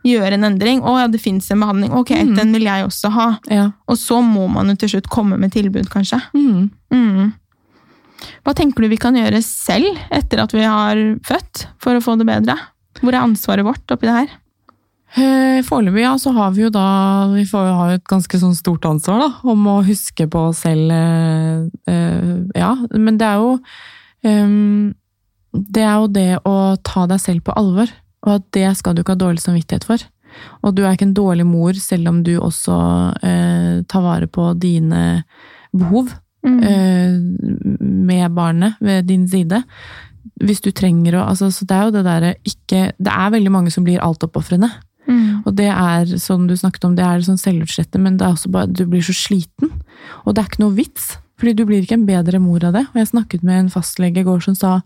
gjøre 0.04 0.34
en 0.34 0.44
endring. 0.50 0.80
Å 0.82 0.96
ja, 0.98 1.06
det 1.06 1.20
fins 1.22 1.46
en 1.54 1.60
behandling. 1.62 1.92
Ok, 1.94 2.10
Mm. 2.10 2.34
den 2.36 2.52
vil 2.52 2.64
jeg 2.66 2.84
også 2.88 3.10
ha. 3.14 3.28
ja. 3.48 3.70
Og 3.86 3.96
så 3.96 4.18
må 4.22 4.48
man 4.50 4.66
jo 4.68 4.74
til 4.74 4.88
slutt 4.96 5.08
komme 5.08 5.38
med 5.38 5.52
tilbud, 5.54 5.86
kanskje. 5.88 6.18
Mm. 6.34 7.32
Hva 8.42 8.54
tenker 8.58 8.84
du 8.84 8.90
vi 8.92 9.00
kan 9.00 9.16
gjøre 9.18 9.42
selv 9.44 9.98
etter 10.10 10.42
at 10.44 10.54
vi 10.54 10.64
har 10.66 11.00
født, 11.26 11.66
for 11.82 11.96
å 11.98 12.04
få 12.04 12.16
det 12.20 12.28
bedre? 12.28 12.56
Hvor 13.00 13.14
er 13.14 13.24
ansvaret 13.24 13.66
vårt 13.66 13.94
oppi 13.94 14.08
det 14.08 14.16
her? 14.16 14.38
Eh, 15.12 15.60
Foreløpig 15.66 16.06
ja, 16.06 16.14
så 16.16 16.30
har 16.32 16.54
vi 16.56 16.62
jo 16.62 16.70
da 16.72 17.28
Vi 17.34 17.42
får 17.44 17.66
jo 17.68 17.72
ha 17.76 17.88
et 17.92 18.04
ganske 18.08 18.38
sånn 18.40 18.54
stort 18.56 18.86
ansvar 18.88 19.20
da, 19.20 19.28
om 19.52 19.66
å 19.68 19.82
huske 19.84 20.24
på 20.30 20.46
oss 20.48 20.62
selv. 20.64 20.88
eh, 20.88 21.66
eh, 21.92 22.30
ja, 22.56 22.70
men 22.96 23.18
det 23.20 23.28
er 23.28 23.42
jo 23.42 23.50
ehm, 24.24 24.94
Det 25.52 25.84
er 25.84 25.98
jo 26.00 26.08
det 26.08 26.30
å 26.48 26.56
ta 26.80 27.04
deg 27.10 27.20
selv 27.20 27.44
på 27.44 27.52
alvor, 27.60 27.92
og 28.24 28.32
at 28.38 28.48
det 28.56 28.70
skal 28.78 28.94
du 28.94 29.02
ikke 29.02 29.12
ha 29.12 29.20
dårlig 29.20 29.44
samvittighet 29.44 29.84
for. 29.84 30.00
Og 30.64 30.72
du 30.72 30.80
er 30.80 30.94
ikke 30.94 31.10
en 31.10 31.18
dårlig 31.18 31.44
mor 31.44 31.76
selv 31.76 32.08
om 32.08 32.22
du 32.24 32.38
også 32.38 32.72
tar 33.20 34.00
vare 34.00 34.30
på 34.32 34.46
dine 34.56 35.26
behov 35.76 36.08
Mm. 36.42 36.62
eh, 36.66 37.12
med 37.80 38.32
barnet 38.34 38.74
ved 38.80 39.06
din 39.06 39.28
side. 39.28 39.62
Hvis 40.42 40.62
du 40.62 40.70
trenger 40.70 41.14
å 41.18 41.26
altså, 41.28 41.50
Så 41.50 41.66
det 41.66 41.76
er 41.76 41.84
jo 41.84 41.94
det 41.94 42.04
derre 42.06 42.34
ikke 42.46 42.92
Det 42.98 43.10
er 43.10 43.30
veldig 43.30 43.50
mange 43.50 43.70
som 43.70 43.84
blir 43.84 44.02
altoppofrende. 44.02 44.70
Mm. 45.06 45.42
Og 45.46 45.54
det 45.58 45.68
er, 45.68 46.06
som 46.18 46.46
du 46.46 46.54
snakket 46.56 46.84
om, 46.86 46.94
det 46.96 47.04
er 47.04 47.24
sånn 47.26 47.40
selvutslettende, 47.40 48.02
men 48.04 48.16
det 48.18 48.26
er 48.26 48.36
også 48.36 48.50
bare 48.54 48.70
du 48.70 48.84
blir 48.86 49.02
så 49.02 49.14
sliten. 49.16 49.72
Og 50.24 50.34
det 50.34 50.42
er 50.42 50.50
ikke 50.50 50.62
noe 50.62 50.76
vits, 50.76 51.16
fordi 51.40 51.56
du 51.58 51.64
blir 51.66 51.82
ikke 51.82 51.98
en 51.98 52.06
bedre 52.06 52.38
mor 52.38 52.62
av 52.64 52.76
det. 52.78 52.84
Og 52.92 53.00
jeg 53.00 53.10
snakket 53.10 53.42
med 53.46 53.64
en 53.64 53.72
fastlege 53.72 54.22
i 54.22 54.26
går 54.26 54.44
som 54.46 54.54
sa 54.58 54.76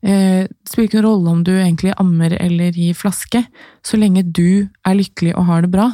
eh, 0.00 0.48
det 0.48 0.70
spiller 0.72 0.88
ikke 0.88 1.02
noen 1.02 1.08
rolle 1.10 1.34
om 1.34 1.42
du 1.44 1.52
egentlig 1.58 1.92
ammer 2.00 2.36
eller 2.40 2.72
gir 2.72 2.96
flaske, 2.96 3.44
så 3.84 4.00
lenge 4.00 4.24
du 4.24 4.68
er 4.86 4.96
lykkelig 4.96 5.36
og 5.36 5.50
har 5.52 5.66
det 5.66 5.74
bra. 5.76 5.90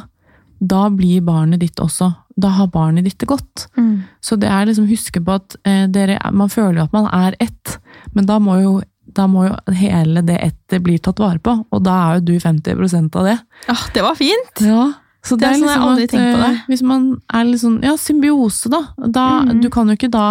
Da 0.63 0.87
blir 0.89 1.27
barnet 1.27 1.61
ditt 1.61 1.83
også 1.83 2.13
Da 2.37 2.51
har 2.53 2.67
barnet 2.69 3.07
ditt 3.07 3.17
det 3.19 3.27
godt. 3.31 3.65
Mm. 3.77 4.03
Så 4.21 4.35
det 4.37 4.49
er 4.53 4.67
liksom 4.69 4.85
huske 4.89 5.21
på 5.25 5.37
at 5.39 5.55
eh, 5.65 5.87
dere, 5.89 6.19
man 6.31 6.51
føler 6.53 6.81
jo 6.81 6.85
at 6.85 6.93
man 6.93 7.07
er 7.09 7.35
ett, 7.41 7.79
men 8.13 8.27
da 8.29 8.37
må 8.43 8.59
jo, 8.61 8.75
da 9.17 9.25
må 9.31 9.47
jo 9.47 9.55
hele 9.73 10.21
det 10.21 10.37
ettet 10.45 10.83
bli 10.85 10.99
tatt 11.01 11.17
vare 11.23 11.41
på, 11.41 11.55
og 11.73 11.83
da 11.83 11.95
er 12.03 12.19
jo 12.19 12.27
du 12.27 12.35
50% 12.43 13.17
av 13.17 13.25
det. 13.31 13.37
Ah, 13.73 13.87
det 13.95 14.03
var 14.05 14.15
fint! 14.19 14.61
Ja, 14.61 14.91
så 15.25 15.35
Det 15.35 15.47
er 15.49 15.57
sånn 15.57 15.71
jeg 15.71 15.81
aldri 15.81 16.05
tenkt 16.11 16.35
på 16.35 16.43
det. 16.43 16.51
eh, 16.53 16.67
Hvis 16.69 16.83
man 16.85 17.07
er 17.33 17.47
litt 17.49 17.63
sånn, 17.63 17.79
ja, 17.83 17.95
symbiose 17.99 18.69
da, 18.71 18.83
da 19.01 19.25
mm. 19.47 19.57
du 19.65 19.69
kan 19.73 19.89
jo 19.89 19.97
ikke 19.97 20.11
da, 20.13 20.27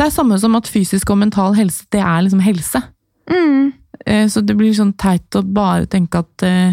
det 0.00 0.06
er 0.08 0.14
samme 0.14 0.38
som 0.40 0.56
at 0.56 0.70
fysisk 0.70 1.12
og 1.12 1.20
mental 1.20 1.54
helse, 1.58 1.84
det 1.92 2.00
er 2.00 2.24
liksom 2.24 2.40
helse. 2.42 2.82
Mm. 3.28 3.72
Eh, 4.06 4.26
Så 4.32 4.40
det 4.46 4.56
blir 4.56 4.72
sånn 4.72 4.96
teit 4.96 5.36
å 5.36 5.42
bare 5.44 5.84
tenke 5.86 6.24
at 6.24 6.42
eh, 6.46 6.72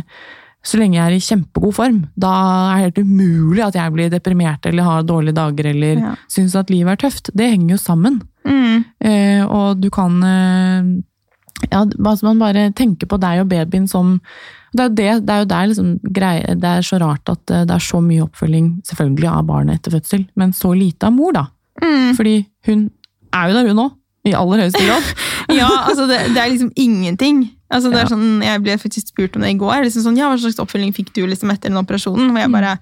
så 0.66 0.80
lenge 0.82 0.98
jeg 0.98 1.06
er 1.06 1.16
i 1.16 1.22
kjempegod 1.22 1.74
form, 1.78 2.00
da 2.18 2.32
er 2.74 2.76
det 2.76 2.84
helt 2.86 3.02
umulig 3.06 3.62
at 3.68 3.76
jeg 3.78 3.94
blir 3.94 4.10
deprimert 4.10 4.66
eller 4.66 4.84
har 4.88 5.04
dårlige 5.06 5.38
dager 5.38 5.68
eller 5.72 6.00
Ja. 6.02 6.14
syns 6.28 6.56
at 6.58 6.70
livet 6.74 6.96
er 6.96 7.02
tøft. 7.08 7.30
Det 7.38 7.52
henger 7.52 7.76
jo 7.76 7.78
sammen. 7.78 8.22
Mm. 8.48 8.86
Eh, 9.00 9.44
og 9.46 9.80
du 9.82 9.90
kan 9.94 10.18
eh, 10.26 10.90
ja, 11.72 11.84
altså 11.86 12.24
man 12.28 12.40
bare 12.42 12.72
tenker 12.76 13.08
på 13.08 13.18
deg 13.22 13.42
og 13.44 13.50
babyen 13.50 13.88
som 13.88 14.20
Det 14.76 14.84
er 14.84 14.90
det, 14.90 15.12
det 15.26 15.32
er 15.34 15.40
jo 15.40 15.46
der 15.48 15.68
liksom 15.72 15.92
greie, 16.12 16.56
det 16.60 16.68
er 16.68 16.82
så 16.84 16.98
rart 17.00 17.30
at 17.32 17.52
eh, 17.52 17.62
det 17.64 17.72
er 17.78 17.80
så 17.86 18.02
mye 18.04 18.26
oppfølging 18.26 18.82
selvfølgelig 18.84 19.30
av 19.32 19.46
barnet 19.48 19.78
etter 19.80 19.94
fødsel, 19.96 20.26
men 20.36 20.52
så 20.52 20.74
lite 20.76 21.08
av 21.08 21.14
mor, 21.16 21.32
da. 21.32 21.46
Mm. 21.82 22.10
Fordi 22.18 22.34
hun 22.68 22.90
er 23.32 23.48
jo 23.48 23.54
der, 23.56 23.70
hun 23.72 23.80
òg. 23.86 23.94
I 24.26 24.34
aller 24.34 24.66
høyeste 24.66 24.82
grad. 24.84 25.14
Ja, 25.56 25.70
altså 25.86 26.08
det, 26.10 26.18
det 26.34 26.42
er 26.42 26.50
liksom 26.50 26.72
ingenting. 26.76 27.44
Altså 27.76 27.92
det 27.92 28.00
er 28.02 28.12
sånn, 28.14 28.42
Jeg 28.44 28.62
ble 28.64 28.78
faktisk 28.80 29.08
spurt 29.12 29.36
om 29.36 29.42
det 29.44 29.52
i 29.54 29.58
går. 29.60 29.84
Liksom 29.86 30.04
sånn, 30.08 30.18
ja, 30.18 30.30
Hva 30.32 30.40
slags 30.40 30.60
oppfølging 30.64 30.94
fikk 30.96 31.14
du 31.14 31.26
liksom 31.28 31.52
etter 31.52 31.70
den 31.70 31.78
operasjonen? 31.82 32.32
Og 32.32 32.38
jeg 32.40 32.52
bare, 32.52 32.78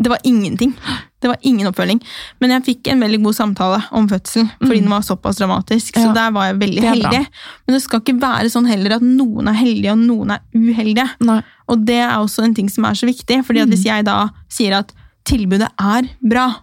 Det 0.00 0.08
var 0.08 0.18
ingenting. 0.24 0.72
Det 1.20 1.28
var 1.28 1.36
ingen 1.44 1.66
oppfølging. 1.68 2.00
Men 2.40 2.50
jeg 2.54 2.62
fikk 2.64 2.88
en 2.88 3.00
veldig 3.04 3.18
god 3.22 3.34
samtale 3.36 3.82
om 3.92 4.06
fødsel, 4.08 4.46
fordi 4.58 4.78
Mm. 4.80 4.84
den 4.86 4.88
var 4.90 5.02
såpass 5.04 5.36
dramatisk. 5.36 5.92
Så 5.94 6.06
Ja. 6.08 6.12
der 6.14 6.30
var 6.32 6.44
jeg 6.48 6.58
veldig 6.58 6.78
er 6.78 6.80
bra. 6.80 7.10
heldig. 7.10 7.26
Men 7.66 7.74
det 7.76 7.82
skal 7.82 8.00
ikke 8.00 8.18
være 8.18 8.48
sånn 8.50 8.66
heller 8.66 8.92
at 8.96 9.02
noen 9.02 9.46
er 9.48 9.52
heldige 9.60 9.92
og 9.92 9.98
noen 9.98 10.30
er 10.32 10.40
uheldige. 10.54 11.06
Nei. 11.20 11.42
Og 11.68 11.84
det 11.84 11.98
er 12.00 12.16
også 12.16 12.42
en 12.44 12.54
ting 12.54 12.68
som 12.70 12.84
er 12.86 12.92
så 12.94 13.06
viktig. 13.06 13.44
fordi 13.44 13.60
at 13.60 13.68
Mm. 13.68 13.72
hvis 13.74 13.84
jeg 13.84 14.04
da 14.06 14.28
sier 14.48 14.72
at 14.78 14.92
tilbudet 15.26 15.68
er 15.78 16.08
bra 16.26 16.56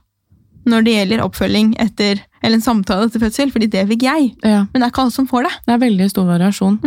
når 0.68 0.84
det 0.86 0.93
gjelder 0.97 1.24
oppfølging 1.24 1.74
etter, 1.82 2.20
eller 2.43 2.59
en 2.59 2.63
samtale 2.65 3.07
etter 3.07 3.24
fødsel, 3.24 3.51
fordi 3.53 3.70
det 3.74 3.86
fikk 3.89 4.03
jeg. 4.07 4.30
Ja, 4.43 4.65
Men 4.72 4.82
det 4.82 4.86
er 4.88 4.91
ikke 4.93 5.05
alle 5.05 5.15
som 5.15 5.28
får 5.30 5.47
det. 5.47 5.53
det 5.65 5.74
er 5.76 5.82
veldig 5.86 6.09
stor 6.11 6.28
variasjon. 6.30 6.78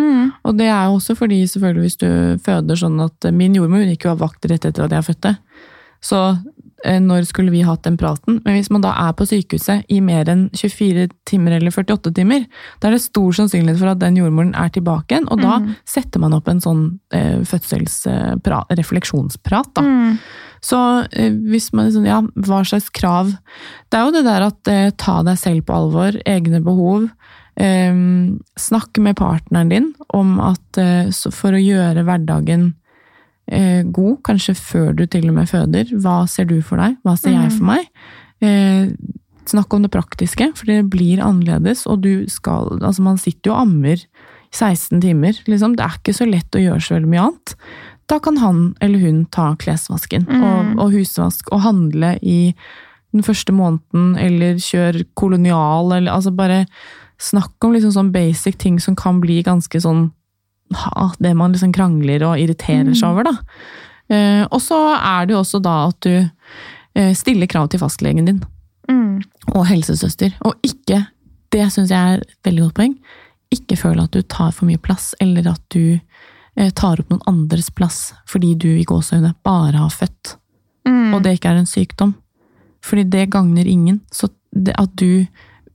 Og 0.44 0.56
det 0.58 0.68
er 0.68 0.84
jo 0.86 0.98
også 0.98 1.16
fordi 1.18 1.40
selvfølgelig 1.48 1.86
hvis 1.88 2.00
du 2.00 2.10
føder 2.44 2.76
sånn 2.80 3.00
at 3.04 3.30
Min 3.32 3.56
jordmor 3.56 3.84
gikk 3.88 4.04
jo 4.06 4.12
av 4.14 4.20
vakt 4.22 4.44
rett 4.50 4.64
etter 4.68 4.84
at 4.86 4.92
jeg 4.92 5.08
fødte. 5.10 5.34
Så 6.00 6.20
eh, 6.30 6.38
når 6.86 7.24
skulle 7.28 7.50
vi 7.52 7.60
hatt 7.66 7.82
den 7.84 7.96
praten? 8.00 8.38
Men 8.44 8.54
hvis 8.56 8.70
man 8.70 8.80
da 8.80 8.94
er 8.96 9.12
på 9.12 9.26
sykehuset 9.28 9.84
i 9.92 9.98
mer 10.00 10.24
enn 10.32 10.46
24 10.56 11.08
timer 11.28 11.52
eller 11.58 11.70
48 11.70 12.12
timer, 12.16 12.46
da 12.80 12.88
er 12.88 12.92
det 12.96 13.02
stor 13.04 13.32
sannsynlighet 13.36 13.78
for 13.78 13.88
at 13.92 13.98
den 14.00 14.16
jordmoren 14.16 14.54
er 14.56 14.68
tilbake 14.72 15.12
igjen, 15.12 15.28
og 15.30 15.40
da 15.42 15.58
Mhm. 15.60 15.74
setter 15.84 16.18
man 16.20 16.32
opp 16.34 16.48
en 16.48 16.60
sånn 16.60 16.98
eh, 17.12 17.42
fødselsrefleksjonsprat. 17.44 19.74
da. 19.74 19.82
Mm. 19.82 20.18
Så 20.62 21.06
eh, 21.12 21.30
hvis 21.32 21.72
man 21.72 21.86
liksom, 21.88 22.04
ja, 22.06 22.20
hva 22.20 22.60
slags 22.68 22.90
krav 22.92 23.30
Det 23.90 23.96
er 23.98 24.04
jo 24.04 24.10
det 24.12 24.24
der 24.26 24.42
at 24.46 24.68
eh, 24.68 24.90
ta 24.96 25.22
deg 25.26 25.38
selv 25.40 25.64
på 25.66 25.72
alvor, 25.74 26.12
egne 26.28 26.60
behov. 26.62 27.08
Eh, 27.56 27.92
snakk 28.60 28.98
med 29.02 29.16
partneren 29.18 29.68
din 29.72 29.88
om 30.14 30.36
at 30.40 30.78
eh, 30.78 31.08
så 31.10 31.30
for 31.34 31.52
å 31.56 31.60
gjøre 31.60 32.04
hverdagen 32.06 32.74
eh, 33.50 33.82
god, 33.84 34.20
kanskje 34.26 34.54
før 34.56 34.92
du 34.96 35.04
til 35.06 35.28
og 35.28 35.34
med 35.36 35.48
føder. 35.50 35.90
Hva 36.00 36.22
ser 36.30 36.46
du 36.50 36.60
for 36.62 36.80
deg? 36.80 36.96
Hva 37.04 37.16
ser 37.18 37.34
jeg 37.36 37.52
for 37.56 37.66
meg? 37.72 37.88
Eh, 38.40 38.88
snakk 39.50 39.74
om 39.74 39.82
det 39.82 39.90
praktiske, 39.92 40.52
for 40.56 40.66
det 40.70 40.84
blir 40.92 41.20
annerledes, 41.24 41.86
og 41.90 42.02
du 42.04 42.26
skal 42.30 42.78
Altså, 42.80 43.02
man 43.02 43.18
sitter 43.18 43.50
jo 43.50 43.56
og 43.56 43.62
ammer 43.66 44.04
16 44.52 45.00
timer, 45.02 45.32
liksom. 45.46 45.76
Det 45.76 45.84
er 45.84 45.98
ikke 45.98 46.14
så 46.16 46.26
lett 46.28 46.56
å 46.58 46.62
gjøre 46.62 46.82
så 46.82 46.94
veldig 46.96 47.10
mye 47.10 47.26
annet. 47.28 47.54
Da 48.10 48.18
kan 48.18 48.36
han 48.42 48.74
eller 48.82 48.98
hun 48.98 49.24
ta 49.30 49.54
klesvasken 49.54 50.26
Mm. 50.26 50.42
og, 50.42 50.78
og 50.82 50.92
husvask 50.92 51.50
og 51.52 51.60
handle 51.62 52.16
i 52.22 52.54
den 53.12 53.22
første 53.22 53.52
måneden, 53.52 54.16
eller 54.18 54.54
kjør 54.58 55.04
kolonial, 55.14 55.92
eller 55.92 56.12
altså 56.12 56.30
bare 56.34 56.66
snakk 57.18 57.52
om 57.62 57.72
liksom 57.74 57.92
sånn 57.92 58.12
basic 58.12 58.58
ting 58.58 58.78
som 58.80 58.94
kan 58.96 59.20
bli 59.20 59.42
ganske 59.42 59.80
sånn 59.82 60.12
det 61.20 61.34
man 61.36 61.52
liksom 61.52 61.72
krangler 61.74 62.22
og 62.28 62.38
irriterer 62.38 62.94
seg 62.94 63.08
Mm. 63.08 63.10
over, 63.12 63.24
da. 63.24 63.34
Eh, 64.10 64.46
og 64.50 64.60
så 64.60 64.78
er 64.96 65.26
det 65.26 65.34
jo 65.34 65.40
også 65.40 65.60
da 65.62 65.88
at 65.88 66.00
du 66.00 66.30
eh, 66.96 67.12
stiller 67.14 67.46
krav 67.46 67.68
til 67.70 67.78
fastlegen 67.80 68.26
din 68.26 68.40
Mm. 68.88 69.22
og 69.54 69.66
helsesøster, 69.66 70.32
og 70.42 70.54
ikke, 70.66 71.06
det 71.52 71.68
syns 71.72 71.90
jeg 71.90 72.14
er 72.14 72.20
et 72.20 72.36
veldig 72.44 72.62
godt 72.64 72.74
poeng, 72.74 72.94
ikke 73.52 73.76
føle 73.78 74.02
at 74.02 74.10
du 74.10 74.22
tar 74.22 74.50
for 74.52 74.66
mye 74.66 74.78
plass, 74.78 75.14
eller 75.20 75.46
at 75.52 75.60
du 75.70 76.00
eh, 76.56 76.70
tar 76.70 76.98
opp 76.98 77.08
noen 77.10 77.22
andres 77.26 77.70
plass 77.70 78.12
fordi 78.26 78.54
du 78.58 78.68
i 78.68 78.84
gåseøyne 78.84 79.34
bare 79.44 79.76
har 79.78 79.90
født, 79.90 80.36
Mm. 80.88 81.14
og 81.14 81.22
det 81.22 81.38
ikke 81.38 81.50
er 81.50 81.58
en 81.60 81.66
sykdom. 81.66 82.14
Fordi 82.82 83.04
det 83.04 83.30
gagner 83.30 83.66
ingen. 83.66 84.00
Så 84.10 84.28
det 84.52 84.74
at 84.78 84.96
du 84.96 85.26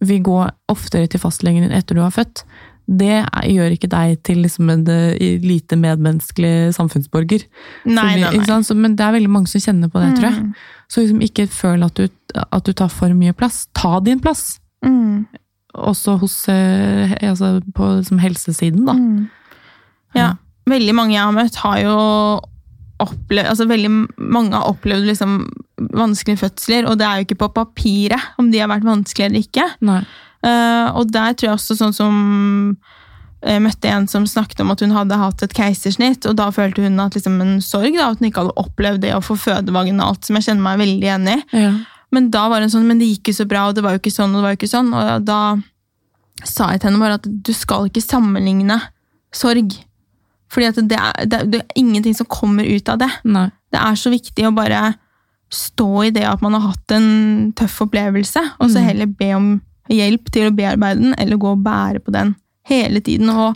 vil 0.01 0.21
gå 0.23 0.49
oftere 0.67 1.07
til 1.07 1.19
fastlegen 1.19 1.61
din 1.63 1.71
etter 1.71 1.95
du 1.95 2.01
har 2.01 2.11
født, 2.11 2.43
det 2.85 3.25
gjør 3.49 3.73
ikke 3.73 3.89
deg 3.89 4.19
til 4.27 4.43
liksom 4.43 4.69
en 4.69 4.83
eh, 4.91 5.39
lite 5.41 5.77
medmenneskelig 5.79 6.73
samfunnsborger. 6.77 7.45
Nei, 7.85 7.95
Fordi- 7.95 8.37
nei, 8.37 8.45
nei. 8.45 8.61
Så, 8.67 8.75
men 8.77 8.95
det 8.95 9.05
er 9.05 9.15
veldig 9.17 9.31
mange 9.31 9.49
som 9.49 9.63
kjenner 9.63 9.89
på 9.89 10.03
det, 10.03 10.11
tror 10.19 10.29
jeg. 10.29 10.43
Mm. 10.43 10.53
Så 10.87 11.01
liksom 11.01 11.21
ikke 11.25 11.47
føl 11.49 11.83
at 11.83 11.95
du, 11.97 12.07
at 12.45 12.65
du 12.65 12.73
tar 12.73 12.91
for 12.93 13.09
mye 13.17 13.33
plass. 13.33 13.65
Ta 13.73 13.99
din 14.05 14.21
plass! 14.21 14.59
Mm. 14.85 15.25
Også 15.75 16.17
hos, 16.21 16.47
eh, 16.47 17.15
altså 17.25 17.57
på 17.75 17.87
liksom 17.97 18.19
helsesiden, 18.21 18.85
da. 18.85 18.93
Mm. 18.93 19.29
Ja. 20.15 20.33
Veldig 20.69 20.93
mange 20.95 21.17
jeg 21.17 21.23
har 21.25 21.33
møtt, 21.35 21.57
har 21.61 21.79
jo 21.83 21.95
opplevd 23.03 23.49
altså 23.51 23.65
Veldig 23.67 23.89
mange 24.31 24.55
har 24.55 24.69
opplevd 24.71 25.03
liksom 25.09 25.33
vanskelige 25.97 26.39
fødsler, 26.45 26.87
og 26.87 26.99
det 26.99 27.07
er 27.07 27.17
jo 27.19 27.25
ikke 27.27 27.41
på 27.41 27.49
papiret 27.57 28.29
om 28.39 28.47
de 28.53 28.61
har 28.61 28.69
vært 28.71 28.87
vanskelige 28.87 29.27
eller 29.27 29.43
ikke. 29.43 29.65
Nei. 29.85 29.99
Eh, 30.45 30.87
og 30.95 31.09
der 31.13 31.33
tror 31.33 31.49
jeg 31.49 31.57
også 31.57 31.77
sånn 31.79 31.95
som 31.97 32.15
jeg 33.45 33.61
møtte 33.61 33.89
en 33.93 34.07
som 34.09 34.23
snakket 34.25 34.61
om 34.63 34.71
at 34.73 34.81
hun 34.81 34.93
hadde 34.95 35.17
hatt 35.21 35.43
et 35.45 35.53
keisersnitt, 35.53 36.25
og 36.25 36.37
da 36.39 36.47
følte 36.53 36.81
hun 36.85 36.97
at 37.03 37.13
liksom 37.17 37.35
en 37.43 37.59
sorg, 37.61 37.93
da, 37.97 38.07
at 38.13 38.21
hun 38.21 38.29
ikke 38.31 38.41
hadde 38.41 38.55
opplevd 38.61 39.03
det 39.03 39.11
å 39.13 39.21
få 39.21 39.35
føde 39.37 39.73
vaginalt, 39.75 40.25
som 40.25 40.37
jeg 40.39 40.47
kjenner 40.47 40.65
meg 40.65 40.79
veldig 40.81 41.05
igjen 41.05 41.27
i. 41.29 41.35
Ja. 41.53 41.73
Men 42.15 42.31
da 42.33 42.47
var 42.49 42.63
hun 42.63 42.71
sånn, 42.73 42.87
men 42.89 42.97
det 43.01 43.09
gikk 43.11 43.29
jo 43.29 43.37
så 43.41 43.45
bra, 43.49 43.67
og 43.69 43.75
det 43.77 43.83
var 43.85 43.93
jo 43.93 44.01
ikke 44.01 44.13
sånn, 44.15 44.33
og 44.33 44.39
det 44.41 44.45
var 44.47 44.55
jo 44.55 44.59
ikke 44.61 44.71
sånn. 44.71 44.89
Og 44.97 45.25
da 45.27 45.39
sa 46.45 46.71
jeg 46.71 46.81
til 46.81 46.89
henne 46.89 47.01
bare 47.03 47.19
at 47.19 47.27
du 47.27 47.53
skal 47.53 47.89
ikke 47.89 48.01
sammenligne 48.05 48.79
sorg. 49.35 49.75
Fordi 50.53 50.67
at 50.71 50.81
det 50.89 50.97
er, 51.01 51.25
det, 51.29 51.39
det 51.51 51.61
er 51.61 51.79
ingenting 51.81 52.15
som 52.17 52.27
kommer 52.31 52.65
ut 52.65 52.89
av 52.89 53.01
det. 53.01 53.09
Nei. 53.27 53.49
Det 53.73 53.81
er 53.81 53.97
så 53.99 54.13
viktig 54.13 54.45
å 54.47 54.53
bare 54.55 54.93
stå 55.53 55.89
i 56.07 56.11
det 56.15 56.25
at 56.25 56.41
man 56.45 56.55
har 56.57 56.71
hatt 56.71 56.93
en 56.95 57.51
tøff 57.57 57.81
opplevelse, 57.85 58.41
og 58.59 58.69
så 58.71 58.79
Mm. 58.81 58.85
heller 58.89 59.05
be 59.19 59.31
om 59.35 59.47
hjelp 59.89 60.31
til 60.33 60.49
å 60.49 60.55
bearbeide 60.55 61.01
den, 61.01 61.15
eller 61.17 61.37
gå 61.37 61.51
og 61.53 61.63
bære 61.65 61.99
på 62.05 62.11
den 62.15 62.35
hele 62.69 63.01
tiden. 63.05 63.29
Og, 63.29 63.55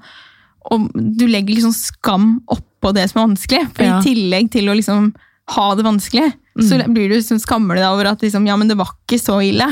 og 0.71 0.89
du 0.93 1.25
legger 1.27 1.55
liksom 1.55 1.73
skam 1.73 2.41
oppå 2.51 2.93
det 2.93 3.07
som 3.09 3.21
er 3.23 3.27
vanskelig, 3.35 3.63
for 3.73 3.83
Ja. 3.83 3.99
i 3.99 4.03
tillegg 4.03 4.51
til 4.51 4.69
å 4.69 4.75
liksom 4.77 5.13
ha 5.55 5.75
det 5.75 5.83
vanskelig, 5.87 6.33
så 6.61 6.77
Mm. 6.77 6.93
blir 6.93 7.09
du 7.09 7.15
liksom 7.15 7.39
skammer 7.39 7.75
deg 7.75 7.85
over 7.89 8.05
at 8.11 8.21
liksom, 8.21 8.45
ja, 8.45 8.55
men 8.57 8.67
det 8.67 8.77
var 8.77 8.91
ikke 9.07 9.17
så 9.19 9.39
ille. 9.41 9.65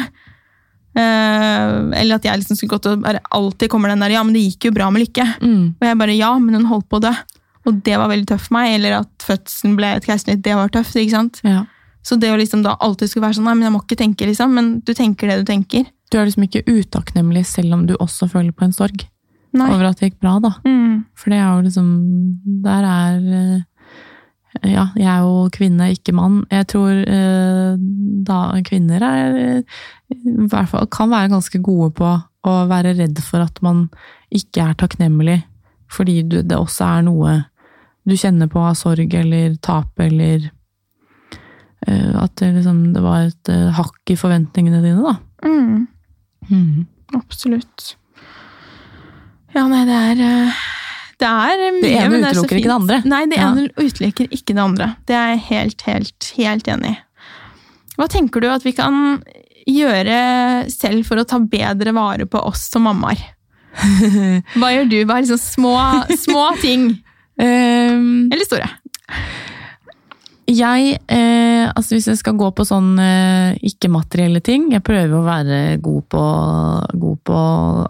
Uh, 0.98 1.92
eller 1.94 2.16
at 2.18 2.24
jeg 2.26 2.40
liksom 2.42 2.58
skulle 2.58 2.74
gått 2.74 2.88
og 2.90 3.04
bare 3.04 3.20
alltid 3.36 3.70
kommer 3.70 3.90
den 3.92 4.00
der, 4.02 4.16
ja, 4.16 4.24
men 4.26 4.34
det 4.34 4.42
gikk 4.48 4.66
jo 4.70 4.72
bra 4.74 4.88
med 4.90 5.04
Lykke. 5.06 5.26
Mm. 5.44 5.76
Og 5.78 5.86
jeg 5.86 5.98
bare, 6.00 6.16
ja, 6.18 6.32
men 6.42 6.56
hun 6.58 6.66
holdt 6.72 6.88
på 6.90 6.98
å 6.98 7.04
dø. 7.06 7.12
Og 7.68 7.82
det 7.86 7.98
var 8.00 8.10
veldig 8.10 8.26
tøft 8.32 8.48
for 8.48 8.56
meg. 8.58 8.72
Eller 8.80 8.96
at 9.02 9.12
fødselen 9.28 9.76
ble 9.78 9.92
et 9.98 10.06
keisersnitt, 10.08 10.42
det 10.42 10.56
var 10.56 10.70
tøft. 10.74 10.96
ikke 10.96 11.12
sant? 11.14 11.42
Ja. 11.44 11.66
Så 12.02 12.18
det 12.18 12.32
å 12.32 12.38
liksom 12.40 12.64
da 12.64 12.78
alltid 12.82 13.10
skulle 13.12 13.28
være 13.28 13.36
sånn, 13.38 13.44
nei, 13.50 13.54
men 13.60 13.68
jeg 13.68 13.74
må 13.76 13.82
ikke 13.84 14.00
tenke, 14.00 14.26
liksom. 14.26 14.54
Men 14.56 14.70
du 14.88 14.94
tenker 14.96 15.28
det 15.28 15.42
du 15.44 15.52
tenker. 15.52 15.86
Du 16.12 16.18
er 16.18 16.28
liksom 16.28 16.46
ikke 16.48 16.66
utakknemlig 16.68 17.46
selv 17.50 17.76
om 17.76 17.86
du 17.88 17.96
også 18.00 18.30
føler 18.32 18.54
på 18.56 18.68
en 18.68 18.76
sorg 18.76 19.08
Nei. 19.58 19.70
over 19.72 19.90
at 19.90 20.00
det 20.00 20.12
gikk 20.12 20.22
bra, 20.24 20.38
da. 20.44 20.54
Mm. 20.68 21.08
For 21.18 21.34
det 21.34 21.40
er 21.40 21.50
jo 21.50 21.66
liksom 21.66 21.90
Der 22.64 22.88
er 22.88 23.18
Ja, 24.64 24.88
jeg 24.98 25.10
er 25.12 25.22
jo 25.22 25.50
kvinne, 25.54 25.92
ikke 25.94 26.16
mann. 26.18 26.40
Jeg 26.50 26.66
tror 26.72 27.04
eh, 27.04 27.76
da 28.26 28.40
kvinner 28.66 29.04
er 29.06 29.36
i 30.10 30.48
hvert 30.50 30.72
fall 30.72 30.88
kan 30.90 31.12
være 31.12 31.30
ganske 31.36 31.60
gode 31.62 31.92
på 32.00 32.08
å 32.48 32.56
være 32.70 32.96
redd 32.98 33.20
for 33.22 33.44
at 33.44 33.60
man 33.62 33.86
ikke 34.34 34.64
er 34.64 34.78
takknemlig, 34.80 35.42
fordi 35.92 36.22
du, 36.24 36.40
det 36.42 36.58
også 36.58 36.88
er 36.88 37.06
noe 37.08 37.36
du 38.08 38.16
kjenner 38.16 38.48
på 38.52 38.62
av 38.64 38.78
sorg 38.80 39.14
eller 39.20 39.58
tap 39.64 40.00
eller 40.00 40.48
eh, 41.88 42.12
At 42.16 42.38
det 42.40 42.54
liksom 42.56 42.94
det 42.96 43.04
var 43.04 43.28
et 43.28 43.52
eh, 43.52 43.68
hakk 43.76 44.14
i 44.14 44.20
forventningene 44.20 44.82
dine, 44.84 45.04
da. 45.04 45.18
Mm, 45.48 45.88
Mhm. 46.50 46.86
absolutt. 47.16 47.96
Ja, 49.56 49.64
nei, 49.68 49.84
det 49.88 49.96
er 49.96 50.22
eh, 50.28 50.52
Det 51.18 51.28
er 51.28 51.62
mye, 51.74 51.82
Det 51.82 51.92
ene 51.98 52.20
det 52.20 52.28
er 52.28 52.36
utelukker 52.36 52.58
ikke 52.60 52.70
det 52.70 52.76
andre. 52.76 52.98
Nei, 53.06 53.22
det 53.26 53.38
Ja. 53.40 53.48
ene 53.52 53.70
utelukker 53.74 54.28
ikke 54.30 54.54
det 54.54 54.64
andre. 54.64 54.88
Det 55.08 55.16
er 55.16 55.28
jeg 55.34 55.40
helt, 55.50 55.82
helt, 55.88 56.34
helt 56.38 56.68
enig 56.68 56.92
i. 56.92 56.98
Hva 57.98 58.08
tenker 58.08 58.42
du 58.42 58.48
at 58.52 58.64
vi 58.64 58.72
kan 58.78 59.24
gjøre 59.68 60.70
selv 60.70 61.06
for 61.08 61.18
å 61.18 61.26
ta 61.28 61.40
bedre 61.40 61.92
vare 61.98 62.28
på 62.30 62.38
oss 62.46 62.68
som 62.70 62.84
mammaer? 62.86 63.18
Hva 64.58 64.70
gjør 64.76 64.90
du? 64.90 65.00
Hva 65.06 65.18
er 65.18 65.26
liksom 65.26 65.42
små, 65.42 65.76
små 66.18 66.46
ting? 66.62 66.88
Ehm, 67.40 68.30
Eller 68.34 68.46
store? 68.46 68.68
Jeg, 70.48 70.94
eh, 71.12 71.66
altså 71.76 71.98
hvis 71.98 72.06
jeg 72.08 72.20
skal 72.22 72.38
gå 72.40 72.48
på 72.56 72.64
sånn 72.64 72.94
eh, 73.04 73.58
ikke-materielle 73.68 74.40
ting 74.40 74.70
Jeg 74.72 74.80
prøver 74.88 75.12
å 75.18 75.26
være 75.26 75.58
god 75.84 76.06
på, 76.14 76.22
god 77.02 77.18
på 77.28 77.40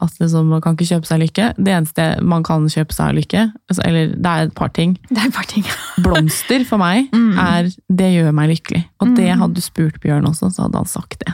at 0.02 0.16
liksom, 0.18 0.48
man 0.56 0.64
kan 0.66 0.74
ikke 0.74 0.88
kjøpe 0.96 1.06
seg 1.10 1.22
lykke. 1.22 1.52
Det 1.62 1.74
eneste 1.76 2.08
man 2.26 2.42
kan 2.48 2.66
kjøpe 2.74 2.96
seg 2.98 3.14
lykke, 3.20 3.44
altså, 3.70 3.84
eller 3.86 4.16
det 4.18 4.32
er 4.32 4.48
et 4.50 4.56
par 4.58 4.72
ting. 4.74 4.96
Det 5.12 5.20
er 5.22 5.28
et 5.30 5.36
par 5.38 5.46
ting. 5.52 5.68
Blomster 6.06 6.66
for 6.66 6.82
meg 6.82 7.12
Mm. 7.14 7.38
er 7.38 7.70
Det 7.90 8.10
gjør 8.16 8.34
meg 8.34 8.50
lykkelig. 8.56 8.84
Og 9.02 9.14
det 9.16 9.28
Mm. 9.30 9.40
hadde 9.44 9.54
du 9.54 9.62
spurt 9.62 10.00
Bjørn 10.02 10.26
også, 10.26 10.50
så 10.54 10.66
hadde 10.66 10.82
han 10.82 10.90
sagt 10.90 11.20
det. 11.22 11.34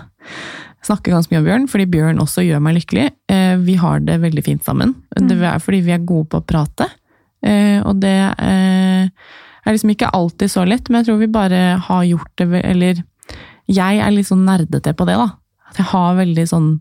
Jeg 0.83 0.89
snakker 0.89 1.13
ganske 1.15 1.31
mye 1.31 1.39
om 1.39 1.45
Bjørn, 1.47 1.67
fordi 1.71 1.85
Bjørn 1.87 2.19
også 2.19 2.43
gjør 2.43 2.59
meg 2.61 2.75
lykkelig. 2.81 3.07
Eh, 3.31 3.55
Vi 3.63 3.75
har 3.79 3.99
det 4.03 4.19
veldig 4.19 4.43
fint 4.43 4.63
sammen. 4.67 4.95
Mm. 5.15 5.27
Det 5.29 5.39
er 5.41 5.59
fordi 5.63 5.79
vi 5.87 5.91
er 5.95 6.03
gode 6.03 6.27
på 6.27 6.41
å 6.41 6.45
prate. 6.45 6.89
Eh, 7.43 7.79
Og 7.85 7.99
det 8.03 8.35
eh, 8.39 9.07
er 9.69 9.75
liksom 9.77 9.91
ikke 9.93 10.09
alltid 10.13 10.51
så 10.51 10.65
lett, 10.67 10.89
men 10.89 10.99
jeg 11.01 11.07
tror 11.11 11.19
vi 11.21 11.27
bare 11.31 11.61
har 11.87 12.03
gjort 12.03 12.31
det 12.41 12.47
Eller 12.65 13.03
jeg 13.71 13.99
er 14.03 14.11
litt 14.11 14.27
sånn 14.27 14.45
nerdete 14.45 14.91
på 14.93 15.05
det, 15.07 15.15
da. 15.15 15.29
At 15.69 15.77
jeg 15.79 15.85
har 15.93 16.15
veldig 16.19 16.43
sånn 16.49 16.71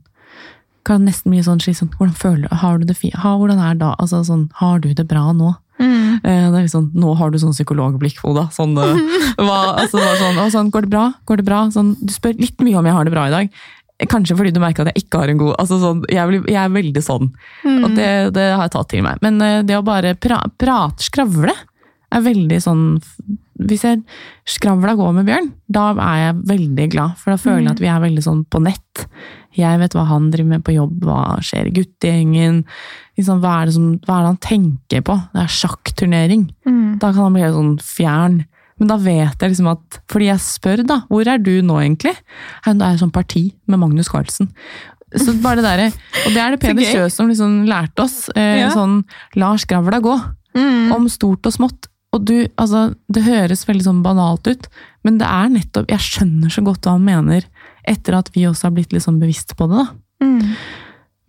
Kan 0.84 1.04
nesten 1.06 1.30
bli 1.30 1.42
sånn 1.46 1.60
slik 1.62 1.76
sånn 1.78 1.92
Hvordan 1.94 2.16
føler 2.18 2.48
du 2.48 2.56
Har 2.62 2.78
du 2.78 2.84
det 2.88 2.96
fint? 2.98 3.14
Hvordan 3.22 3.60
er 3.62 3.74
da? 3.78 3.92
Altså 4.02 4.24
sånn 4.26 4.48
Har 4.58 4.80
du 4.82 4.90
det 4.92 5.06
bra 5.06 5.28
nå? 5.32 5.52
Mm. 5.78 6.18
Eh, 6.24 6.48
Det 6.50 6.58
er 6.58 6.66
liksom, 6.66 6.90
nå 6.94 7.14
har 7.18 7.30
du 7.30 7.38
sånn 7.38 7.54
psykologblikk, 7.54 8.18
Oda. 8.28 8.48
Sånn, 8.54 8.74
eh, 8.78 8.98
hva, 9.38 9.60
altså, 9.80 9.98
sånn, 10.20 10.36
og 10.42 10.50
sånn, 10.54 10.68
går 10.70 10.84
det 10.86 10.90
bra? 10.92 11.06
Går 11.26 11.40
det 11.40 11.46
bra? 11.46 11.62
Sånn, 11.74 11.94
du 11.98 12.12
spør 12.12 12.36
litt 12.38 12.60
mye 12.62 12.76
om 12.78 12.86
jeg 12.86 12.94
har 12.94 13.04
det 13.08 13.14
bra 13.14 13.24
i 13.26 13.32
dag. 13.34 13.48
Kanskje 14.10 14.36
fordi 14.38 14.52
du 14.54 14.60
merker 14.62 14.82
at 14.84 14.92
jeg 14.96 15.04
ikke 15.06 15.18
har 15.22 15.30
en 15.32 15.38
god 15.40 15.56
altså, 15.62 15.78
sånn, 15.82 16.04
jeg, 16.10 16.26
blir, 16.28 16.44
jeg 16.50 16.58
er 16.60 16.70
veldig 16.74 17.02
sånn, 17.02 17.28
Mm. 17.64 17.84
og 17.86 17.96
det, 17.96 18.08
det 18.34 18.46
har 18.52 18.62
jeg 18.66 18.72
tatt 18.76 18.88
til 18.90 19.02
meg. 19.06 19.18
Men 19.22 19.40
eh, 19.42 19.62
det 19.66 19.76
å 19.78 19.82
bare 19.86 20.14
pra, 20.18 20.40
prate, 20.58 21.02
skravle, 21.08 21.54
er 22.12 22.24
veldig 22.26 22.58
sånn 22.64 22.82
Hvis 23.62 23.84
jeg 23.86 24.00
skravla 24.48 24.94
går 24.98 25.12
med 25.18 25.26
Bjørn, 25.28 25.50
da 25.70 25.90
er 25.92 26.16
jeg 26.22 26.38
veldig 26.50 26.86
glad, 26.90 27.18
for 27.20 27.30
da 27.32 27.38
føler 27.38 27.62
jeg 27.68 27.74
at 27.76 27.82
vi 27.84 27.90
er 27.92 28.00
veldig 28.02 28.22
sånn 28.24 28.40
på 28.50 28.58
nett. 28.64 29.04
Jeg 29.54 29.78
vet 29.78 29.94
hva 29.94 30.06
han 30.08 30.30
driver 30.32 30.48
med 30.56 30.64
på 30.66 30.74
jobb, 30.74 30.96
hva 31.06 31.36
skjer 31.44 31.68
i 31.68 31.74
guttegjengen. 31.76 32.62
Liksom, 33.20 33.42
hva, 33.44 33.52
er 33.60 33.68
det 33.68 33.74
som, 33.76 33.90
hva 34.08 34.16
er 34.16 34.24
det 34.24 34.30
han 34.32 34.40
tenker 34.48 35.04
på? 35.06 35.18
Det 35.36 35.44
er 35.44 35.52
sjakkturnering. 35.60 36.48
Mm. 36.66 36.96
Da 36.98 37.12
kan 37.12 37.28
han 37.28 37.36
bli 37.36 37.44
helt 37.44 37.58
sånn 37.60 37.76
fjern. 37.84 38.40
Men 38.80 38.90
da 38.90 38.96
vet 38.98 39.44
jeg 39.44 39.52
liksom 39.52 39.68
at 39.70 40.00
Fordi 40.10 40.30
jeg 40.32 40.42
spør, 40.42 40.82
da. 40.88 40.96
Hvor 41.12 41.28
er 41.28 41.38
du 41.38 41.52
nå, 41.62 41.76
egentlig? 41.84 42.16
Han 42.64 42.82
er 42.82 42.98
sånn 42.98 43.12
parti 43.14 43.52
med 43.70 43.78
Magnus 43.84 44.08
Carlsen. 44.10 44.48
Så 45.12 45.36
bare 45.44 45.60
det 45.60 45.68
der, 45.68 46.02
Og 46.24 46.32
det 46.34 46.40
er 46.40 46.56
det 46.56 46.60
Peder. 46.64 46.88
Kjøs 46.88 47.20
som 47.20 47.28
liksom 47.30 47.60
lærte 47.68 48.08
oss. 48.08 48.24
Eh, 48.34 48.64
Ja. 48.64 48.72
Sånn 48.74 49.02
la 49.36 49.52
skravla 49.60 50.00
gå. 50.02 50.16
Mm. 50.56 50.90
Om 50.96 51.08
stort 51.12 51.46
og 51.46 51.52
smått. 51.54 51.91
Og 52.12 52.24
du, 52.28 52.36
altså, 52.60 52.90
det 53.12 53.24
høres 53.24 53.64
veldig 53.68 53.86
sånn 53.86 54.04
banalt 54.04 54.46
ut, 54.48 54.68
men 55.06 55.16
det 55.20 55.26
er 55.26 55.48
nettopp 55.48 55.90
Jeg 55.90 56.04
skjønner 56.04 56.52
så 56.52 56.64
godt 56.66 56.84
hva 56.84 56.98
han 56.98 57.06
mener, 57.06 57.46
etter 57.88 58.18
at 58.18 58.28
vi 58.34 58.44
også 58.46 58.68
har 58.68 58.74
blitt 58.76 58.92
litt 58.92 59.06
sånn 59.06 59.20
bevisst 59.22 59.56
på 59.58 59.68
det, 59.70 59.80
da. 59.80 60.26
Mm. 60.26 60.54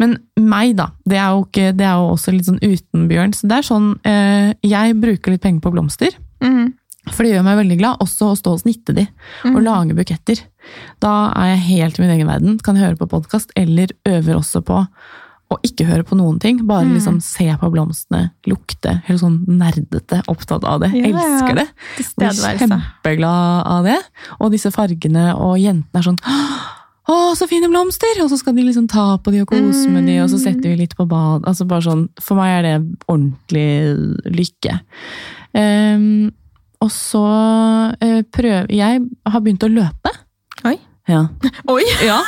Men 0.01 0.15
meg, 0.41 0.75
da. 0.77 0.89
Det 1.07 1.17
er 1.17 1.33
jo, 1.33 1.43
ikke, 1.47 1.71
det 1.77 1.85
er 1.87 1.99
jo 2.01 2.13
også 2.13 2.33
litt 2.33 2.47
sånn 2.49 2.61
uten 2.61 3.07
Bjørn. 3.09 3.33
Så 3.37 3.47
det 3.49 3.59
er 3.59 3.67
sånn 3.67 3.91
eh, 4.09 4.49
Jeg 4.65 4.95
bruker 4.99 5.33
litt 5.33 5.43
penger 5.45 5.63
på 5.63 5.71
blomster. 5.75 6.15
Mm. 6.43 6.73
For 7.11 7.23
det 7.23 7.33
gjør 7.33 7.45
meg 7.45 7.59
veldig 7.61 7.77
glad. 7.79 8.03
Også 8.03 8.31
å 8.31 8.37
stå 8.39 8.55
og 8.55 8.63
snitte 8.63 8.95
de. 8.97 9.05
Mm. 9.45 9.53
Og 9.53 9.61
lage 9.63 9.97
buketter. 9.97 10.41
Da 11.03 11.13
er 11.39 11.53
jeg 11.53 11.65
helt 11.69 11.99
i 11.99 12.03
min 12.03 12.15
egen 12.17 12.31
verden. 12.31 12.57
Kan 12.63 12.79
høre 12.79 12.97
på 12.99 13.09
podkast, 13.11 13.53
eller 13.59 13.93
øver 14.09 14.39
også 14.39 14.63
på 14.65 14.81
å 15.51 15.57
ikke 15.63 15.85
høre 15.85 16.03
på 16.07 16.15
noen 16.17 16.39
ting. 16.41 16.61
Bare 16.65 16.85
Mm. 16.85 16.93
liksom 16.95 17.21
se 17.21 17.45
på 17.59 17.71
blomstene, 17.71 18.31
lukte. 18.47 19.01
Helt 19.05 19.21
sånn 19.21 19.45
nerdete. 19.47 20.23
Opptatt 20.27 20.63
av 20.63 20.79
det. 20.81 20.91
Ja. 20.93 21.11
Elsker 21.11 21.55
det. 21.55 21.67
Blir 22.17 22.57
kjempeglad 22.59 23.67
av 23.67 23.83
det. 23.83 23.99
Og 24.39 24.51
disse 24.51 24.71
fargene, 24.71 25.35
og 25.35 25.57
jentene 25.57 25.99
er 25.99 26.01
sånn 26.01 26.19
å, 27.03 27.35
så 27.35 27.47
fine 27.49 27.67
blomster! 27.67 28.21
Og 28.23 28.29
så 28.31 28.37
skal 28.39 28.55
de 28.55 28.63
liksom 28.63 28.87
ta 28.87 29.17
på 29.17 29.31
de 29.33 29.41
og 29.41 29.49
kose 29.51 29.89
med 29.91 30.05
de, 30.07 30.21
og 30.23 30.29
så 30.31 30.39
setter 30.39 30.69
vi 30.71 30.77
litt 30.77 30.95
på 30.95 31.03
bad. 31.05 31.43
Altså 31.43 31.67
bare 31.67 31.83
sånn, 31.83 32.07
For 32.21 32.35
meg 32.39 32.63
er 32.63 32.79
det 32.79 32.97
ordentlig 33.11 34.23
lykke. 34.31 34.79
Um, 35.53 36.31
og 36.81 36.89
så 36.89 37.23
uh, 37.93 38.21
prøver 38.33 38.71
Jeg 38.73 39.03
har 39.27 39.41
begynt 39.43 39.63
å 39.67 39.69
løpe. 39.71 40.13
Oi. 40.65 40.77
Ja. 41.11 41.25
Oi! 41.67 41.83
ja. 42.09 42.21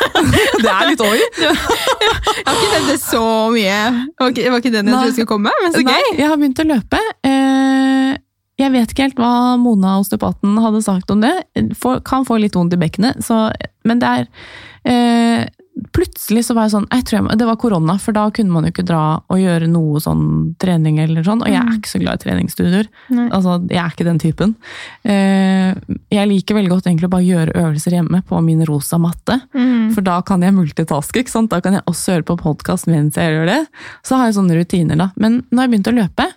Det 0.60 0.68
er 0.72 0.90
litt 0.90 1.04
oi. 1.04 1.18
Jeg 1.40 1.54
har 1.56 2.58
ikke 2.58 2.72
tenkt 2.74 2.92
det 2.92 3.00
så 3.04 3.24
mye. 3.54 3.80
Det 4.12 4.26
var 4.26 4.34
ikke, 4.34 4.52
var 4.52 4.64
ikke 4.64 4.74
den 4.74 4.82
jeg 4.82 4.92
Nei. 4.92 5.00
trodde 5.00 5.16
skulle 5.16 5.32
komme, 5.32 5.54
men 5.64 5.76
så 5.76 5.84
Nei, 5.86 5.96
gøy. 5.96 6.18
jeg 6.20 6.32
har 6.32 6.42
begynt 6.42 6.62
å 6.64 6.68
løpe. 6.74 7.02
Eh, 7.30 8.12
jeg 8.60 8.72
vet 8.72 8.92
ikke 8.92 9.08
helt 9.08 9.20
hva 9.20 9.32
Mona 9.60 9.98
osteopaten 10.02 10.60
hadde 10.64 10.84
sagt 10.84 11.12
om 11.12 11.24
det. 11.24 11.34
Kan 12.08 12.28
få 12.28 12.40
litt 12.40 12.56
vondt 12.56 12.76
i 12.76 12.80
bekkenet, 12.80 13.24
men 13.88 14.04
det 14.04 14.12
er 14.12 14.28
eh, 14.88 15.48
Plutselig 15.96 16.46
så 16.48 16.54
var 16.56 16.70
jeg 16.70 16.72
sånn 16.72 16.86
jeg 16.88 17.04
tror 17.04 17.18
jeg, 17.18 17.38
Det 17.42 17.48
var 17.50 17.58
korona, 17.60 17.98
for 18.00 18.16
da 18.16 18.30
kunne 18.32 18.54
man 18.54 18.64
jo 18.64 18.72
ikke 18.72 18.86
dra 18.88 19.02
og 19.20 19.42
gjøre 19.42 19.68
noe 19.68 20.00
sånn 20.00 20.56
trening 20.62 21.02
eller 21.04 21.26
sånn. 21.26 21.44
Og 21.44 21.52
jeg 21.52 21.60
er 21.60 21.74
ikke 21.76 21.92
så 21.92 22.00
glad 22.00 22.22
i 22.22 22.24
treningsstudier. 22.24 22.88
Altså, 23.26 23.58
jeg 23.68 23.82
er 23.82 23.92
ikke 23.92 24.08
den 24.08 24.22
typen. 24.24 24.56
Eh, 25.04 25.76
jeg 26.16 26.32
liker 26.32 26.56
veldig 26.56 26.72
godt 26.72 26.88
egentlig 26.88 27.10
å 27.10 27.14
bare 27.18 27.28
gjøre 27.28 27.58
øvelser 27.60 27.98
hjemme 27.98 28.22
på 28.30 28.40
min 28.46 28.64
rosa 28.70 29.00
matte. 29.02 29.42
Mm. 29.52 29.92
For 29.98 30.06
da 30.06 30.22
kan 30.24 30.46
jeg 30.48 30.56
multitaske. 30.56 31.26
ikke 31.26 31.34
sant? 31.34 31.52
Da 31.52 31.60
kan 31.66 31.76
jeg 31.76 31.84
også 31.92 32.16
høre 32.16 32.30
på 32.32 32.40
podkast 32.40 32.88
mens 32.92 33.20
jeg 33.20 33.36
gjør 33.36 33.52
det. 33.52 33.62
Så 34.08 34.16
har 34.16 34.30
jeg 34.30 34.40
sånne 34.40 34.56
rutiner, 34.56 35.00
da. 35.04 35.12
Men 35.20 35.42
nå 35.50 35.60
har 35.60 35.68
jeg 35.68 35.76
begynt 35.76 35.92
å 35.92 35.98
løpe, 36.00 36.30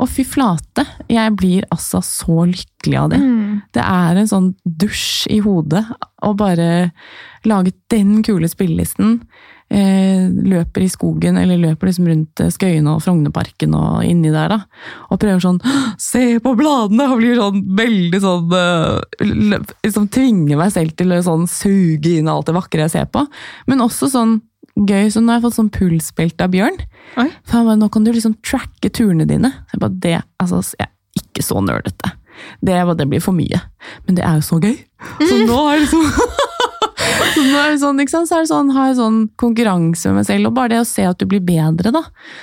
og 0.00 0.08
fy 0.08 0.24
flate, 0.24 0.86
jeg 1.12 1.36
blir 1.36 1.66
altså 1.74 2.00
så 2.04 2.46
lykkelig 2.48 2.98
av 3.02 3.10
det. 3.12 3.20
Mm. 3.20 3.60
Det 3.76 3.84
er 3.84 4.20
en 4.20 4.30
sånn 4.30 4.50
dusj 4.64 5.28
i 5.32 5.40
hodet 5.44 5.84
å 6.24 6.32
bare 6.38 6.90
lage 7.48 7.74
den 7.92 8.20
kule 8.24 8.48
spillelisten. 8.48 9.18
Eh, 9.70 10.24
løper 10.26 10.82
i 10.82 10.88
skogen, 10.90 11.36
eller 11.38 11.60
løper 11.60 11.86
liksom 11.86 12.08
rundt 12.10 12.40
eh, 12.42 12.48
Skøyene 12.50 12.90
og 12.90 13.04
Frognerparken 13.04 13.76
og 13.78 14.00
inni 14.02 14.32
der, 14.34 14.50
da. 14.50 14.88
Og 15.14 15.20
prøver 15.22 15.44
sånn 15.44 15.60
Se 16.02 16.40
på 16.42 16.56
bladene! 16.58 17.06
Og 17.06 17.20
blir 17.20 17.38
sånn 17.38 17.60
veldig 17.78 18.20
sånn 18.24 18.56
eh, 18.58 19.28
Liksom 19.86 20.08
tvinger 20.10 20.58
meg 20.58 20.74
selv 20.74 20.96
til 20.98 21.14
å 21.14 21.20
sånn 21.22 21.46
suge 21.46 22.16
inn 22.16 22.32
alt 22.32 22.50
det 22.50 22.56
vakre 22.56 22.88
jeg 22.88 22.96
ser 22.96 23.06
på. 23.14 23.22
Men 23.70 23.86
også 23.86 24.10
sånn 24.10 24.40
gøy, 24.86 25.10
så 25.12 25.20
nå 25.20 25.32
har 25.32 25.40
jeg 25.40 25.46
fått 25.48 25.58
sånn 25.58 25.72
pulsbelte 25.74 26.46
av 26.46 26.54
Bjørn. 26.54 26.78
Oi. 27.20 27.28
For 27.44 27.58
han 27.58 27.68
bare, 27.68 27.80
nå 27.80 27.90
kan 27.92 28.04
du 28.06 28.12
liksom 28.14 28.36
tracke 28.46 28.90
turene 28.90 29.26
dine. 29.28 29.50
Så 29.68 29.76
jeg 29.76 29.84
bare, 29.84 29.98
det, 30.06 30.16
altså, 30.42 30.62
jeg 30.78 30.88
er 30.88 31.22
ikke 31.24 31.44
så 31.46 31.60
nerdete. 31.64 32.14
Det, 32.64 32.76
det 32.96 33.08
blir 33.10 33.20
for 33.20 33.36
mye. 33.36 33.60
Men 34.06 34.16
det 34.16 34.24
er 34.24 34.38
jo 34.40 34.46
så 34.46 34.60
gøy. 34.62 34.76
Så 35.20 35.42
nå 35.46 35.58
er 35.72 35.82
det 35.82 35.90
sånn 35.90 36.08
så 37.34 37.42
nå 37.44 37.58
er 37.60 37.70
det 37.74 37.80
sånn, 37.82 38.00
ikke 38.02 38.12
sant? 38.12 38.28
Så 38.30 38.36
er 38.38 38.44
det 38.44 38.50
sånn, 38.50 38.70
har 38.74 38.88
jeg 38.90 38.96
sånn 38.98 39.18
konkurranse 39.40 40.10
med 40.10 40.20
meg 40.20 40.26
selv, 40.28 40.48
og 40.50 40.56
bare 40.56 40.72
det 40.74 40.80
å 40.82 40.88
se 40.88 41.04
at 41.08 41.20
du 41.20 41.26
blir 41.30 41.42
bedre, 41.44 41.92
da. 41.94 42.02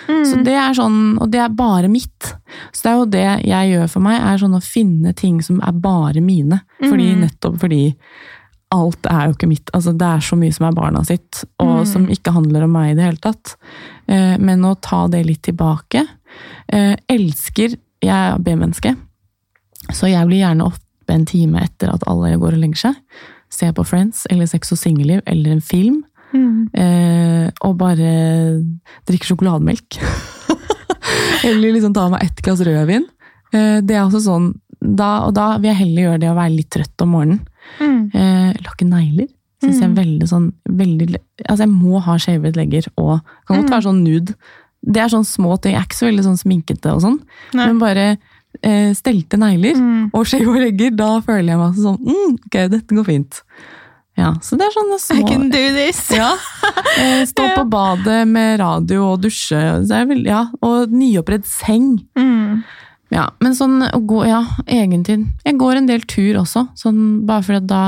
Mm. 0.10 0.22
Så 0.30 0.40
det 0.46 0.56
er 0.60 0.78
sånn, 0.78 1.00
og 1.22 1.32
det 1.34 1.42
er 1.44 1.54
bare 1.58 1.90
mitt. 1.92 2.32
Så 2.72 2.84
det 2.86 2.92
er 2.92 2.98
jo 3.00 3.10
det 3.18 3.26
jeg 3.48 3.72
gjør 3.74 3.92
for 3.92 4.06
meg, 4.08 4.20
er 4.22 4.42
sånn 4.42 4.58
å 4.58 4.64
finne 4.64 5.14
ting 5.18 5.42
som 5.46 5.60
er 5.66 5.76
bare 5.82 6.22
mine. 6.24 6.62
Fordi 6.84 7.10
Mm. 7.16 7.26
nettopp 7.26 7.60
fordi 7.64 7.82
alt 8.72 9.06
er 9.10 9.28
jo 9.30 9.34
ikke 9.38 9.48
mitt. 9.50 9.70
Altså, 9.74 9.94
det 9.98 10.08
er 10.08 10.20
så 10.26 10.36
mye 10.40 10.54
som 10.54 10.66
er 10.68 10.76
barna 10.76 11.04
sitt, 11.08 11.44
og 11.60 11.80
Mm. 11.80 11.86
som 11.88 12.08
ikke 12.08 12.34
handler 12.34 12.64
om 12.64 12.72
meg 12.72 12.92
i 12.92 12.96
det 12.96 13.04
hele 13.06 13.18
tatt. 13.24 13.56
Eh, 14.08 14.38
men 14.38 14.62
å 14.68 14.76
ta 14.82 15.08
det 15.08 15.26
litt 15.26 15.42
tilbake. 15.44 16.06
Eh, 16.70 16.96
elsker 17.10 17.78
Jeg 18.02 18.10
er 18.34 18.38
B-menneske, 18.38 18.96
så 19.92 20.06
jeg 20.08 20.28
blir 20.28 20.44
gjerne 20.44 20.66
oppe 20.68 21.10
en 21.10 21.26
time 21.26 21.60
etter 21.64 21.90
at 21.90 22.04
alle 22.06 22.38
går 22.38 22.54
og 22.54 22.60
legger 22.62 22.76
seg. 22.78 22.96
Se 23.50 23.72
på 23.72 23.86
Friends 23.88 24.28
eller 24.30 24.46
Sex 24.46 24.72
og 24.72 24.78
singelliv 24.78 25.22
eller 25.26 25.52
en 25.52 25.62
film. 25.62 26.04
Mm. 26.34 26.70
Eh, 26.76 27.50
og 27.64 27.78
bare 27.80 28.62
drikke 29.08 29.26
sjokolademelk. 29.32 29.98
Eller 31.44 31.72
liksom 31.74 31.94
ta 31.96 32.08
meg 32.12 32.24
ett 32.24 32.42
glass 32.44 32.60
rødvin. 32.66 33.06
Eh, 33.54 33.80
det 33.82 33.96
er 33.96 34.04
også 34.06 34.22
sånn 34.26 34.48
da, 34.82 35.24
og 35.26 35.34
da 35.34 35.56
vil 35.58 35.72
jeg 35.72 35.80
heller 35.80 36.04
gjøre 36.04 36.20
det 36.22 36.30
å 36.30 36.36
være 36.38 36.54
litt 36.56 36.70
trøtt 36.74 37.02
om 37.02 37.10
morgenen. 37.16 37.40
Mm. 37.80 38.00
Eh, 38.14 38.54
lakke 38.66 38.86
negler. 38.88 39.28
Synes 39.64 39.80
jeg 39.82 39.90
er 39.90 39.96
veldig 39.98 40.28
sånn 40.30 40.48
veldig, 40.70 41.08
Altså, 41.48 41.64
jeg 41.66 41.72
må 41.74 42.00
ha 42.06 42.18
shavet 42.22 42.56
legger 42.60 42.86
og 43.02 43.22
Kan 43.48 43.64
godt 43.64 43.72
være 43.74 43.88
sånn 43.88 44.04
nude. 44.06 44.36
Det 44.86 45.02
er 45.02 45.10
sånn 45.10 45.26
små 45.26 45.56
ting. 45.60 45.74
Jeg 45.74 45.82
er 45.82 45.88
ikke 45.88 45.98
så 45.98 46.06
veldig 46.12 46.26
sånn 46.28 46.38
sminkete 46.38 46.94
og 46.94 47.02
sånn, 47.02 47.18
Nei. 47.58 47.66
men 47.66 47.80
bare 47.82 48.06
eh, 48.62 48.94
stelte 48.94 49.38
negler 49.42 49.74
Mm. 49.76 50.12
og 50.14 50.26
skjeve 50.30 50.62
legger, 50.62 50.94
da 50.96 51.20
føler 51.26 51.50
jeg 51.56 51.58
meg 51.58 51.74
sånn 51.82 51.98
mm, 52.06 52.38
Ok, 52.46 52.60
dette 52.70 52.96
går 52.96 53.06
fint. 53.06 53.42
Ja, 54.18 54.32
så 54.42 54.58
det 54.58 54.66
er 54.66 54.74
sånne 54.74 54.98
I 55.20 55.24
can 55.28 55.50
do 55.54 55.64
this! 55.76 56.00
ja. 56.10 56.32
Eh, 56.98 57.26
Stå 57.30 57.50
på 57.58 57.66
badet 57.70 58.24
med 58.28 58.60
radio 58.60 59.12
og 59.14 59.22
dusje. 59.22 59.60
Det 59.86 60.08
veldig, 60.10 60.26
ja. 60.30 60.46
Og 60.66 60.90
nyoppredd 60.94 61.46
seng. 61.46 62.00
Mm. 62.18 62.64
Ja, 63.12 63.30
men 63.40 63.54
sånn 63.56 63.82
å 63.88 64.00
gå, 64.06 64.26
ja, 64.28 64.42
egentid. 64.68 65.26
Jeg 65.46 65.58
går 65.58 65.78
en 65.78 65.86
del 65.88 66.02
tur 66.02 66.42
også, 66.42 66.68
sånn 66.76 67.26
bare 67.26 67.42
fordi 67.46 67.58
at 67.64 67.68
da 67.68 67.84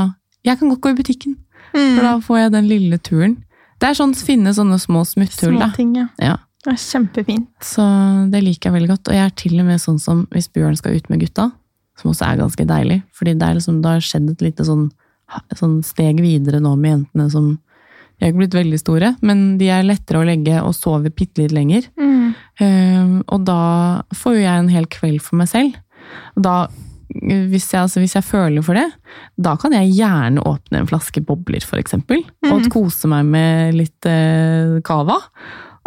Jeg 0.46 0.58
kan 0.60 0.70
godt 0.70 0.80
gå 0.82 0.90
i 0.94 0.96
butikken, 0.96 1.36
for 1.74 1.80
Mm. 1.80 1.98
da 2.02 2.20
får 2.20 2.38
jeg 2.40 2.52
den 2.54 2.68
lille 2.70 2.98
turen. 2.98 3.34
Det 3.80 3.90
er 3.90 3.94
sånn 3.94 4.16
finne 4.16 4.54
sånne 4.56 4.80
små 4.80 5.02
smutthull, 5.06 5.60
da. 5.60 5.68
Små 5.68 5.76
ting, 5.76 5.96
ja. 5.96 6.08
Ja, 6.18 6.38
Det 6.64 6.72
er 6.74 6.78
kjempefint. 6.80 7.48
så 7.62 8.30
det 8.32 8.41
liker 8.44 8.72
jeg 8.72 8.74
veldig 8.82 8.88
godt. 8.90 9.08
Og 9.10 9.14
jeg 9.14 9.26
er 9.26 9.36
til 9.36 9.60
og 9.60 9.66
med 9.66 9.80
sånn 9.80 10.00
som 10.00 10.26
hvis 10.32 10.48
Bjørn 10.48 10.78
skal 10.78 10.96
ut 10.96 11.10
med 11.10 11.20
gutta, 11.20 11.52
som 11.98 12.12
også 12.12 12.26
er 12.32 12.38
ganske 12.38 12.66
deilig, 12.66 13.04
fordi 13.14 13.34
det, 13.38 13.44
er 13.44 13.54
liksom, 13.56 13.82
det 13.82 13.90
har 13.91 14.00
skjedd 14.00 14.30
et 14.32 14.41
lite 14.41 14.64
sånn, 14.66 14.90
sånn 15.56 15.84
steg 15.84 16.20
videre 16.22 16.60
nå 16.62 16.78
med 16.80 16.91
jentene 17.06 17.30
som 17.32 17.60
de 18.20 18.26
er 18.26 18.34
ikke 18.34 18.41
blitt 18.41 18.58
veldig 18.58 18.80
store, 18.82 19.14
men 19.24 19.44
de 19.60 19.70
er 19.72 19.86
lettere 19.88 20.20
å 20.20 20.28
legge 20.28 20.60
og 20.60 20.74
sove 20.76 21.08
bitte 21.08 21.46
litt 21.46 21.54
lenger. 21.56 21.86
Mm. 21.96 22.34
Eh, 22.60 23.14
og 23.32 23.46
da 23.48 23.62
får 24.12 24.36
jo 24.36 24.44
jeg 24.44 24.64
en 24.66 24.72
hel 24.74 24.88
kveld 24.91 25.24
for 25.24 25.40
meg 25.40 25.48
selv. 25.48 25.78
Og 26.36 26.44
da, 26.44 26.56
hvis 27.16 27.70
jeg, 27.72 27.86
altså, 27.86 28.04
hvis 28.04 28.18
jeg 28.18 28.28
føler 28.28 28.66
for 28.66 28.76
det, 28.76 28.86
da 29.40 29.56
kan 29.62 29.76
jeg 29.78 29.94
gjerne 29.96 30.44
åpne 30.52 30.82
en 30.82 30.90
flaske 30.91 31.24
bobler, 31.24 31.64
for 31.64 31.80
eksempel. 31.80 32.26
Og 32.52 32.68
kose 32.74 33.08
meg 33.12 33.30
med 33.32 33.80
litt 33.80 34.10
eh, 34.10 34.82
cava. 34.84 35.16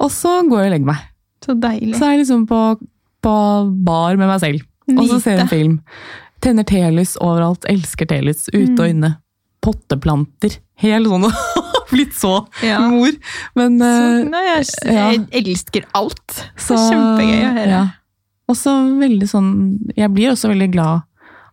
Og 0.01 0.09
så 0.15 0.39
går 0.49 0.65
jeg 0.65 0.71
og 0.71 0.77
legger 0.79 0.93
meg. 0.95 1.05
Så 1.45 1.59
deilig. 1.59 1.99
Så 1.99 2.07
er 2.07 2.15
jeg 2.15 2.23
liksom 2.25 2.47
på, 2.49 2.63
på 3.23 3.37
bar 3.85 4.17
med 4.17 4.31
meg 4.31 4.41
selv. 4.41 4.65
Og 4.97 5.05
så 5.11 5.21
ser 5.21 5.37
jeg 5.37 5.45
en 5.45 5.53
film. 5.53 5.77
Tenner 6.43 6.65
telys 6.67 7.19
overalt. 7.21 7.69
Elsker 7.71 8.09
telys. 8.09 8.49
Ute 8.55 8.79
og 8.79 8.89
inne. 8.89 9.17
Potteplanter. 9.63 10.57
Helt 10.83 11.13
sånn 11.13 11.29
Blitt 11.95 12.15
så 12.19 12.47
Ja. 12.63 12.81
mor. 12.89 13.11
Men 13.59 13.79
Så, 13.79 13.91
eh, 13.91 14.25
nei, 14.33 14.43
jeg, 14.49 14.67
jeg 15.33 15.45
elsker 15.45 15.85
alt. 15.95 16.49
Så, 16.57 16.75
det 16.75 16.81
er 16.81 16.91
kjempegøy 16.93 17.43
å 17.45 17.53
høre. 17.59 17.69
Ja. 17.77 17.83
Og 18.49 18.57
så 18.59 18.73
veldig 18.99 19.29
sånn 19.31 19.51
Jeg 19.97 20.11
blir 20.13 20.33
også 20.33 20.51
veldig 20.51 20.71
glad 20.75 21.03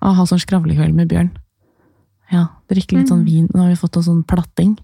av 0.02 0.12
å 0.14 0.16
ha 0.18 0.24
sånn 0.26 0.40
skravlekveld 0.42 0.96
med 0.96 1.08
Bjørn. 1.12 1.30
Ja, 2.32 2.48
Drikke 2.70 2.98
litt 3.00 3.10
sånn 3.10 3.24
vin. 3.26 3.48
Nå 3.54 3.64
har 3.64 3.70
vi 3.74 3.80
fått 3.80 3.98
oss 3.98 4.06
sånn 4.08 4.24
platting. 4.28 4.78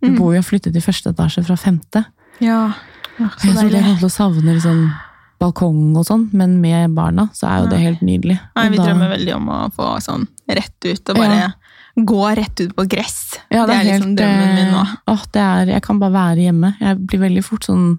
Vi 0.00 0.10
Mm. 0.10 0.16
bor 0.18 0.32
jo 0.34 0.38
og 0.38 0.44
flyttet 0.44 0.76
i 0.76 0.80
første 0.84 1.10
etasje 1.12 1.44
fra 1.46 1.56
femte. 1.56 2.04
Ja. 2.40 2.74
ja 3.18 3.28
så 3.38 3.46
Jeg 3.48 3.56
tror 3.56 3.70
jeg 3.70 3.82
kommer 3.82 3.98
til 3.98 4.08
å 4.08 4.14
savne 4.14 4.54
liksom 4.54 4.92
balkong 5.40 5.96
og 5.96 6.04
sånn, 6.06 6.28
men 6.32 6.60
med 6.60 6.94
barna 6.94 7.28
så 7.34 7.48
er 7.50 7.62
jo 7.64 7.70
det 7.70 7.80
helt 7.80 8.00
nydelig. 8.02 8.38
Nei, 8.56 8.68
vi 8.68 8.76
da- 8.76 8.84
drømmer 8.86 9.10
veldig 9.16 9.34
om 9.36 9.48
å 9.48 9.72
få 9.74 9.96
sånn 10.00 10.26
rett 10.48 10.84
ut, 10.84 11.10
og 11.10 11.16
bare 11.16 11.34
Ja. 11.40 11.48
Gå 11.96 12.22
rett 12.36 12.60
ut 12.60 12.74
på 12.74 12.84
gress. 12.90 13.36
Ja, 13.50 13.66
det, 13.66 13.74
er 13.76 13.84
liksom 13.92 14.16
drømmen 14.18 14.54
min 14.56 14.72
nå. 14.74 14.80
eh, 14.82 14.94
Åh, 15.12 15.22
det 15.32 15.40
er, 15.42 15.66
jeg 15.76 15.82
kan 15.86 15.98
bare 16.02 16.12
være 16.12 16.42
hjemme. 16.48 16.72
Jeg 16.80 16.98
blir 17.06 17.20
veldig 17.28 17.44
fort 17.46 17.64
sånn 17.68 17.98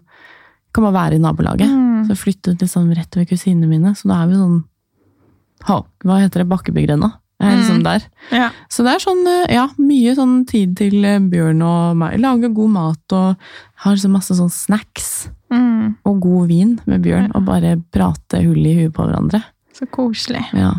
Kan 0.75 0.83
bare 0.83 0.93
være 0.97 1.15
i 1.15 1.19
nabolaget. 1.23 1.69
Mm. 1.71 2.01
Så 2.03 2.11
jeg 2.11 2.19
flyttet 2.19 2.59
liksom 2.65 2.89
rett 2.93 3.15
ved 3.15 3.29
kusinene 3.29 3.67
mine, 3.69 3.93
så 3.95 4.09
da 4.11 4.17
er 4.23 4.27
vi 4.27 4.35
sånn 4.35 4.57
ha, 5.69 5.77
Hva 6.03 6.17
heter 6.19 6.43
det? 6.43 6.49
Bakkebygrenda. 6.51 7.13
Jeg 7.39 7.51
er 7.51 7.55
liksom 7.61 7.77
Mm. 7.79 7.83
der. 7.83 8.03
Ja. 8.31 8.49
Så 8.69 8.83
det 8.83 8.91
er 8.95 8.99
sånn, 9.03 9.23
eh, 9.27 9.53
ja, 9.55 9.67
mye 9.77 10.13
sånn 10.15 10.45
tid 10.47 10.75
til 10.77 11.03
eh, 11.05 11.19
Bjørn 11.19 11.61
og 11.63 11.95
meg. 11.97 12.19
Lage 12.19 12.47
god 12.53 12.69
mat 12.71 13.13
og 13.15 13.35
har 13.83 13.95
så 13.95 14.09
masse 14.11 14.35
sånn 14.35 14.51
snacks 14.51 15.29
Mm. 15.51 15.95
og 16.05 16.19
god 16.21 16.47
vin 16.47 16.79
med 16.85 17.01
Bjørn. 17.03 17.31
Og 17.35 17.45
bare 17.45 17.77
prate 17.91 18.43
hull 18.43 18.65
i 18.65 18.75
huet 18.83 18.93
på 18.93 19.03
hverandre. 19.07 19.43
Så 19.73 19.85
koselig. 19.87 20.43
Ja. 20.53 20.73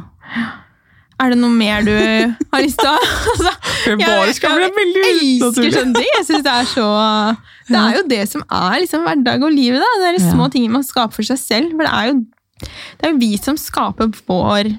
Er 1.23 1.33
det 1.33 1.39
noe 1.41 1.49
mer 1.57 1.81
du 1.87 1.93
har 1.97 2.61
lyst 2.65 2.77
til 2.83 2.91
å 2.91 2.97
altså, 3.33 3.53
Jeg 3.89 3.97
bli 3.97 4.73
veldig 4.77 5.05
elsker 5.47 5.77
ting! 5.97 6.11
Jeg 6.19 6.27
synes 6.29 6.43
det 6.45 6.53
er 6.53 6.67
så 6.69 6.89
Det 7.71 7.79
er 7.81 7.95
jo 7.97 8.03
det 8.11 8.23
som 8.29 8.43
er 8.53 8.83
liksom 8.83 9.07
hverdag 9.07 9.47
og 9.49 9.55
livet. 9.55 9.81
da. 9.81 9.93
Det 10.03 10.11
er 10.11 10.19
de 10.19 10.25
små 10.27 10.51
tingene 10.53 10.77
man 10.77 10.85
skaper 10.87 11.17
for 11.17 11.27
seg 11.31 11.41
selv. 11.41 11.73
For 11.73 11.87
det 11.89 11.95
er 11.95 12.11
jo, 12.11 12.19
det 13.01 13.09
er 13.09 13.15
jo 13.15 13.23
vi 13.23 13.31
som 13.41 13.57
skaper 13.61 14.13
vår 14.29 14.75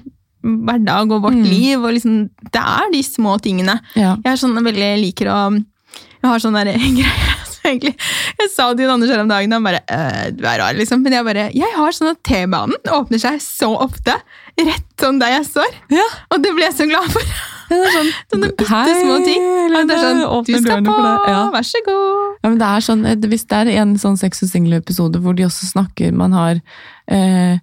hverdag 0.46 1.10
og 1.16 1.24
vårt 1.26 1.34
Mm. 1.40 1.48
liv. 1.50 1.82
og 1.82 1.92
liksom, 1.96 2.30
Det 2.52 2.62
er 2.62 2.92
de 2.94 3.02
små 3.02 3.34
tingene. 3.42 3.80
Ja. 3.98 4.14
Jeg 4.24 4.32
er 4.32 4.40
sånn 4.40 4.54
veldig 4.54 4.92
liker 5.02 5.26
å 5.34 5.40
Jeg 6.22 6.30
har 6.30 6.38
sånn 6.38 6.54
derre 6.54 6.72
greie 7.02 7.34
egentlig 7.68 7.94
Jeg 8.38 8.48
sa 8.54 8.70
det 8.72 8.78
til 8.84 8.90
Anders 8.94 9.10
her 9.10 9.20
om 9.20 9.28
dagen, 9.28 9.52
og 9.52 9.58
han 9.58 9.66
bare 9.66 9.80
«Øh, 9.90 10.30
Du 10.38 10.44
er 10.46 10.58
rar, 10.62 10.72
liksom. 10.78 11.02
Men 11.02 11.12
jeg 11.18 11.24
bare 11.26 11.50
Jeg 11.52 11.74
har 11.76 11.90
sånn 11.92 12.10
at 12.14 12.22
T-banen 12.24 12.78
åpner 12.94 13.18
seg 13.20 13.40
så 13.42 13.74
ofte. 13.76 14.14
Rett 14.58 15.00
som 15.00 15.20
der 15.20 15.36
jeg 15.36 15.46
står. 15.46 15.78
Ja. 15.94 16.04
Og 16.34 16.42
det 16.42 16.50
ble 16.56 16.66
jeg 16.66 16.74
så 16.74 16.88
glad 16.90 17.06
for. 17.14 17.32
Det 17.68 17.78
er 17.78 17.94
sånn, 17.94 18.10
Sånne 18.32 18.50
bitte 18.56 18.94
små 18.98 19.16
ting. 19.26 19.46
Det 19.72 19.94
er 19.94 20.02
sånn, 20.02 20.22
du 20.48 20.52
skal 20.56 20.84
på. 20.86 20.98
Ja. 21.28 21.40
vær 21.54 21.66
så 21.68 21.82
god. 21.86 22.36
Ja, 22.42 22.50
men 22.50 22.60
det 22.60 22.68
er 22.68 22.84
sånn, 22.86 23.04
eh, 23.08 23.18
Hvis 23.28 23.44
det 23.50 23.58
er 23.60 23.72
en 23.82 23.96
sånn 24.00 24.16
Sex 24.20 24.42
og 24.46 24.50
Single-episode 24.52 25.20
hvor 25.22 25.36
de 25.36 25.44
også 25.46 25.68
snakker 25.72 26.14
Man 26.16 26.36
har 26.36 26.60
eh, 27.10 27.58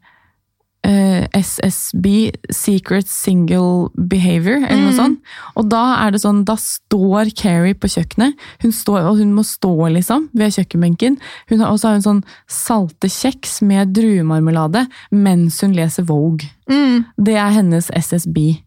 SSB, 0.86 2.32
Secret 2.54 3.08
Single 3.10 3.90
Behavior, 3.98 4.58
eller 4.64 4.84
noe 4.86 4.92
Mm. 4.94 4.98
sånt. 5.00 5.20
Og 5.58 5.70
da 5.70 6.06
er 6.06 6.12
det 6.12 6.22
sånn, 6.22 6.44
da 6.46 6.56
står 6.56 7.34
Carrie 7.36 7.74
på 7.74 7.88
kjøkkenet, 7.90 8.34
hun 8.62 8.72
står, 8.72 9.02
og 9.10 9.18
hun 9.18 9.34
må 9.34 9.44
stå 9.44 9.92
liksom 9.92 10.30
ved 10.34 10.54
kjøkkenbenken. 10.54 11.18
Hun 11.50 11.60
har, 11.60 11.72
og 11.72 11.80
så 11.80 11.88
har 11.90 11.94
hun 12.00 12.02
sånn 12.02 12.24
salte 12.48 13.10
kjeks 13.10 13.62
med 13.62 13.94
druemarmelade 13.94 14.88
mens 15.12 15.60
hun 15.62 15.74
leser 15.74 16.06
Vogue. 16.06 16.48
Mm. 16.70 17.06
Det 17.18 17.36
er 17.36 17.50
hennes 17.52 17.90
SSB. 17.92 18.62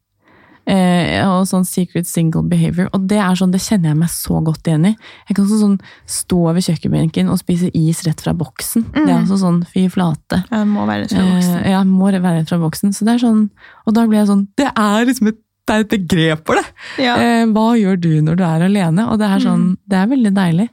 Eh, 0.68 1.22
og 1.24 1.46
sånn 1.48 1.64
Secret 1.64 2.08
Single 2.08 2.44
Behavior. 2.48 2.90
Og 2.92 3.06
det 3.08 3.20
er 3.24 3.38
sånn, 3.38 3.54
det 3.54 3.62
kjenner 3.64 3.94
jeg 3.94 4.00
meg 4.02 4.12
så 4.12 4.42
godt 4.44 4.68
igjen 4.68 4.90
i. 4.90 4.94
Jeg 5.30 5.38
kan 5.38 5.48
sånn 5.48 5.78
stå 6.18 6.40
ved 6.52 6.66
kjøkkenbenken 6.66 7.32
og 7.32 7.40
spise 7.40 7.70
is 7.72 8.02
rett 8.04 8.20
fra 8.24 8.34
boksen. 8.36 8.84
Det 8.92 9.06
er 9.06 9.16
også 9.22 9.40
sånn 9.40 9.62
fy 9.72 9.86
flate. 9.92 10.42
Ja, 10.50 10.60
det 10.60 10.68
må 10.70 10.84
være 10.88 11.06
rett 11.06 11.16
fra 11.16 11.24
voksen. 11.24 11.58
Eh, 11.62 11.72
ja, 11.72 11.82
må 11.88 12.12
være 12.12 12.36
rett 12.40 12.52
fra 12.52 12.60
boksen. 12.60 12.96
Så 12.96 13.08
det 13.08 13.16
er 13.16 13.24
sånn, 13.24 13.44
og 13.86 13.96
da 13.96 14.04
blir 14.08 14.20
jeg 14.20 14.32
sånn 14.32 14.46
Det 14.60 14.68
er 14.68 15.08
liksom 15.08 15.32
et, 15.32 15.40
det 15.68 15.74
er 15.74 15.84
et 15.84 15.92
begrep 15.92 16.46
for 16.48 16.60
det! 16.60 16.66
Ja. 17.04 17.16
Eh, 17.20 17.44
hva 17.52 17.68
gjør 17.76 18.00
du 18.00 18.12
når 18.24 18.40
du 18.40 18.44
er 18.44 18.68
alene? 18.68 19.08
Og 19.08 19.20
det 19.20 19.28
er 19.28 19.44
sånn, 19.44 19.68
det 19.88 20.00
er 20.00 20.12
veldig 20.12 20.36
deilig. 20.36 20.70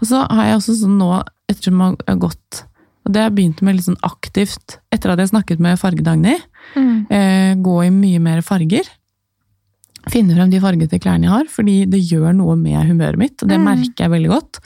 Og 0.00 0.08
så 0.08 0.24
har 0.28 0.50
jeg 0.50 0.60
også 0.60 0.80
sånn 0.82 0.96
nå, 1.00 1.12
ettersom 1.48 1.84
jeg 1.84 2.02
har 2.08 2.20
gått 2.20 2.64
og 3.08 3.14
det 3.14 3.22
har 3.22 3.30
jeg 3.30 3.38
begynt 3.38 3.60
med 3.64 3.78
litt 3.78 3.86
sånn 3.86 4.02
aktivt 4.04 4.74
etter 4.92 5.14
at 5.14 5.20
jeg 5.22 5.30
snakket 5.30 5.62
med 5.64 5.78
Farge-Dagny. 5.80 6.34
Mm. 6.76 6.96
Eh, 7.08 7.52
gå 7.64 7.76
i 7.86 7.88
mye 7.94 8.20
mer 8.20 8.42
farger. 8.44 8.84
Finne 10.10 10.34
frem 10.36 10.50
de 10.50 10.60
fargete 10.60 10.98
klærne 11.00 11.24
jeg 11.28 11.34
har, 11.34 11.44
fordi 11.52 11.84
det 11.90 12.00
gjør 12.10 12.34
noe 12.36 12.56
med 12.56 12.88
humøret 12.88 13.18
mitt. 13.20 13.42
og 13.42 13.48
Det 13.48 13.58
Mm. 13.60 13.64
merker 13.64 14.04
jeg 14.04 14.10
veldig 14.10 14.28
godt. 14.32 14.58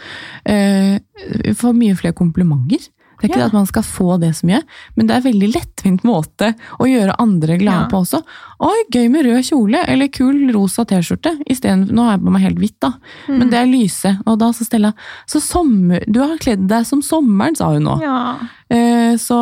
Eh, 0.46 0.98
jeg 1.44 1.56
får 1.56 1.74
mye 1.76 1.96
flere 1.96 2.12
komplimenter. 2.14 2.88
Det 3.22 3.30
er 3.30 3.34
ikke 3.34 3.38
Ja. 3.38 3.44
det 3.44 3.52
at 3.52 3.52
man 3.52 3.66
skal 3.66 3.82
få 3.82 4.18
det 4.20 4.30
så 4.34 4.44
mye, 4.48 4.62
men 4.96 5.06
det 5.06 5.14
er 5.14 5.16
en 5.28 5.32
veldig 5.32 5.52
lettvint 5.54 6.02
måte 6.02 6.56
å 6.80 6.84
gjøre 6.90 7.14
andre 7.20 7.56
glade 7.56 7.82
Ja. 7.82 7.88
på 7.88 8.00
også. 8.02 8.20
Oi, 8.60 8.82
gøy 8.90 9.08
med 9.10 9.24
rød 9.26 9.44
kjole, 9.46 9.84
eller 9.86 10.08
kul 10.08 10.50
rosa 10.52 10.84
T-skjorte. 10.84 11.38
Nå 11.38 12.02
har 12.02 12.16
jeg 12.18 12.20
på 12.24 12.30
meg 12.32 12.42
helt 12.42 12.58
hvitt, 12.58 12.80
da. 12.80 12.94
Mm. 13.28 13.38
Men 13.38 13.50
det 13.50 13.58
er 13.60 13.66
lyse. 13.66 14.18
Og 14.26 14.38
da 14.40 14.50
sa 14.50 14.64
Stella 14.64 14.92
så 15.28 15.40
sommer, 15.40 16.02
du 16.10 16.18
har 16.18 16.36
kledd 16.38 16.66
deg 16.66 16.84
som 16.84 17.00
sommeren, 17.00 17.56
sa 17.56 17.70
hun 17.72 17.84
nå. 17.84 18.00
Ja. 18.02 18.38
Eh, 18.68 19.14
Så, 19.16 19.36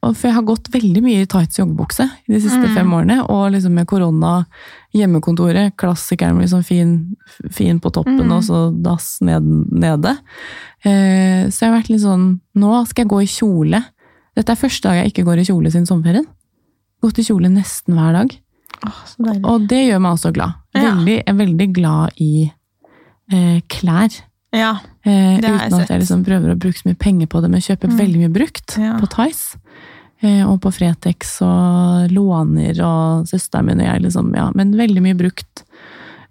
for 0.00 0.28
jeg 0.28 0.34
har 0.34 0.42
gått 0.42 0.70
veldig 0.72 1.02
mye 1.02 1.22
i 1.22 1.26
tights 1.26 1.58
joggebukse 1.58 2.10
de 2.26 2.40
siste 2.40 2.64
Mm. 2.66 2.74
fem 2.74 2.90
årene, 2.90 3.18
og 3.28 3.52
liksom 3.52 3.72
med 3.72 3.86
korona, 3.86 4.46
hjemmekontoret, 4.94 5.74
klassikeren 5.76 6.36
med 6.36 6.46
liksom 6.46 6.64
fin, 6.64 7.16
fin 7.50 7.80
på 7.80 7.90
toppen 7.92 8.20
Mm. 8.26 8.32
og 8.36 8.42
så 8.42 8.82
dass 8.82 9.18
ned, 9.20 9.42
nede. 9.72 10.16
Eh, 10.84 11.48
Så 11.50 11.60
jeg 11.60 11.70
har 11.72 11.80
vært 11.80 11.88
litt 11.90 12.00
sånn, 12.02 12.40
nå 12.56 12.86
skal 12.86 13.04
jeg 13.04 13.10
gå 13.10 13.22
i 13.22 13.26
kjole. 13.26 13.84
Dette 14.36 14.50
er 14.52 14.56
første 14.56 14.82
dag 14.88 15.04
jeg 15.04 15.12
ikke 15.12 15.24
går 15.24 15.38
i 15.40 15.44
kjole 15.44 15.70
siden 15.72 15.86
sommerferien. 15.86 16.26
Gått 17.02 17.18
i 17.18 17.22
kjole 17.22 17.48
nesten 17.52 17.94
hver 17.94 18.12
dag. 18.12 18.38
Oh, 18.86 19.02
så. 19.06 19.44
Og 19.44 19.66
det 19.68 19.86
gjør 19.88 20.00
meg 20.00 20.12
også 20.18 20.32
glad. 20.32 20.54
Veldig, 20.74 21.16
jeg 21.16 21.24
er 21.26 21.34
veldig 21.34 21.72
glad 21.72 22.10
i 22.20 22.52
eh, 23.32 23.60
klær. 23.68 24.12
Ja. 24.52 24.78
Eh, 25.04 25.40
Det 25.40 25.44
har 25.44 25.58
jeg 25.58 25.60
sett. 25.60 25.72
uten 25.72 25.80
at 25.82 25.88
jeg 25.88 26.00
liksom 26.00 26.24
prøver 26.24 26.52
å 26.54 26.58
bruke 26.58 26.78
så 26.78 26.86
mye 26.86 26.98
penger 26.98 27.26
på 27.26 27.40
det, 27.42 27.50
men 27.50 27.60
kjøper 27.60 27.88
Mm. 27.90 27.98
veldig 27.98 28.18
mye 28.20 28.32
brukt 28.32 28.78
Ja. 28.78 28.98
på 29.00 29.08
Tice. 29.08 29.56
Eh, 30.24 30.42
og 30.48 30.60
på 30.64 30.72
Fretex 30.72 31.36
og 31.44 32.12
låner 32.14 32.78
og 32.84 33.28
søsteren 33.28 33.68
min 33.68 33.82
og 33.82 33.88
jeg, 33.90 34.04
liksom. 34.06 34.32
Ja, 34.36 34.48
men 34.56 34.74
veldig 34.78 35.04
mye 35.04 35.18
brukt. 35.18 35.64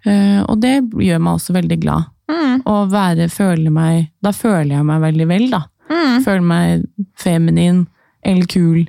Eh, 0.06 0.42
og 0.42 0.60
det 0.62 0.80
gjør 0.90 1.22
meg 1.22 1.38
også 1.38 1.56
veldig 1.56 1.80
glad. 1.82 2.10
Mm. 2.26 2.62
Å 2.66 2.76
være, 2.90 3.28
føler 3.30 3.70
meg 3.70 4.08
Da 4.18 4.32
føler 4.34 4.72
jeg 4.74 4.86
meg 4.88 5.02
veldig 5.04 5.26
vel, 5.30 5.44
da. 5.52 5.62
Mm. 5.86 6.24
Føler 6.24 6.46
meg 6.46 6.86
feminin 7.22 7.84
eller 8.26 8.48
kul. 8.50 8.80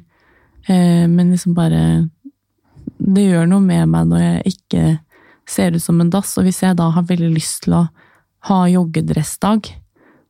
Eh, 0.66 1.06
men 1.06 1.34
liksom 1.34 1.54
bare 1.58 1.82
det 2.98 3.28
gjør 3.28 3.46
noe 3.50 3.64
med 3.64 3.92
meg 3.92 4.08
når 4.10 4.24
jeg 4.24 4.56
ikke 4.56 4.86
ser 5.48 5.76
ut 5.78 5.84
som 5.84 6.02
en 6.02 6.10
dass, 6.12 6.34
og 6.40 6.48
hvis 6.48 6.64
jeg 6.64 6.76
da 6.80 6.90
har 6.92 7.06
veldig 7.08 7.30
lyst 7.32 7.64
til 7.66 7.78
å 7.78 7.84
ha 8.50 8.58
joggedressdag, 8.72 9.70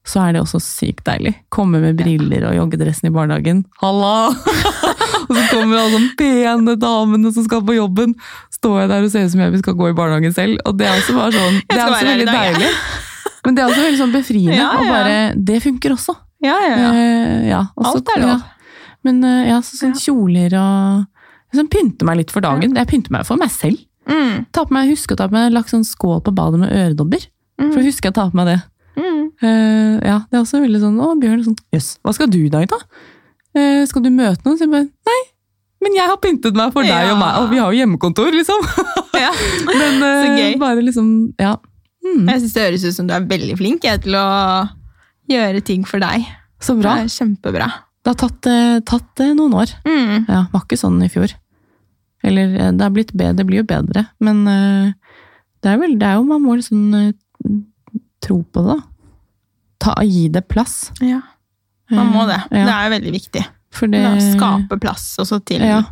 så 0.08 0.22
er 0.24 0.36
det 0.36 0.42
også 0.42 0.60
sykt 0.64 1.04
deilig. 1.08 1.34
Komme 1.54 1.82
med 1.84 1.98
briller 2.00 2.46
og 2.48 2.56
joggedressen 2.56 3.10
i 3.10 3.14
barnehagen. 3.14 3.66
Halla! 3.82 4.30
og 5.28 5.34
så 5.34 5.44
kommer 5.52 5.82
alle 5.82 6.00
de 6.00 6.12
pene 6.20 6.78
damene 6.80 7.32
som 7.36 7.44
skal 7.48 7.66
på 7.68 7.76
jobben. 7.76 8.16
Står 8.56 8.86
jeg 8.86 8.92
der 8.94 9.08
og 9.08 9.12
ser 9.14 9.28
ut 9.28 9.34
som 9.34 9.44
jeg 9.44 9.62
skal 9.64 9.76
gå 9.80 9.90
i 9.92 9.98
barnehagen 9.98 10.36
selv. 10.36 10.62
Og 10.64 10.78
det 10.80 10.88
er 10.88 11.02
også 11.02 11.18
bare 11.18 11.34
sånn, 11.36 11.60
det 11.66 11.80
er 11.80 11.84
også 11.90 12.08
veldig 12.08 12.30
dag, 12.30 12.40
deilig. 12.48 12.72
Men 13.48 13.58
det 13.58 13.64
er 13.64 13.74
også 13.74 13.84
veldig 13.84 14.00
sånn 14.04 14.16
befriende. 14.16 14.60
Ja, 14.60 14.70
ja. 14.80 14.94
bare, 14.94 15.18
det 15.52 15.60
funker 15.66 15.98
også. 15.98 16.16
Ja, 16.44 16.56
ja, 16.62 16.78
ja. 16.78 16.90
Uh, 16.94 17.44
ja, 17.50 17.62
og 17.76 17.92
Alt 17.92 18.14
er 18.14 18.24
lov. 18.24 18.48
Men 19.08 19.22
uh, 19.26 19.44
ja, 19.48 19.60
så, 19.66 19.78
sånn 19.80 19.96
kjoler 19.98 20.54
og 20.60 21.56
sånn 21.56 21.70
Pynte 21.72 22.06
meg 22.08 22.22
litt 22.22 22.34
for 22.34 22.44
dagen. 22.44 22.76
Jeg 22.78 22.90
pynter 22.92 23.14
meg 23.16 23.28
for 23.28 23.40
meg 23.40 23.52
selv. 23.54 23.80
Mm, 24.08 24.46
Ta 24.56 24.64
på 24.64 24.76
meg, 24.76 24.92
Husk 24.94 25.12
å 25.12 25.18
ta 25.20 25.28
på 25.28 25.36
meg 25.36 25.52
lagt 25.52 25.72
sånn 25.74 25.84
skål 25.88 26.22
på 26.24 26.32
badet 26.36 26.62
med 26.62 26.72
øredobber. 26.72 27.28
mm, 27.60 27.72
For 27.74 27.84
husker 27.84 28.08
jeg 28.10 28.16
å 28.16 28.20
ta 28.22 28.28
på 28.32 28.40
meg 28.40 28.52
det. 28.52 28.58
Mm. 28.98 29.24
Uh, 29.38 29.96
ja, 30.02 30.18
det 30.28 30.38
er 30.38 30.42
også 30.42 30.60
veldig 30.64 30.80
sånn 30.82 30.96
Å, 31.04 31.08
Bjørn, 31.22 31.44
sånn, 31.46 31.58
jøss, 31.76 31.90
hva 32.02 32.14
skal 32.16 32.30
du 32.34 32.40
i 32.42 32.50
dag, 32.54 32.66
da? 32.72 32.80
Uh, 33.54 33.84
skal 33.90 34.02
du 34.06 34.10
møte 34.14 34.42
noen? 34.48 34.58
Så 34.58 34.66
jeg 34.66 34.72
bare, 34.74 34.88
nei, 35.10 35.18
men 35.86 35.94
jeg 35.98 36.10
har 36.10 36.18
pyntet 36.24 36.58
meg 36.58 36.72
for 36.74 36.82
deg 36.88 36.90
Ja. 37.06 37.12
og 37.14 37.20
meg, 37.22 37.36
og 37.44 37.52
vi 37.54 37.60
har 37.62 37.70
jo 37.74 37.78
hjemmekontor, 37.84 38.32
liksom. 38.34 38.66
Ja. 39.18 39.30
Men 39.82 40.02
uh, 40.02 40.24
Så 40.24 40.34
gøy. 40.38 40.58
bare 40.62 40.82
liksom, 40.86 41.08
ja. 41.42 41.56
Mm, 42.06 42.28
Jeg 42.30 42.42
syns 42.44 42.54
det 42.56 42.66
høres 42.68 42.84
ut 42.88 42.96
som 42.98 43.08
du 43.10 43.14
er 43.16 43.26
veldig 43.30 43.56
flink 43.60 43.86
jeg, 43.86 44.02
til 44.06 44.18
å 44.18 44.26
gjøre 45.30 45.62
ting 45.66 45.86
for 45.90 46.02
deg. 46.02 46.26
så 46.64 46.76
bra. 46.78 46.96
Det 46.98 47.08
er 47.08 47.16
kjempebra. 47.16 47.68
Det 48.06 48.14
har 48.14 48.20
tatt, 48.22 48.48
tatt 48.88 49.24
noen 49.36 49.54
år. 49.58 49.74
Mm. 49.86 50.28
Ja, 50.30 50.44
var 50.54 50.64
ikke 50.64 50.78
sånn 50.80 51.02
i 51.04 51.10
fjor. 51.12 51.34
Eller 52.24 52.54
det 52.78 52.88
bedre, 53.12 53.34
det 53.38 53.46
blir 53.50 53.62
jo 53.62 53.68
bedre, 53.68 54.06
men 54.24 54.46
det 54.48 55.70
er 55.74 55.82
vel, 55.82 55.98
det 56.00 56.08
er 56.08 56.16
jo, 56.22 56.24
man 56.30 56.42
må 56.46 56.56
liksom 56.58 56.86
tro 58.24 58.44
på 58.44 58.64
det 58.66 58.76
da. 58.76 58.82
Ta, 59.80 59.94
gi 60.04 60.28
det 60.34 60.48
plass. 60.50 60.92
Ja, 61.02 61.22
man 61.92 62.08
må 62.12 62.26
det. 62.28 62.42
Ja. 62.52 62.66
Det 62.66 62.74
er 62.74 62.84
jo 62.88 62.96
veldig 62.98 63.14
viktig. 63.14 63.46
for 63.78 63.88
det, 63.88 64.02
Skape 64.34 64.80
plass 64.82 65.18
også 65.22 65.38
til 65.46 65.62
Ja. 65.62 65.84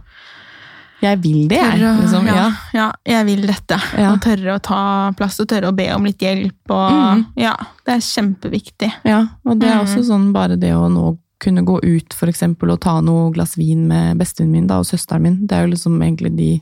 Jeg 1.04 1.20
vil 1.22 1.48
det, 1.52 1.58
jeg. 1.60 1.80
Tørre 1.80 2.02
Liksom, 2.02 2.26
ja, 2.32 2.46
ja. 2.74 2.86
jeg 3.06 3.26
vil 3.28 3.42
dette. 3.46 3.78
Og 4.10 4.16
tørre 4.24 4.56
å 4.56 4.62
ta 4.64 5.12
plass 5.18 5.38
og 5.44 5.48
tørre 5.52 5.70
å 5.70 5.76
be 5.76 5.90
om 5.94 6.04
litt 6.08 6.18
hjelp. 6.24 6.72
Og, 6.72 6.92
Mm. 6.92 7.26
ja, 7.38 7.52
det 7.86 7.94
er 7.98 8.00
kjempeviktig. 8.00 8.92
Ja, 9.06 9.28
og 9.46 9.60
det 9.60 9.70
er 9.70 9.76
Mm. 9.76 9.86
også 9.86 10.04
sånn 10.08 10.32
bare 10.34 10.56
det 10.58 10.72
å 10.74 10.90
nå 10.90 11.18
kunne 11.40 11.64
gå 11.66 11.80
ut 11.84 12.14
for 12.14 12.28
eksempel 12.28 12.72
og 12.72 12.80
ta 12.82 13.02
noe 13.02 13.30
glass 13.32 13.56
vin 13.58 13.88
med 13.88 14.18
bestevennen 14.18 14.52
min 14.52 14.68
da, 14.68 14.80
og 14.80 14.86
søsteren 14.86 15.22
min. 15.22 15.46
Det 15.46 15.52
er 15.58 15.68
jo 15.68 15.74
liksom 15.76 16.00
egentlig 16.02 16.36
de 16.36 16.62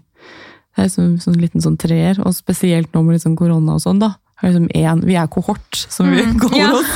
Det 0.76 0.86
er 0.86 0.90
sånn, 0.90 1.20
sånn 1.22 1.36
liten 1.40 1.62
sånn 1.62 1.78
treer, 1.78 2.18
og 2.26 2.34
spesielt 2.34 2.92
nå 2.94 3.04
med 3.06 3.14
liksom 3.22 3.36
korona 3.38 3.74
og 3.76 3.80
sånn, 3.82 4.00
da. 4.00 4.16
Liksom 4.44 4.66
en, 4.76 5.02
vi 5.08 5.16
er 5.16 5.28
kohort, 5.32 5.78
som 5.90 6.10
vi 6.12 6.22
Mm, 6.26 6.36
kaller 6.42 6.60
ja. 6.60 6.72
oss. 6.76 6.92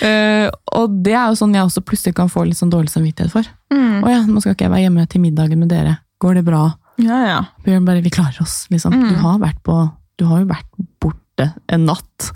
Uh, 0.00 0.48
og 0.80 0.94
det 1.04 1.12
er 1.12 1.28
jo 1.30 1.36
sånn 1.38 1.52
jeg 1.54 1.66
også 1.68 1.82
plutselig 1.84 2.14
kan 2.16 2.30
få 2.32 2.44
litt 2.48 2.56
sånn 2.58 2.72
dårlig 2.72 2.90
samvittighet 2.92 3.32
for. 3.32 3.44
Mm. 3.72 4.00
Å 4.04 4.10
ja, 4.14 4.22
nå 4.26 4.40
skal 4.40 4.54
ikke 4.56 4.66
jeg 4.66 4.72
være 4.72 4.84
hjemme 4.86 5.06
til 5.12 5.20
middagen 5.20 5.60
med 5.60 5.68
dere. 5.72 5.98
Går 6.24 6.38
det 6.40 6.44
bra? 6.46 6.62
Ja, 7.02 7.18
ja. 7.28 7.38
Bjørn 7.66 7.84
bare, 7.84 8.00
vi 8.04 8.10
klarer 8.14 8.40
oss, 8.42 8.62
liksom. 8.72 8.96
Mm. 8.96 9.08
Du 9.12 9.20
har 9.20 9.54
på 9.62 9.76
Du 10.16 10.24
har 10.24 10.40
jo 10.40 10.46
vært 10.48 10.70
borte 11.04 11.50
en 11.68 11.84
natt. 11.84 12.30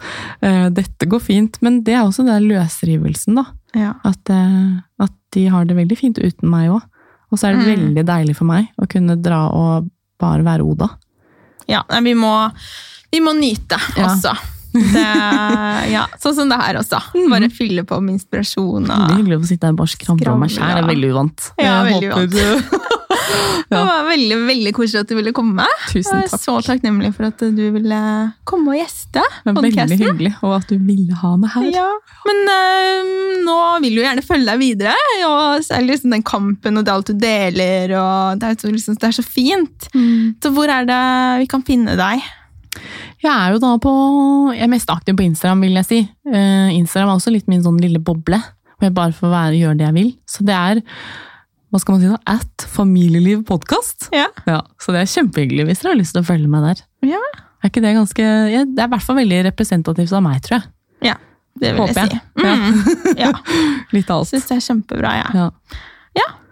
Uh, 0.44 0.68
dette 0.68 1.06
går 1.08 1.20
fint. 1.24 1.56
Men 1.64 1.80
det 1.82 1.94
er 1.96 2.02
også 2.04 2.26
den 2.26 2.48
løsrivelsen, 2.50 3.40
da. 3.40 3.46
ja. 3.74 3.94
At, 4.04 4.28
uh, 4.28 4.80
at 5.00 5.14
de 5.32 5.46
har 5.48 5.64
det 5.64 5.76
veldig 5.78 5.96
fint 5.96 6.18
uten 6.20 6.50
meg 6.52 6.68
òg. 6.74 6.82
Og 7.32 7.38
så 7.38 7.48
er 7.48 7.56
det 7.56 7.64
Mm. 7.64 7.70
veldig 7.94 8.04
deilig 8.04 8.36
for 8.36 8.44
meg 8.44 8.68
å 8.76 8.88
kunne 8.90 9.16
dra 9.22 9.46
og 9.54 9.88
bare 10.20 10.42
være 10.44 10.64
Oda. 10.66 10.88
ja. 11.68 11.82
Vi, 12.02 12.12
må, 12.14 12.50
vi 13.12 13.20
må 13.24 13.32
nyte 13.38 13.78
også. 14.00 14.34
Det, 14.70 15.00
ja, 15.90 16.04
sånn 16.22 16.34
som 16.36 16.50
det 16.52 16.54
her 16.60 16.76
også. 16.78 17.00
Mm. 17.16 17.24
Bare 17.32 17.48
fylle 17.50 17.82
på 17.82 17.96
med 18.04 18.20
inspirasjon. 18.20 18.84
Veldig 18.86 19.08
Og, 19.08 19.16
hyggelig 19.18 19.38
å 19.40 19.42
få 19.42 19.48
sitte 19.50 19.66
her 19.66 19.74
og 19.74 19.80
bare 19.80 19.90
skravle 19.90 20.30
om 20.30 20.44
meg 20.44 20.52
sjæl. 20.54 20.68
Jeg 20.70 20.78
er 20.84 20.86
veldig 20.92 21.08
uvant. 21.10 21.48
Ja, 21.58 21.72
Jeg 21.88 21.96
veldig 21.96 22.12
håper- 22.14 22.86
Det 23.70 23.78
var 23.86 24.06
veldig 24.06 24.36
veldig 24.46 24.72
koselig 24.74 25.02
at 25.04 25.10
du 25.10 25.14
ville 25.18 25.32
komme. 25.34 25.66
Jeg 25.90 25.90
Tusen 26.04 26.16
er 26.20 26.30
takk. 26.30 26.42
så 26.42 26.54
takknemlig 26.66 27.10
for 27.14 27.28
at 27.28 27.42
du 27.54 27.60
ville 27.74 27.98
komme 28.46 28.72
og 28.72 28.78
gjeste 28.80 29.22
Det 29.22 29.52
er 29.52 29.58
veldig 29.58 29.98
hyggelig, 30.00 30.32
og 30.42 30.54
at 30.56 30.70
du 30.70 30.78
ville 30.78 31.18
ha 31.20 31.30
meg 31.38 31.52
her. 31.54 31.68
Ja, 31.74 31.88
Men 32.26 32.40
øh, 32.54 33.12
nå 33.46 33.58
vil 33.84 33.98
du 33.98 34.02
gjerne 34.02 34.24
følge 34.26 34.50
deg 34.52 34.62
videre, 34.62 34.96
og 35.28 35.62
særlig 35.66 35.96
liksom 35.96 36.14
den 36.14 36.26
kampen 36.26 36.78
og 36.78 36.86
det 36.86 36.94
alt 36.94 37.10
du 37.10 37.14
deler. 37.22 37.94
og 37.98 38.38
Det 38.42 38.50
er, 38.54 38.58
så, 38.62 38.70
liksom, 38.74 38.98
det 39.02 39.10
er 39.10 39.18
så 39.18 39.26
fint. 39.26 39.90
Mm. 39.94 40.36
Så 40.42 40.54
hvor 40.54 40.70
er 40.70 40.86
det 40.90 41.02
vi 41.44 41.50
kan 41.50 41.66
finne 41.66 41.98
deg? 41.98 42.22
Jeg 43.20 43.32
er 43.32 43.54
jo 43.54 43.60
da 43.60 43.74
på 43.82 43.90
Jeg 44.54 44.64
er 44.64 44.70
mest 44.72 44.90
aktiv 44.92 45.16
på 45.18 45.26
Instagram, 45.26 45.66
vil 45.66 45.80
jeg 45.80 45.88
si. 45.88 45.98
Uh, 46.28 46.70
Instagram 46.72 47.12
er 47.12 47.18
også 47.18 47.32
litt 47.34 47.50
min 47.52 47.64
sånn 47.64 47.80
lille 47.82 48.00
boble, 48.02 48.38
hvor 48.76 48.88
jeg 48.88 48.96
bare 48.96 49.16
får 49.16 49.34
være, 49.34 49.58
gjøre 49.60 49.80
det 49.80 49.86
jeg 49.88 49.96
vil. 49.98 50.14
Så 50.28 50.46
det 50.48 50.56
er 50.56 50.80
hva 51.70 51.78
skal 51.78 51.94
man 51.94 52.00
si 52.02 52.08
da? 52.10 52.18
At 52.26 52.64
Familieliv 52.70 53.44
podkast. 53.46 54.08
Ja. 54.14 54.26
Ja, 54.48 54.58
så 54.82 54.90
det 54.94 55.04
er 55.04 55.12
kjempehyggelig 55.12 55.68
hvis 55.68 55.84
dere 55.84 55.92
har 55.92 56.00
lyst 56.00 56.16
til 56.16 56.24
å 56.24 56.26
følge 56.26 56.50
meg 56.50 56.64
der. 56.66 56.80
Ja. 57.12 57.20
Er 57.60 57.70
ikke 57.70 57.82
det 57.84 57.92
ganske 57.94 58.24
ja, 58.24 58.64
Det 58.64 58.80
er 58.80 58.88
i 58.88 58.92
hvert 58.94 59.04
fall 59.04 59.18
veldig 59.20 59.40
representativt 59.50 60.14
av 60.16 60.24
meg, 60.24 60.40
tror 60.46 60.56
jeg. 60.56 60.66
Ja, 61.10 61.14
det 61.60 61.74
vil 61.76 61.84
Håper 61.84 62.00
jeg 62.00 62.10
si. 62.10 62.20
Mm, 62.40 63.14
ja. 63.20 63.30
Litt 63.94 64.10
av 64.10 64.22
alt. 64.22 64.32
Syns 64.32 64.48
det 64.48 64.56
er 64.56 64.66
kjempebra, 64.66 65.14
jeg. 65.20 65.44
Ja. 65.44 65.78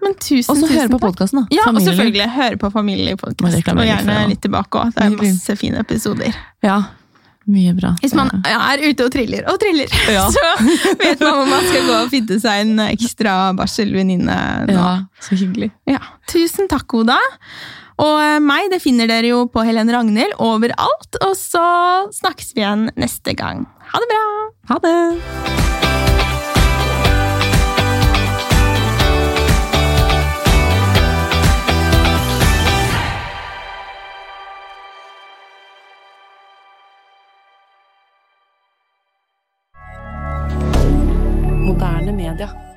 Men 0.02 0.14
tusen, 0.22 0.50
Og 0.52 0.56
så 0.60 0.68
høre 0.70 0.88
på 0.92 0.98
podkasten, 1.02 1.40
da. 1.42 1.56
Ja, 1.56 1.64
og 1.72 1.80
selvfølgelig 1.82 2.28
høre 2.36 2.56
på 2.60 2.70
Familiepodkast. 2.74 3.72
Og 3.74 3.82
gjerne 3.86 4.20
litt 4.30 4.40
tilbake 4.44 4.78
òg. 4.84 4.94
Det 4.94 5.04
er 5.08 5.16
masse 5.18 5.56
fine 5.58 5.80
episoder. 5.82 6.36
Ja, 6.64 6.78
mye 7.48 7.72
bra. 7.78 7.94
Hvis 8.02 8.12
man 8.14 8.28
er 8.44 8.82
ute 8.84 9.06
og 9.06 9.12
triller 9.14 9.46
og 9.50 9.58
triller, 9.62 9.88
Ja. 10.18 10.26
så 10.30 10.44
vet 11.00 11.20
man 11.24 11.34
hvor 11.40 11.48
man 11.48 11.64
skal 11.70 11.86
gå 11.88 11.96
og 12.04 12.10
finne 12.12 12.38
seg 12.42 12.62
en 12.66 12.84
ekstra 12.90 13.34
barselvenninne 13.58 14.38
nå. 14.68 14.76
Ja, 14.76 14.92
så 15.24 15.38
hyggelig. 15.40 15.70
Ja. 15.88 15.98
Tusen 16.30 16.68
takk, 16.70 16.92
Oda. 17.00 17.16
Og 17.98 18.20
eh, 18.22 18.36
meg 18.44 18.68
det 18.70 18.78
finner 18.84 19.08
dere 19.10 19.32
jo 19.32 19.40
på 19.50 19.64
Helen 19.66 19.90
Ragnhild 19.90 20.36
overalt. 20.38 21.18
Og 21.26 21.34
så 21.40 21.64
snakkes 22.20 22.52
vi 22.54 22.62
igjen 22.62 22.90
neste 23.00 23.34
gang. 23.34 23.64
Ha 23.90 24.04
det 24.04 24.12
bra! 24.14 24.24
Ha 24.70 24.82
det! 24.84 25.87
Media. 42.18 42.67